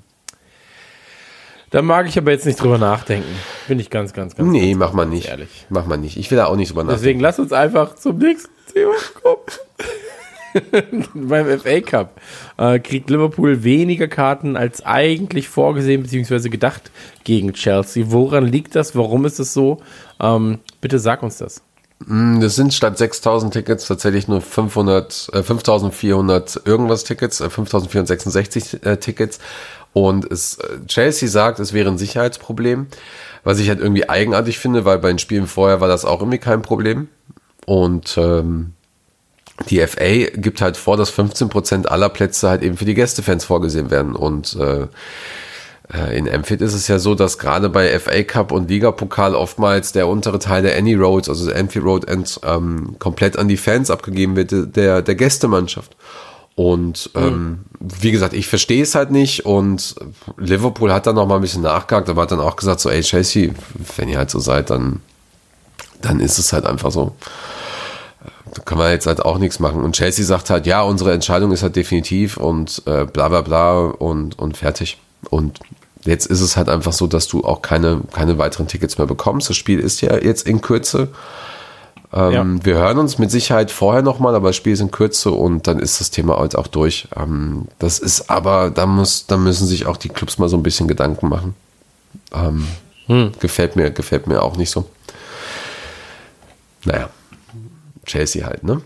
Da 1.71 1.83
mag 1.83 2.07
ich 2.09 2.17
aber 2.17 2.31
jetzt 2.31 2.47
nicht 2.47 2.61
drüber 2.61 2.79
nachdenken. 2.79 3.29
Bin 3.67 3.81
ich 3.81 3.91
ganz, 3.91 4.13
ganz, 4.13 4.37
ganz. 4.37 4.49
Nee, 4.49 4.71
ganz, 4.71 4.79
mach 4.79 4.93
mal 4.93 5.07
nicht. 5.07 5.29
Ehrlich. 5.29 5.67
Mach 5.69 5.87
mal 5.87 5.97
nicht. 5.97 6.17
Ich 6.17 6.31
will 6.31 6.39
da 6.39 6.47
auch 6.47 6.57
nicht 6.57 6.71
drüber 6.71 6.85
nachdenken. 6.85 7.03
Deswegen 7.03 7.21
lass 7.21 7.39
uns 7.39 7.53
einfach 7.53 7.97
zum 7.97 8.19
nächsten 8.19 8.53
Thema 8.73 8.95
kommen. 9.23 9.43
Beim 11.15 11.59
FA 11.59 11.81
Cup 11.81 12.21
äh, 12.57 12.79
kriegt 12.79 13.11
Liverpool 13.11 13.65
weniger 13.65 14.09
Karten 14.09 14.57
als 14.57 14.85
eigentlich 14.85 15.49
vorgesehen 15.49 16.03
bzw. 16.03 16.49
gedacht 16.49 16.91
gegen 17.25 17.53
Chelsea. 17.53 18.07
Woran 18.09 18.47
liegt 18.47 18.75
das? 18.75 18.97
Warum 18.97 19.25
ist 19.25 19.39
es 19.39 19.53
so? 19.53 19.83
Ähm, 20.21 20.61
bitte 20.81 20.99
sag 20.99 21.23
uns 21.23 21.39
das. 21.39 21.63
Das 21.99 22.55
sind 22.55 22.75
statt 22.75 22.99
6000 22.99 23.55
Tickets 23.55 23.87
tatsächlich 23.87 24.29
nur 24.29 24.43
500, 24.43 25.31
äh, 25.33 25.43
5400 25.43 26.61
irgendwas 26.67 27.05
Tickets, 27.05 27.41
äh, 27.41 27.49
5466 27.49 28.85
äh, 28.85 28.99
Tickets. 28.99 29.39
Und 29.97 30.31
es, 30.31 30.59
äh, 30.59 30.87
Chelsea 30.87 31.27
sagt, 31.27 31.59
es 31.59 31.73
wäre 31.73 31.89
ein 31.89 31.97
Sicherheitsproblem, 31.97 32.89
was 33.45 33.59
ich 33.59 33.71
halt 33.71 33.81
irgendwie 33.81 34.07
eigenartig 34.07 34.59
finde, 34.59 34.85
weil 34.85 34.99
bei 34.99 35.09
den 35.09 35.19
Spielen 35.19 35.47
vorher 35.47 35.81
war 35.81 35.89
das 35.89 36.05
auch 36.05 36.21
irgendwie 36.21 36.37
kein 36.37 36.61
Problem. 36.61 37.09
Und 37.65 38.19
ähm, 38.19 38.75
die 39.71 39.81
FA 39.87 40.29
gibt 40.35 40.61
halt 40.61 40.77
vor, 40.77 40.99
dass 40.99 41.11
15% 41.11 41.87
aller 41.87 42.11
Plätze 42.11 42.51
halt 42.51 42.63
eben 42.63 42.77
für 42.77 42.85
die 42.85 42.93
Gästefans 42.93 43.47
vorgesehen 43.47 43.91
werden. 43.91 44.15
Und 44.15 44.55
äh, 44.57 44.87
äh, 45.95 46.19
in 46.19 46.29
Amphit 46.29 46.61
ist 46.61 46.75
es 46.75 46.89
ja 46.89 46.99
so, 46.99 47.15
dass 47.15 47.39
gerade 47.39 47.71
bei 47.71 47.99
FA 47.99 48.23
Cup 48.23 48.53
und 48.53 48.69
Ligapokal 48.69 49.35
oftmals 49.35 49.93
der 49.93 50.09
untere 50.09 50.39
Teil 50.39 50.63
der 50.63 50.77
Any 50.77 50.93
Roads, 50.93 51.31
also 51.31 51.51
der 51.51 51.83
Road 51.83 52.07
End, 52.07 52.39
ähm, 52.45 52.97
komplett 52.99 53.39
an 53.39 53.49
die 53.49 53.57
Fans 53.57 53.91
abgegeben 53.91 54.37
wird, 54.37 54.77
der, 54.77 55.01
der 55.01 55.15
Gästemannschaft. 55.15 55.97
Und 56.57 57.11
ähm, 57.15 57.67
wie 57.81 58.11
gesagt, 58.11 58.33
ich 58.33 58.49
verstehe 58.49 58.83
es 58.83 58.95
halt 58.95 59.11
nicht 59.11 59.45
und 59.45 59.95
Liverpool 60.39 60.91
hat 60.91 61.07
dann 61.07 61.15
noch 61.15 61.27
mal 61.27 61.37
ein 61.37 61.43
bisschen 61.43 61.63
nachgehakt, 61.63 62.09
aber 62.09 62.23
hat 62.23 62.33
dann 62.33 62.41
auch 62.41 62.57
gesagt 62.57 62.81
so, 62.81 62.89
ey 62.89 63.03
Chelsea, 63.03 63.53
wenn 63.97 64.09
ihr 64.09 64.17
halt 64.17 64.31
so 64.31 64.39
seid, 64.39 64.71
dann, 64.71 65.01
dann 66.01 66.19
ist 66.19 66.39
es 66.39 66.55
halt 66.55 66.65
einfach 66.65 66.91
so. 66.91 67.15
Da 68.55 68.63
kann 68.63 68.79
man 68.79 68.91
jetzt 68.91 69.07
halt 69.07 69.23
auch 69.23 69.37
nichts 69.37 69.61
machen. 69.61 69.85
Und 69.85 69.97
Chelsea 69.97 70.25
sagt 70.25 70.49
halt, 70.49 70.67
ja, 70.67 70.81
unsere 70.81 71.13
Entscheidung 71.13 71.53
ist 71.53 71.63
halt 71.63 71.77
definitiv 71.77 72.39
und 72.39 72.83
äh, 72.87 73.05
bla 73.05 73.29
bla 73.29 73.43
bla 73.43 73.79
und, 73.89 74.39
und 74.39 74.57
fertig. 74.57 74.97
Und 75.29 75.61
jetzt 76.07 76.25
ist 76.25 76.41
es 76.41 76.57
halt 76.57 76.71
einfach 76.71 76.95
so, 76.95 77.07
dass 77.07 77.29
du 77.29 77.45
auch 77.45 77.61
keine, 77.61 78.01
keine 78.13 78.39
weiteren 78.39 78.67
Tickets 78.67 78.97
mehr 78.97 79.07
bekommst. 79.07 79.51
Das 79.51 79.59
Spiel 79.59 79.79
ist 79.79 80.01
ja 80.01 80.17
jetzt 80.17 80.47
in 80.47 80.63
Kürze. 80.63 81.09
Ähm, 82.17 82.33
Ja. 82.33 82.65
Wir 82.65 82.75
hören 82.77 82.99
uns 82.99 83.19
mit 83.19 83.31
Sicherheit 83.31 83.71
vorher 83.71 84.03
nochmal, 84.03 84.35
aber 84.35 84.49
das 84.49 84.57
Spiel 84.57 84.73
ist 84.73 84.81
in 84.81 84.91
Kürze 84.91 85.31
und 85.31 85.67
dann 85.67 85.79
ist 85.79 86.01
das 86.01 86.11
Thema 86.11 86.39
halt 86.39 86.57
auch 86.57 86.67
durch. 86.67 87.09
Ähm, 87.15 87.67
das 87.79 87.99
ist 87.99 88.31
aber, 88.31 88.71
da 88.71 88.87
muss, 88.87 89.27
da 89.27 89.37
müssen 89.37 89.67
sich 89.67 89.87
auch 89.87 89.97
die 89.97 90.09
Clubs 90.09 90.39
mal 90.39 90.49
so 90.49 90.57
ein 90.57 90.63
bisschen 90.63 90.89
Gedanken 90.89 91.29
machen. 91.29 91.55
Ähm, 92.35 92.67
Gefällt 93.39 93.77
mir, 93.77 93.91
gefällt 93.91 94.27
mir 94.27 94.43
auch 94.43 94.57
nicht 94.57 94.71
so. 94.71 94.89
Naja, 96.85 97.09
Chelsea 98.05 98.45
halt, 98.47 98.65
ne? 98.65 98.81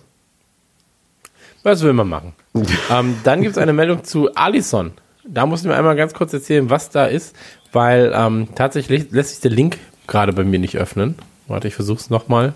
Was 1.62 1.82
will 1.82 1.93
man 1.93 2.09
machen? 2.09 2.32
ähm, 2.90 3.16
dann 3.24 3.43
gibt 3.43 3.57
es 3.57 3.59
eine 3.62 3.73
Meldung 3.73 4.05
zu 4.05 4.35
Alison. 4.35 4.93
Da 5.27 5.47
mussten 5.47 5.69
wir 5.69 5.77
einmal 5.77 5.97
ganz 5.97 6.15
kurz 6.15 6.32
erzählen, 6.32 6.69
was 6.70 6.90
da 6.90 7.07
ist, 7.07 7.35
weil 7.73 8.12
ähm, 8.15 8.48
tatsächlich 8.55 9.11
lässt 9.11 9.31
sich 9.31 9.40
der 9.40 9.51
Link 9.51 9.78
gerade 10.07 10.32
bei 10.32 10.43
mir 10.44 10.59
nicht 10.59 10.77
öffnen. 10.77 11.15
Warte, 11.47 11.69
ich 11.69 11.74
versuche 11.74 11.98
es 12.01 12.11
nochmal. 12.11 12.55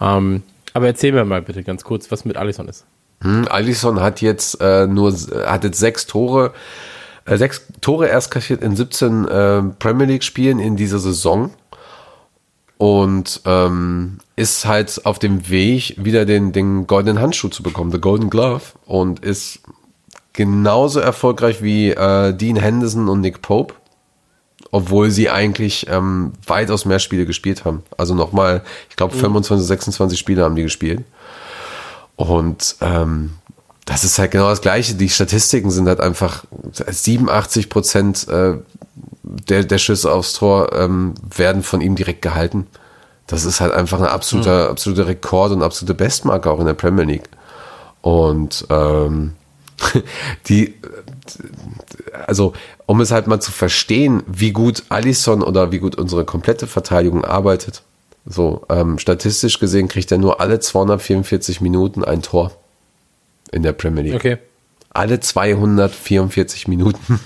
Ähm, 0.00 0.42
aber 0.74 0.86
erzähl 0.86 1.12
mir 1.12 1.24
mal 1.24 1.42
bitte 1.42 1.62
ganz 1.62 1.84
kurz, 1.84 2.10
was 2.10 2.24
mit 2.24 2.36
Alison 2.36 2.68
ist. 2.68 2.84
Hm, 3.22 3.46
Alisson 3.48 4.00
hat 4.00 4.20
jetzt 4.20 4.60
äh, 4.60 4.86
nur 4.86 5.12
hat 5.12 5.64
jetzt 5.64 5.80
sechs 5.80 6.06
Tore, 6.06 6.52
äh, 7.24 7.36
sechs 7.36 7.66
Tore 7.80 8.06
erst 8.06 8.30
kassiert 8.30 8.62
in 8.62 8.76
17 8.76 9.26
äh, 9.26 9.62
Premier 9.78 10.06
League 10.06 10.22
Spielen 10.22 10.60
in 10.60 10.76
dieser 10.76 11.00
Saison 11.00 11.50
und 12.76 13.40
ähm, 13.44 14.18
ist 14.36 14.66
halt 14.66 15.04
auf 15.04 15.18
dem 15.18 15.48
Weg, 15.48 15.96
wieder 15.98 16.24
den, 16.24 16.52
den 16.52 16.86
goldenen 16.86 17.20
Handschuh 17.20 17.48
zu 17.48 17.64
bekommen, 17.64 17.90
the 17.90 18.00
Golden 18.00 18.30
Glove 18.30 18.62
und 18.86 19.20
ist 19.20 19.60
genauso 20.32 21.00
erfolgreich 21.00 21.60
wie 21.60 21.90
äh, 21.90 22.32
Dean 22.32 22.56
Henderson 22.56 23.08
und 23.08 23.20
Nick 23.20 23.42
Pope, 23.42 23.74
obwohl 24.70 25.10
sie 25.10 25.30
eigentlich 25.30 25.86
ähm, 25.88 26.32
weitaus 26.46 26.84
mehr 26.84 26.98
Spiele 26.98 27.26
gespielt 27.26 27.64
haben. 27.64 27.82
Also 27.96 28.14
nochmal, 28.14 28.62
ich 28.90 28.96
glaube 28.96 29.16
25, 29.16 29.66
26 29.66 30.18
Spiele 30.18 30.44
haben 30.44 30.56
die 30.56 30.62
gespielt. 30.62 31.04
Und 32.16 32.76
ähm, 32.80 33.34
das 33.84 34.04
ist 34.04 34.18
halt 34.18 34.32
genau 34.32 34.50
das 34.50 34.60
Gleiche. 34.60 34.94
Die 34.94 35.08
Statistiken 35.08 35.70
sind 35.70 35.88
halt 35.88 36.00
einfach 36.00 36.44
87 36.72 37.70
Prozent 37.70 38.28
äh, 38.28 38.58
der, 39.22 39.64
der 39.64 39.78
Schüsse 39.78 40.12
aufs 40.12 40.34
Tor 40.34 40.72
ähm, 40.72 41.14
werden 41.36 41.62
von 41.62 41.80
ihm 41.80 41.94
direkt 41.94 42.22
gehalten. 42.22 42.66
Das 43.26 43.44
ist 43.44 43.60
halt 43.60 43.72
einfach 43.72 44.00
ein 44.00 44.06
absoluter, 44.06 44.70
absoluter 44.70 45.06
Rekord 45.06 45.52
und 45.52 45.62
absolute 45.62 45.94
Bestmarke 45.94 46.50
auch 46.50 46.60
in 46.60 46.66
der 46.66 46.74
Premier 46.74 47.04
League. 47.04 47.28
Und 48.00 48.66
ähm, 48.70 49.34
die, 50.48 50.74
also 52.26 52.52
um 52.88 53.02
es 53.02 53.10
halt 53.10 53.26
mal 53.26 53.38
zu 53.38 53.52
verstehen, 53.52 54.22
wie 54.26 54.50
gut 54.50 54.84
Alisson 54.88 55.42
oder 55.42 55.70
wie 55.72 55.78
gut 55.78 55.96
unsere 55.96 56.24
komplette 56.24 56.66
Verteidigung 56.66 57.22
arbeitet. 57.22 57.82
So, 58.24 58.64
ähm, 58.70 58.98
statistisch 58.98 59.58
gesehen 59.58 59.88
kriegt 59.88 60.10
er 60.10 60.16
nur 60.16 60.40
alle 60.40 60.58
244 60.58 61.60
Minuten 61.60 62.02
ein 62.02 62.22
Tor 62.22 62.52
in 63.52 63.62
der 63.62 63.74
Premier 63.74 64.04
League. 64.04 64.14
Okay. 64.14 64.38
Alle 64.88 65.20
244 65.20 66.66
Minuten. 66.66 67.20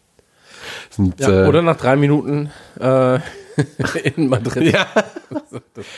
Sind, 0.90 1.18
Ja, 1.18 1.44
äh, 1.44 1.48
oder 1.48 1.62
nach 1.62 1.76
drei 1.76 1.96
Minuten 1.96 2.52
äh, 2.78 3.18
in 4.16 4.28
Madrid. 4.28 4.72
ja. 4.72 4.86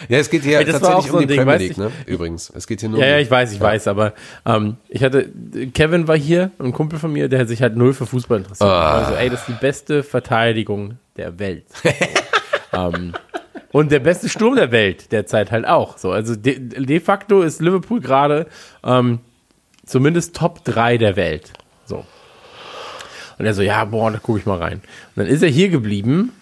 ja, 0.09 0.19
es 0.19 0.31
geht 0.31 0.43
hier 0.43 0.59
Ey, 0.59 0.65
tatsächlich 0.65 1.07
so 1.07 1.15
um 1.15 1.21
die 1.21 1.27
Ding, 1.27 1.39
Premier 1.39 1.57
League, 1.57 1.79
ne? 1.79 1.91
Übrigens. 2.07 2.51
Es 2.55 2.67
geht 2.67 2.81
hier 2.81 2.89
nur 2.89 2.99
Ja, 2.99 3.07
um 3.07 3.11
ja, 3.13 3.19
ich 3.19 3.31
weiß, 3.31 3.53
ich 3.53 3.61
weiß, 3.61 3.89
aber 3.89 4.15
ähm, 4.47 4.77
ich 4.89 5.03
hatte, 5.03 5.31
Kevin 5.73 6.09
war 6.09 6.17
hier, 6.17 6.51
ein 6.59 6.73
Kumpel 6.73 6.99
von 6.99 7.13
mir, 7.13 7.29
der 7.29 7.41
hat 7.41 7.49
sich 7.49 7.63
halt 7.63 7.77
null 7.77 7.95
für 7.95 8.07
Fußball 8.07 8.39
interessiert. 8.39 8.69
Ah. 8.69 8.99
Also, 8.99 9.15
ey, 9.15 9.31
das 9.31 9.41
ist 9.41 9.49
die 9.49 9.61
beste 9.61 10.03
Verteidigung 10.03 10.99
der 11.17 11.39
Welt. 11.39 11.67
ähm, 12.73 13.13
und 13.73 13.91
der 13.91 14.01
beste 14.01 14.29
Sturm 14.29 14.57
der 14.57 14.71
Welt 14.71 15.11
derzeit 15.11 15.51
halt 15.51 15.67
auch. 15.67 15.99
So, 15.99 16.13
also 16.13 16.37
de, 16.37 16.59
de 16.59 17.01
facto 17.01 17.43
ist 17.43 17.61
Liverpool 17.61 18.01
gerade 18.01 18.47
ähm, 18.85 19.19
zumindest 19.85 20.37
Top 20.37 20.65
3 20.65 20.99
der 20.99 21.17
Welt. 21.17 21.53
So. 21.85 22.05
Und 23.39 23.47
er 23.47 23.55
so, 23.55 23.63
ja, 23.63 23.85
boah, 23.85 24.11
da 24.13 24.19
gucke 24.19 24.39
ich 24.39 24.47
mal 24.47 24.59
rein. 24.59 24.75
Und 24.75 24.83
dann 25.17 25.27
ist 25.27 25.43
er 25.43 25.49
hier 25.49 25.69
geblieben. 25.69 26.33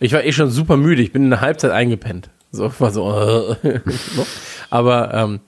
Ich 0.00 0.12
war 0.12 0.24
eh 0.24 0.32
schon 0.32 0.50
super 0.50 0.76
müde. 0.76 1.02
Ich 1.02 1.12
bin 1.12 1.24
in 1.24 1.30
der 1.30 1.40
Halbzeit 1.40 1.70
eingepennt. 1.70 2.30
So, 2.52 2.72
war 2.78 2.90
so, 2.90 3.56
äh, 3.62 3.80
so. 3.86 4.26
aber 4.70 5.14
ähm, 5.14 5.40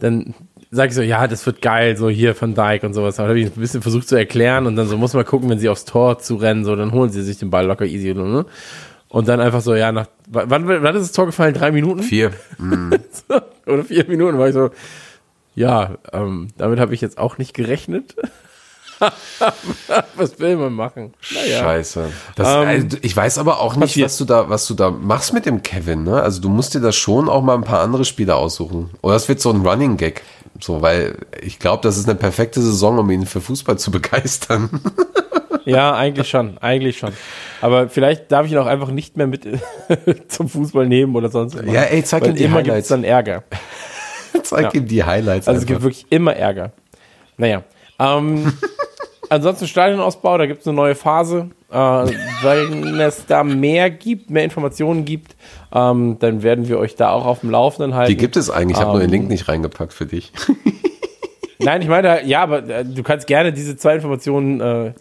dann 0.00 0.34
sage 0.70 0.88
ich 0.88 0.94
so, 0.94 1.02
ja, 1.02 1.26
das 1.26 1.46
wird 1.46 1.62
geil, 1.62 1.96
so 1.96 2.08
hier 2.08 2.34
von 2.34 2.54
Dijk 2.54 2.82
und 2.82 2.94
sowas. 2.94 3.16
Da 3.16 3.24
habe 3.26 3.38
ich 3.40 3.46
ein 3.46 3.60
bisschen 3.60 3.82
versucht 3.82 4.08
zu 4.08 4.16
erklären 4.16 4.66
und 4.66 4.76
dann 4.76 4.86
so 4.86 4.98
muss 4.98 5.14
man 5.14 5.24
gucken, 5.24 5.48
wenn 5.48 5.58
sie 5.58 5.68
aufs 5.68 5.84
Tor 5.84 6.18
zu 6.18 6.36
rennen, 6.36 6.64
so, 6.64 6.76
dann 6.76 6.92
holen 6.92 7.10
sie 7.10 7.22
sich 7.22 7.38
den 7.38 7.50
Ball 7.50 7.66
locker 7.66 7.86
easy. 7.86 8.12
Ne? 8.12 8.44
Und 9.08 9.28
dann 9.28 9.40
einfach 9.40 9.62
so, 9.62 9.74
ja, 9.74 9.90
nach, 9.92 10.06
wann, 10.28 10.68
wann 10.68 10.96
ist 10.96 11.02
das 11.02 11.12
Tor 11.12 11.26
gefallen? 11.26 11.54
Drei 11.54 11.70
Minuten? 11.72 12.02
vier. 12.02 12.32
Oder 13.66 13.84
vier 13.84 14.06
Minuten 14.06 14.38
war 14.38 14.48
ich 14.48 14.54
so, 14.54 14.70
ja, 15.54 15.96
ähm, 16.12 16.48
damit 16.58 16.78
habe 16.78 16.94
ich 16.94 17.00
jetzt 17.00 17.18
auch 17.18 17.38
nicht 17.38 17.54
gerechnet. 17.54 18.14
Was 20.16 20.38
will 20.40 20.56
man 20.56 20.72
machen? 20.72 21.14
Naja. 21.34 21.60
Scheiße. 21.60 22.10
Das, 22.36 22.48
Ähm, 22.48 22.66
also, 22.68 22.96
ich 23.02 23.16
weiß 23.16 23.38
aber 23.38 23.60
auch 23.60 23.76
nicht, 23.76 23.88
passiert. 23.90 24.06
was 24.06 24.18
du 24.18 24.24
da, 24.24 24.48
was 24.50 24.66
du 24.66 24.74
da 24.74 24.90
machst 24.90 25.32
mit 25.32 25.46
dem 25.46 25.62
Kevin, 25.62 26.04
ne? 26.04 26.20
Also 26.22 26.40
du 26.40 26.48
musst 26.48 26.74
dir 26.74 26.80
da 26.80 26.90
schon 26.92 27.28
auch 27.28 27.42
mal 27.42 27.54
ein 27.54 27.64
paar 27.64 27.80
andere 27.80 28.04
Spieler 28.04 28.36
aussuchen. 28.36 28.90
Oder 29.02 29.14
es 29.16 29.28
wird 29.28 29.40
so 29.40 29.50
ein 29.50 29.64
Running 29.66 29.96
Gag. 29.96 30.22
So, 30.60 30.82
weil 30.82 31.16
ich 31.40 31.58
glaube, 31.60 31.82
das 31.82 31.96
ist 31.96 32.08
eine 32.08 32.18
perfekte 32.18 32.60
Saison, 32.60 32.98
um 32.98 33.08
ihn 33.10 33.26
für 33.26 33.40
Fußball 33.40 33.78
zu 33.78 33.90
begeistern. 33.92 34.68
Ja, 35.64 35.94
eigentlich 35.94 36.28
schon, 36.28 36.58
eigentlich 36.58 36.98
schon. 36.98 37.12
Aber 37.60 37.88
vielleicht 37.88 38.32
darf 38.32 38.46
ich 38.46 38.52
ihn 38.52 38.58
auch 38.58 38.66
einfach 38.66 38.88
nicht 38.90 39.16
mehr 39.16 39.26
mit 39.26 39.46
zum 40.28 40.48
Fußball 40.48 40.86
nehmen 40.86 41.14
oder 41.14 41.28
sonst 41.30 41.56
was. 41.56 41.64
Ja, 41.72 41.82
ey, 41.82 42.02
zeig 42.02 42.26
ihm 42.26 42.34
die 42.34 42.44
immer 42.44 42.56
Highlights. 42.56 42.86
es 42.86 42.88
dann 42.88 43.04
Ärger. 43.04 43.44
Zeig 44.42 44.64
Ja. 44.64 44.80
ihm 44.80 44.88
die 44.88 45.04
Highlights. 45.04 45.46
Also 45.46 45.60
es 45.60 45.66
gibt 45.66 45.76
einfach. 45.78 45.84
wirklich 45.90 46.06
immer 46.10 46.34
Ärger. 46.34 46.72
Naja. 47.36 47.62
Ähm, 47.98 48.52
ansonsten 49.28 49.66
Stadionausbau, 49.66 50.38
da 50.38 50.46
gibt 50.46 50.60
es 50.62 50.66
eine 50.66 50.76
neue 50.76 50.94
Phase. 50.94 51.50
Äh, 51.70 51.74
wenn 51.74 52.98
es 53.00 53.26
da 53.26 53.44
mehr 53.44 53.90
gibt, 53.90 54.30
mehr 54.30 54.44
Informationen 54.44 55.04
gibt, 55.04 55.36
ähm, 55.72 56.16
dann 56.18 56.42
werden 56.42 56.68
wir 56.68 56.78
euch 56.78 56.94
da 56.96 57.10
auch 57.10 57.26
auf 57.26 57.40
dem 57.40 57.50
Laufenden 57.50 57.94
halten. 57.94 58.10
die 58.10 58.16
gibt 58.16 58.36
es 58.36 58.50
eigentlich. 58.50 58.78
Ich 58.78 58.82
habe 58.82 58.92
nur 58.92 59.00
den 59.00 59.08
Ähm, 59.10 59.20
Link 59.20 59.28
nicht 59.28 59.48
reingepackt 59.48 59.92
für 59.92 60.06
dich. 60.06 60.32
Nein, 61.58 61.82
ich 61.82 61.88
meine, 61.88 62.24
ja, 62.24 62.42
aber 62.42 62.66
äh, 62.68 62.84
du 62.84 63.02
kannst 63.02 63.26
gerne 63.26 63.52
diese 63.52 63.76
zwei 63.76 63.96
Informationen 63.96 64.60
äh, 64.60 64.92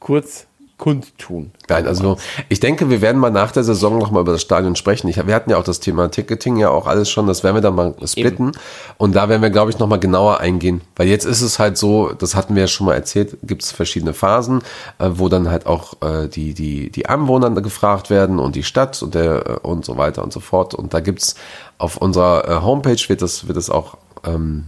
kurz 0.00 0.46
kundtun. 0.78 1.52
Nein, 1.68 1.86
also 1.86 2.18
ich 2.48 2.60
denke, 2.60 2.90
wir 2.90 3.00
werden 3.00 3.18
mal 3.18 3.30
nach 3.30 3.50
der 3.50 3.64
Saison 3.64 3.98
noch 3.98 4.10
mal 4.10 4.20
über 4.20 4.32
das 4.32 4.42
Stadion 4.42 4.76
sprechen. 4.76 5.08
Ich, 5.08 5.26
wir 5.26 5.34
hatten 5.34 5.50
ja 5.50 5.56
auch 5.56 5.64
das 5.64 5.80
Thema 5.80 6.10
Ticketing 6.10 6.56
ja 6.58 6.68
auch 6.68 6.86
alles 6.86 7.08
schon, 7.10 7.26
das 7.26 7.42
werden 7.42 7.56
wir 7.56 7.62
dann 7.62 7.74
mal 7.74 7.94
splitten. 8.04 8.52
Und 8.98 9.16
da 9.16 9.28
werden 9.28 9.40
wir, 9.40 9.50
glaube 9.50 9.70
ich, 9.70 9.78
noch 9.78 9.88
mal 9.88 9.98
genauer 9.98 10.40
eingehen. 10.40 10.82
Weil 10.94 11.08
jetzt 11.08 11.24
ist 11.24 11.40
es 11.40 11.58
halt 11.58 11.78
so, 11.78 12.12
das 12.12 12.34
hatten 12.34 12.54
wir 12.54 12.62
ja 12.62 12.66
schon 12.68 12.86
mal 12.86 12.94
erzählt, 12.94 13.38
gibt 13.42 13.62
es 13.62 13.72
verschiedene 13.72 14.12
Phasen, 14.12 14.60
äh, 14.98 15.08
wo 15.12 15.28
dann 15.28 15.50
halt 15.50 15.66
auch 15.66 15.94
äh, 16.02 16.28
die, 16.28 16.52
die, 16.52 16.90
die 16.90 17.06
Anwohner 17.06 17.50
gefragt 17.50 18.10
werden 18.10 18.38
und 18.38 18.54
die 18.54 18.62
Stadt 18.62 19.02
und 19.02 19.14
der 19.14 19.46
äh, 19.46 19.66
und 19.66 19.84
so 19.84 19.96
weiter 19.96 20.22
und 20.22 20.32
so 20.32 20.40
fort. 20.40 20.74
Und 20.74 20.92
da 20.92 21.00
gibt's 21.00 21.36
auf 21.78 21.96
unserer 21.96 22.48
äh, 22.48 22.62
Homepage 22.62 23.08
wird 23.08 23.22
das, 23.22 23.46
wird 23.46 23.56
das 23.56 23.70
auch 23.70 23.96
ähm, 24.24 24.66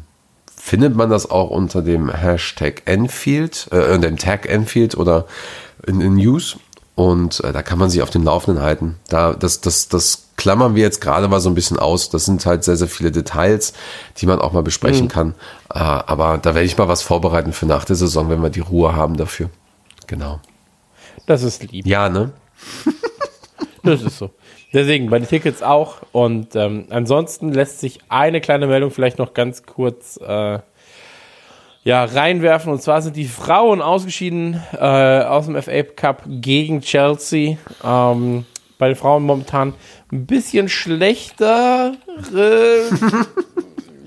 findet 0.58 0.96
man 0.96 1.08
das 1.08 1.30
auch 1.30 1.50
unter 1.50 1.82
dem 1.82 2.10
Hashtag 2.10 2.82
Enfield, 2.84 3.68
äh, 3.70 3.98
dem 3.98 4.16
Tag 4.16 4.46
Enfield 4.48 4.96
oder 4.96 5.26
in, 5.86 6.00
in 6.00 6.14
News. 6.14 6.56
Und 6.94 7.44
äh, 7.44 7.52
da 7.52 7.62
kann 7.62 7.78
man 7.78 7.90
sich 7.90 8.02
auf 8.02 8.10
den 8.10 8.24
Laufenden 8.24 8.62
halten. 8.62 8.96
Da, 9.08 9.32
das, 9.32 9.60
das, 9.60 9.88
das 9.88 10.30
klammern 10.36 10.74
wir 10.74 10.82
jetzt 10.82 11.00
gerade 11.00 11.28
mal 11.28 11.40
so 11.40 11.48
ein 11.48 11.54
bisschen 11.54 11.78
aus. 11.78 12.10
Das 12.10 12.24
sind 12.24 12.44
halt 12.44 12.64
sehr, 12.64 12.76
sehr 12.76 12.88
viele 12.88 13.12
Details, 13.12 13.72
die 14.16 14.26
man 14.26 14.40
auch 14.40 14.52
mal 14.52 14.62
besprechen 14.62 15.06
kann. 15.08 15.34
Äh, 15.72 15.78
aber 15.78 16.38
da 16.38 16.54
werde 16.54 16.66
ich 16.66 16.76
mal 16.76 16.88
was 16.88 17.02
vorbereiten 17.02 17.52
für 17.52 17.66
nach 17.66 17.84
der 17.84 17.96
Saison, 17.96 18.28
wenn 18.30 18.42
wir 18.42 18.50
die 18.50 18.60
Ruhe 18.60 18.96
haben 18.96 19.16
dafür. 19.16 19.50
Genau. 20.08 20.40
Das 21.26 21.42
ist 21.42 21.70
lieb. 21.70 21.86
Ja, 21.86 22.08
ne? 22.08 22.32
Das 23.84 24.02
ist 24.02 24.18
so. 24.18 24.30
Deswegen, 24.72 25.08
bei 25.08 25.18
den 25.18 25.28
Tickets 25.28 25.62
auch. 25.62 25.98
Und 26.12 26.54
ähm, 26.56 26.86
ansonsten 26.90 27.52
lässt 27.52 27.80
sich 27.80 28.00
eine 28.08 28.40
kleine 28.40 28.66
Meldung 28.66 28.90
vielleicht 28.90 29.18
noch 29.18 29.32
ganz 29.32 29.62
kurz 29.62 30.18
äh, 30.18 30.58
ja, 31.88 32.04
reinwerfen. 32.04 32.70
Und 32.70 32.82
zwar 32.82 33.00
sind 33.00 33.16
die 33.16 33.24
Frauen 33.24 33.80
ausgeschieden 33.80 34.62
äh, 34.74 34.76
aus 34.76 35.46
dem 35.46 35.60
FA 35.62 35.82
Cup 35.84 36.22
gegen 36.26 36.82
Chelsea. 36.82 37.56
Ähm, 37.82 38.44
bei 38.76 38.88
den 38.88 38.94
Frauen 38.94 39.22
momentan 39.22 39.72
ein 40.12 40.26
bisschen 40.26 40.68
schlechter. 40.68 41.94
Äh, 42.36 42.80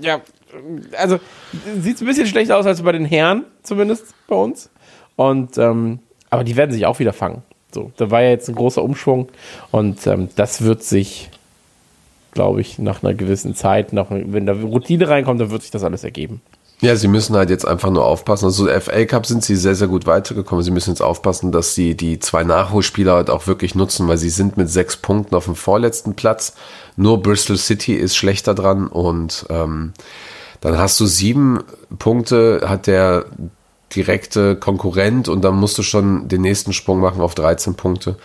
ja, 0.00 0.20
also 0.96 1.18
sieht 1.80 2.00
ein 2.00 2.06
bisschen 2.06 2.28
schlechter 2.28 2.56
aus 2.56 2.66
als 2.66 2.80
bei 2.82 2.92
den 2.92 3.04
Herren, 3.04 3.46
zumindest 3.64 4.14
bei 4.28 4.36
uns. 4.36 4.70
Und 5.16 5.58
ähm, 5.58 5.98
aber 6.30 6.44
die 6.44 6.54
werden 6.54 6.70
sich 6.70 6.86
auch 6.86 7.00
wieder 7.00 7.12
fangen. 7.12 7.42
So, 7.72 7.90
da 7.96 8.12
war 8.12 8.22
ja 8.22 8.30
jetzt 8.30 8.48
ein 8.48 8.54
großer 8.54 8.80
Umschwung 8.84 9.28
und 9.72 10.06
ähm, 10.06 10.28
das 10.36 10.62
wird 10.62 10.84
sich, 10.84 11.30
glaube 12.30 12.60
ich, 12.60 12.78
nach 12.78 13.02
einer 13.02 13.14
gewissen 13.14 13.56
Zeit, 13.56 13.92
nach, 13.92 14.06
wenn 14.08 14.46
da 14.46 14.52
Routine 14.52 15.08
reinkommt, 15.08 15.40
dann 15.40 15.50
wird 15.50 15.62
sich 15.62 15.72
das 15.72 15.82
alles 15.82 16.04
ergeben. 16.04 16.42
Ja, 16.82 16.96
sie 16.96 17.06
müssen 17.06 17.36
halt 17.36 17.48
jetzt 17.48 17.66
einfach 17.66 17.90
nur 17.90 18.04
aufpassen. 18.04 18.46
Also 18.46 18.66
FA 18.66 19.04
Cup 19.04 19.24
sind 19.24 19.44
sie 19.44 19.54
sehr, 19.54 19.76
sehr 19.76 19.86
gut 19.86 20.04
weitergekommen. 20.04 20.64
Sie 20.64 20.72
müssen 20.72 20.90
jetzt 20.90 21.00
aufpassen, 21.00 21.52
dass 21.52 21.76
sie 21.76 21.94
die 21.96 22.18
zwei 22.18 22.42
Nachholspieler 22.42 23.14
halt 23.14 23.30
auch 23.30 23.46
wirklich 23.46 23.76
nutzen, 23.76 24.08
weil 24.08 24.18
sie 24.18 24.30
sind 24.30 24.56
mit 24.56 24.68
sechs 24.68 24.96
Punkten 24.96 25.36
auf 25.36 25.44
dem 25.44 25.54
vorletzten 25.54 26.14
Platz. 26.14 26.54
Nur 26.96 27.22
Bristol 27.22 27.56
City 27.56 27.94
ist 27.94 28.16
schlechter 28.16 28.54
dran 28.54 28.88
und 28.88 29.46
ähm, 29.48 29.92
dann 30.60 30.76
hast 30.76 30.98
du 30.98 31.06
sieben 31.06 31.60
Punkte, 32.00 32.62
hat 32.66 32.88
der 32.88 33.26
direkte 33.94 34.56
Konkurrent 34.56 35.28
und 35.28 35.42
dann 35.42 35.54
musst 35.54 35.78
du 35.78 35.84
schon 35.84 36.26
den 36.26 36.40
nächsten 36.42 36.72
Sprung 36.72 36.98
machen 36.98 37.20
auf 37.20 37.36
13 37.36 37.74
Punkte, 37.74 38.16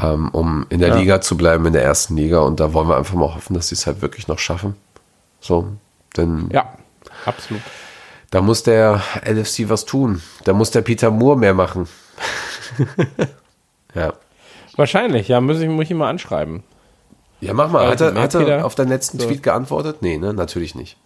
ähm, 0.00 0.30
um 0.30 0.64
in 0.70 0.80
der 0.80 0.88
Ja. 0.90 0.96
Liga 0.96 1.20
zu 1.20 1.36
bleiben, 1.36 1.66
in 1.66 1.74
der 1.74 1.84
ersten 1.84 2.16
Liga. 2.16 2.38
Und 2.38 2.60
da 2.60 2.72
wollen 2.72 2.88
wir 2.88 2.96
einfach 2.96 3.14
mal 3.14 3.34
hoffen, 3.34 3.52
dass 3.52 3.68
sie 3.68 3.74
es 3.74 3.86
halt 3.86 4.00
wirklich 4.00 4.26
noch 4.26 4.38
schaffen. 4.38 4.74
So, 5.40 5.66
denn 6.16 6.48
Ja, 6.50 6.72
absolut. 7.26 7.60
Da 8.36 8.42
muss 8.42 8.62
der 8.62 9.00
LFC 9.24 9.70
was 9.70 9.86
tun. 9.86 10.20
Da 10.44 10.52
muss 10.52 10.70
der 10.70 10.82
Peter 10.82 11.10
Moore 11.10 11.38
mehr 11.38 11.54
machen. 11.54 11.88
ja. 13.94 14.12
Wahrscheinlich, 14.76 15.28
ja, 15.28 15.40
muss 15.40 15.58
ich, 15.58 15.66
muss 15.70 15.84
ich 15.84 15.92
ihn 15.92 15.96
mal 15.96 16.10
anschreiben. 16.10 16.62
Ja, 17.40 17.54
mach 17.54 17.70
mal. 17.70 17.84
Äh, 17.86 17.92
Hat 17.92 18.00
er, 18.02 18.14
hat 18.14 18.34
er 18.34 18.66
auf 18.66 18.74
deinen 18.74 18.90
letzten 18.90 19.18
So. 19.18 19.26
Tweet 19.26 19.42
geantwortet? 19.42 20.02
Nee, 20.02 20.18
ne? 20.18 20.34
Natürlich 20.34 20.74
nicht. 20.74 20.98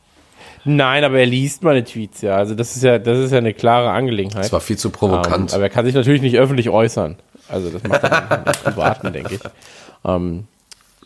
Nein, 0.65 1.05
aber 1.05 1.21
er 1.21 1.27
liest 1.27 1.63
meine 1.63 1.85
Tweets, 1.85 2.21
ja. 2.21 2.35
Also 2.35 2.57
das 2.57 2.75
ist 2.75 2.83
ja, 2.83 2.99
das 2.99 3.19
ist 3.19 3.31
ja 3.31 3.39
eine 3.39 3.55
klare 3.55 3.91
Angelegenheit. 3.91 4.43
Das 4.43 4.53
war 4.53 4.61
viel 4.61 4.77
zu 4.77 4.89
ähm, 4.89 4.93
provokant. 4.93 5.55
aber 5.55 5.63
er 5.63 5.71
kann 5.71 5.85
sich 5.85 5.95
natürlich 5.95 6.23
nicht 6.23 6.37
öffentlich 6.37 6.69
äußern. 6.69 7.15
Also 7.49 7.71
das 7.71 7.85
macht 7.85 8.03
er 8.03 8.39
im 8.39 8.53
Privaten, 8.65 9.13
denke 9.13 9.37
ich. 9.37 9.41
Ähm, 10.05 10.49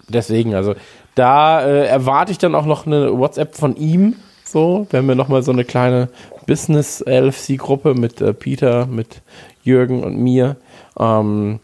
deswegen, 0.08 0.54
also 0.54 0.74
da 1.16 1.60
äh, 1.60 1.84
erwarte 1.84 2.32
ich 2.32 2.38
dann 2.38 2.54
auch 2.54 2.64
noch 2.64 2.86
eine 2.86 3.12
WhatsApp 3.12 3.56
von 3.56 3.76
ihm. 3.76 4.16
So, 4.44 4.86
wenn 4.90 5.06
wir 5.06 5.14
nochmal 5.14 5.42
so 5.42 5.52
eine 5.52 5.64
kleine 5.64 6.10
Business-LFC-Gruppe 6.46 7.94
mit 7.94 8.20
äh, 8.20 8.34
Peter, 8.34 8.86
mit 8.86 9.22
Jürgen 9.62 10.04
und 10.04 10.18
mir. 10.18 10.56
Ähm, 10.98 11.60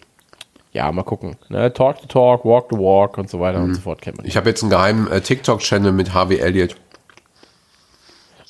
ja, 0.73 0.91
mal 0.93 1.03
gucken. 1.03 1.37
Ne? 1.49 1.73
Talk 1.73 1.99
the 2.01 2.07
talk, 2.07 2.45
walk 2.45 2.69
the 2.71 2.79
walk 2.79 3.19
und 3.19 3.29
so 3.29 3.41
weiter 3.41 3.61
und 3.61 3.75
so 3.75 3.81
fort 3.83 4.01
kennt 4.01 4.19
man. 4.19 4.27
ich 4.27 4.37
habe 4.37 4.49
jetzt 4.49 4.63
einen 4.63 4.71
geheimen 4.71 5.09
äh, 5.11 5.21
TikTok-Channel 5.21 5.93
mit 5.93 6.15
Harvey 6.15 6.39
Elliott. 6.39 6.77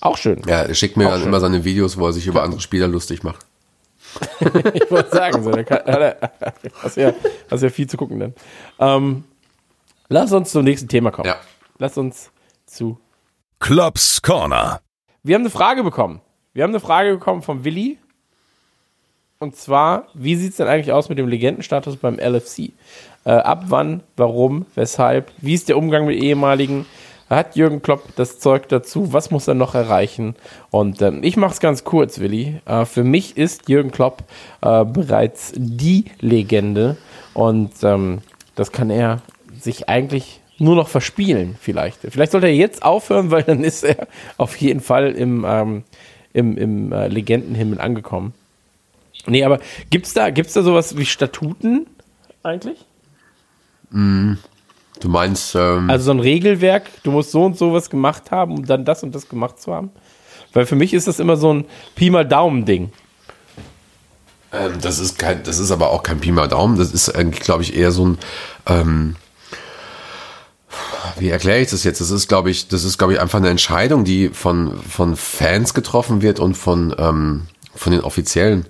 Auch 0.00 0.16
schön. 0.16 0.40
Ja, 0.46 0.62
er 0.62 0.74
schickt 0.74 0.96
mir 0.96 1.06
Auch 1.06 1.10
dann 1.10 1.20
schön. 1.20 1.28
immer 1.28 1.40
seine 1.40 1.64
Videos, 1.64 1.98
wo 1.98 2.06
er 2.06 2.12
sich 2.12 2.26
über 2.26 2.42
andere 2.42 2.60
Spieler 2.60 2.88
lustig 2.88 3.22
macht. 3.22 3.46
Ich 4.74 4.90
wollte 4.90 5.10
sagen, 5.10 5.42
so, 5.42 5.50
kann, 5.50 5.78
hat 5.78 5.86
er, 5.86 6.16
hast, 6.82 6.96
ja, 6.96 7.12
hast 7.50 7.62
ja 7.62 7.68
viel 7.68 7.86
zu 7.86 7.96
gucken 7.96 8.18
dann. 8.18 8.34
Ähm, 8.78 9.24
lass 10.08 10.32
uns 10.32 10.50
zum 10.50 10.64
nächsten 10.64 10.88
Thema 10.88 11.10
kommen. 11.10 11.28
Ja. 11.28 11.36
Lass 11.78 11.96
uns 11.96 12.30
zu. 12.66 12.98
Klops 13.60 14.22
Corner. 14.22 14.80
Wir 15.22 15.34
haben 15.34 15.42
eine 15.42 15.50
Frage 15.50 15.84
bekommen. 15.84 16.22
Wir 16.54 16.64
haben 16.64 16.70
eine 16.70 16.80
Frage 16.80 17.12
bekommen 17.12 17.42
von 17.42 17.62
Willi. 17.62 17.98
Und 19.38 19.54
zwar, 19.54 20.08
wie 20.14 20.34
sieht 20.34 20.52
es 20.52 20.56
denn 20.56 20.66
eigentlich 20.66 20.92
aus 20.92 21.08
mit 21.10 21.18
dem 21.18 21.28
Legendenstatus 21.28 21.96
beim 21.96 22.18
LFC? 22.18 22.72
Äh, 23.24 23.30
ab 23.30 23.64
wann, 23.68 24.02
warum, 24.16 24.64
weshalb? 24.74 25.30
Wie 25.38 25.54
ist 25.54 25.68
der 25.68 25.76
Umgang 25.76 26.06
mit 26.06 26.20
ehemaligen? 26.20 26.86
Hat 27.28 27.54
Jürgen 27.54 27.82
Klopp 27.82 28.02
das 28.16 28.40
Zeug 28.40 28.68
dazu? 28.68 29.12
Was 29.12 29.30
muss 29.30 29.46
er 29.46 29.54
noch 29.54 29.74
erreichen? 29.74 30.34
Und 30.70 31.00
ähm, 31.02 31.22
ich 31.22 31.36
mache 31.36 31.52
es 31.52 31.60
ganz 31.60 31.84
kurz, 31.84 32.18
Willi. 32.18 32.60
Äh, 32.64 32.86
für 32.86 33.04
mich 33.04 33.36
ist 33.36 33.68
Jürgen 33.68 33.92
Klopp 33.92 34.24
äh, 34.62 34.84
bereits 34.86 35.52
die 35.54 36.06
Legende. 36.18 36.96
Und 37.34 37.72
ähm, 37.82 38.22
das 38.56 38.72
kann 38.72 38.90
er 38.90 39.20
sich 39.60 39.88
eigentlich 39.88 40.39
nur 40.60 40.76
noch 40.76 40.88
verspielen, 40.88 41.56
vielleicht. 41.60 42.00
Vielleicht 42.08 42.32
sollte 42.32 42.46
er 42.46 42.54
jetzt 42.54 42.82
aufhören, 42.82 43.30
weil 43.30 43.42
dann 43.42 43.64
ist 43.64 43.82
er 43.82 44.06
auf 44.36 44.56
jeden 44.56 44.80
Fall 44.80 45.12
im, 45.12 45.44
ähm, 45.46 45.84
im, 46.32 46.56
im 46.56 46.92
äh, 46.92 47.08
Legendenhimmel 47.08 47.80
angekommen. 47.80 48.34
Nee, 49.26 49.44
aber 49.44 49.58
gibt's 49.90 50.14
da, 50.14 50.30
gibt's 50.30 50.52
da 50.54 50.62
sowas 50.62 50.96
wie 50.96 51.06
Statuten 51.06 51.86
eigentlich? 52.42 52.78
Du 55.00 55.08
meinst, 55.08 55.54
ähm, 55.54 55.90
Also 55.90 56.06
so 56.06 56.10
ein 56.12 56.20
Regelwerk, 56.20 56.90
du 57.02 57.10
musst 57.10 57.32
so 57.32 57.44
und 57.44 57.58
so 57.58 57.72
was 57.72 57.90
gemacht 57.90 58.30
haben, 58.30 58.58
um 58.58 58.66
dann 58.66 58.84
das 58.84 59.02
und 59.02 59.14
das 59.14 59.28
gemacht 59.28 59.60
zu 59.60 59.74
haben? 59.74 59.90
Weil 60.52 60.66
für 60.66 60.76
mich 60.76 60.94
ist 60.94 61.06
das 61.06 61.20
immer 61.20 61.36
so 61.36 61.52
ein 61.52 61.64
Pi 61.94 62.10
mal 62.10 62.26
Daumen-Ding. 62.26 62.92
Ähm, 64.52 64.72
das 64.80 64.98
ist 64.98 65.18
kein, 65.18 65.42
das 65.42 65.58
ist 65.58 65.70
aber 65.70 65.90
auch 65.90 66.02
kein 66.02 66.20
Pi 66.20 66.32
mal 66.32 66.48
Daumen. 66.48 66.76
Das 66.76 66.92
ist 66.92 67.08
eigentlich, 67.10 67.40
glaube 67.40 67.62
ich, 67.62 67.76
eher 67.76 67.92
so 67.92 68.06
ein, 68.06 68.18
ähm, 68.66 69.16
wie 71.18 71.28
erkläre 71.28 71.60
ich 71.60 71.70
das 71.70 71.84
jetzt? 71.84 72.00
Das 72.00 72.10
ist, 72.10 72.28
glaube 72.28 72.50
ich, 72.50 72.68
das 72.68 72.84
ist, 72.84 72.98
glaube 72.98 73.14
ich, 73.14 73.20
einfach 73.20 73.38
eine 73.38 73.48
Entscheidung, 73.48 74.04
die 74.04 74.28
von, 74.28 74.78
von 74.78 75.16
Fans 75.16 75.74
getroffen 75.74 76.22
wird 76.22 76.40
und 76.40 76.54
von, 76.54 76.94
ähm, 76.98 77.42
von 77.74 77.92
den 77.92 78.02
Offiziellen. 78.02 78.66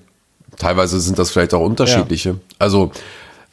Teilweise 0.56 1.00
sind 1.00 1.18
das 1.18 1.30
vielleicht 1.30 1.54
auch 1.54 1.64
unterschiedliche. 1.64 2.36
Also, 2.58 2.92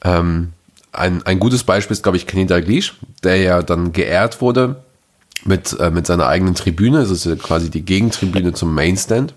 ähm, 0.04 0.54
ein, 0.92 1.24
ein 1.26 1.40
gutes 1.40 1.64
Beispiel 1.64 1.94
ist, 1.94 2.04
glaube 2.04 2.18
ich, 2.18 2.26
Kenny 2.28 2.46
Dalglish, 2.46 2.96
der 3.24 3.38
ja 3.38 3.62
dann 3.62 3.92
geehrt 3.92 4.42
wurde 4.42 4.84
mit, 5.46 5.80
äh, 5.80 5.92
mit 5.92 6.08
seiner 6.08 6.28
eigenen 6.28 6.56
Tribüne. 6.56 7.00
Das 7.02 7.12
ist 7.12 7.26
ja 7.26 7.36
quasi 7.36 7.70
die 7.70 7.84
Gegentribüne 7.84 8.54
zum 8.54 8.74
Mainstand. 8.74 9.34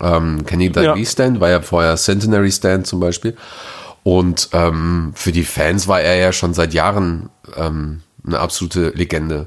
Ähm, 0.00 0.44
Kenny 0.44 0.70
Dalglish 0.70 1.10
Stand 1.10 1.40
war 1.40 1.50
ja 1.50 1.62
vorher 1.62 1.96
Centenary 1.96 2.52
Stand 2.52 2.86
zum 2.86 3.00
Beispiel. 3.00 3.36
Und 4.02 4.48
ähm, 4.52 5.12
für 5.14 5.32
die 5.32 5.44
Fans 5.44 5.86
war 5.86 6.00
er 6.00 6.16
ja 6.16 6.32
schon 6.32 6.54
seit 6.54 6.74
Jahren 6.74 7.30
ähm, 7.56 8.02
eine 8.26 8.38
absolute 8.38 8.90
Legende. 8.90 9.46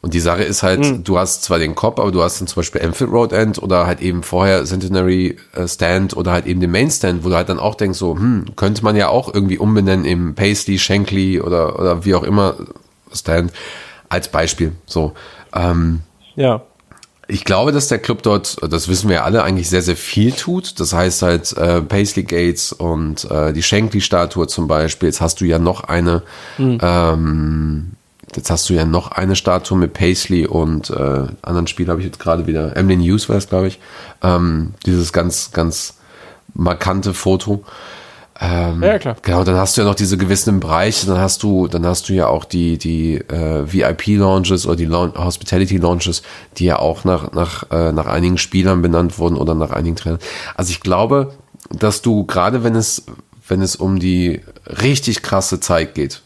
Und 0.00 0.14
die 0.14 0.20
Sache 0.20 0.44
ist 0.44 0.62
halt, 0.62 1.08
du 1.08 1.18
hast 1.18 1.42
zwar 1.42 1.58
den 1.58 1.74
Cop, 1.74 1.98
aber 1.98 2.12
du 2.12 2.22
hast 2.22 2.40
dann 2.40 2.46
zum 2.46 2.60
Beispiel 2.60 2.80
Enfield 2.80 3.10
Road 3.10 3.32
End 3.32 3.60
oder 3.60 3.86
halt 3.86 4.00
eben 4.00 4.22
vorher 4.22 4.64
Centenary 4.64 5.36
äh, 5.54 5.66
Stand 5.66 6.16
oder 6.16 6.30
halt 6.30 6.46
eben 6.46 6.60
den 6.60 6.70
Main 6.70 6.88
Stand, 6.90 7.24
wo 7.24 7.30
du 7.30 7.34
halt 7.34 7.48
dann 7.48 7.58
auch 7.58 7.74
denkst, 7.74 7.98
so, 7.98 8.14
hm, 8.14 8.46
könnte 8.54 8.84
man 8.84 8.94
ja 8.94 9.08
auch 9.08 9.34
irgendwie 9.34 9.58
umbenennen 9.58 10.04
im 10.04 10.36
Paisley, 10.36 10.78
Shankly 10.78 11.40
oder, 11.40 11.78
oder 11.78 12.04
wie 12.04 12.14
auch 12.14 12.22
immer 12.22 12.54
Stand 13.12 13.52
als 14.08 14.28
Beispiel. 14.28 14.72
So. 14.86 15.14
Ähm, 15.52 16.02
Ja. 16.36 16.62
Ich 17.30 17.44
glaube, 17.44 17.72
dass 17.72 17.88
der 17.88 17.98
Club 17.98 18.22
dort, 18.22 18.56
das 18.70 18.88
wissen 18.88 19.10
wir 19.10 19.24
alle, 19.24 19.42
eigentlich 19.42 19.68
sehr, 19.68 19.82
sehr 19.82 19.96
viel 19.96 20.32
tut. 20.32 20.80
Das 20.80 20.94
heißt 20.94 21.20
halt 21.20 21.52
äh, 21.58 21.82
Paisley 21.82 22.24
Gates 22.24 22.72
und 22.72 23.30
äh, 23.30 23.52
die 23.52 23.62
Shankly-Statue 23.62 24.46
zum 24.46 24.66
Beispiel. 24.66 25.10
Jetzt 25.10 25.20
hast 25.20 25.42
du 25.42 25.44
ja 25.44 25.58
noch 25.58 25.84
eine, 25.84 26.22
ähm, 26.58 27.90
jetzt 28.34 28.50
hast 28.50 28.70
du 28.70 28.74
ja 28.74 28.86
noch 28.86 29.12
eine 29.12 29.36
Statue 29.36 29.76
mit 29.76 29.92
Paisley 29.92 30.46
und 30.46 30.88
äh, 30.88 31.26
anderen 31.42 31.66
Spiel 31.66 31.88
habe 31.88 32.00
ich 32.00 32.06
jetzt 32.06 32.18
gerade 32.18 32.46
wieder. 32.46 32.74
Emily 32.76 33.06
Hughes 33.06 33.28
war 33.28 33.36
es, 33.36 33.48
glaube 33.48 33.68
ich. 33.68 33.78
Ähm, 34.22 34.72
dieses 34.86 35.12
ganz, 35.12 35.50
ganz 35.52 35.98
markante 36.54 37.12
Foto. 37.12 37.62
Ähm, 38.40 38.82
Ja, 38.82 38.98
klar. 38.98 39.16
Genau, 39.22 39.42
dann 39.42 39.56
hast 39.56 39.76
du 39.76 39.80
ja 39.80 39.86
noch 39.86 39.96
diese 39.96 40.16
gewissen 40.16 40.60
Bereiche, 40.60 41.06
dann 41.06 41.18
hast 41.18 41.42
du, 41.42 41.66
dann 41.66 41.84
hast 41.84 42.08
du 42.08 42.12
ja 42.12 42.28
auch 42.28 42.44
die, 42.44 42.78
die 42.78 43.16
äh, 43.16 43.64
VIP-Launches 43.72 44.66
oder 44.66 44.76
die 44.76 44.84
Laun 44.84 45.12
Hospitality-Launches, 45.14 46.22
die 46.56 46.66
ja 46.66 46.78
auch 46.78 47.04
nach, 47.04 47.32
nach, 47.32 47.64
äh, 47.70 47.92
nach 47.92 48.06
einigen 48.06 48.38
Spielern 48.38 48.80
benannt 48.80 49.18
wurden 49.18 49.36
oder 49.36 49.54
nach 49.54 49.70
einigen 49.70 49.96
Trainern. 49.96 50.20
Also 50.54 50.70
ich 50.70 50.80
glaube, 50.80 51.34
dass 51.70 52.00
du, 52.02 52.24
gerade 52.24 52.62
wenn 52.62 52.76
es, 52.76 53.04
wenn 53.48 53.60
es 53.60 53.74
um 53.74 53.98
die 53.98 54.40
richtig 54.66 55.22
krasse 55.22 55.58
Zeit 55.58 55.94
geht, 55.94 56.22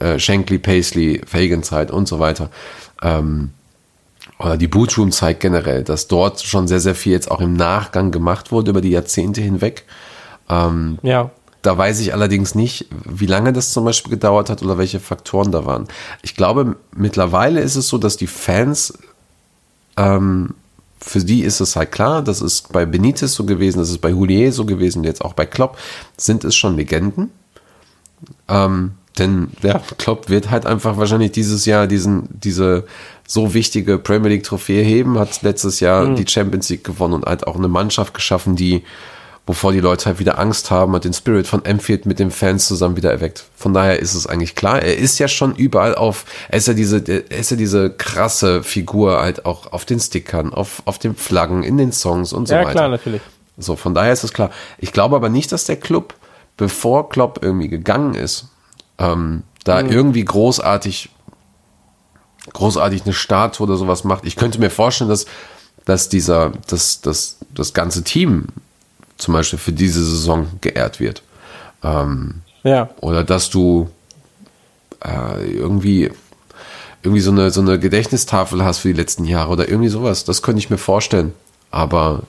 äh, 0.00 0.18
Shankly, 0.18 0.58
Paisley, 0.58 1.22
Fagan-Zeit 1.26 1.90
und 1.90 2.08
so 2.08 2.18
weiter, 2.18 2.50
ähm, 3.02 3.50
oder 4.38 4.56
die 4.56 4.68
Bootroom-Zeit 4.68 5.40
generell, 5.40 5.84
dass 5.84 6.08
dort 6.08 6.42
schon 6.42 6.66
sehr, 6.68 6.80
sehr 6.80 6.94
viel 6.94 7.12
jetzt 7.12 7.30
auch 7.30 7.40
im 7.40 7.54
Nachgang 7.54 8.10
gemacht 8.10 8.52
wurde 8.52 8.70
über 8.70 8.80
die 8.80 8.90
Jahrzehnte 8.90 9.40
hinweg. 9.40 9.84
Ja. 11.02 11.30
Da 11.64 11.78
weiß 11.78 11.98
ich 12.00 12.12
allerdings 12.12 12.54
nicht, 12.54 12.86
wie 13.04 13.24
lange 13.24 13.54
das 13.54 13.72
zum 13.72 13.86
Beispiel 13.86 14.10
gedauert 14.10 14.50
hat 14.50 14.62
oder 14.62 14.76
welche 14.76 15.00
Faktoren 15.00 15.50
da 15.50 15.64
waren. 15.64 15.88
Ich 16.20 16.36
glaube, 16.36 16.76
mittlerweile 16.94 17.60
ist 17.60 17.74
es 17.76 17.88
so, 17.88 17.96
dass 17.96 18.18
die 18.18 18.26
Fans, 18.26 18.98
ähm, 19.96 20.50
für 21.00 21.20
die 21.20 21.42
ist 21.42 21.60
es 21.60 21.74
halt 21.74 21.90
klar, 21.90 22.20
das 22.20 22.42
ist 22.42 22.70
bei 22.70 22.84
Benitez 22.84 23.32
so 23.32 23.44
gewesen, 23.44 23.78
das 23.78 23.88
ist 23.88 24.02
bei 24.02 24.12
Houllier 24.12 24.52
so 24.52 24.66
gewesen, 24.66 25.04
jetzt 25.04 25.24
auch 25.24 25.32
bei 25.32 25.46
Klopp, 25.46 25.78
sind 26.18 26.44
es 26.44 26.54
schon 26.54 26.76
Legenden. 26.76 27.30
Ähm, 28.46 28.92
Denn 29.18 29.48
ja, 29.62 29.80
Klopp 29.96 30.28
wird 30.28 30.50
halt 30.50 30.66
einfach 30.66 30.98
wahrscheinlich 30.98 31.32
dieses 31.32 31.64
Jahr 31.66 31.86
diesen, 31.86 32.28
diese 32.30 32.84
so 33.26 33.54
wichtige 33.54 33.96
Premier 33.98 34.30
League 34.30 34.42
Trophäe 34.42 34.82
heben, 34.82 35.18
hat 35.18 35.40
letztes 35.42 35.80
Jahr 35.80 36.14
die 36.14 36.26
Champions 36.28 36.68
League 36.68 36.84
gewonnen 36.84 37.14
und 37.14 37.24
halt 37.24 37.46
auch 37.46 37.56
eine 37.56 37.68
Mannschaft 37.68 38.12
geschaffen, 38.12 38.54
die, 38.54 38.82
wovor 39.46 39.72
die 39.72 39.80
Leute 39.80 40.06
halt 40.06 40.18
wieder 40.18 40.38
Angst 40.38 40.70
haben, 40.70 40.94
hat 40.94 41.04
den 41.04 41.12
Spirit 41.12 41.46
von 41.46 41.64
Anfield 41.66 42.06
mit 42.06 42.18
den 42.18 42.30
Fans 42.30 42.66
zusammen 42.66 42.96
wieder 42.96 43.10
erweckt. 43.10 43.44
Von 43.56 43.74
daher 43.74 43.98
ist 44.00 44.14
es 44.14 44.26
eigentlich 44.26 44.54
klar, 44.54 44.80
er 44.80 44.96
ist 44.96 45.18
ja 45.18 45.28
schon 45.28 45.54
überall 45.54 45.94
auf, 45.94 46.24
er 46.48 46.58
ist 46.58 46.68
ja 46.68 46.72
diese, 46.74 46.98
er 47.06 47.38
ist 47.38 47.50
ja 47.50 47.56
diese 47.56 47.90
krasse 47.90 48.62
Figur 48.62 49.20
halt 49.20 49.44
auch 49.44 49.72
auf 49.72 49.84
den 49.84 50.00
Stickern, 50.00 50.54
auf, 50.54 50.82
auf 50.86 50.98
den 50.98 51.14
Flaggen, 51.14 51.62
in 51.62 51.76
den 51.76 51.92
Songs 51.92 52.32
und 52.32 52.48
so 52.48 52.54
Ja, 52.54 52.60
weiter. 52.60 52.72
klar, 52.72 52.88
natürlich. 52.88 53.20
So, 53.58 53.76
von 53.76 53.94
daher 53.94 54.12
ist 54.12 54.24
es 54.24 54.32
klar. 54.32 54.50
Ich 54.78 54.92
glaube 54.92 55.14
aber 55.14 55.28
nicht, 55.28 55.52
dass 55.52 55.64
der 55.64 55.76
Club, 55.76 56.14
bevor 56.56 57.08
Klopp 57.08 57.40
irgendwie 57.42 57.68
gegangen 57.68 58.14
ist, 58.14 58.46
ähm, 58.98 59.42
da 59.64 59.80
irgendwie 59.80 60.24
großartig, 60.24 61.10
großartig 62.52 63.04
eine 63.04 63.12
Statue 63.12 63.66
oder 63.66 63.76
sowas 63.76 64.04
macht. 64.04 64.24
Ich 64.24 64.36
könnte 64.36 64.58
mir 64.58 64.70
vorstellen, 64.70 65.10
dass, 65.10 65.26
dass 65.84 66.08
dieser, 66.08 66.52
dass, 66.68 67.00
dass 67.00 67.38
das 67.54 67.74
ganze 67.74 68.02
Team 68.04 68.46
zum 69.16 69.34
Beispiel 69.34 69.58
für 69.58 69.72
diese 69.72 70.04
Saison 70.04 70.46
geehrt 70.60 71.00
wird. 71.00 71.22
Ähm, 71.82 72.42
Ja. 72.62 72.90
oder 73.00 73.24
dass 73.24 73.50
du 73.50 73.90
äh, 75.04 75.44
irgendwie 75.50 76.10
irgendwie 77.02 77.20
so 77.20 77.30
eine 77.30 77.50
so 77.50 77.60
eine 77.60 77.78
Gedächtnistafel 77.78 78.64
hast 78.64 78.78
für 78.78 78.88
die 78.88 78.94
letzten 79.00 79.24
Jahre 79.26 79.50
oder 79.50 79.68
irgendwie 79.68 79.90
sowas. 79.90 80.24
Das 80.24 80.40
könnte 80.40 80.60
ich 80.60 80.70
mir 80.70 80.78
vorstellen. 80.78 81.34
Aber 81.70 82.22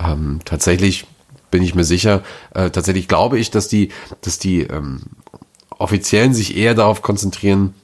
ähm, 0.00 0.40
tatsächlich 0.44 1.06
bin 1.52 1.62
ich 1.62 1.74
mir 1.76 1.84
sicher. 1.84 2.22
Äh, 2.54 2.70
tatsächlich 2.70 3.06
glaube 3.06 3.38
ich, 3.38 3.50
dass 3.52 3.68
die 3.68 3.90
dass 4.22 4.38
die 4.40 4.62
ähm, 4.62 5.02
Offiziellen 5.78 6.34
sich 6.34 6.56
eher 6.56 6.74
darauf 6.74 7.02
konzentrieren, 7.02 7.74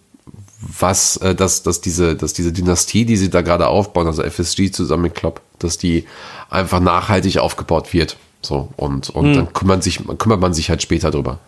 was 0.61 1.17
äh, 1.19 1.35
dass 1.37 1.63
dass 1.63 1.81
diese 1.81 2.17
dass 2.17 2.33
diese 2.33 2.53
Dynastie, 2.53 3.05
die 3.05 3.17
sie 3.17 3.31
da 3.31 3.43
gerade 3.43 3.69
aufbauen, 3.69 4.09
also 4.09 4.23
FSG 4.25 4.73
zusammen 4.73 5.05
mit 5.05 5.15
Klopp, 5.15 5.41
dass 5.61 5.79
die 5.79 6.07
einfach 6.51 6.81
nachhaltig 6.81 7.39
aufgebaut 7.39 7.93
wird. 7.93 8.17
So 8.47 8.69
und 8.77 9.11
und 9.11 9.35
dann 9.35 9.53
kümmert 9.53 9.83
sich 9.83 10.01
kümmert 10.19 10.41
man 10.41 10.55
sich 10.55 10.71
halt 10.71 10.81
später 10.81 11.11
drüber. 11.11 11.39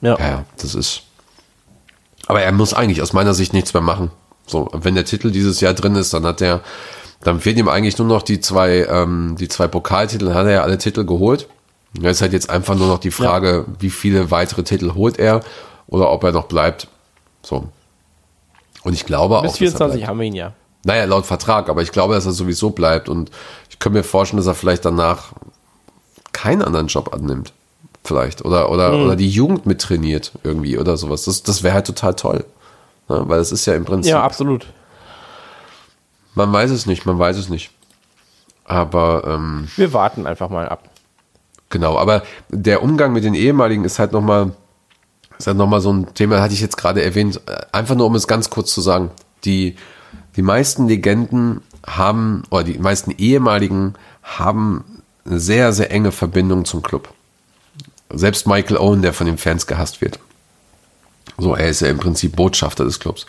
Ja. 0.00 0.16
Ja, 0.18 0.28
ja, 0.28 0.44
das 0.58 0.74
ist. 0.74 1.02
Aber 2.26 2.40
er 2.40 2.52
muss 2.52 2.72
eigentlich 2.72 3.02
aus 3.02 3.12
meiner 3.12 3.34
Sicht 3.34 3.52
nichts 3.52 3.74
mehr 3.74 3.82
machen. 3.82 4.10
So, 4.46 4.68
wenn 4.72 4.94
der 4.94 5.04
Titel 5.04 5.30
dieses 5.30 5.60
Jahr 5.60 5.74
drin 5.74 5.96
ist, 5.96 6.14
dann 6.14 6.24
hat 6.24 6.40
er, 6.40 6.60
dann 7.22 7.40
fehlen 7.40 7.58
ihm 7.58 7.68
eigentlich 7.68 7.98
nur 7.98 8.06
noch 8.06 8.22
die 8.22 8.40
zwei, 8.40 8.86
ähm, 8.88 9.36
die 9.38 9.48
zwei 9.48 9.66
Pokaltitel, 9.66 10.26
dann 10.26 10.34
hat 10.34 10.46
er 10.46 10.52
ja 10.52 10.62
alle 10.62 10.78
Titel 10.78 11.04
geholt. 11.04 11.48
Ja, 12.00 12.10
ist 12.10 12.22
halt 12.22 12.32
jetzt 12.32 12.48
einfach 12.48 12.74
nur 12.76 12.86
noch 12.86 13.00
die 13.00 13.10
Frage, 13.10 13.66
wie 13.80 13.90
viele 13.90 14.30
weitere 14.30 14.62
Titel 14.62 14.94
holt 14.94 15.18
er 15.18 15.40
oder 15.88 16.10
ob 16.10 16.24
er 16.24 16.32
noch 16.32 16.46
bleibt. 16.46 16.88
So. 17.42 17.68
Und 18.82 18.94
ich 18.94 19.04
glaube 19.04 19.38
auch. 19.38 19.42
Bis 19.42 19.52
dass 19.52 19.60
er 19.60 19.68
24 19.68 19.96
bleibt. 19.98 20.08
haben 20.08 20.20
wir 20.20 20.26
ihn 20.26 20.34
ja. 20.34 20.52
Naja, 20.84 21.04
laut 21.04 21.26
Vertrag, 21.26 21.68
aber 21.68 21.82
ich 21.82 21.92
glaube, 21.92 22.14
dass 22.14 22.26
er 22.26 22.32
sowieso 22.32 22.70
bleibt 22.70 23.08
und 23.08 23.30
ich 23.70 23.78
kann 23.78 23.92
mir 23.92 24.02
vorstellen, 24.02 24.38
dass 24.38 24.46
er 24.46 24.54
vielleicht 24.54 24.84
danach 24.84 25.32
keinen 26.32 26.62
anderen 26.62 26.86
Job 26.88 27.12
annimmt. 27.14 27.52
Vielleicht. 28.04 28.44
Oder, 28.44 28.70
oder, 28.70 28.92
Hm. 28.92 29.02
oder 29.04 29.16
die 29.16 29.28
Jugend 29.30 29.66
mittrainiert 29.66 30.32
irgendwie 30.42 30.76
oder 30.78 30.96
sowas. 30.96 31.24
Das, 31.24 31.42
das 31.42 31.62
wäre 31.62 31.74
halt 31.74 31.86
total 31.86 32.14
toll. 32.14 32.44
Ne? 33.08 33.22
Weil 33.26 33.40
es 33.40 33.52
ist 33.52 33.64
ja 33.66 33.74
im 33.74 33.84
Prinzip, 33.84 34.10
Ja, 34.10 34.22
absolut. 34.22 34.66
man 36.34 36.52
weiß 36.52 36.70
es 36.70 36.86
nicht, 36.86 37.06
man 37.06 37.18
weiß 37.18 37.36
es 37.36 37.48
nicht. 37.48 37.70
Aber 38.64 39.24
ähm, 39.26 39.68
Wir 39.76 39.92
warten 39.92 40.26
einfach 40.26 40.48
mal 40.48 40.68
ab. 40.68 40.88
Genau, 41.70 41.96
aber 41.98 42.22
der 42.48 42.82
Umgang 42.82 43.12
mit 43.12 43.24
den 43.24 43.34
ehemaligen 43.34 43.84
ist 43.84 43.98
halt 43.98 44.12
nochmal, 44.12 44.52
ist 45.38 45.46
halt 45.46 45.56
noch 45.56 45.66
mal 45.66 45.80
so 45.80 45.92
ein 45.92 46.12
Thema, 46.14 46.40
hatte 46.40 46.54
ich 46.54 46.60
jetzt 46.60 46.76
gerade 46.76 47.02
erwähnt, 47.02 47.40
einfach 47.72 47.94
nur 47.94 48.06
um 48.06 48.14
es 48.14 48.26
ganz 48.26 48.50
kurz 48.50 48.72
zu 48.74 48.80
sagen. 48.80 49.10
Die, 49.44 49.76
die 50.36 50.42
meisten 50.42 50.86
Legenden 50.86 51.62
haben, 51.86 52.42
oder 52.50 52.64
die 52.64 52.78
meisten 52.78 53.10
ehemaligen 53.12 53.94
haben 54.22 54.84
eine 55.24 55.40
sehr, 55.40 55.72
sehr 55.72 55.90
enge 55.90 56.12
Verbindung 56.12 56.64
zum 56.64 56.82
Club. 56.82 57.12
Selbst 58.10 58.46
Michael 58.46 58.76
Owen, 58.76 59.02
der 59.02 59.12
von 59.12 59.26
den 59.26 59.38
Fans 59.38 59.66
gehasst 59.66 60.00
wird. 60.00 60.18
So, 61.38 61.54
er 61.54 61.68
ist 61.68 61.80
ja 61.80 61.88
im 61.88 61.98
Prinzip 61.98 62.36
Botschafter 62.36 62.84
des 62.84 63.00
Clubs. 63.00 63.26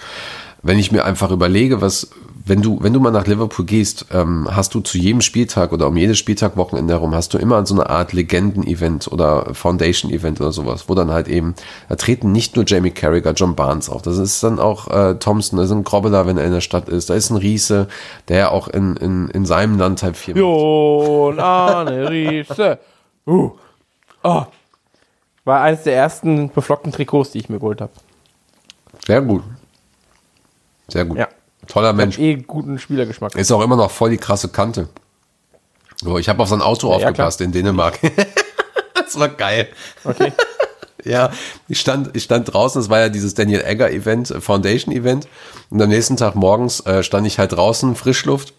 Wenn 0.61 0.79
ich 0.79 0.91
mir 0.91 1.05
einfach 1.05 1.31
überlege, 1.31 1.81
was, 1.81 2.09
wenn 2.45 2.61
du, 2.61 2.77
wenn 2.81 2.91
du 2.91 2.99
mal 2.99 3.11
nach 3.11 3.25
Liverpool 3.25 3.65
gehst, 3.65 4.07
ähm, 4.11 4.47
hast 4.51 4.75
du 4.75 4.81
zu 4.81 4.97
jedem 4.97 5.21
Spieltag 5.21 5.71
oder 5.71 5.87
um 5.87 5.95
jedes 5.95 6.17
Spieltag 6.17 6.57
Wochenende 6.57 6.93
herum, 6.93 7.15
hast 7.15 7.33
du 7.33 7.37
immer 7.37 7.65
so 7.65 7.73
eine 7.73 7.89
Art 7.89 8.11
Legenden-Event 8.11 9.07
oder 9.09 9.53
Foundation-Event 9.53 10.41
oder 10.41 10.51
sowas, 10.51 10.89
wo 10.89 10.95
dann 10.95 11.09
halt 11.09 11.29
eben, 11.29 11.55
da 11.87 11.95
treten 11.95 12.33
nicht 12.33 12.55
nur 12.55 12.65
Jamie 12.67 12.91
Carragher, 12.91 13.31
John 13.31 13.55
Barnes 13.55 13.89
auf, 13.89 14.01
das 14.01 14.17
ist 14.17 14.43
dann 14.43 14.59
auch 14.59 14.89
äh, 14.89 15.15
Thompson, 15.15 15.57
da 15.57 15.63
ist 15.63 15.71
ein 15.71 15.85
Grobbeler, 15.85 16.27
wenn 16.27 16.37
er 16.37 16.45
in 16.45 16.51
der 16.51 16.61
Stadt 16.61 16.89
ist, 16.89 17.09
da 17.09 17.13
ist 17.13 17.29
ein 17.29 17.37
Riese, 17.37 17.87
der 18.27 18.37
ja 18.37 18.49
auch 18.51 18.67
in, 18.67 18.97
in, 18.97 19.29
in 19.29 19.45
seinem 19.45 19.77
Land 19.77 20.03
halt 20.03 20.17
viel 20.17 20.35
Jon 20.35 21.39
Arne 21.39 22.09
Riese. 22.09 22.79
Uh. 23.25 23.51
Oh. 24.21 24.43
War 25.45 25.61
eines 25.61 25.83
der 25.83 25.95
ersten 25.95 26.49
beflockten 26.49 26.91
Trikots, 26.91 27.31
die 27.31 27.39
ich 27.39 27.49
mir 27.49 27.59
geholt 27.59 27.81
habe. 27.81 27.91
Sehr 29.05 29.21
gut. 29.21 29.43
Sehr 30.87 31.05
gut. 31.05 31.17
Ja. 31.17 31.27
Toller 31.67 31.93
Mensch. 31.93 32.15
hab 32.15 32.23
eh 32.23 32.35
guten 32.35 32.79
Spielergeschmack. 32.79 33.35
Ist 33.35 33.51
auch 33.51 33.61
immer 33.61 33.75
noch 33.75 33.91
voll 33.91 34.11
die 34.11 34.17
krasse 34.17 34.49
Kante. 34.49 34.89
So, 36.01 36.17
ich 36.17 36.27
habe 36.29 36.41
auf 36.43 36.49
sein 36.49 36.61
Auto 36.61 36.89
Ja, 36.89 36.95
aufgepasst 36.95 37.41
in 37.41 37.51
Dänemark. 37.51 37.99
das 38.93 39.17
war 39.17 39.29
geil. 39.29 39.67
Okay. 40.03 40.31
Ja, 41.05 41.31
ich 41.67 41.81
stand, 41.81 42.11
ich 42.13 42.23
stand 42.23 42.53
draußen, 42.53 42.81
das 42.81 42.89
war 42.89 43.01
ja 43.01 43.09
dieses 43.09 43.33
Daniel 43.33 43.61
Egger 43.65 43.91
Event, 43.91 44.31
äh, 44.31 44.39
Foundation 44.39 44.95
Event. 44.95 45.27
Und 45.69 45.81
am 45.81 45.89
nächsten 45.89 46.15
Tag 46.15 46.35
morgens 46.35 46.79
äh, 46.85 47.03
stand 47.03 47.27
ich 47.27 47.39
halt 47.39 47.51
draußen, 47.51 47.95
Frischluft, 47.95 48.53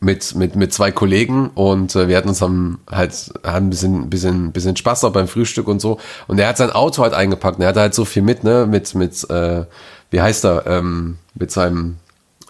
mit, 0.00 0.34
mit, 0.34 0.56
mit 0.56 0.74
zwei 0.74 0.90
Kollegen 0.90 1.48
und 1.54 1.94
äh, 1.94 2.08
wir 2.08 2.16
hatten 2.16 2.28
uns 2.28 2.42
am, 2.42 2.80
halt, 2.90 3.32
haben 3.44 3.66
ein 3.66 3.70
bisschen, 3.70 4.10
bisschen, 4.10 4.52
bisschen 4.52 4.76
Spaß 4.76 5.04
auch 5.04 5.12
beim 5.12 5.28
Frühstück 5.28 5.68
und 5.68 5.80
so. 5.80 5.98
Und 6.26 6.38
er 6.40 6.48
hat 6.48 6.56
sein 6.56 6.70
Auto 6.70 7.02
halt 7.02 7.14
eingepackt 7.14 7.58
und 7.58 7.62
er 7.62 7.68
hatte 7.68 7.80
halt 7.80 7.94
so 7.94 8.04
viel 8.04 8.22
mit, 8.22 8.42
ne, 8.42 8.66
mit, 8.66 8.94
mit, 8.94 9.30
äh, 9.30 9.64
wie 10.10 10.20
heißt 10.20 10.44
er, 10.44 10.66
ähm, 10.66 11.18
mit 11.34 11.50
seinem 11.50 11.96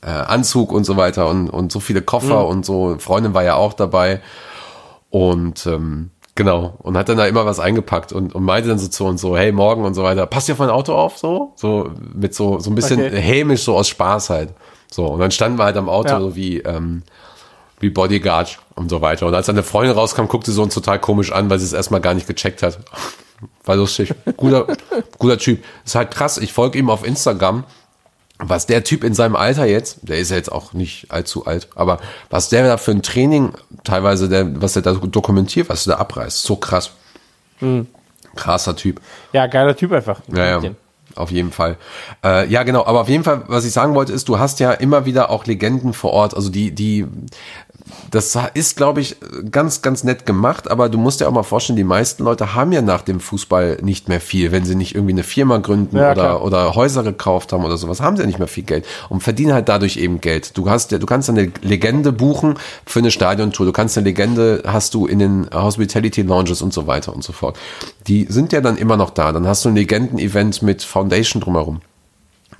äh, 0.02 0.06
Anzug 0.10 0.72
und 0.72 0.84
so 0.84 0.96
weiter 0.96 1.28
und, 1.28 1.48
und 1.50 1.70
so 1.72 1.80
viele 1.80 2.02
Koffer 2.02 2.46
und 2.46 2.64
so. 2.66 2.96
Freundin 2.98 3.34
war 3.34 3.44
ja 3.44 3.54
auch 3.54 3.72
dabei. 3.74 4.20
Und 5.10 5.66
ähm, 5.66 6.10
genau, 6.34 6.74
und 6.78 6.96
hat 6.96 7.08
dann 7.08 7.18
da 7.18 7.26
immer 7.26 7.44
was 7.46 7.60
eingepackt 7.60 8.12
und, 8.12 8.34
und 8.34 8.42
meinte 8.44 8.68
dann 8.68 8.78
so 8.78 8.88
zu 8.88 9.04
uns 9.04 9.20
so, 9.20 9.36
hey, 9.36 9.52
morgen 9.52 9.84
und 9.84 9.94
so 9.94 10.02
weiter, 10.02 10.26
passt 10.26 10.48
ihr 10.48 10.54
auf 10.54 10.58
mein 10.58 10.70
Auto 10.70 10.94
auf, 10.94 11.18
so? 11.18 11.52
So 11.56 11.90
mit 12.14 12.34
so, 12.34 12.58
so 12.60 12.70
ein 12.70 12.74
bisschen 12.74 13.00
Okay. 13.00 13.20
hämisch, 13.20 13.62
so 13.64 13.76
aus 13.76 13.88
Spaß 13.88 14.30
halt. 14.30 14.50
So, 14.90 15.06
und 15.06 15.20
dann 15.20 15.30
standen 15.30 15.58
wir 15.58 15.64
halt 15.64 15.76
am 15.76 15.88
Auto 15.88 16.08
Ja. 16.08 16.20
so 16.20 16.34
wie, 16.34 16.58
ähm, 16.60 17.02
wie 17.80 17.90
Bodyguard 17.90 18.58
und 18.74 18.88
so 18.88 19.00
weiter. 19.02 19.26
Und 19.26 19.34
als 19.34 19.46
seine 19.46 19.62
Freundin 19.62 19.94
rauskam, 19.96 20.26
guckte 20.26 20.50
sie 20.52 20.60
uns 20.62 20.74
total 20.74 20.98
komisch 20.98 21.32
an, 21.32 21.50
weil 21.50 21.58
sie 21.58 21.64
es 21.66 21.72
erstmal 21.72 22.00
gar 22.00 22.14
nicht 22.14 22.26
gecheckt 22.26 22.62
hat. 22.62 22.78
War 23.64 23.76
lustig. 23.76 24.14
Guter, 24.36 24.66
guter 25.18 25.36
Typ. 25.38 25.62
Ist 25.84 25.94
halt 25.96 26.10
krass. 26.12 26.38
Ich 26.38 26.52
folge 26.52 26.78
ihm 26.78 26.90
auf 26.90 27.04
Instagram. 27.04 27.64
Was 28.44 28.66
der 28.66 28.84
Typ 28.84 29.04
in 29.04 29.14
seinem 29.14 29.36
Alter 29.36 29.64
jetzt, 29.66 29.98
der 30.02 30.18
ist 30.18 30.30
ja 30.30 30.36
jetzt 30.36 30.50
auch 30.50 30.72
nicht 30.72 31.10
allzu 31.10 31.46
alt, 31.46 31.68
aber 31.74 32.00
was 32.30 32.48
der 32.48 32.66
da 32.66 32.76
für 32.76 32.90
ein 32.90 33.02
Training 33.02 33.52
teilweise, 33.84 34.28
der, 34.28 34.60
was 34.60 34.72
der 34.72 34.82
da 34.82 34.92
dokumentiert, 34.92 35.68
was 35.68 35.84
der 35.84 36.00
abreißt, 36.00 36.42
so 36.42 36.56
krass. 36.56 36.90
Krasser 38.34 38.76
Typ. 38.76 39.00
Ja, 39.32 39.46
geiler 39.46 39.76
Typ 39.76 39.92
einfach. 39.92 40.20
Ja, 40.28 40.60
ja, 40.60 40.70
auf 41.14 41.30
jeden 41.30 41.52
Fall. 41.52 41.76
Äh, 42.24 42.48
ja, 42.48 42.62
genau, 42.62 42.86
aber 42.86 43.02
auf 43.02 43.08
jeden 43.08 43.24
Fall, 43.24 43.42
was 43.46 43.64
ich 43.64 43.72
sagen 43.72 43.94
wollte, 43.94 44.12
ist, 44.12 44.28
du 44.28 44.38
hast 44.38 44.60
ja 44.60 44.72
immer 44.72 45.04
wieder 45.04 45.30
auch 45.30 45.46
Legenden 45.46 45.92
vor 45.92 46.12
Ort, 46.12 46.34
also 46.34 46.48
die, 46.50 46.72
die, 46.72 47.06
das 48.10 48.38
ist, 48.54 48.76
glaube 48.76 49.00
ich, 49.00 49.16
ganz, 49.50 49.82
ganz 49.82 50.04
nett 50.04 50.26
gemacht, 50.26 50.70
aber 50.70 50.88
du 50.88 50.98
musst 50.98 51.20
dir 51.20 51.28
auch 51.28 51.32
mal 51.32 51.42
vorstellen, 51.42 51.76
die 51.76 51.84
meisten 51.84 52.24
Leute 52.24 52.54
haben 52.54 52.72
ja 52.72 52.82
nach 52.82 53.02
dem 53.02 53.20
Fußball 53.20 53.78
nicht 53.82 54.08
mehr 54.08 54.20
viel, 54.20 54.52
wenn 54.52 54.64
sie 54.64 54.74
nicht 54.74 54.94
irgendwie 54.94 55.14
eine 55.14 55.22
Firma 55.22 55.58
gründen 55.58 55.96
Ja, 55.96 56.12
oder, 56.12 56.44
oder 56.44 56.74
Häuser 56.74 57.02
gekauft 57.02 57.52
haben 57.52 57.64
oder 57.64 57.76
sowas, 57.76 58.00
haben 58.00 58.16
sie 58.16 58.22
ja 58.22 58.26
nicht 58.26 58.38
mehr 58.38 58.48
viel 58.48 58.64
Geld 58.64 58.84
und 59.08 59.22
verdienen 59.22 59.54
halt 59.54 59.68
dadurch 59.68 59.96
eben 59.96 60.20
Geld. 60.20 60.56
Du 60.56 60.68
hast 60.68 60.92
ja, 60.92 60.98
du 60.98 61.06
kannst 61.06 61.30
eine 61.30 61.50
Legende 61.62 62.12
buchen 62.12 62.56
für 62.84 62.98
eine 62.98 63.10
Stadiontour, 63.10 63.66
du 63.66 63.72
kannst 63.72 63.96
eine 63.96 64.04
Legende, 64.04 64.62
hast 64.66 64.94
du 64.94 65.06
in 65.06 65.18
den 65.18 65.48
Hospitality 65.52 66.22
Lounges 66.22 66.62
und 66.62 66.72
so 66.72 66.86
weiter 66.86 67.14
und 67.14 67.24
so 67.24 67.32
fort. 67.32 67.58
Die 68.06 68.26
sind 68.28 68.52
ja 68.52 68.60
dann 68.60 68.76
immer 68.76 68.96
noch 68.96 69.10
da. 69.10 69.32
Dann 69.32 69.46
hast 69.46 69.64
du 69.64 69.68
ein 69.68 69.76
Legenden-Event 69.76 70.62
mit 70.62 70.82
Foundation 70.82 71.40
drumherum. 71.40 71.80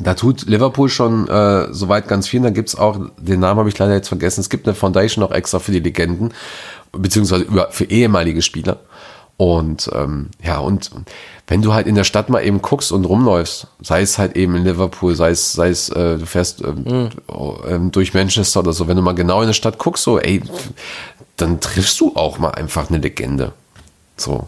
Da 0.03 0.15
tut 0.15 0.43
Liverpool 0.49 0.89
schon 0.89 1.29
äh, 1.29 1.73
soweit 1.73 2.09
ganz 2.09 2.29
viel. 2.29 2.41
Da 2.41 2.51
gibt's 2.51 2.75
auch, 2.75 2.99
den 3.19 3.41
Namen 3.41 3.61
habe 3.61 3.69
ich 3.69 3.79
leider 3.79 3.95
jetzt 3.95 4.09
vergessen, 4.09 4.41
es 4.41 4.51
gibt 4.51 4.67
eine 4.67 4.75
Foundation 4.75 5.25
auch 5.25 5.33
extra 5.33 5.59
für 5.59 5.73
die 5.73 5.81
Legenden, 5.81 6.33
beziehungsweise 6.93 7.45
über, 7.45 7.71
für 7.71 7.85
ehemalige 7.85 8.43
Spieler. 8.43 8.81
Und 9.37 9.91
ähm, 9.95 10.29
ja, 10.43 10.59
und 10.59 10.91
wenn 11.49 11.63
du 11.63 11.73
halt 11.73 11.87
in 11.87 11.95
der 11.95 12.05
Stadt 12.05 12.29
mal 12.29 12.45
eben 12.45 12.63
guckst 12.63 12.93
und 12.93 13.05
rumläufst, 13.05 13.67
sei 13.81 14.03
es 14.03 14.19
halt 14.19 14.37
eben 14.37 14.55
in 14.55 14.65
Liverpool, 14.65 15.15
sei 15.15 15.31
es, 15.31 15.53
sei 15.53 15.71
es, 15.71 15.89
äh, 15.89 16.19
du 16.19 16.27
fährst 16.27 16.63
ähm, 16.63 17.11
ähm, 17.69 17.91
durch 17.91 18.15
Manchester 18.15 18.61
oder 18.61 18.73
so, 18.73 18.87
wenn 18.87 18.97
du 18.97 19.03
mal 19.03 19.15
genau 19.15 19.41
in 19.41 19.49
der 19.49 19.55
Stadt 19.55 19.79
guckst, 19.79 20.05
so, 20.05 20.19
ey, 20.19 20.43
dann 21.37 21.61
triffst 21.61 21.99
du 22.01 22.15
auch 22.15 22.39
mal 22.39 22.51
einfach 22.51 22.89
eine 22.89 22.99
Legende. 22.99 23.53
So. 24.17 24.47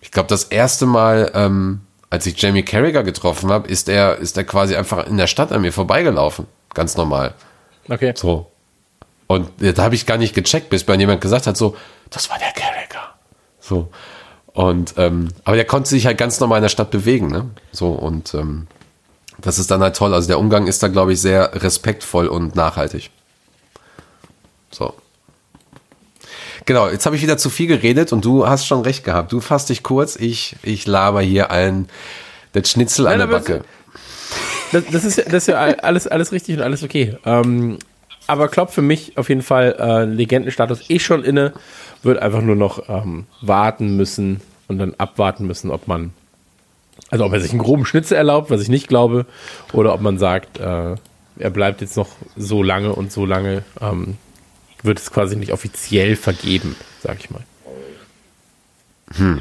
Ich 0.00 0.10
glaube, 0.10 0.28
das 0.28 0.44
erste 0.44 0.86
Mal, 0.86 1.30
ähm, 1.34 1.80
als 2.10 2.26
ich 2.26 2.40
Jamie 2.40 2.62
Carragher 2.62 3.02
getroffen 3.02 3.50
habe, 3.50 3.68
ist 3.68 3.88
er, 3.88 4.16
ist 4.16 4.36
er 4.36 4.44
quasi 4.44 4.76
einfach 4.76 5.06
in 5.06 5.16
der 5.16 5.26
Stadt 5.26 5.52
an 5.52 5.60
mir 5.60 5.72
vorbeigelaufen. 5.72 6.46
Ganz 6.74 6.96
normal. 6.96 7.34
Okay. 7.88 8.12
So. 8.16 8.50
Und 9.26 9.50
da 9.58 9.82
habe 9.82 9.94
ich 9.94 10.06
gar 10.06 10.16
nicht 10.16 10.34
gecheckt, 10.34 10.70
bis 10.70 10.86
mir 10.86 10.98
jemand 10.98 11.20
gesagt 11.20 11.46
hat, 11.46 11.56
so, 11.56 11.76
das 12.10 12.30
war 12.30 12.38
der 12.38 12.52
Carragher. 12.52 13.14
So. 13.60 13.90
Und, 14.54 14.94
ähm, 14.96 15.28
aber 15.44 15.56
der 15.56 15.66
konnte 15.66 15.90
sich 15.90 16.06
halt 16.06 16.18
ganz 16.18 16.40
normal 16.40 16.58
in 16.58 16.62
der 16.62 16.70
Stadt 16.70 16.90
bewegen, 16.90 17.28
ne? 17.28 17.50
So, 17.70 17.90
und 17.90 18.32
ähm, 18.34 18.66
das 19.38 19.58
ist 19.58 19.70
dann 19.70 19.82
halt 19.82 19.96
toll. 19.96 20.14
Also 20.14 20.28
der 20.28 20.38
Umgang 20.38 20.66
ist 20.66 20.82
da, 20.82 20.88
glaube 20.88 21.12
ich, 21.12 21.20
sehr 21.20 21.62
respektvoll 21.62 22.26
und 22.26 22.56
nachhaltig. 22.56 23.10
So. 24.70 24.94
Genau, 26.68 26.86
jetzt 26.90 27.06
habe 27.06 27.16
ich 27.16 27.22
wieder 27.22 27.38
zu 27.38 27.48
viel 27.48 27.66
geredet 27.66 28.12
und 28.12 28.26
du 28.26 28.46
hast 28.46 28.66
schon 28.66 28.82
recht 28.82 29.02
gehabt. 29.02 29.32
Du 29.32 29.40
fasst 29.40 29.70
dich 29.70 29.82
kurz, 29.82 30.16
ich, 30.16 30.54
ich 30.62 30.86
laber 30.86 31.22
hier 31.22 31.50
allen 31.50 31.88
das 32.52 32.70
Schnitzel 32.70 33.06
an 33.06 33.16
Nein, 33.16 33.26
der 33.30 33.36
aber 33.38 33.38
Backe. 33.38 33.64
Das, 34.72 34.84
das, 34.92 35.04
ist, 35.06 35.16
ja- 35.16 35.24
das 35.24 35.34
ist 35.34 35.46
ja 35.46 35.56
alles, 35.56 36.06
alles 36.06 36.30
richtig 36.30 36.58
und 36.58 36.62
alles 36.62 36.82
okay. 36.82 37.16
Ähm, 37.24 37.78
aber 38.26 38.48
Klopp 38.48 38.70
für 38.70 38.82
mich 38.82 39.16
auf 39.16 39.30
jeden 39.30 39.40
Fall 39.40 39.76
äh, 39.78 40.04
Legendenstatus 40.04 40.90
eh 40.90 40.98
schon 40.98 41.24
inne, 41.24 41.54
wird 42.02 42.18
einfach 42.18 42.42
nur 42.42 42.54
noch 42.54 42.86
ähm, 42.90 43.24
warten 43.40 43.96
müssen 43.96 44.42
und 44.66 44.76
dann 44.78 44.94
abwarten 44.98 45.46
müssen, 45.46 45.70
ob 45.70 45.88
man, 45.88 46.12
also 47.10 47.24
ob 47.24 47.32
er 47.32 47.40
sich 47.40 47.52
einen 47.52 47.60
groben 47.62 47.86
Schnitzel 47.86 48.18
erlaubt, 48.18 48.50
was 48.50 48.60
ich 48.60 48.68
nicht 48.68 48.88
glaube, 48.88 49.24
oder 49.72 49.94
ob 49.94 50.02
man 50.02 50.18
sagt, 50.18 50.60
äh, 50.60 50.96
er 51.38 51.50
bleibt 51.50 51.80
jetzt 51.80 51.96
noch 51.96 52.08
so 52.36 52.62
lange 52.62 52.92
und 52.94 53.10
so 53.10 53.24
lange 53.24 53.62
ähm, 53.80 54.18
wird 54.82 54.98
es 54.98 55.10
quasi 55.10 55.36
nicht 55.36 55.52
offiziell 55.52 56.16
vergeben, 56.16 56.76
sag 57.02 57.18
ich 57.18 57.30
mal. 57.30 57.42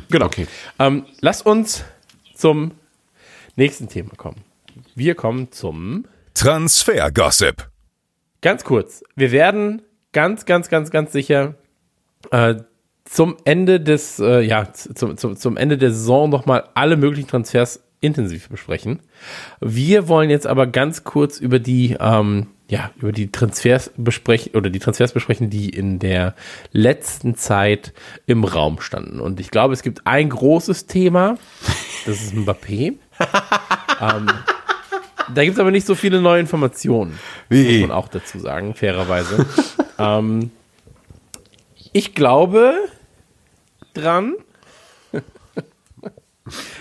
genau. 0.09 0.25
okay. 0.25 0.47
Ähm, 0.79 1.05
lass 1.19 1.41
uns 1.41 1.83
zum 2.35 2.71
nächsten 3.55 3.89
Thema 3.89 4.11
kommen. 4.15 4.43
Wir 4.95 5.15
kommen 5.15 5.51
zum 5.51 6.05
Transfer-Gossip. 6.33 7.67
Ganz 8.41 8.63
kurz. 8.63 9.03
Wir 9.15 9.31
werden 9.31 9.81
ganz, 10.13 10.45
ganz, 10.45 10.69
ganz, 10.69 10.91
ganz 10.91 11.11
sicher 11.11 11.55
äh, 12.31 12.55
zum 13.05 13.37
Ende 13.45 13.79
des, 13.79 14.19
äh, 14.19 14.41
ja, 14.41 14.71
zum, 14.73 15.17
zum, 15.17 15.35
zum 15.37 15.57
Ende 15.57 15.77
der 15.77 15.91
Saison 15.91 16.29
nochmal 16.29 16.69
alle 16.75 16.97
möglichen 16.97 17.27
Transfers 17.27 17.81
intensiv 17.99 18.49
besprechen. 18.49 18.99
Wir 19.59 20.07
wollen 20.07 20.29
jetzt 20.29 20.45
aber 20.45 20.67
ganz 20.67 21.03
kurz 21.03 21.39
über 21.39 21.59
die, 21.59 21.97
ähm, 21.99 22.47
ja, 22.69 22.91
über 22.97 23.11
die 23.11 23.31
Transfers 23.31 23.91
besprechen 23.95 24.53
oder 24.55 24.69
die 24.69 24.79
Transfers 24.79 25.13
besprechen, 25.13 25.49
die 25.49 25.69
in 25.69 25.99
der 25.99 26.35
letzten 26.73 27.35
Zeit 27.35 27.93
im 28.25 28.43
Raum 28.43 28.81
standen. 28.81 29.21
Und 29.21 29.39
ich 29.39 29.51
glaube, 29.51 29.73
es 29.73 29.83
gibt 29.83 30.05
ein 30.05 30.29
großes 30.29 30.85
Thema. 30.85 31.37
Das 32.05 32.21
ist 32.21 32.33
Mbappé. 32.33 32.95
ähm, 34.01 34.27
da 35.33 35.43
gibt 35.43 35.55
es 35.55 35.59
aber 35.59 35.71
nicht 35.71 35.87
so 35.87 35.95
viele 35.95 36.21
neue 36.21 36.39
Informationen 36.39 37.17
Wie? 37.49 37.79
muss 37.79 37.89
man 37.89 37.97
auch 37.97 38.09
dazu 38.09 38.39
sagen, 38.39 38.75
fairerweise. 38.75 39.45
ähm, 39.97 40.51
ich 41.93 42.13
glaube 42.13 42.75
dran. 43.93 44.35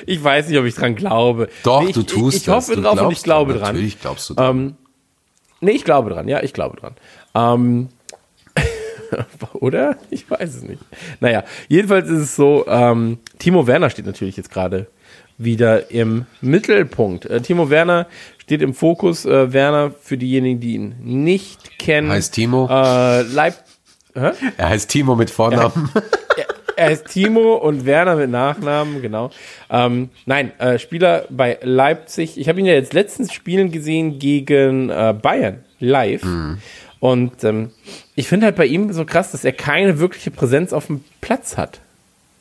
ich 0.04 0.22
weiß 0.22 0.48
nicht, 0.48 0.58
ob 0.58 0.64
ich 0.64 0.74
dran 0.74 0.96
glaube. 0.96 1.48
Doch, 1.62 1.82
Nee, 1.82 1.88
ich, 1.88 1.94
du 1.94 2.02
tust 2.02 2.36
Ich, 2.38 2.42
ich 2.42 2.48
hoffe 2.48 2.72
das. 2.72 2.76
Du 2.76 2.82
drauf 2.82 2.92
und 2.92 2.98
glaubst 2.98 3.18
ich 3.18 3.24
glaube 3.24 3.52
dran. 3.52 3.62
dran. 3.62 3.74
Natürlich 3.74 4.00
glaubst 4.00 4.30
du 4.30 4.34
dran. 4.34 4.56
Ähm, 4.58 4.76
nee, 5.60 5.72
ich 5.72 5.84
glaube 5.84 6.10
dran. 6.10 6.28
Ja, 6.28 6.42
ich 6.42 6.52
glaube 6.52 6.76
dran. 6.76 6.94
Ähm, 7.34 7.88
oder? 9.54 9.96
Ich 10.10 10.30
weiß 10.30 10.54
es 10.54 10.62
nicht. 10.62 10.82
Naja, 11.20 11.44
jedenfalls 11.68 12.08
ist 12.08 12.20
es 12.20 12.36
so, 12.36 12.66
ähm, 12.68 13.18
Timo 13.38 13.66
Werner 13.66 13.90
steht 13.90 14.06
natürlich 14.06 14.36
jetzt 14.36 14.50
gerade 14.50 14.86
wieder 15.38 15.90
im 15.90 16.26
Mittelpunkt. 16.40 17.26
Äh, 17.26 17.40
Timo 17.40 17.70
Werner 17.70 18.06
steht 18.38 18.62
im 18.62 18.74
Fokus. 18.74 19.26
Äh, 19.26 19.52
Werner, 19.52 19.90
für 20.00 20.16
diejenigen, 20.16 20.60
die 20.60 20.74
ihn 20.74 20.94
nicht 21.02 21.78
kennen. 21.78 22.10
Heißt 22.10 22.34
Timo? 22.34 22.68
Äh, 22.70 23.22
Leip 23.22 23.54
Er 24.14 24.34
heißt 24.58 24.90
Timo 24.90 25.14
mit 25.14 25.30
Vornamen. 25.30 25.90
er 26.76 26.90
ist 26.90 27.06
Timo 27.08 27.54
und 27.54 27.86
Werner 27.86 28.16
mit 28.16 28.30
Nachnamen, 28.30 29.02
genau. 29.02 29.30
Ähm, 29.70 30.10
nein, 30.26 30.52
äh, 30.58 30.78
Spieler 30.78 31.24
bei 31.30 31.58
Leipzig. 31.62 32.38
Ich 32.38 32.48
habe 32.48 32.60
ihn 32.60 32.66
ja 32.66 32.74
jetzt 32.74 32.92
letztens 32.92 33.32
spielen 33.32 33.72
gesehen 33.72 34.18
gegen 34.18 34.90
äh, 34.90 35.14
Bayern 35.20 35.64
live. 35.80 36.22
Und 37.00 37.44
ähm, 37.44 37.70
ich 38.14 38.28
finde 38.28 38.46
halt 38.46 38.56
bei 38.56 38.66
ihm 38.66 38.92
so 38.92 39.04
krass, 39.04 39.32
dass 39.32 39.44
er 39.44 39.52
keine 39.52 39.98
wirkliche 39.98 40.30
Präsenz 40.30 40.72
auf 40.72 40.86
dem 40.86 41.04
Platz 41.20 41.56
hat. 41.56 41.80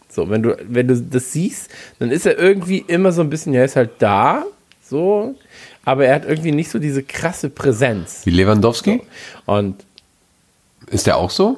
So, 0.10 0.30
wenn 0.30 0.44
du, 0.44 0.58
wenn 0.68 0.88
du 0.88 0.96
das 0.96 1.34
siehst, 1.34 1.70
dann 2.00 2.10
ist 2.10 2.26
er 2.26 2.38
irgendwie 2.38 2.78
immer 2.88 3.12
so 3.12 3.22
ein 3.22 3.30
bisschen, 3.30 3.54
ja, 3.54 3.60
er 3.60 3.66
ist 3.66 3.76
halt 3.76 3.92
da, 4.00 4.46
so, 4.82 5.36
aber 5.84 6.06
er 6.06 6.16
hat 6.16 6.26
irgendwie 6.26 6.52
nicht 6.52 6.70
so 6.70 6.80
diese 6.80 7.04
krasse 7.04 7.50
Präsenz. 7.50 8.22
Wie 8.26 8.32
Lewandowski? 8.32 9.02
Und 9.46 9.84
Ist 10.88 11.08
der 11.08 11.18
auch 11.18 11.30
so? 11.30 11.58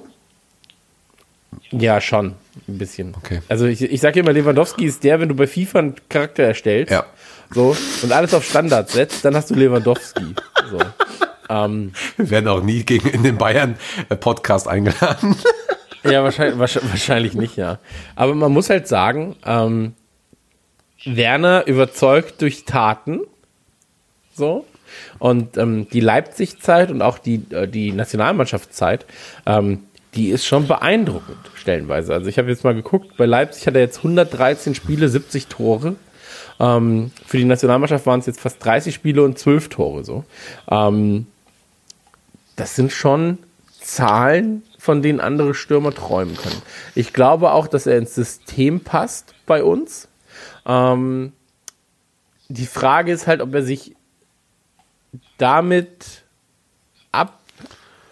Ja, 1.71 2.01
schon. 2.01 2.33
Ein 2.67 2.77
bisschen. 2.77 3.13
Okay. 3.17 3.41
Also 3.47 3.65
ich, 3.65 3.81
ich 3.81 4.01
sage 4.01 4.19
immer, 4.19 4.33
Lewandowski 4.33 4.85
ist 4.85 5.03
der, 5.03 5.19
wenn 5.19 5.29
du 5.29 5.35
bei 5.35 5.47
FIFA 5.47 5.79
einen 5.79 5.95
Charakter 6.09 6.43
erstellst 6.43 6.91
Ja. 6.91 7.05
so, 7.53 7.75
und 8.03 8.11
alles 8.11 8.33
auf 8.33 8.43
Standard 8.43 8.89
setzt, 8.89 9.23
dann 9.25 9.35
hast 9.35 9.49
du 9.49 9.55
Lewandowski. 9.55 10.35
So. 10.69 10.79
ähm, 11.49 11.93
Wir 12.17 12.29
werden 12.29 12.47
auch 12.49 12.61
nie 12.61 12.83
gegen 12.83 13.07
in 13.07 13.23
den 13.23 13.37
Bayern-Podcast 13.37 14.67
eingeladen. 14.67 15.33
ja, 16.03 16.21
wahrscheinlich, 16.21 16.59
wahrscheinlich, 16.59 16.91
wahrscheinlich 16.91 17.33
nicht, 17.35 17.55
ja. 17.55 17.79
Aber 18.17 18.35
man 18.35 18.51
muss 18.51 18.69
halt 18.69 18.87
sagen, 18.89 19.37
ähm, 19.45 19.93
Werner 21.05 21.65
überzeugt 21.67 22.41
durch 22.41 22.65
Taten. 22.65 23.21
So. 24.35 24.65
Und 25.19 25.55
ähm, 25.57 25.87
die 25.89 26.01
Leipzig-Zeit 26.01 26.91
und 26.91 27.01
auch 27.01 27.17
die, 27.17 27.41
äh, 27.51 27.67
die 27.67 27.93
Nationalmannschaftszeit, 27.93 29.05
ähm, 29.45 29.83
die 30.17 30.29
ist 30.29 30.45
schon 30.45 30.67
beeindruckend, 30.67 31.37
stellenweise. 31.53 32.13
Also 32.13 32.27
ich 32.27 32.39
habe 32.39 32.49
jetzt 32.49 32.63
mal 32.63 32.73
geguckt, 32.73 33.15
bei 33.17 33.25
Leipzig 33.25 33.67
hat 33.67 33.75
er 33.75 33.81
jetzt 33.81 33.97
113 33.97 34.73
Spiele, 34.73 35.07
70 35.07 35.45
Tore. 35.45 35.95
Ähm, 36.59 37.11
für 37.25 37.37
die 37.37 37.45
Nationalmannschaft 37.45 38.07
waren 38.07 38.19
es 38.19 38.25
jetzt 38.25 38.41
fast 38.41 38.63
30 38.65 38.95
Spiele 38.95 39.21
und 39.21 39.37
12 39.37 39.69
Tore 39.69 40.03
so. 40.03 40.25
Ähm, 40.69 41.27
das 42.55 42.75
sind 42.75 42.91
schon 42.91 43.37
Zahlen, 43.79 44.63
von 44.79 45.03
denen 45.03 45.19
andere 45.19 45.53
Stürmer 45.53 45.93
träumen 45.93 46.35
können. 46.35 46.61
Ich 46.95 47.13
glaube 47.13 47.51
auch, 47.51 47.67
dass 47.67 47.85
er 47.85 47.99
ins 47.99 48.15
System 48.15 48.79
passt 48.79 49.35
bei 49.45 49.63
uns. 49.63 50.07
Ähm, 50.65 51.31
die 52.49 52.65
Frage 52.65 53.11
ist 53.11 53.27
halt, 53.27 53.41
ob 53.41 53.53
er 53.53 53.61
sich 53.61 53.95
damit 55.37 56.23
ab 57.11 57.37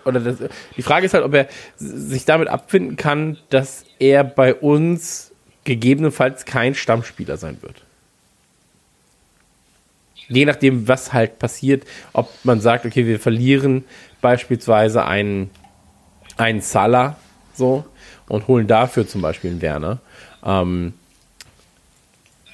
oder 0.06 0.20
das, 0.20 0.38
die 0.78 0.82
Frage 0.82 1.06
ist 1.06 1.14
halt, 1.14 1.24
ob 1.24 1.34
er 1.34 1.48
sich 1.78 2.26
damit 2.26 2.48
abfinden 2.48 2.96
kann, 2.96 3.38
dass 3.50 3.86
er 4.00 4.24
bei 4.24 4.54
uns 4.54 5.32
gegebenenfalls 5.64 6.46
kein 6.46 6.76
Stammspieler 6.76 7.38
sein 7.38 7.58
wird. 7.62 7.82
Je 10.28 10.46
nachdem, 10.46 10.88
was 10.88 11.14
halt 11.14 11.38
passiert, 11.40 11.84
ob 12.14 12.30
man 12.44 12.62
sagt, 12.62 12.86
okay, 12.86 13.06
wir 13.06 13.20
verlieren 13.20 13.84
beispielsweise 14.22 15.06
einen, 15.06 15.50
einen 16.38 16.62
Salah 16.62 17.18
so 17.54 17.86
und 18.28 18.48
holen 18.48 18.68
dafür 18.68 19.08
zum 19.08 19.22
Beispiel 19.22 19.52
einen 19.52 19.62
Werner. 19.62 20.00
Ähm, 20.44 20.94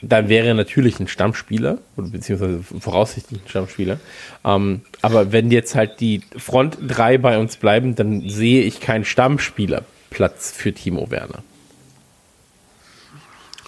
dann 0.02 0.30
wäre 0.30 0.48
er 0.48 0.54
natürlich 0.54 1.00
ein 1.00 1.08
Stammspieler, 1.08 1.78
beziehungsweise 1.96 2.64
voraussichtlich 2.80 3.42
ein 3.42 3.48
Stammspieler. 3.48 4.00
Ähm, 4.44 4.82
aber 5.02 5.32
wenn 5.32 5.52
jetzt 5.52 5.76
halt 5.76 6.00
die 6.00 6.22
Front 6.38 6.78
drei 6.88 7.18
bei 7.18 7.38
uns 7.38 7.58
bleiben, 7.58 7.96
dann 7.96 8.28
sehe 8.28 8.64
ich 8.64 8.80
keinen 8.80 9.06
Stammspielerplatz 9.06 10.52
für 10.52 10.74
Timo 10.74 11.12
Werner. 11.12 11.44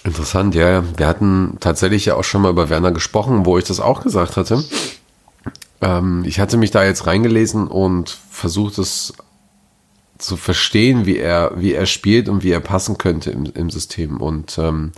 Interessant, 0.02 0.54
ja, 0.54 0.70
ja. 0.70 0.84
Wir 0.96 1.06
hatten 1.06 1.56
tatsächlich 1.60 2.04
ja 2.04 2.16
auch 2.16 2.24
schon 2.24 2.42
mal 2.42 2.50
über 2.50 2.68
Werner 2.68 2.92
gesprochen, 2.92 3.46
wo 3.46 3.56
ich 3.56 3.64
das 3.64 3.80
auch 3.80 4.02
gesagt 4.02 4.36
hatte. 4.36 4.62
Ähm, 5.80 6.24
ich 6.26 6.40
hatte 6.40 6.56
mich 6.56 6.72
da 6.72 6.84
jetzt 6.84 7.06
reingelesen 7.06 7.68
und 7.68 8.18
versucht 8.30 8.78
es 8.78 9.14
zu 10.18 10.36
verstehen, 10.36 11.06
wie 11.06 11.16
er, 11.16 11.52
wie 11.56 11.72
er 11.72 11.86
spielt 11.86 12.28
und 12.28 12.42
wie 12.42 12.50
er 12.50 12.60
passen 12.60 12.98
könnte 12.98 13.30
im, 13.30 13.46
im 13.54 13.70
System. 13.70 14.20
Und 14.20 14.58
ähm, 14.58 14.92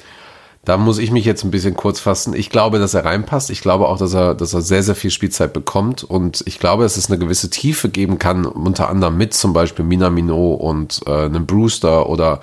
da 0.67 0.77
muss 0.77 0.99
ich 0.99 1.13
mich 1.13 1.25
jetzt 1.25 1.45
ein 1.45 1.53
bisschen 1.53 1.77
kurz 1.77 2.01
fassen. 2.01 2.35
Ich 2.35 2.51
glaube, 2.51 2.81
dass 2.81 2.93
er 2.93 3.05
reinpasst. 3.05 3.51
Ich 3.51 3.61
glaube 3.61 3.87
auch, 3.87 3.99
dass 3.99 4.15
er, 4.15 4.35
dass 4.35 4.53
er 4.53 4.63
sehr, 4.63 4.83
sehr 4.83 4.97
viel 4.97 5.13
Spielzeit 5.13 5.53
bekommt. 5.53 6.03
Und 6.03 6.43
ich 6.45 6.59
glaube, 6.59 6.83
dass 6.83 6.97
es 6.97 7.09
eine 7.09 7.21
gewisse 7.21 7.49
Tiefe 7.51 7.89
geben 7.89 8.19
kann, 8.19 8.45
unter 8.47 8.89
anderem 8.89 9.17
mit 9.17 9.33
zum 9.33 9.53
Beispiel 9.53 9.85
Minamino 9.85 10.55
und 10.55 11.03
äh, 11.07 11.27
einem 11.27 11.47
Brewster 11.47 12.09
oder 12.09 12.41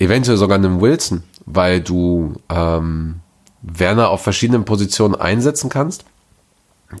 eventuell 0.00 0.36
sogar 0.36 0.58
einem 0.58 0.80
Wilson, 0.80 1.22
weil 1.46 1.80
du 1.80 2.32
ähm, 2.50 3.20
Werner 3.62 4.10
auf 4.10 4.24
verschiedenen 4.24 4.64
Positionen 4.64 5.14
einsetzen 5.14 5.70
kannst. 5.70 6.04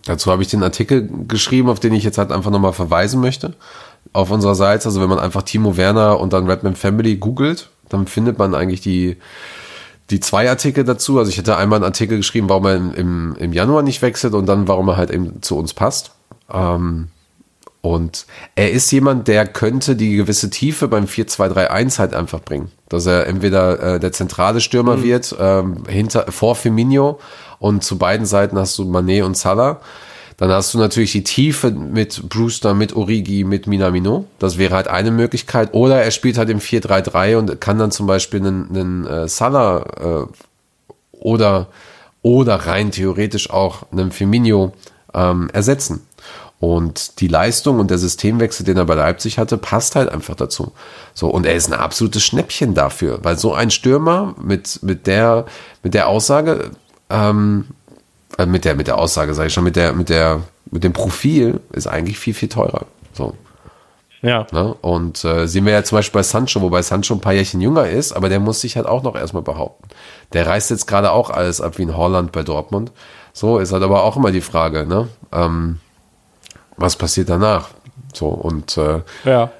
Dazu 0.04 0.30
habe 0.30 0.42
ich 0.42 0.48
den 0.48 0.62
Artikel 0.62 1.10
geschrieben, 1.26 1.68
auf 1.68 1.80
den 1.80 1.94
ich 1.94 2.04
jetzt 2.04 2.18
halt 2.18 2.30
einfach 2.30 2.52
nochmal 2.52 2.72
verweisen 2.72 3.20
möchte. 3.20 3.54
Auf 4.12 4.30
unserer 4.30 4.54
Seite, 4.54 4.86
also 4.86 5.00
wenn 5.00 5.08
man 5.08 5.18
einfach 5.18 5.42
Timo 5.42 5.76
Werner 5.76 6.20
und 6.20 6.32
dann 6.32 6.48
Redman 6.48 6.76
Family 6.76 7.16
googelt, 7.16 7.70
dann 7.88 8.06
findet 8.06 8.38
man 8.38 8.54
eigentlich 8.54 8.80
die, 8.80 9.16
die 10.10 10.20
zwei 10.20 10.48
Artikel 10.48 10.84
dazu. 10.84 11.18
Also 11.18 11.30
ich 11.30 11.38
hätte 11.38 11.56
einmal 11.56 11.78
einen 11.78 11.84
Artikel 11.84 12.18
geschrieben, 12.18 12.48
warum 12.48 12.66
er 12.66 12.74
im, 12.74 13.36
im 13.38 13.52
Januar 13.52 13.82
nicht 13.82 14.02
wechselt 14.02 14.34
und 14.34 14.46
dann, 14.46 14.68
warum 14.68 14.88
er 14.88 14.96
halt 14.96 15.10
eben 15.10 15.42
zu 15.42 15.56
uns 15.56 15.74
passt. 15.74 16.12
Ähm, 16.52 17.08
und 17.80 18.24
er 18.54 18.70
ist 18.70 18.90
jemand, 18.92 19.28
der 19.28 19.46
könnte 19.46 19.94
die 19.94 20.16
gewisse 20.16 20.48
Tiefe 20.48 20.88
beim 20.88 21.04
4-2-3-1 21.04 21.98
halt 21.98 22.14
einfach 22.14 22.40
bringen. 22.40 22.70
Dass 22.88 23.04
er 23.04 23.26
entweder 23.26 23.96
äh, 23.96 24.00
der 24.00 24.12
zentrale 24.12 24.62
Stürmer 24.62 25.02
wird, 25.02 25.36
ähm, 25.38 25.82
hinter, 25.86 26.32
vor 26.32 26.54
Firmino 26.54 27.20
und 27.58 27.84
zu 27.84 27.98
beiden 27.98 28.24
Seiten 28.24 28.58
hast 28.58 28.78
du 28.78 28.86
Manet 28.86 29.22
und 29.22 29.36
Salah. 29.36 29.80
Dann 30.36 30.50
hast 30.50 30.74
du 30.74 30.78
natürlich 30.78 31.12
die 31.12 31.24
Tiefe 31.24 31.70
mit 31.70 32.28
Brewster, 32.28 32.74
mit 32.74 32.94
Origi, 32.96 33.44
mit 33.44 33.66
Minamino. 33.66 34.26
Das 34.38 34.58
wäre 34.58 34.74
halt 34.74 34.88
eine 34.88 35.10
Möglichkeit. 35.10 35.72
Oder 35.72 36.02
er 36.02 36.10
spielt 36.10 36.38
halt 36.38 36.50
im 36.50 36.58
4-3-3 36.58 37.36
und 37.36 37.60
kann 37.60 37.78
dann 37.78 37.90
zum 37.90 38.06
Beispiel 38.06 38.40
einen, 38.40 38.68
einen 38.70 39.06
äh, 39.06 39.28
Salah 39.28 40.26
äh, 40.26 40.26
oder, 41.12 41.68
oder 42.22 42.56
rein 42.56 42.90
theoretisch 42.90 43.50
auch 43.50 43.84
einen 43.92 44.10
Firmino 44.10 44.72
ähm, 45.14 45.48
ersetzen. 45.52 46.02
Und 46.60 47.20
die 47.20 47.28
Leistung 47.28 47.78
und 47.78 47.90
der 47.90 47.98
Systemwechsel, 47.98 48.64
den 48.64 48.78
er 48.78 48.86
bei 48.86 48.94
Leipzig 48.94 49.38
hatte, 49.38 49.58
passt 49.58 49.96
halt 49.96 50.08
einfach 50.08 50.34
dazu. 50.34 50.72
So, 51.12 51.28
und 51.28 51.44
er 51.44 51.54
ist 51.54 51.70
ein 51.70 51.78
absolutes 51.78 52.22
Schnäppchen 52.22 52.74
dafür, 52.74 53.20
weil 53.22 53.38
so 53.38 53.52
ein 53.52 53.70
Stürmer 53.70 54.34
mit, 54.42 54.82
mit 54.82 55.06
der, 55.06 55.44
mit 55.82 55.92
der 55.94 56.08
Aussage, 56.08 56.70
ähm, 57.10 57.66
äh, 58.38 58.46
mit 58.46 58.64
der, 58.64 58.74
mit 58.74 58.86
der 58.86 58.98
Aussage, 58.98 59.34
sage 59.34 59.48
ich 59.48 59.54
schon, 59.54 59.64
mit 59.64 59.76
der, 59.76 59.92
mit 59.92 60.08
der, 60.08 60.42
mit 60.70 60.84
dem 60.84 60.92
Profil 60.92 61.60
ist 61.72 61.86
eigentlich 61.86 62.18
viel, 62.18 62.34
viel 62.34 62.48
teurer. 62.48 62.86
So. 63.12 63.34
Ja. 64.22 64.46
Ne? 64.52 64.74
Und 64.80 65.22
äh, 65.24 65.46
sehen 65.46 65.66
wir 65.66 65.74
ja 65.74 65.84
zum 65.84 65.98
Beispiel 65.98 66.20
bei 66.20 66.22
Sancho, 66.22 66.62
wobei 66.62 66.80
Sancho 66.80 67.14
ein 67.14 67.20
paar 67.20 67.34
Jährchen 67.34 67.60
jünger 67.60 67.88
ist, 67.88 68.12
aber 68.12 68.30
der 68.30 68.40
muss 68.40 68.60
sich 68.60 68.76
halt 68.76 68.86
auch 68.86 69.02
noch 69.02 69.16
erstmal 69.16 69.42
behaupten. 69.42 69.88
Der 70.32 70.46
reißt 70.46 70.70
jetzt 70.70 70.86
gerade 70.86 71.12
auch 71.12 71.28
alles 71.30 71.60
ab 71.60 71.76
wie 71.76 71.82
in 71.82 71.96
Holland 71.96 72.32
bei 72.32 72.42
Dortmund. 72.42 72.90
So 73.34 73.58
ist 73.58 73.72
halt 73.72 73.82
aber 73.82 74.02
auch 74.02 74.16
immer 74.16 74.32
die 74.32 74.40
Frage, 74.40 74.86
ne? 74.86 75.08
Ähm, 75.30 75.78
was 76.76 76.96
passiert 76.96 77.28
danach? 77.28 77.68
So, 78.14 78.28
und 78.28 78.78
äh, 78.78 79.02
Ja. 79.24 79.50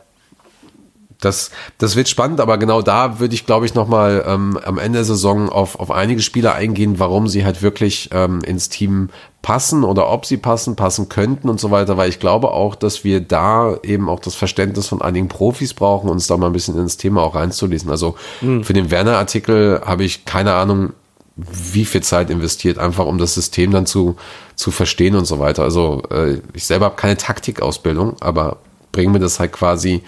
Das, 1.24 1.50
das 1.78 1.96
wird 1.96 2.08
spannend, 2.08 2.40
aber 2.40 2.58
genau 2.58 2.82
da 2.82 3.18
würde 3.20 3.34
ich, 3.34 3.46
glaube 3.46 3.66
ich, 3.66 3.74
nochmal 3.74 4.24
ähm, 4.26 4.58
am 4.64 4.78
Ende 4.78 4.98
der 4.98 5.04
Saison 5.04 5.48
auf, 5.48 5.80
auf 5.80 5.90
einige 5.90 6.22
Spieler 6.22 6.54
eingehen, 6.54 6.98
warum 6.98 7.28
sie 7.28 7.44
halt 7.44 7.62
wirklich 7.62 8.10
ähm, 8.12 8.40
ins 8.42 8.68
Team 8.68 9.10
passen 9.42 9.84
oder 9.84 10.10
ob 10.10 10.24
sie 10.24 10.38
passen, 10.38 10.74
passen 10.74 11.08
könnten 11.08 11.50
und 11.50 11.60
so 11.60 11.70
weiter, 11.70 11.96
weil 11.96 12.08
ich 12.08 12.18
glaube 12.18 12.50
auch, 12.52 12.74
dass 12.74 13.04
wir 13.04 13.20
da 13.20 13.76
eben 13.82 14.08
auch 14.08 14.20
das 14.20 14.34
Verständnis 14.34 14.88
von 14.88 15.02
einigen 15.02 15.28
Profis 15.28 15.74
brauchen, 15.74 16.08
uns 16.08 16.26
da 16.26 16.36
mal 16.36 16.46
ein 16.46 16.52
bisschen 16.52 16.78
ins 16.78 16.96
Thema 16.96 17.22
auch 17.22 17.34
reinzulesen. 17.34 17.90
Also 17.90 18.16
für 18.62 18.72
den 18.72 18.90
Werner-Artikel 18.90 19.82
habe 19.84 20.04
ich 20.04 20.24
keine 20.24 20.54
Ahnung, 20.54 20.94
wie 21.36 21.84
viel 21.84 22.02
Zeit 22.02 22.30
investiert, 22.30 22.78
einfach 22.78 23.06
um 23.06 23.18
das 23.18 23.34
System 23.34 23.70
dann 23.70 23.86
zu, 23.86 24.16
zu 24.54 24.70
verstehen 24.70 25.16
und 25.16 25.26
so 25.26 25.38
weiter. 25.40 25.62
Also 25.62 26.02
äh, 26.10 26.38
ich 26.52 26.64
selber 26.64 26.86
habe 26.86 26.96
keine 26.96 27.16
Taktikausbildung, 27.16 28.16
aber 28.20 28.58
bringe 28.92 29.12
mir 29.12 29.18
das 29.18 29.40
halt 29.40 29.52
quasi 29.52 30.02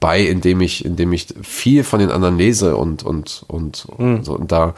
bei, 0.00 0.20
indem 0.20 0.60
ich, 0.60 0.84
indem 0.84 1.12
ich 1.12 1.28
viel 1.42 1.84
von 1.84 2.00
den 2.00 2.10
anderen 2.10 2.36
lese 2.36 2.76
und, 2.76 3.02
und, 3.02 3.44
und, 3.48 3.86
und, 3.96 4.24
so. 4.24 4.32
und 4.34 4.52
da, 4.52 4.74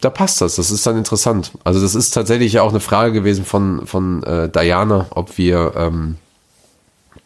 da 0.00 0.10
passt 0.10 0.40
das. 0.40 0.56
Das 0.56 0.70
ist 0.70 0.86
dann 0.86 0.96
interessant. 0.98 1.52
Also 1.64 1.80
das 1.80 1.94
ist 1.94 2.10
tatsächlich 2.10 2.54
ja 2.54 2.62
auch 2.62 2.70
eine 2.70 2.80
Frage 2.80 3.12
gewesen 3.12 3.44
von, 3.44 3.86
von 3.86 4.22
äh, 4.24 4.48
Diana, 4.48 5.06
ob 5.10 5.38
wir 5.38 5.72
ähm, 5.76 6.16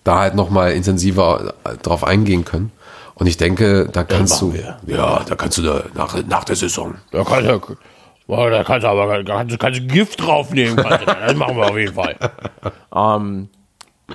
da 0.04 0.20
halt 0.20 0.34
nochmal 0.34 0.72
intensiver 0.72 1.54
äh, 1.64 1.76
drauf 1.78 2.04
eingehen 2.04 2.44
können. 2.44 2.72
Und 3.14 3.26
ich 3.26 3.36
denke, 3.36 3.88
da 3.92 4.02
kannst 4.02 4.40
du, 4.42 4.52
ja, 4.86 5.22
da 5.26 5.34
kannst 5.36 5.56
du 5.58 5.62
da 5.62 5.84
nach, 5.94 6.16
nach 6.26 6.44
der 6.44 6.56
Saison. 6.56 6.96
Da 7.12 7.22
kannst 7.24 7.48
du, 7.48 7.76
da 8.26 8.64
kannst 8.64 8.84
du 8.84 8.88
aber 8.88 9.22
kannst, 9.24 9.52
du- 9.52 9.58
kannst 9.58 9.80
du 9.80 9.86
Gift 9.86 10.20
draufnehmen. 10.20 10.76
Kannst 10.76 11.02
du, 11.06 11.06
das 11.06 11.34
machen 11.36 11.56
wir 11.56 11.70
auf 11.70 11.76
jeden 11.78 11.94
Fall. 11.94 12.16
ähm, 12.94 13.48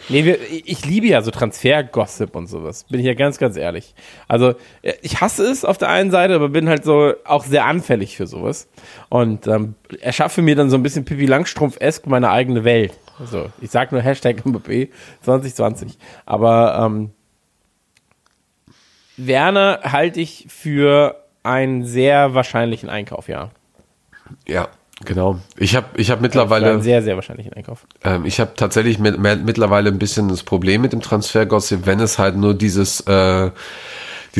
nee, 0.09 0.25
wir, 0.25 0.39
ich 0.51 0.85
liebe 0.85 1.07
ja 1.07 1.21
so 1.21 1.31
Transfer-Gossip 1.31 2.35
und 2.35 2.47
sowas. 2.47 2.83
Bin 2.85 2.99
ich 2.99 3.05
ja 3.05 3.13
ganz, 3.13 3.37
ganz 3.37 3.57
ehrlich. 3.57 3.95
Also, 4.27 4.55
äh, 4.81 4.93
ich 5.01 5.21
hasse 5.21 5.43
es 5.45 5.65
auf 5.65 5.77
der 5.77 5.89
einen 5.89 6.11
Seite, 6.11 6.35
aber 6.35 6.49
bin 6.49 6.69
halt 6.69 6.83
so 6.83 7.13
auch 7.25 7.45
sehr 7.45 7.65
anfällig 7.65 8.17
für 8.17 8.27
sowas. 8.27 8.67
Und 9.09 9.47
ähm, 9.47 9.75
erschaffe 10.01 10.41
mir 10.41 10.55
dann 10.55 10.69
so 10.69 10.77
ein 10.77 10.83
bisschen 10.83 11.05
Pippi 11.05 11.25
Langstrumpf-esk 11.25 12.07
meine 12.07 12.29
eigene 12.29 12.63
Welt. 12.63 12.93
Also, 13.19 13.49
ich 13.61 13.71
sag 13.71 13.91
nur 13.91 14.01
Hashtag 14.01 14.45
Mbappé 14.45 14.89
2020. 15.21 15.97
Aber 16.25 16.85
ähm, 16.85 17.11
Werner 19.17 19.81
halte 19.83 20.21
ich 20.21 20.45
für 20.49 21.23
einen 21.43 21.83
sehr 21.83 22.33
wahrscheinlichen 22.35 22.89
Einkauf, 22.89 23.27
ja. 23.27 23.49
Ja, 24.47 24.69
genau. 25.05 25.39
Ich 25.57 25.75
habe 25.75 25.87
ich 25.95 26.11
hab 26.11 26.21
mittlerweile, 26.21 26.81
sehr, 26.81 27.01
sehr 27.01 27.15
wahrscheinlichen 27.15 27.53
Einkauf. 27.53 27.85
ähm, 28.03 28.25
ich 28.25 28.39
habe 28.39 28.51
tatsächlich 28.55 28.99
mit, 28.99 29.19
mittlerweile 29.19 29.89
ein 29.89 29.99
bisschen 29.99 30.29
das 30.29 30.43
Problem 30.43 30.81
mit 30.81 30.93
dem 30.93 31.01
Transfergossip, 31.01 31.85
wenn 31.85 31.99
es 31.99 32.19
halt 32.19 32.35
nur 32.35 32.53
dieses, 32.53 33.01
äh, 33.01 33.51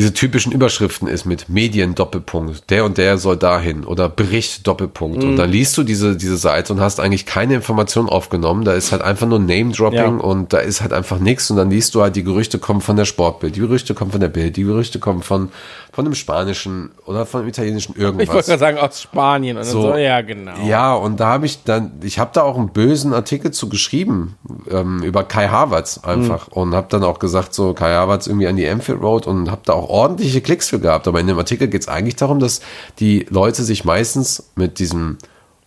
diese 0.00 0.14
typischen 0.14 0.52
Überschriften 0.52 1.06
ist 1.08 1.26
mit 1.26 1.48
Medien 1.48 1.94
Doppelpunkt, 1.94 2.70
der 2.70 2.84
und 2.84 2.96
der 2.98 3.18
soll 3.18 3.36
dahin 3.36 3.84
oder 3.84 4.08
Bericht 4.08 4.66
Doppelpunkt 4.66 5.22
und 5.22 5.36
dann 5.36 5.50
liest 5.50 5.76
du 5.76 5.82
diese 5.82 6.16
diese 6.16 6.36
Seite 6.38 6.72
und 6.72 6.80
hast 6.80 7.00
eigentlich 7.00 7.26
keine 7.26 7.54
Information 7.54 8.08
aufgenommen, 8.08 8.64
da 8.64 8.72
ist 8.72 8.92
halt 8.92 9.02
einfach 9.02 9.26
nur 9.26 9.38
Name 9.38 9.72
Dropping 9.72 9.98
Ja. 10.18 10.24
und 10.24 10.52
da 10.52 10.58
ist 10.58 10.80
halt 10.80 10.92
einfach 10.92 11.18
nichts 11.18 11.50
und 11.50 11.56
dann 11.58 11.70
liest 11.70 11.94
du 11.94 12.02
halt 12.02 12.16
die 12.16 12.24
Gerüchte 12.24 12.58
kommen 12.58 12.80
von 12.80 12.96
der 12.96 13.04
Sportbild, 13.04 13.56
die 13.56 13.60
Gerüchte 13.60 13.94
kommen 13.94 14.10
von 14.10 14.20
der 14.20 14.28
Bild, 14.28 14.56
die 14.56 14.64
Gerüchte 14.64 14.98
kommen 14.98 15.22
von 15.22 15.50
von 15.92 16.04
dem 16.04 16.14
spanischen 16.14 16.92
oder 17.04 17.26
von 17.26 17.42
dem 17.42 17.48
italienischen 17.48 17.96
irgendwas. 17.96 18.28
Ich 18.28 18.32
wollte 18.32 18.46
gerade 18.46 18.60
sagen, 18.60 18.78
aus 18.78 19.02
Spanien. 19.02 19.56
So. 19.64 19.82
so. 19.82 19.82
so, 19.90 19.96
ja, 19.96 20.20
genau. 20.20 20.52
Ja, 20.64 20.94
und 20.94 21.18
da 21.18 21.26
habe 21.26 21.46
ich 21.46 21.64
dann, 21.64 21.90
ich 22.04 22.20
habe 22.20 22.30
da 22.32 22.42
auch 22.42 22.56
einen 22.56 22.68
bösen 22.68 23.12
Artikel 23.12 23.50
zu 23.50 23.68
geschrieben 23.68 24.36
ähm, 24.70 25.02
über 25.02 25.24
Kai 25.24 25.48
Havertz 25.48 25.98
einfach 26.04 26.46
Mhm. 26.46 26.52
und 26.62 26.74
habe 26.74 26.86
dann 26.90 27.02
auch 27.02 27.18
gesagt, 27.18 27.54
so 27.54 27.74
Kai 27.74 27.90
Havertz 27.92 28.28
irgendwie 28.28 28.46
an 28.46 28.54
die 28.56 28.66
Enfield 28.66 29.02
Road 29.02 29.26
und 29.26 29.50
habe 29.50 29.62
da 29.64 29.72
auch 29.72 29.89
ordentliche 29.90 30.40
Klicks 30.40 30.68
für 30.68 30.80
gehabt. 30.80 31.06
Aber 31.08 31.20
in 31.20 31.26
dem 31.26 31.38
Artikel 31.38 31.68
geht 31.68 31.82
es 31.82 31.88
eigentlich 31.88 32.16
darum, 32.16 32.40
dass 32.40 32.60
die 32.98 33.26
Leute 33.30 33.62
sich 33.64 33.84
meistens 33.84 34.50
mit 34.54 34.78
diesem 34.78 35.18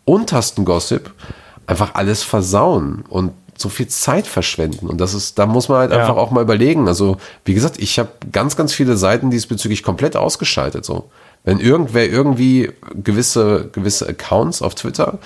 untersten 0.06 0.66
Gossip 0.66 1.14
einfach 1.68 1.96
alles 1.96 2.24
versauen 2.24 3.04
und 3.08 3.32
so 3.58 3.70
viel 3.70 3.88
Zeit 3.88 4.26
verschwenden. 4.28 4.88
Und 4.88 5.00
das 5.00 5.14
ist, 5.14 5.38
da 5.38 5.46
muss 5.46 5.70
man 5.70 5.78
halt 5.80 5.92
Ja. 5.92 6.00
einfach 6.00 6.18
auch 6.18 6.32
mal 6.32 6.42
überlegen. 6.42 6.88
Also, 6.88 7.18
wie 7.46 7.54
gesagt, 7.54 7.78
ich 7.80 8.00
habe 8.00 8.10
ganz, 8.32 8.56
ganz 8.56 8.74
viele 8.74 8.98
Seiten 8.98 9.30
diesbezüglich 9.30 9.84
komplett 9.84 10.16
ausgeschaltet. 10.16 10.84
So, 10.86 11.10
wenn 11.44 11.60
irgendwer 11.60 12.10
irgendwie 12.10 12.72
gewisse, 12.96 13.70
gewisse 13.72 14.08
Accounts 14.08 14.62
auf 14.62 14.76
Twitter 14.76 15.20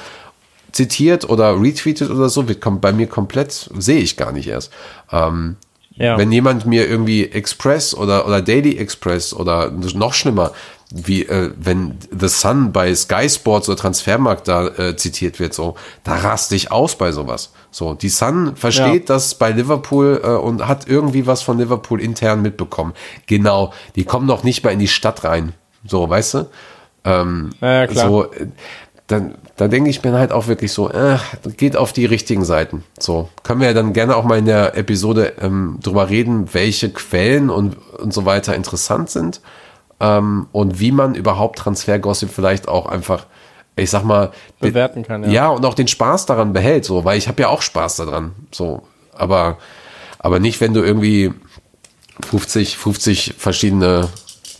zitiert 0.72 1.30
oder 1.30 1.60
retweetet 1.60 2.12
oder 2.12 2.30
so, 2.30 2.48
wird 2.48 2.60
bei 2.82 2.92
mir 2.92 3.08
komplett, 3.08 3.70
sehe 3.78 4.00
ich 4.00 4.18
gar 4.18 4.32
nicht 4.32 4.48
erst. 4.48 4.72
Ähm, 5.12 5.56
Ja. 5.98 6.18
Wenn 6.18 6.32
jemand 6.32 6.66
mir 6.66 6.88
irgendwie 6.88 7.26
Express 7.26 7.94
oder, 7.96 8.28
oder 8.28 8.42
Daily 8.42 8.78
Express 8.78 9.34
oder 9.34 9.72
noch 9.72 10.14
schlimmer, 10.14 10.52
wie 10.92 11.26
äh, 11.26 11.52
wenn 11.58 11.98
The 12.18 12.30
Sun 12.30 12.72
bei 12.72 12.94
Sky 12.96 13.28
Sports 13.30 13.68
oder 13.68 13.78
Transfermarkt 13.78 14.48
da 14.48 14.68
äh, 14.68 14.96
zitiert 14.96 15.40
wird, 15.40 15.54
so, 15.54 15.76
da 16.04 16.16
raste 16.16 16.56
ich 16.56 16.72
aus 16.72 16.98
bei 16.98 17.12
sowas. 17.12 17.52
So, 17.72 17.94
die 17.94 18.10
Sun 18.10 18.56
versteht 18.56 19.10
Ja. 19.10 19.16
das 19.16 19.36
bei 19.36 19.52
Liverpool 19.52 20.22
äh, 20.24 20.28
und 20.30 20.68
hat 20.68 20.88
irgendwie 20.88 21.28
was 21.28 21.42
von 21.42 21.58
Liverpool 21.58 22.00
intern 22.00 22.42
mitbekommen. 22.42 22.94
Genau, 23.26 23.74
die 23.96 24.06
kommen 24.06 24.28
noch 24.28 24.44
nicht 24.44 24.64
mal 24.64 24.70
in 24.72 24.80
die 24.80 24.88
Stadt 24.88 25.24
rein. 25.24 25.54
So, 25.86 26.10
weißt 26.10 26.34
du? 26.36 26.46
Ähm, 27.04 27.50
Ja, 27.60 27.88
klar. 27.88 28.08
So, 28.08 28.28
dann, 29.08 29.36
da 29.56 29.70
denke 29.70 29.90
ich 29.90 30.04
mir 30.04 30.12
halt 30.14 30.32
auch 30.34 30.48
wirklich 30.48 30.74
so, 30.74 30.90
äh, 30.92 31.18
geht 31.56 31.78
auf 31.78 31.94
die 31.94 32.06
richtigen 32.06 32.44
Seiten. 32.44 32.84
So, 33.00 33.30
können 33.44 33.62
wir 33.62 33.68
ja 33.68 33.74
dann 33.74 33.94
gerne 33.94 34.16
auch 34.18 34.26
mal 34.26 34.38
in 34.38 34.46
der 34.46 34.78
Episode 34.78 35.34
ähm, 35.42 35.80
drüber 35.82 36.10
reden, 36.10 36.54
welche 36.54 36.90
Quellen 36.90 37.50
und, 37.50 37.78
und 38.00 38.14
so 38.14 38.26
weiter 38.26 38.54
interessant 38.56 39.10
sind 39.10 39.40
ähm, 40.02 40.48
und 40.52 40.80
wie 40.82 40.92
man 40.92 41.16
überhaupt 41.16 41.60
Transfergossip 41.60 42.30
vielleicht 42.30 42.68
auch 42.68 42.86
einfach, 42.86 43.26
ich 43.78 43.90
sag 43.90 44.04
mal, 44.04 44.32
be- 44.60 44.68
Bewerten 44.70 45.04
kann, 45.04 45.24
ja. 45.24 45.30
ja. 45.30 45.48
und 45.50 45.66
auch 45.66 45.74
den 45.74 45.88
Spaß 45.88 46.26
daran 46.26 46.52
behält, 46.52 46.84
so, 46.84 47.06
weil 47.06 47.18
ich 47.18 47.30
habe 47.30 47.42
ja 47.42 47.48
auch 47.48 47.62
Spaß 47.62 47.96
daran, 47.98 48.32
so, 48.52 48.84
aber, 49.14 49.58
aber 50.20 50.40
nicht, 50.40 50.60
wenn 50.60 50.74
du 50.74 50.84
irgendwie 50.84 51.34
50, 52.30 52.78
50 52.78 53.36
verschiedene 53.38 54.10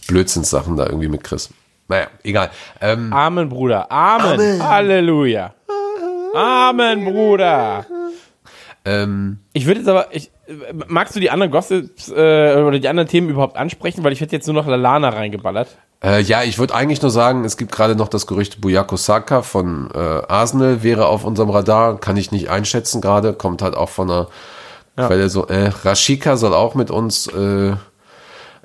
Blödsinnssachen 0.08 0.78
da 0.78 0.86
irgendwie 0.86 1.10
mitkriegst. 1.10 1.52
Naja, 1.88 2.08
egal. 2.24 2.50
Ähm, 2.82 3.14
Amen, 3.14 3.50
Bruder. 3.50 3.92
Amen. 3.92 4.62
Halleluja. 4.68 5.54
Amen, 6.36 7.06
Bruder. 7.06 7.86
ähm, 8.86 9.40
Ich 9.54 9.66
würde 9.66 9.80
jetzt 9.80 9.90
aber, 9.90 10.08
ich, 10.12 10.30
magst 10.88 11.16
du 11.16 11.20
die 11.20 11.30
anderen 11.30 11.52
Gossips 11.52 12.10
äh, 12.10 12.62
oder 12.62 12.80
die 12.80 12.88
anderen 12.88 13.08
Themen 13.08 13.30
überhaupt 13.30 13.58
ansprechen? 13.58 14.04
Weil 14.04 14.12
ich 14.14 14.22
hätte 14.22 14.36
jetzt 14.36 14.48
nur 14.48 14.56
noch 14.56 14.68
Lalana 14.68 15.10
reingeballert. 15.10 15.70
Äh, 16.04 16.22
ja, 16.22 16.44
ich 16.44 16.60
würde 16.60 16.76
eigentlich 16.76 17.02
nur 17.02 17.10
sagen, 17.10 17.44
es 17.44 17.58
gibt 17.58 17.72
gerade 17.72 17.96
noch 17.96 18.08
das 18.08 18.28
Gerücht, 18.28 18.62
Buyako 18.62 18.98
Saka 18.98 19.42
von 19.42 19.90
äh, 19.96 19.98
Arsenal 19.98 20.84
wäre 20.84 21.08
auf 21.08 21.24
unserem 21.24 21.50
Radar, 21.50 22.00
kann 22.00 22.18
ich 22.18 22.32
nicht 22.32 22.50
einschätzen 22.52 23.02
gerade, 23.02 23.34
kommt 23.34 23.62
halt 23.64 23.76
auch 23.76 23.90
von 23.90 24.12
einer 24.12 24.28
Quelle 24.96 25.30
so, 25.30 25.48
äh, 25.48 25.72
Rashika 25.84 26.38
soll 26.38 26.54
auch 26.56 26.74
mit 26.76 26.92
uns 26.92 27.28
äh, 27.28 27.74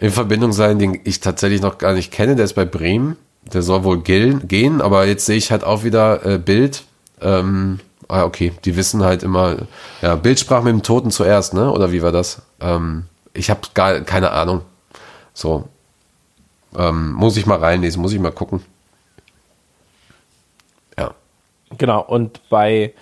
in 0.02 0.10
Verbindung 0.10 0.52
sein, 0.52 0.80
den 0.80 0.98
ich 1.04 1.20
tatsächlich 1.20 1.62
noch 1.62 1.78
gar 1.78 1.92
nicht 1.92 2.10
kenne, 2.10 2.34
der 2.34 2.44
ist 2.44 2.54
bei 2.54 2.64
Bremen. 2.64 3.16
der 3.52 3.62
soll 3.62 3.84
wohl 3.84 4.02
gehen, 4.02 4.80
aber 4.80 5.06
jetzt 5.06 5.26
sehe 5.26 5.36
ich 5.36 5.52
halt 5.52 5.62
auch 5.62 5.84
wieder 5.84 6.26
äh, 6.26 6.38
Bild. 6.38 6.82
Ähm, 7.20 7.78
ah, 8.08 8.24
okay, 8.24 8.52
die 8.64 8.74
wissen 8.74 9.04
halt 9.04 9.22
immer, 9.22 9.58
ja, 10.00 10.16
Bild 10.16 10.40
sprach 10.40 10.64
mit 10.64 10.72
dem 10.72 10.82
Toten 10.82 11.12
zuerst, 11.12 11.54
ne? 11.54 11.70
Oder 11.70 11.92
wie 11.92 12.02
war 12.02 12.10
das? 12.10 12.42
Ähm, 12.60 13.04
ich 13.32 13.48
habe 13.48 13.60
gar 13.74 14.00
keine 14.00 14.32
Ahnung. 14.32 14.62
So. 15.34 15.68
Ähm, 16.76 17.12
muss 17.12 17.36
ich 17.36 17.46
mal 17.46 17.58
reinlesen, 17.58 18.02
muss 18.02 18.12
ich 18.12 18.18
mal 18.18 18.32
gucken. 18.32 18.60
Ja. 20.98 21.12
Genau, 21.78 22.00
und 22.00 22.40
bei 22.48 22.92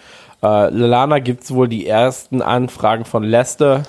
äh, 0.43 0.69
Lana 0.69 1.19
gibt 1.19 1.45
es 1.45 1.55
wohl 1.55 1.69
die 1.69 1.87
ersten 1.87 2.43
Anfragen 2.43 3.07
von 3.07 3.23
Leicester. 3.23 3.85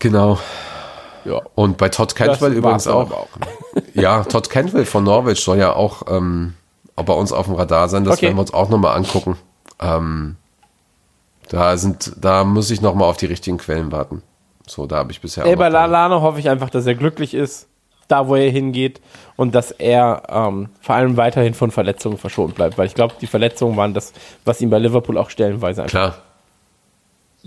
Genau. 0.00 0.40
Ja. 1.26 1.42
Und 1.54 1.76
bei 1.78 1.88
Todd 1.88 2.14
Cantwell 2.14 2.50
Das 2.50 2.58
übrigens 2.58 2.86
auch. 2.86 3.10
auch. 3.10 3.28
Ja, 3.94 4.24
Todd 4.24 4.48
Cantwell 4.50 4.84
von 4.86 5.04
Norwich 5.04 5.40
soll 5.40 5.58
ja 5.58 5.72
auch 5.74 6.02
ähm, 6.08 6.54
bei 6.96 7.12
uns 7.12 7.32
auf 7.32 7.46
dem 7.46 7.54
Radar 7.54 7.88
sein. 7.88 8.04
Das 8.04 8.14
Okay. 8.14 8.26
werden 8.26 8.36
wir 8.36 8.40
uns 8.42 8.54
auch 8.54 8.68
nochmal 8.68 8.96
angucken. 8.96 9.36
Ähm, 9.80 10.36
da 11.48 11.76
sind, 11.76 12.12
da 12.20 12.44
muss 12.44 12.70
ich 12.70 12.80
nochmal 12.80 13.08
auf 13.08 13.16
die 13.16 13.26
richtigen 13.26 13.58
Quellen 13.58 13.92
warten. 13.92 14.22
So, 14.66 14.86
da 14.86 14.96
habe 14.96 15.12
ich 15.12 15.20
bisher 15.20 15.44
Ey, 15.44 15.54
auch 15.54 15.58
bei 15.58 15.68
noch 15.68 15.78
keine. 15.78 15.92
Lana 15.92 16.20
hoffe 16.20 16.40
ich 16.40 16.48
einfach, 16.48 16.70
dass 16.70 16.86
er 16.86 16.94
glücklich 16.94 17.34
ist, 17.34 17.68
da 18.08 18.26
wo 18.28 18.34
er 18.36 18.50
hingeht 18.50 19.00
und 19.36 19.54
dass 19.54 19.70
er 19.70 20.22
ähm, 20.28 20.68
vor 20.80 20.94
allem 20.96 21.16
weiterhin 21.16 21.54
von 21.54 21.70
Verletzungen 21.70 22.18
verschont 22.18 22.54
bleibt, 22.54 22.76
weil 22.78 22.86
ich 22.86 22.94
glaube, 22.94 23.14
die 23.20 23.26
Verletzungen 23.26 23.76
waren 23.76 23.94
das, 23.94 24.12
was 24.44 24.60
ihm 24.60 24.70
bei 24.70 24.78
Liverpool 24.78 25.18
auch 25.18 25.30
stellenweise 25.30 25.82
einfach 25.82 25.90
Klar. 25.90 26.14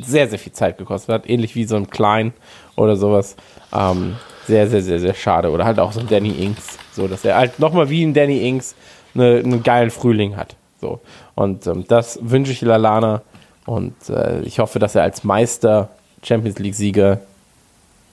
Sehr, 0.01 0.27
sehr 0.27 0.39
viel 0.39 0.53
Zeit 0.53 0.77
gekostet 0.77 1.13
hat, 1.13 1.29
ähnlich 1.29 1.55
wie 1.55 1.65
so 1.65 1.75
ein 1.75 1.89
Klein 1.89 2.33
oder 2.75 2.95
sowas. 2.95 3.35
Ähm, 3.73 4.15
sehr, 4.47 4.67
sehr, 4.67 4.81
sehr, 4.81 4.99
sehr 4.99 5.13
schade. 5.13 5.51
Oder 5.51 5.65
halt 5.65 5.79
auch 5.79 5.91
so 5.91 5.99
ein 5.99 6.07
Danny 6.07 6.31
Inks, 6.31 6.77
so 6.91 7.07
dass 7.07 7.23
er 7.25 7.37
halt 7.37 7.59
nochmal 7.59 7.89
wie 7.89 8.03
ein 8.03 8.13
Danny 8.13 8.47
Inks 8.47 8.75
eine, 9.13 9.37
einen 9.37 9.63
geilen 9.63 9.91
Frühling 9.91 10.37
hat. 10.37 10.55
So. 10.81 10.99
Und 11.35 11.67
ähm, 11.67 11.85
das 11.87 12.19
wünsche 12.21 12.51
ich 12.51 12.61
Lalana 12.61 13.21
und 13.65 13.93
äh, 14.09 14.41
ich 14.41 14.59
hoffe, 14.59 14.79
dass 14.79 14.95
er 14.95 15.03
als 15.03 15.23
Meister, 15.23 15.89
Champions 16.23 16.59
League-Sieger 16.59 17.19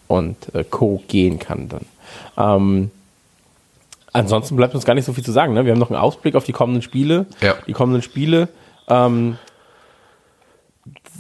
und 0.09 0.37
äh, 0.55 0.65
Co. 0.65 1.03
gehen 1.09 1.39
kann 1.39 1.69
dann. 1.69 1.87
Ähm, 2.37 2.91
ansonsten 4.13 4.57
bleibt 4.57 4.75
uns 4.75 4.85
gar 4.85 4.95
nicht 4.95 5.05
so 5.05 5.13
viel 5.13 5.25
zu 5.25 5.33
sagen. 5.33 5.55
Ne? 5.55 5.65
Wir 5.65 5.73
haben 5.73 5.79
noch 5.79 5.91
einen 5.91 5.99
Ausblick 5.99 6.35
auf 6.35 6.45
die 6.45 6.53
kommenden 6.53 6.83
Spiele. 6.83 7.27
Ja. 7.41 7.55
Die 7.67 7.73
kommenden 7.73 8.03
Spiele 8.03 8.49
ähm, 8.89 9.39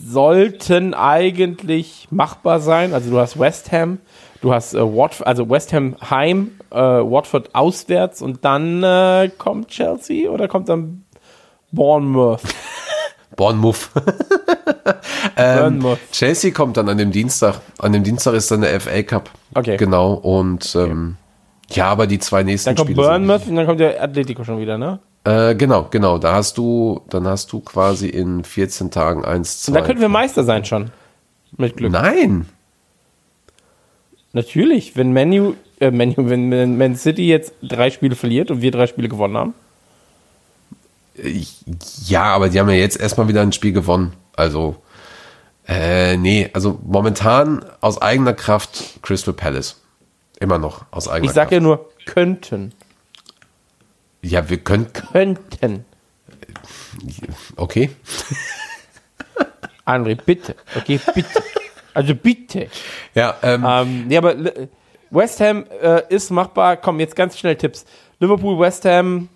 sollten 0.06 0.94
eigentlich 0.94 2.09
machbar 2.10 2.60
sein. 2.60 2.94
Also 2.94 3.10
du 3.10 3.18
hast 3.18 3.38
West 3.38 3.72
Ham, 3.72 3.98
du 4.40 4.52
hast 4.52 4.74
äh, 4.74 4.80
Watford, 4.80 5.26
also 5.26 5.48
West 5.48 5.72
Ham 5.72 5.97
heim, 6.10 6.52
äh, 6.70 6.76
Watford 6.76 7.55
auswärts 7.55 8.22
und 8.22 8.44
dann 8.44 8.82
äh, 8.82 9.30
kommt 9.36 9.68
Chelsea 9.68 10.30
oder 10.30 10.48
kommt 10.48 10.68
dann 10.68 11.05
Bournemouth? 11.72 12.43
Bournemouth. 13.36 13.90
Bournemouth. 15.36 15.98
Chelsea 16.12 16.51
kommt 16.52 16.76
dann 16.76 16.88
an 16.88 16.98
dem 16.98 17.12
Dienstag. 17.12 17.60
An 17.78 17.93
dem 17.93 18.02
Dienstag 18.02 18.34
ist 18.34 18.51
dann 18.51 18.62
der 18.62 18.80
FA 18.80 19.02
Cup. 19.02 19.30
Okay. 19.55 19.76
Genau. 19.76 20.14
Und 20.14 20.74
ähm, 20.74 21.16
ja, 21.70 21.88
aber 21.88 22.06
die 22.06 22.18
zwei 22.18 22.43
nächsten 22.43 22.70
Dann 22.70 22.76
kommt 22.76 22.90
Spiele. 22.90 23.02
Bournemouth 23.02 23.47
und 23.47 23.56
dann 23.56 23.66
kommt 23.66 23.80
der 23.80 24.02
Atletico 24.02 24.44
schon 24.44 24.59
wieder, 24.59 24.78
ne? 24.78 25.01
Äh, 25.26 25.56
genau, 25.56 25.88
genau. 25.90 26.18
Da 26.18 26.34
hast 26.34 26.56
du, 26.56 27.00
dann 27.10 27.26
hast 27.26 27.52
du 27.52 27.58
quasi 27.58 28.08
in 28.08 28.44
14 28.44 28.92
Tagen 28.92 29.24
1, 29.24 29.62
2. 29.62 29.70
Und 29.70 29.74
dann 29.74 29.84
könnten 29.84 30.00
wir 30.00 30.08
Meister 30.08 30.44
sein 30.44 30.64
schon. 30.64 30.92
Mit 31.56 31.76
Glück. 31.76 31.90
Nein. 31.90 32.46
Natürlich, 34.32 34.96
wenn 34.96 35.12
Manu, 35.12 35.54
äh, 35.80 35.90
Manu, 35.90 36.14
wenn 36.30 36.78
Man 36.78 36.94
City 36.94 37.26
jetzt 37.26 37.54
drei 37.60 37.90
Spiele 37.90 38.14
verliert 38.14 38.52
und 38.52 38.62
wir 38.62 38.70
drei 38.70 38.86
Spiele 38.86 39.08
gewonnen 39.08 39.36
haben. 39.36 39.54
Ja, 42.04 42.24
aber 42.24 42.48
die 42.48 42.60
haben 42.60 42.68
ja 42.68 42.76
jetzt 42.76 43.00
erstmal 43.00 43.26
wieder 43.26 43.40
ein 43.40 43.52
Spiel 43.52 43.72
gewonnen. 43.72 44.12
Also, 44.36 44.76
äh, 45.66 46.16
nee, 46.18 46.50
also 46.52 46.78
momentan 46.84 47.64
aus 47.80 48.00
eigener 48.00 48.34
Kraft 48.34 49.00
Crystal 49.02 49.34
Palace. 49.34 49.80
Immer 50.38 50.58
noch 50.58 50.84
aus 50.92 51.08
eigener 51.08 51.30
Ich 51.30 51.34
sag 51.34 51.44
Kraft. 51.48 51.52
ja 51.52 51.60
nur 51.60 51.88
könnten. 52.04 52.72
Ja, 54.22 54.48
wir 54.48 54.59
können. 54.59 54.93
Könnten. 54.93 55.84
Okay. 57.56 57.90
André, 59.84 60.16
bitte. 60.16 60.56
Okay, 60.76 60.98
bitte. 61.14 61.43
Also 61.94 62.14
bitte. 62.14 62.68
Ja, 63.14 63.36
ähm, 63.43 63.64
Ähm, 63.66 64.06
nee, 64.09 64.16
aber 64.16 64.34
Li- 64.34 64.68
West 65.10 65.40
Ham 65.40 65.64
äh, 65.80 66.02
ist 66.12 66.30
machbar. 66.30 66.76
Komm, 66.76 66.98
jetzt 67.01 67.14
ganz 67.14 67.38
schnell 67.38 67.56
Tipps. 67.56 67.84
Liverpool, 68.18 68.59
West 68.59 68.84
Ham 68.84 69.28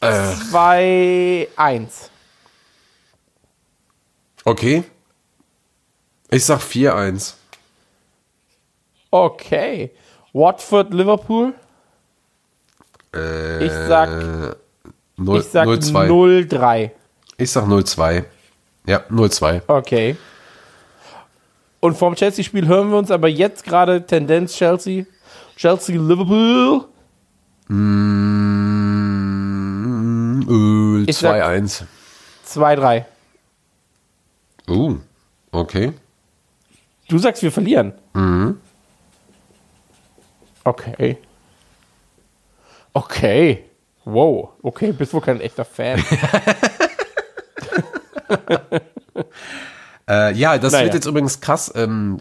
äh, 0.00 0.06
2-1. 0.06 1.88
okay. 4.44 4.84
Ich 6.30 6.44
sag 6.44 6.60
4-1. 6.60 7.34
Okay. 9.10 9.90
Watford, 10.32 10.92
Liverpool. 10.92 11.54
Äh, 13.16 13.64
Ich 13.66 13.72
sag, 13.72 14.08
0, 15.16 15.40
ich 15.40 15.46
sag 15.46 15.66
0-2. 15.66 16.06
0-3. 16.48 16.90
Ich 17.38 17.50
sag 17.50 17.64
0-2. 17.66 18.24
Ja, 18.86 19.00
0-2. 19.10 19.62
Okay. 19.66 20.16
Und 21.80 21.96
vom 21.96 22.14
Chelsea-Spiel 22.14 22.66
hören 22.66 22.90
wir 22.90 22.98
uns 22.98 23.10
aber 23.10 23.28
jetzt 23.28 23.64
gerade 23.64 24.04
Tendenz 24.06 24.54
Chelsea. 24.54 25.04
Chelsea, 25.56 25.96
Liverpool. 25.96 26.84
Mm, 29.16 31.04
äh, 31.06 31.10
Ich 31.10 31.16
sag- 31.16 31.42
2-1. 31.42 31.84
2-3. 32.46 33.04
Uh, 34.68 34.96
okay. 35.52 35.92
Du 37.08 37.18
sagst, 37.18 37.42
wir 37.42 37.52
verlieren. 37.52 37.92
Okay. 40.64 41.18
Okay. 42.96 43.64
Wow. 44.06 44.52
Okay, 44.62 44.90
bist 44.92 45.12
wohl 45.12 45.20
kein 45.20 45.40
echter 45.40 45.64
Fan. 45.66 46.02
Äh, 50.08 50.34
ja, 50.34 50.56
das 50.56 50.72
Naja. 50.72 50.84
wird 50.84 50.94
jetzt 50.94 51.06
übrigens 51.06 51.40
krass. 51.40 51.72
Ähm, 51.74 52.18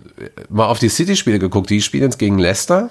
mal 0.49 0.65
auf 0.65 0.79
die 0.79 0.89
City-Spiele 0.89 1.37
geguckt. 1.37 1.69
Die 1.69 1.83
spielen 1.83 2.01
jetzt 2.05 2.17
gegen 2.17 2.39
Leicester. 2.39 2.89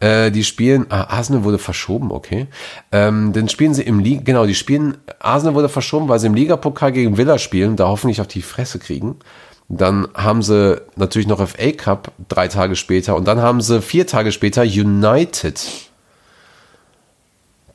Äh, 0.00 0.32
die 0.32 0.42
spielen, 0.42 0.86
ah, 0.88 1.04
Arsenal 1.04 1.44
wurde 1.44 1.58
verschoben, 1.58 2.10
okay. 2.10 2.48
Ähm, 2.90 3.32
dann 3.32 3.48
spielen 3.48 3.74
sie 3.74 3.84
im 3.84 4.00
Liga, 4.00 4.22
genau, 4.24 4.44
die 4.44 4.56
spielen, 4.56 4.98
Arsenal 5.20 5.54
wurde 5.54 5.68
verschoben, 5.68 6.08
weil 6.08 6.18
sie 6.18 6.26
im 6.26 6.34
Ligapokal 6.34 6.90
gegen 6.90 7.16
Villa 7.16 7.38
spielen, 7.38 7.76
da 7.76 7.86
hoffentlich 7.86 8.20
auf 8.20 8.26
die 8.26 8.42
Fresse 8.42 8.80
kriegen. 8.80 9.20
Dann 9.68 10.08
haben 10.14 10.42
sie 10.42 10.82
natürlich 10.96 11.28
noch 11.28 11.38
FA 11.46 11.70
Cup 11.70 12.10
drei 12.28 12.48
Tage 12.48 12.74
später 12.74 13.14
und 13.14 13.28
dann 13.28 13.40
haben 13.40 13.60
sie 13.60 13.80
vier 13.80 14.08
Tage 14.08 14.32
später 14.32 14.62
United. 14.62 15.60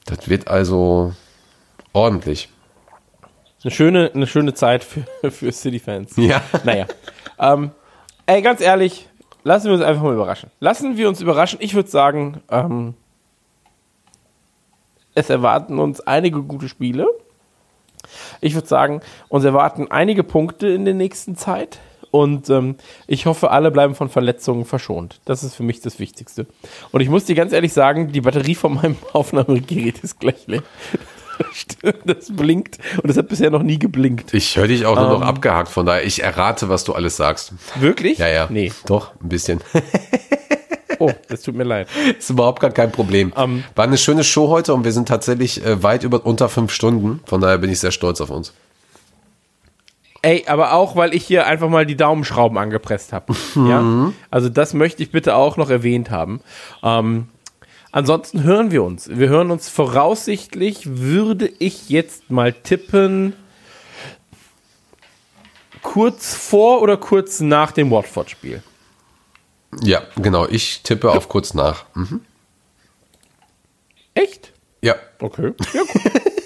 Das 0.05 0.29
wird 0.29 0.47
also 0.47 1.13
ordentlich. 1.93 2.49
Eine 3.63 3.71
schöne, 3.71 4.11
eine 4.13 4.27
schöne 4.27 4.53
Zeit 4.53 4.83
für, 4.83 5.05
für 5.31 5.51
City-Fans. 5.51 6.17
Ja. 6.17 6.41
Naja. 6.63 6.85
ähm, 7.39 7.71
ey, 8.25 8.41
ganz 8.41 8.59
ehrlich, 8.61 9.07
lassen 9.43 9.67
wir 9.67 9.73
uns 9.73 9.83
einfach 9.83 10.03
mal 10.03 10.13
überraschen. 10.13 10.51
Lassen 10.59 10.97
wir 10.97 11.07
uns 11.07 11.21
überraschen. 11.21 11.59
Ich 11.61 11.73
würde 11.73 11.89
sagen, 11.89 12.41
ähm, 12.49 12.95
es 15.15 15.29
erwarten 15.29 15.79
uns 15.79 16.01
einige 16.01 16.41
gute 16.41 16.67
Spiele. 16.67 17.07
Ich 18.41 18.53
würde 18.55 18.67
sagen, 18.67 19.01
uns 19.29 19.45
erwarten 19.45 19.89
einige 19.89 20.23
Punkte 20.23 20.67
in 20.67 20.85
der 20.85 20.93
nächsten 20.93 21.37
Zeit. 21.37 21.79
Und 22.13 22.47
ähm, 22.51 22.75
ich 23.07 23.25
hoffe, 23.25 23.49
alle 23.49 23.71
bleiben 23.71 23.95
von 23.95 24.07
Verletzungen 24.07 24.65
verschont. 24.65 25.19
Das 25.25 25.43
ist 25.43 25.55
für 25.55 25.63
mich 25.63 25.81
das 25.81 25.97
Wichtigste. 25.97 26.45
Und 26.91 27.01
ich 27.01 27.09
muss 27.09 27.25
dir 27.25 27.33
ganz 27.33 27.53
ehrlich 27.53 27.73
sagen, 27.73 28.11
die 28.11 28.21
Batterie 28.21 28.53
von 28.53 28.75
meinem 28.75 28.97
Aufnahmegerät 29.13 29.97
ist 29.97 30.19
gleich 30.19 30.45
leer. 30.45 30.61
Das 32.05 32.31
blinkt 32.31 32.77
und 33.01 33.09
es 33.09 33.17
hat 33.17 33.29
bisher 33.29 33.49
noch 33.49 33.63
nie 33.63 33.79
geblinkt. 33.79 34.31
Ich 34.35 34.55
höre 34.55 34.67
dich 34.67 34.85
auch 34.85 34.95
nur 34.95 35.09
noch 35.09 35.23
abgehakt, 35.23 35.69
von 35.69 35.87
daher, 35.87 36.05
ich 36.05 36.21
errate, 36.21 36.69
was 36.69 36.83
du 36.83 36.93
alles 36.93 37.17
sagst. 37.17 37.53
Wirklich? 37.79 38.19
Ja, 38.19 38.27
ja. 38.27 38.47
Nee. 38.51 38.71
Doch, 38.85 39.13
ein 39.19 39.29
bisschen. 39.29 39.59
Oh, 40.99 41.11
das 41.27 41.41
tut 41.41 41.55
mir 41.55 41.63
leid. 41.65 41.89
Ist 42.17 42.29
überhaupt 42.29 42.61
gar 42.61 42.71
kein 42.71 42.91
Problem. 42.91 43.33
Ähm. 43.35 43.65
War 43.75 43.83
eine 43.83 43.97
schöne 43.97 44.23
Show 44.23 44.47
heute 44.47 44.73
und 44.73 44.85
wir 44.85 44.93
sind 44.93 45.07
tatsächlich 45.07 45.65
äh, 45.65 45.83
weit 45.83 46.03
über 46.03 46.25
unter 46.25 46.47
fünf 46.47 46.71
Stunden. 46.71 47.19
Von 47.25 47.41
daher 47.41 47.57
bin 47.57 47.69
ich 47.71 47.79
sehr 47.79 47.91
stolz 47.91 48.21
auf 48.21 48.29
uns. 48.29 48.53
Ey, 50.23 50.45
aber 50.47 50.71
auch, 50.71 50.95
weil 50.95 51.13
ich 51.13 51.25
hier 51.27 51.45
einfach 51.47 51.67
mal 51.67 51.85
die 51.85 51.97
Daumenschrauben 51.97 52.57
angepresst 52.57 53.11
habe. 53.11 53.35
ja? 53.55 54.11
Also 54.31 54.47
das 54.47 54.73
möchte 54.73 55.03
ich 55.03 55.11
bitte 55.11 55.35
auch 55.35 55.57
noch 55.57 55.69
erwähnt 55.69 56.11
haben. 56.11 56.39
Ähm, 56.81 57.27
ansonsten 57.91 58.41
hören 58.43 58.71
wir 58.71 58.83
uns. 58.83 59.09
Wir 59.09 59.27
hören 59.27 59.51
uns 59.51 59.67
voraussichtlich, 59.67 60.97
würde 60.97 61.51
ich 61.59 61.89
jetzt 61.89 62.31
mal 62.31 62.53
tippen, 62.53 63.33
kurz 65.81 66.33
vor 66.33 66.81
oder 66.81 66.95
kurz 66.95 67.41
nach 67.41 67.73
dem 67.73 67.91
Watford-Spiel. 67.91 68.63
Ja, 69.81 70.03
genau. 70.15 70.47
Ich 70.47 70.83
tippe 70.83 71.11
auf 71.11 71.27
kurz 71.27 71.53
nach. 71.53 71.83
Mhm. 71.95 72.21
Ja. 74.81 74.95
Okay. 75.19 75.51
Ja, 75.73 75.81
gut. 75.81 76.23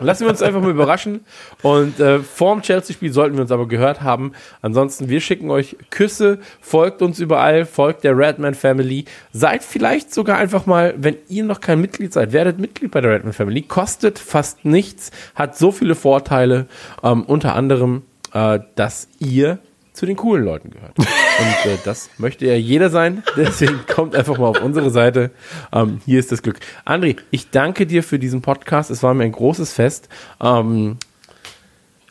Lassen 0.00 0.24
wir 0.24 0.30
uns 0.30 0.42
einfach 0.42 0.60
mal 0.60 0.70
überraschen. 0.70 1.24
Und 1.62 2.00
äh, 2.00 2.20
vorm 2.20 2.62
Chelsea-Spiel 2.62 3.12
sollten 3.12 3.36
wir 3.36 3.42
uns 3.42 3.52
aber 3.52 3.68
gehört 3.68 4.02
haben. 4.02 4.32
Ansonsten, 4.60 5.08
wir 5.08 5.20
schicken 5.20 5.50
euch 5.50 5.76
Küsse, 5.90 6.38
folgt 6.60 7.02
uns 7.02 7.18
überall, 7.18 7.66
folgt 7.66 8.04
der 8.04 8.16
Redman 8.16 8.54
Family. 8.54 9.04
Seid 9.32 9.62
vielleicht 9.62 10.12
sogar 10.12 10.38
einfach 10.38 10.66
mal, 10.66 10.94
wenn 10.96 11.16
ihr 11.28 11.44
noch 11.44 11.60
kein 11.60 11.80
Mitglied 11.80 12.12
seid, 12.12 12.32
werdet 12.32 12.58
Mitglied 12.58 12.90
bei 12.90 13.00
der 13.00 13.12
Redman 13.12 13.32
Family. 13.32 13.62
Kostet 13.62 14.18
fast 14.18 14.64
nichts, 14.64 15.10
hat 15.34 15.56
so 15.56 15.72
viele 15.72 15.94
Vorteile. 15.94 16.66
Ähm, 17.02 17.22
unter 17.24 17.54
anderem, 17.54 18.02
äh, 18.32 18.60
dass 18.76 19.08
ihr 19.18 19.58
zu 19.92 20.06
den 20.06 20.16
coolen 20.16 20.44
Leuten 20.44 20.70
gehört. 20.70 20.98
Und 20.98 21.06
äh, 21.06 21.78
das 21.84 22.10
möchte 22.18 22.46
ja 22.46 22.54
jeder 22.54 22.90
sein. 22.90 23.22
Deswegen 23.36 23.80
kommt 23.86 24.16
einfach 24.16 24.38
mal 24.38 24.46
auf 24.48 24.62
unsere 24.62 24.90
Seite. 24.90 25.30
Ähm, 25.72 26.00
hier 26.04 26.18
ist 26.18 26.32
das 26.32 26.42
Glück. 26.42 26.58
André, 26.86 27.16
ich 27.30 27.50
danke 27.50 27.86
dir 27.86 28.02
für 28.02 28.18
diesen 28.18 28.42
Podcast. 28.42 28.90
Es 28.90 29.02
war 29.02 29.12
mir 29.14 29.24
ein 29.24 29.32
großes 29.32 29.72
Fest. 29.72 30.08
Ähm, 30.40 30.96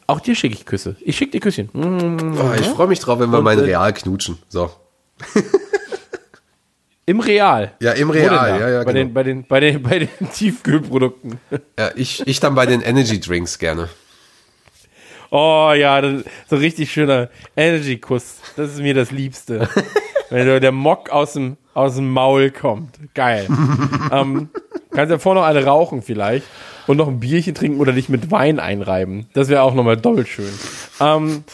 auch 0.07 0.19
dir 0.19 0.35
schicke 0.35 0.55
ich 0.55 0.65
Küsse. 0.65 0.95
Ich 0.99 1.17
schicke 1.17 1.31
dir 1.31 1.39
Küsschen. 1.39 1.69
Mm, 1.73 2.37
Oh, 2.37 2.53
ich 2.59 2.67
freue 2.67 2.87
mich 2.87 2.99
drauf, 2.99 3.19
wenn 3.19 3.29
wir 3.31 3.39
Und, 3.39 3.43
mal 3.45 3.53
in 3.53 3.59
äh, 3.59 3.63
Real 3.63 3.93
knutschen. 3.93 4.37
So. 4.49 4.69
Im 7.05 7.19
Real. 7.19 7.73
Ja, 7.81 7.91
im 7.93 8.09
Real. 8.09 8.59
Ja, 8.59 8.69
ja, 8.69 8.83
bei, 8.83 8.93
genau. 8.93 8.93
den, 8.93 9.13
bei, 9.13 9.23
den, 9.23 9.43
bei, 9.43 9.59
den, 9.59 9.81
bei 9.83 9.99
den 9.99 10.31
Tiefkühlprodukten. 10.33 11.39
ja, 11.77 11.89
ich, 11.95 12.25
ich 12.25 12.39
dann 12.39 12.55
bei 12.55 12.65
den 12.65 12.81
Energy 12.81 13.19
Drinks 13.19 13.57
gerne. 13.59 13.89
Oh 15.31 15.71
ja, 15.73 16.01
das, 16.01 16.25
so 16.49 16.57
richtig 16.57 16.91
schöner 16.91 17.29
Energy-Kuss. 17.55 18.41
Das 18.57 18.73
ist 18.73 18.81
mir 18.81 18.93
das 18.93 19.11
Liebste. 19.11 19.69
Wenn 20.29 20.61
der 20.61 20.71
Mock 20.73 21.09
aus 21.09 21.33
dem, 21.33 21.55
aus 21.73 21.95
dem 21.95 22.11
Maul 22.11 22.51
kommt. 22.51 22.99
Geil. 23.13 23.47
ähm, 24.11 24.49
kannst 24.91 25.09
ja 25.09 25.19
vorher 25.19 25.41
noch 25.41 25.47
eine 25.47 25.65
rauchen 25.65 26.01
vielleicht 26.01 26.45
und 26.85 26.97
noch 26.97 27.07
ein 27.07 27.21
Bierchen 27.21 27.55
trinken 27.55 27.79
oder 27.79 27.93
dich 27.93 28.09
mit 28.09 28.29
Wein 28.29 28.59
einreiben. 28.59 29.27
Das 29.33 29.47
wäre 29.47 29.61
auch 29.61 29.73
nochmal 29.73 29.95
doppelt 29.95 30.27
schön. 30.27 30.51
Ähm, 30.99 31.45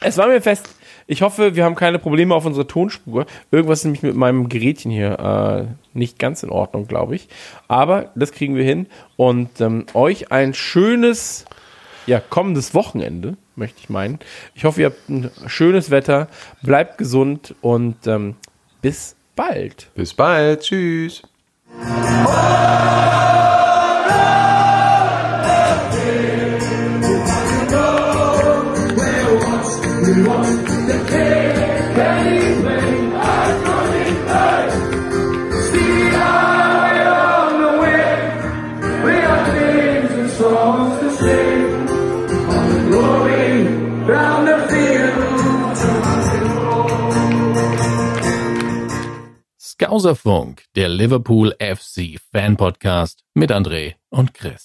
es 0.00 0.16
war 0.16 0.28
mir 0.28 0.40
fest. 0.40 0.68
Ich 1.08 1.22
hoffe, 1.22 1.56
wir 1.56 1.64
haben 1.64 1.74
keine 1.74 1.98
Probleme 1.98 2.32
auf 2.36 2.46
unserer 2.46 2.68
Tonspur. 2.68 3.26
Irgendwas 3.50 3.80
ist 3.80 3.84
nämlich 3.86 4.04
mit 4.04 4.14
meinem 4.14 4.48
Gerätchen 4.48 4.92
hier 4.92 5.18
äh, 5.18 5.98
nicht 5.98 6.20
ganz 6.20 6.44
in 6.44 6.50
Ordnung, 6.50 6.86
glaube 6.86 7.16
ich. 7.16 7.28
Aber 7.66 8.12
das 8.14 8.30
kriegen 8.30 8.54
wir 8.54 8.62
hin. 8.62 8.86
Und 9.16 9.60
ähm, 9.60 9.86
euch 9.94 10.30
ein 10.30 10.54
schönes 10.54 11.46
ja, 12.06 12.20
kommendes 12.20 12.74
Wochenende, 12.74 13.36
möchte 13.56 13.78
ich 13.80 13.90
meinen. 13.90 14.18
Ich 14.54 14.64
hoffe, 14.64 14.80
ihr 14.80 14.86
habt 14.86 15.08
ein 15.08 15.30
schönes 15.46 15.90
Wetter, 15.90 16.28
bleibt 16.62 16.98
gesund 16.98 17.54
und 17.60 18.06
ähm, 18.06 18.36
bis 18.82 19.16
bald. 19.36 19.88
Bis 19.94 20.14
bald. 20.14 20.62
Tschüss. 20.62 21.22
Skauserfunk, 49.80 50.64
der 50.76 50.90
Liverpool 50.90 51.54
FC 51.58 52.20
Fan 52.30 52.58
Podcast 52.58 53.24
mit 53.32 53.50
André 53.50 53.94
und 54.10 54.34
Chris. 54.34 54.58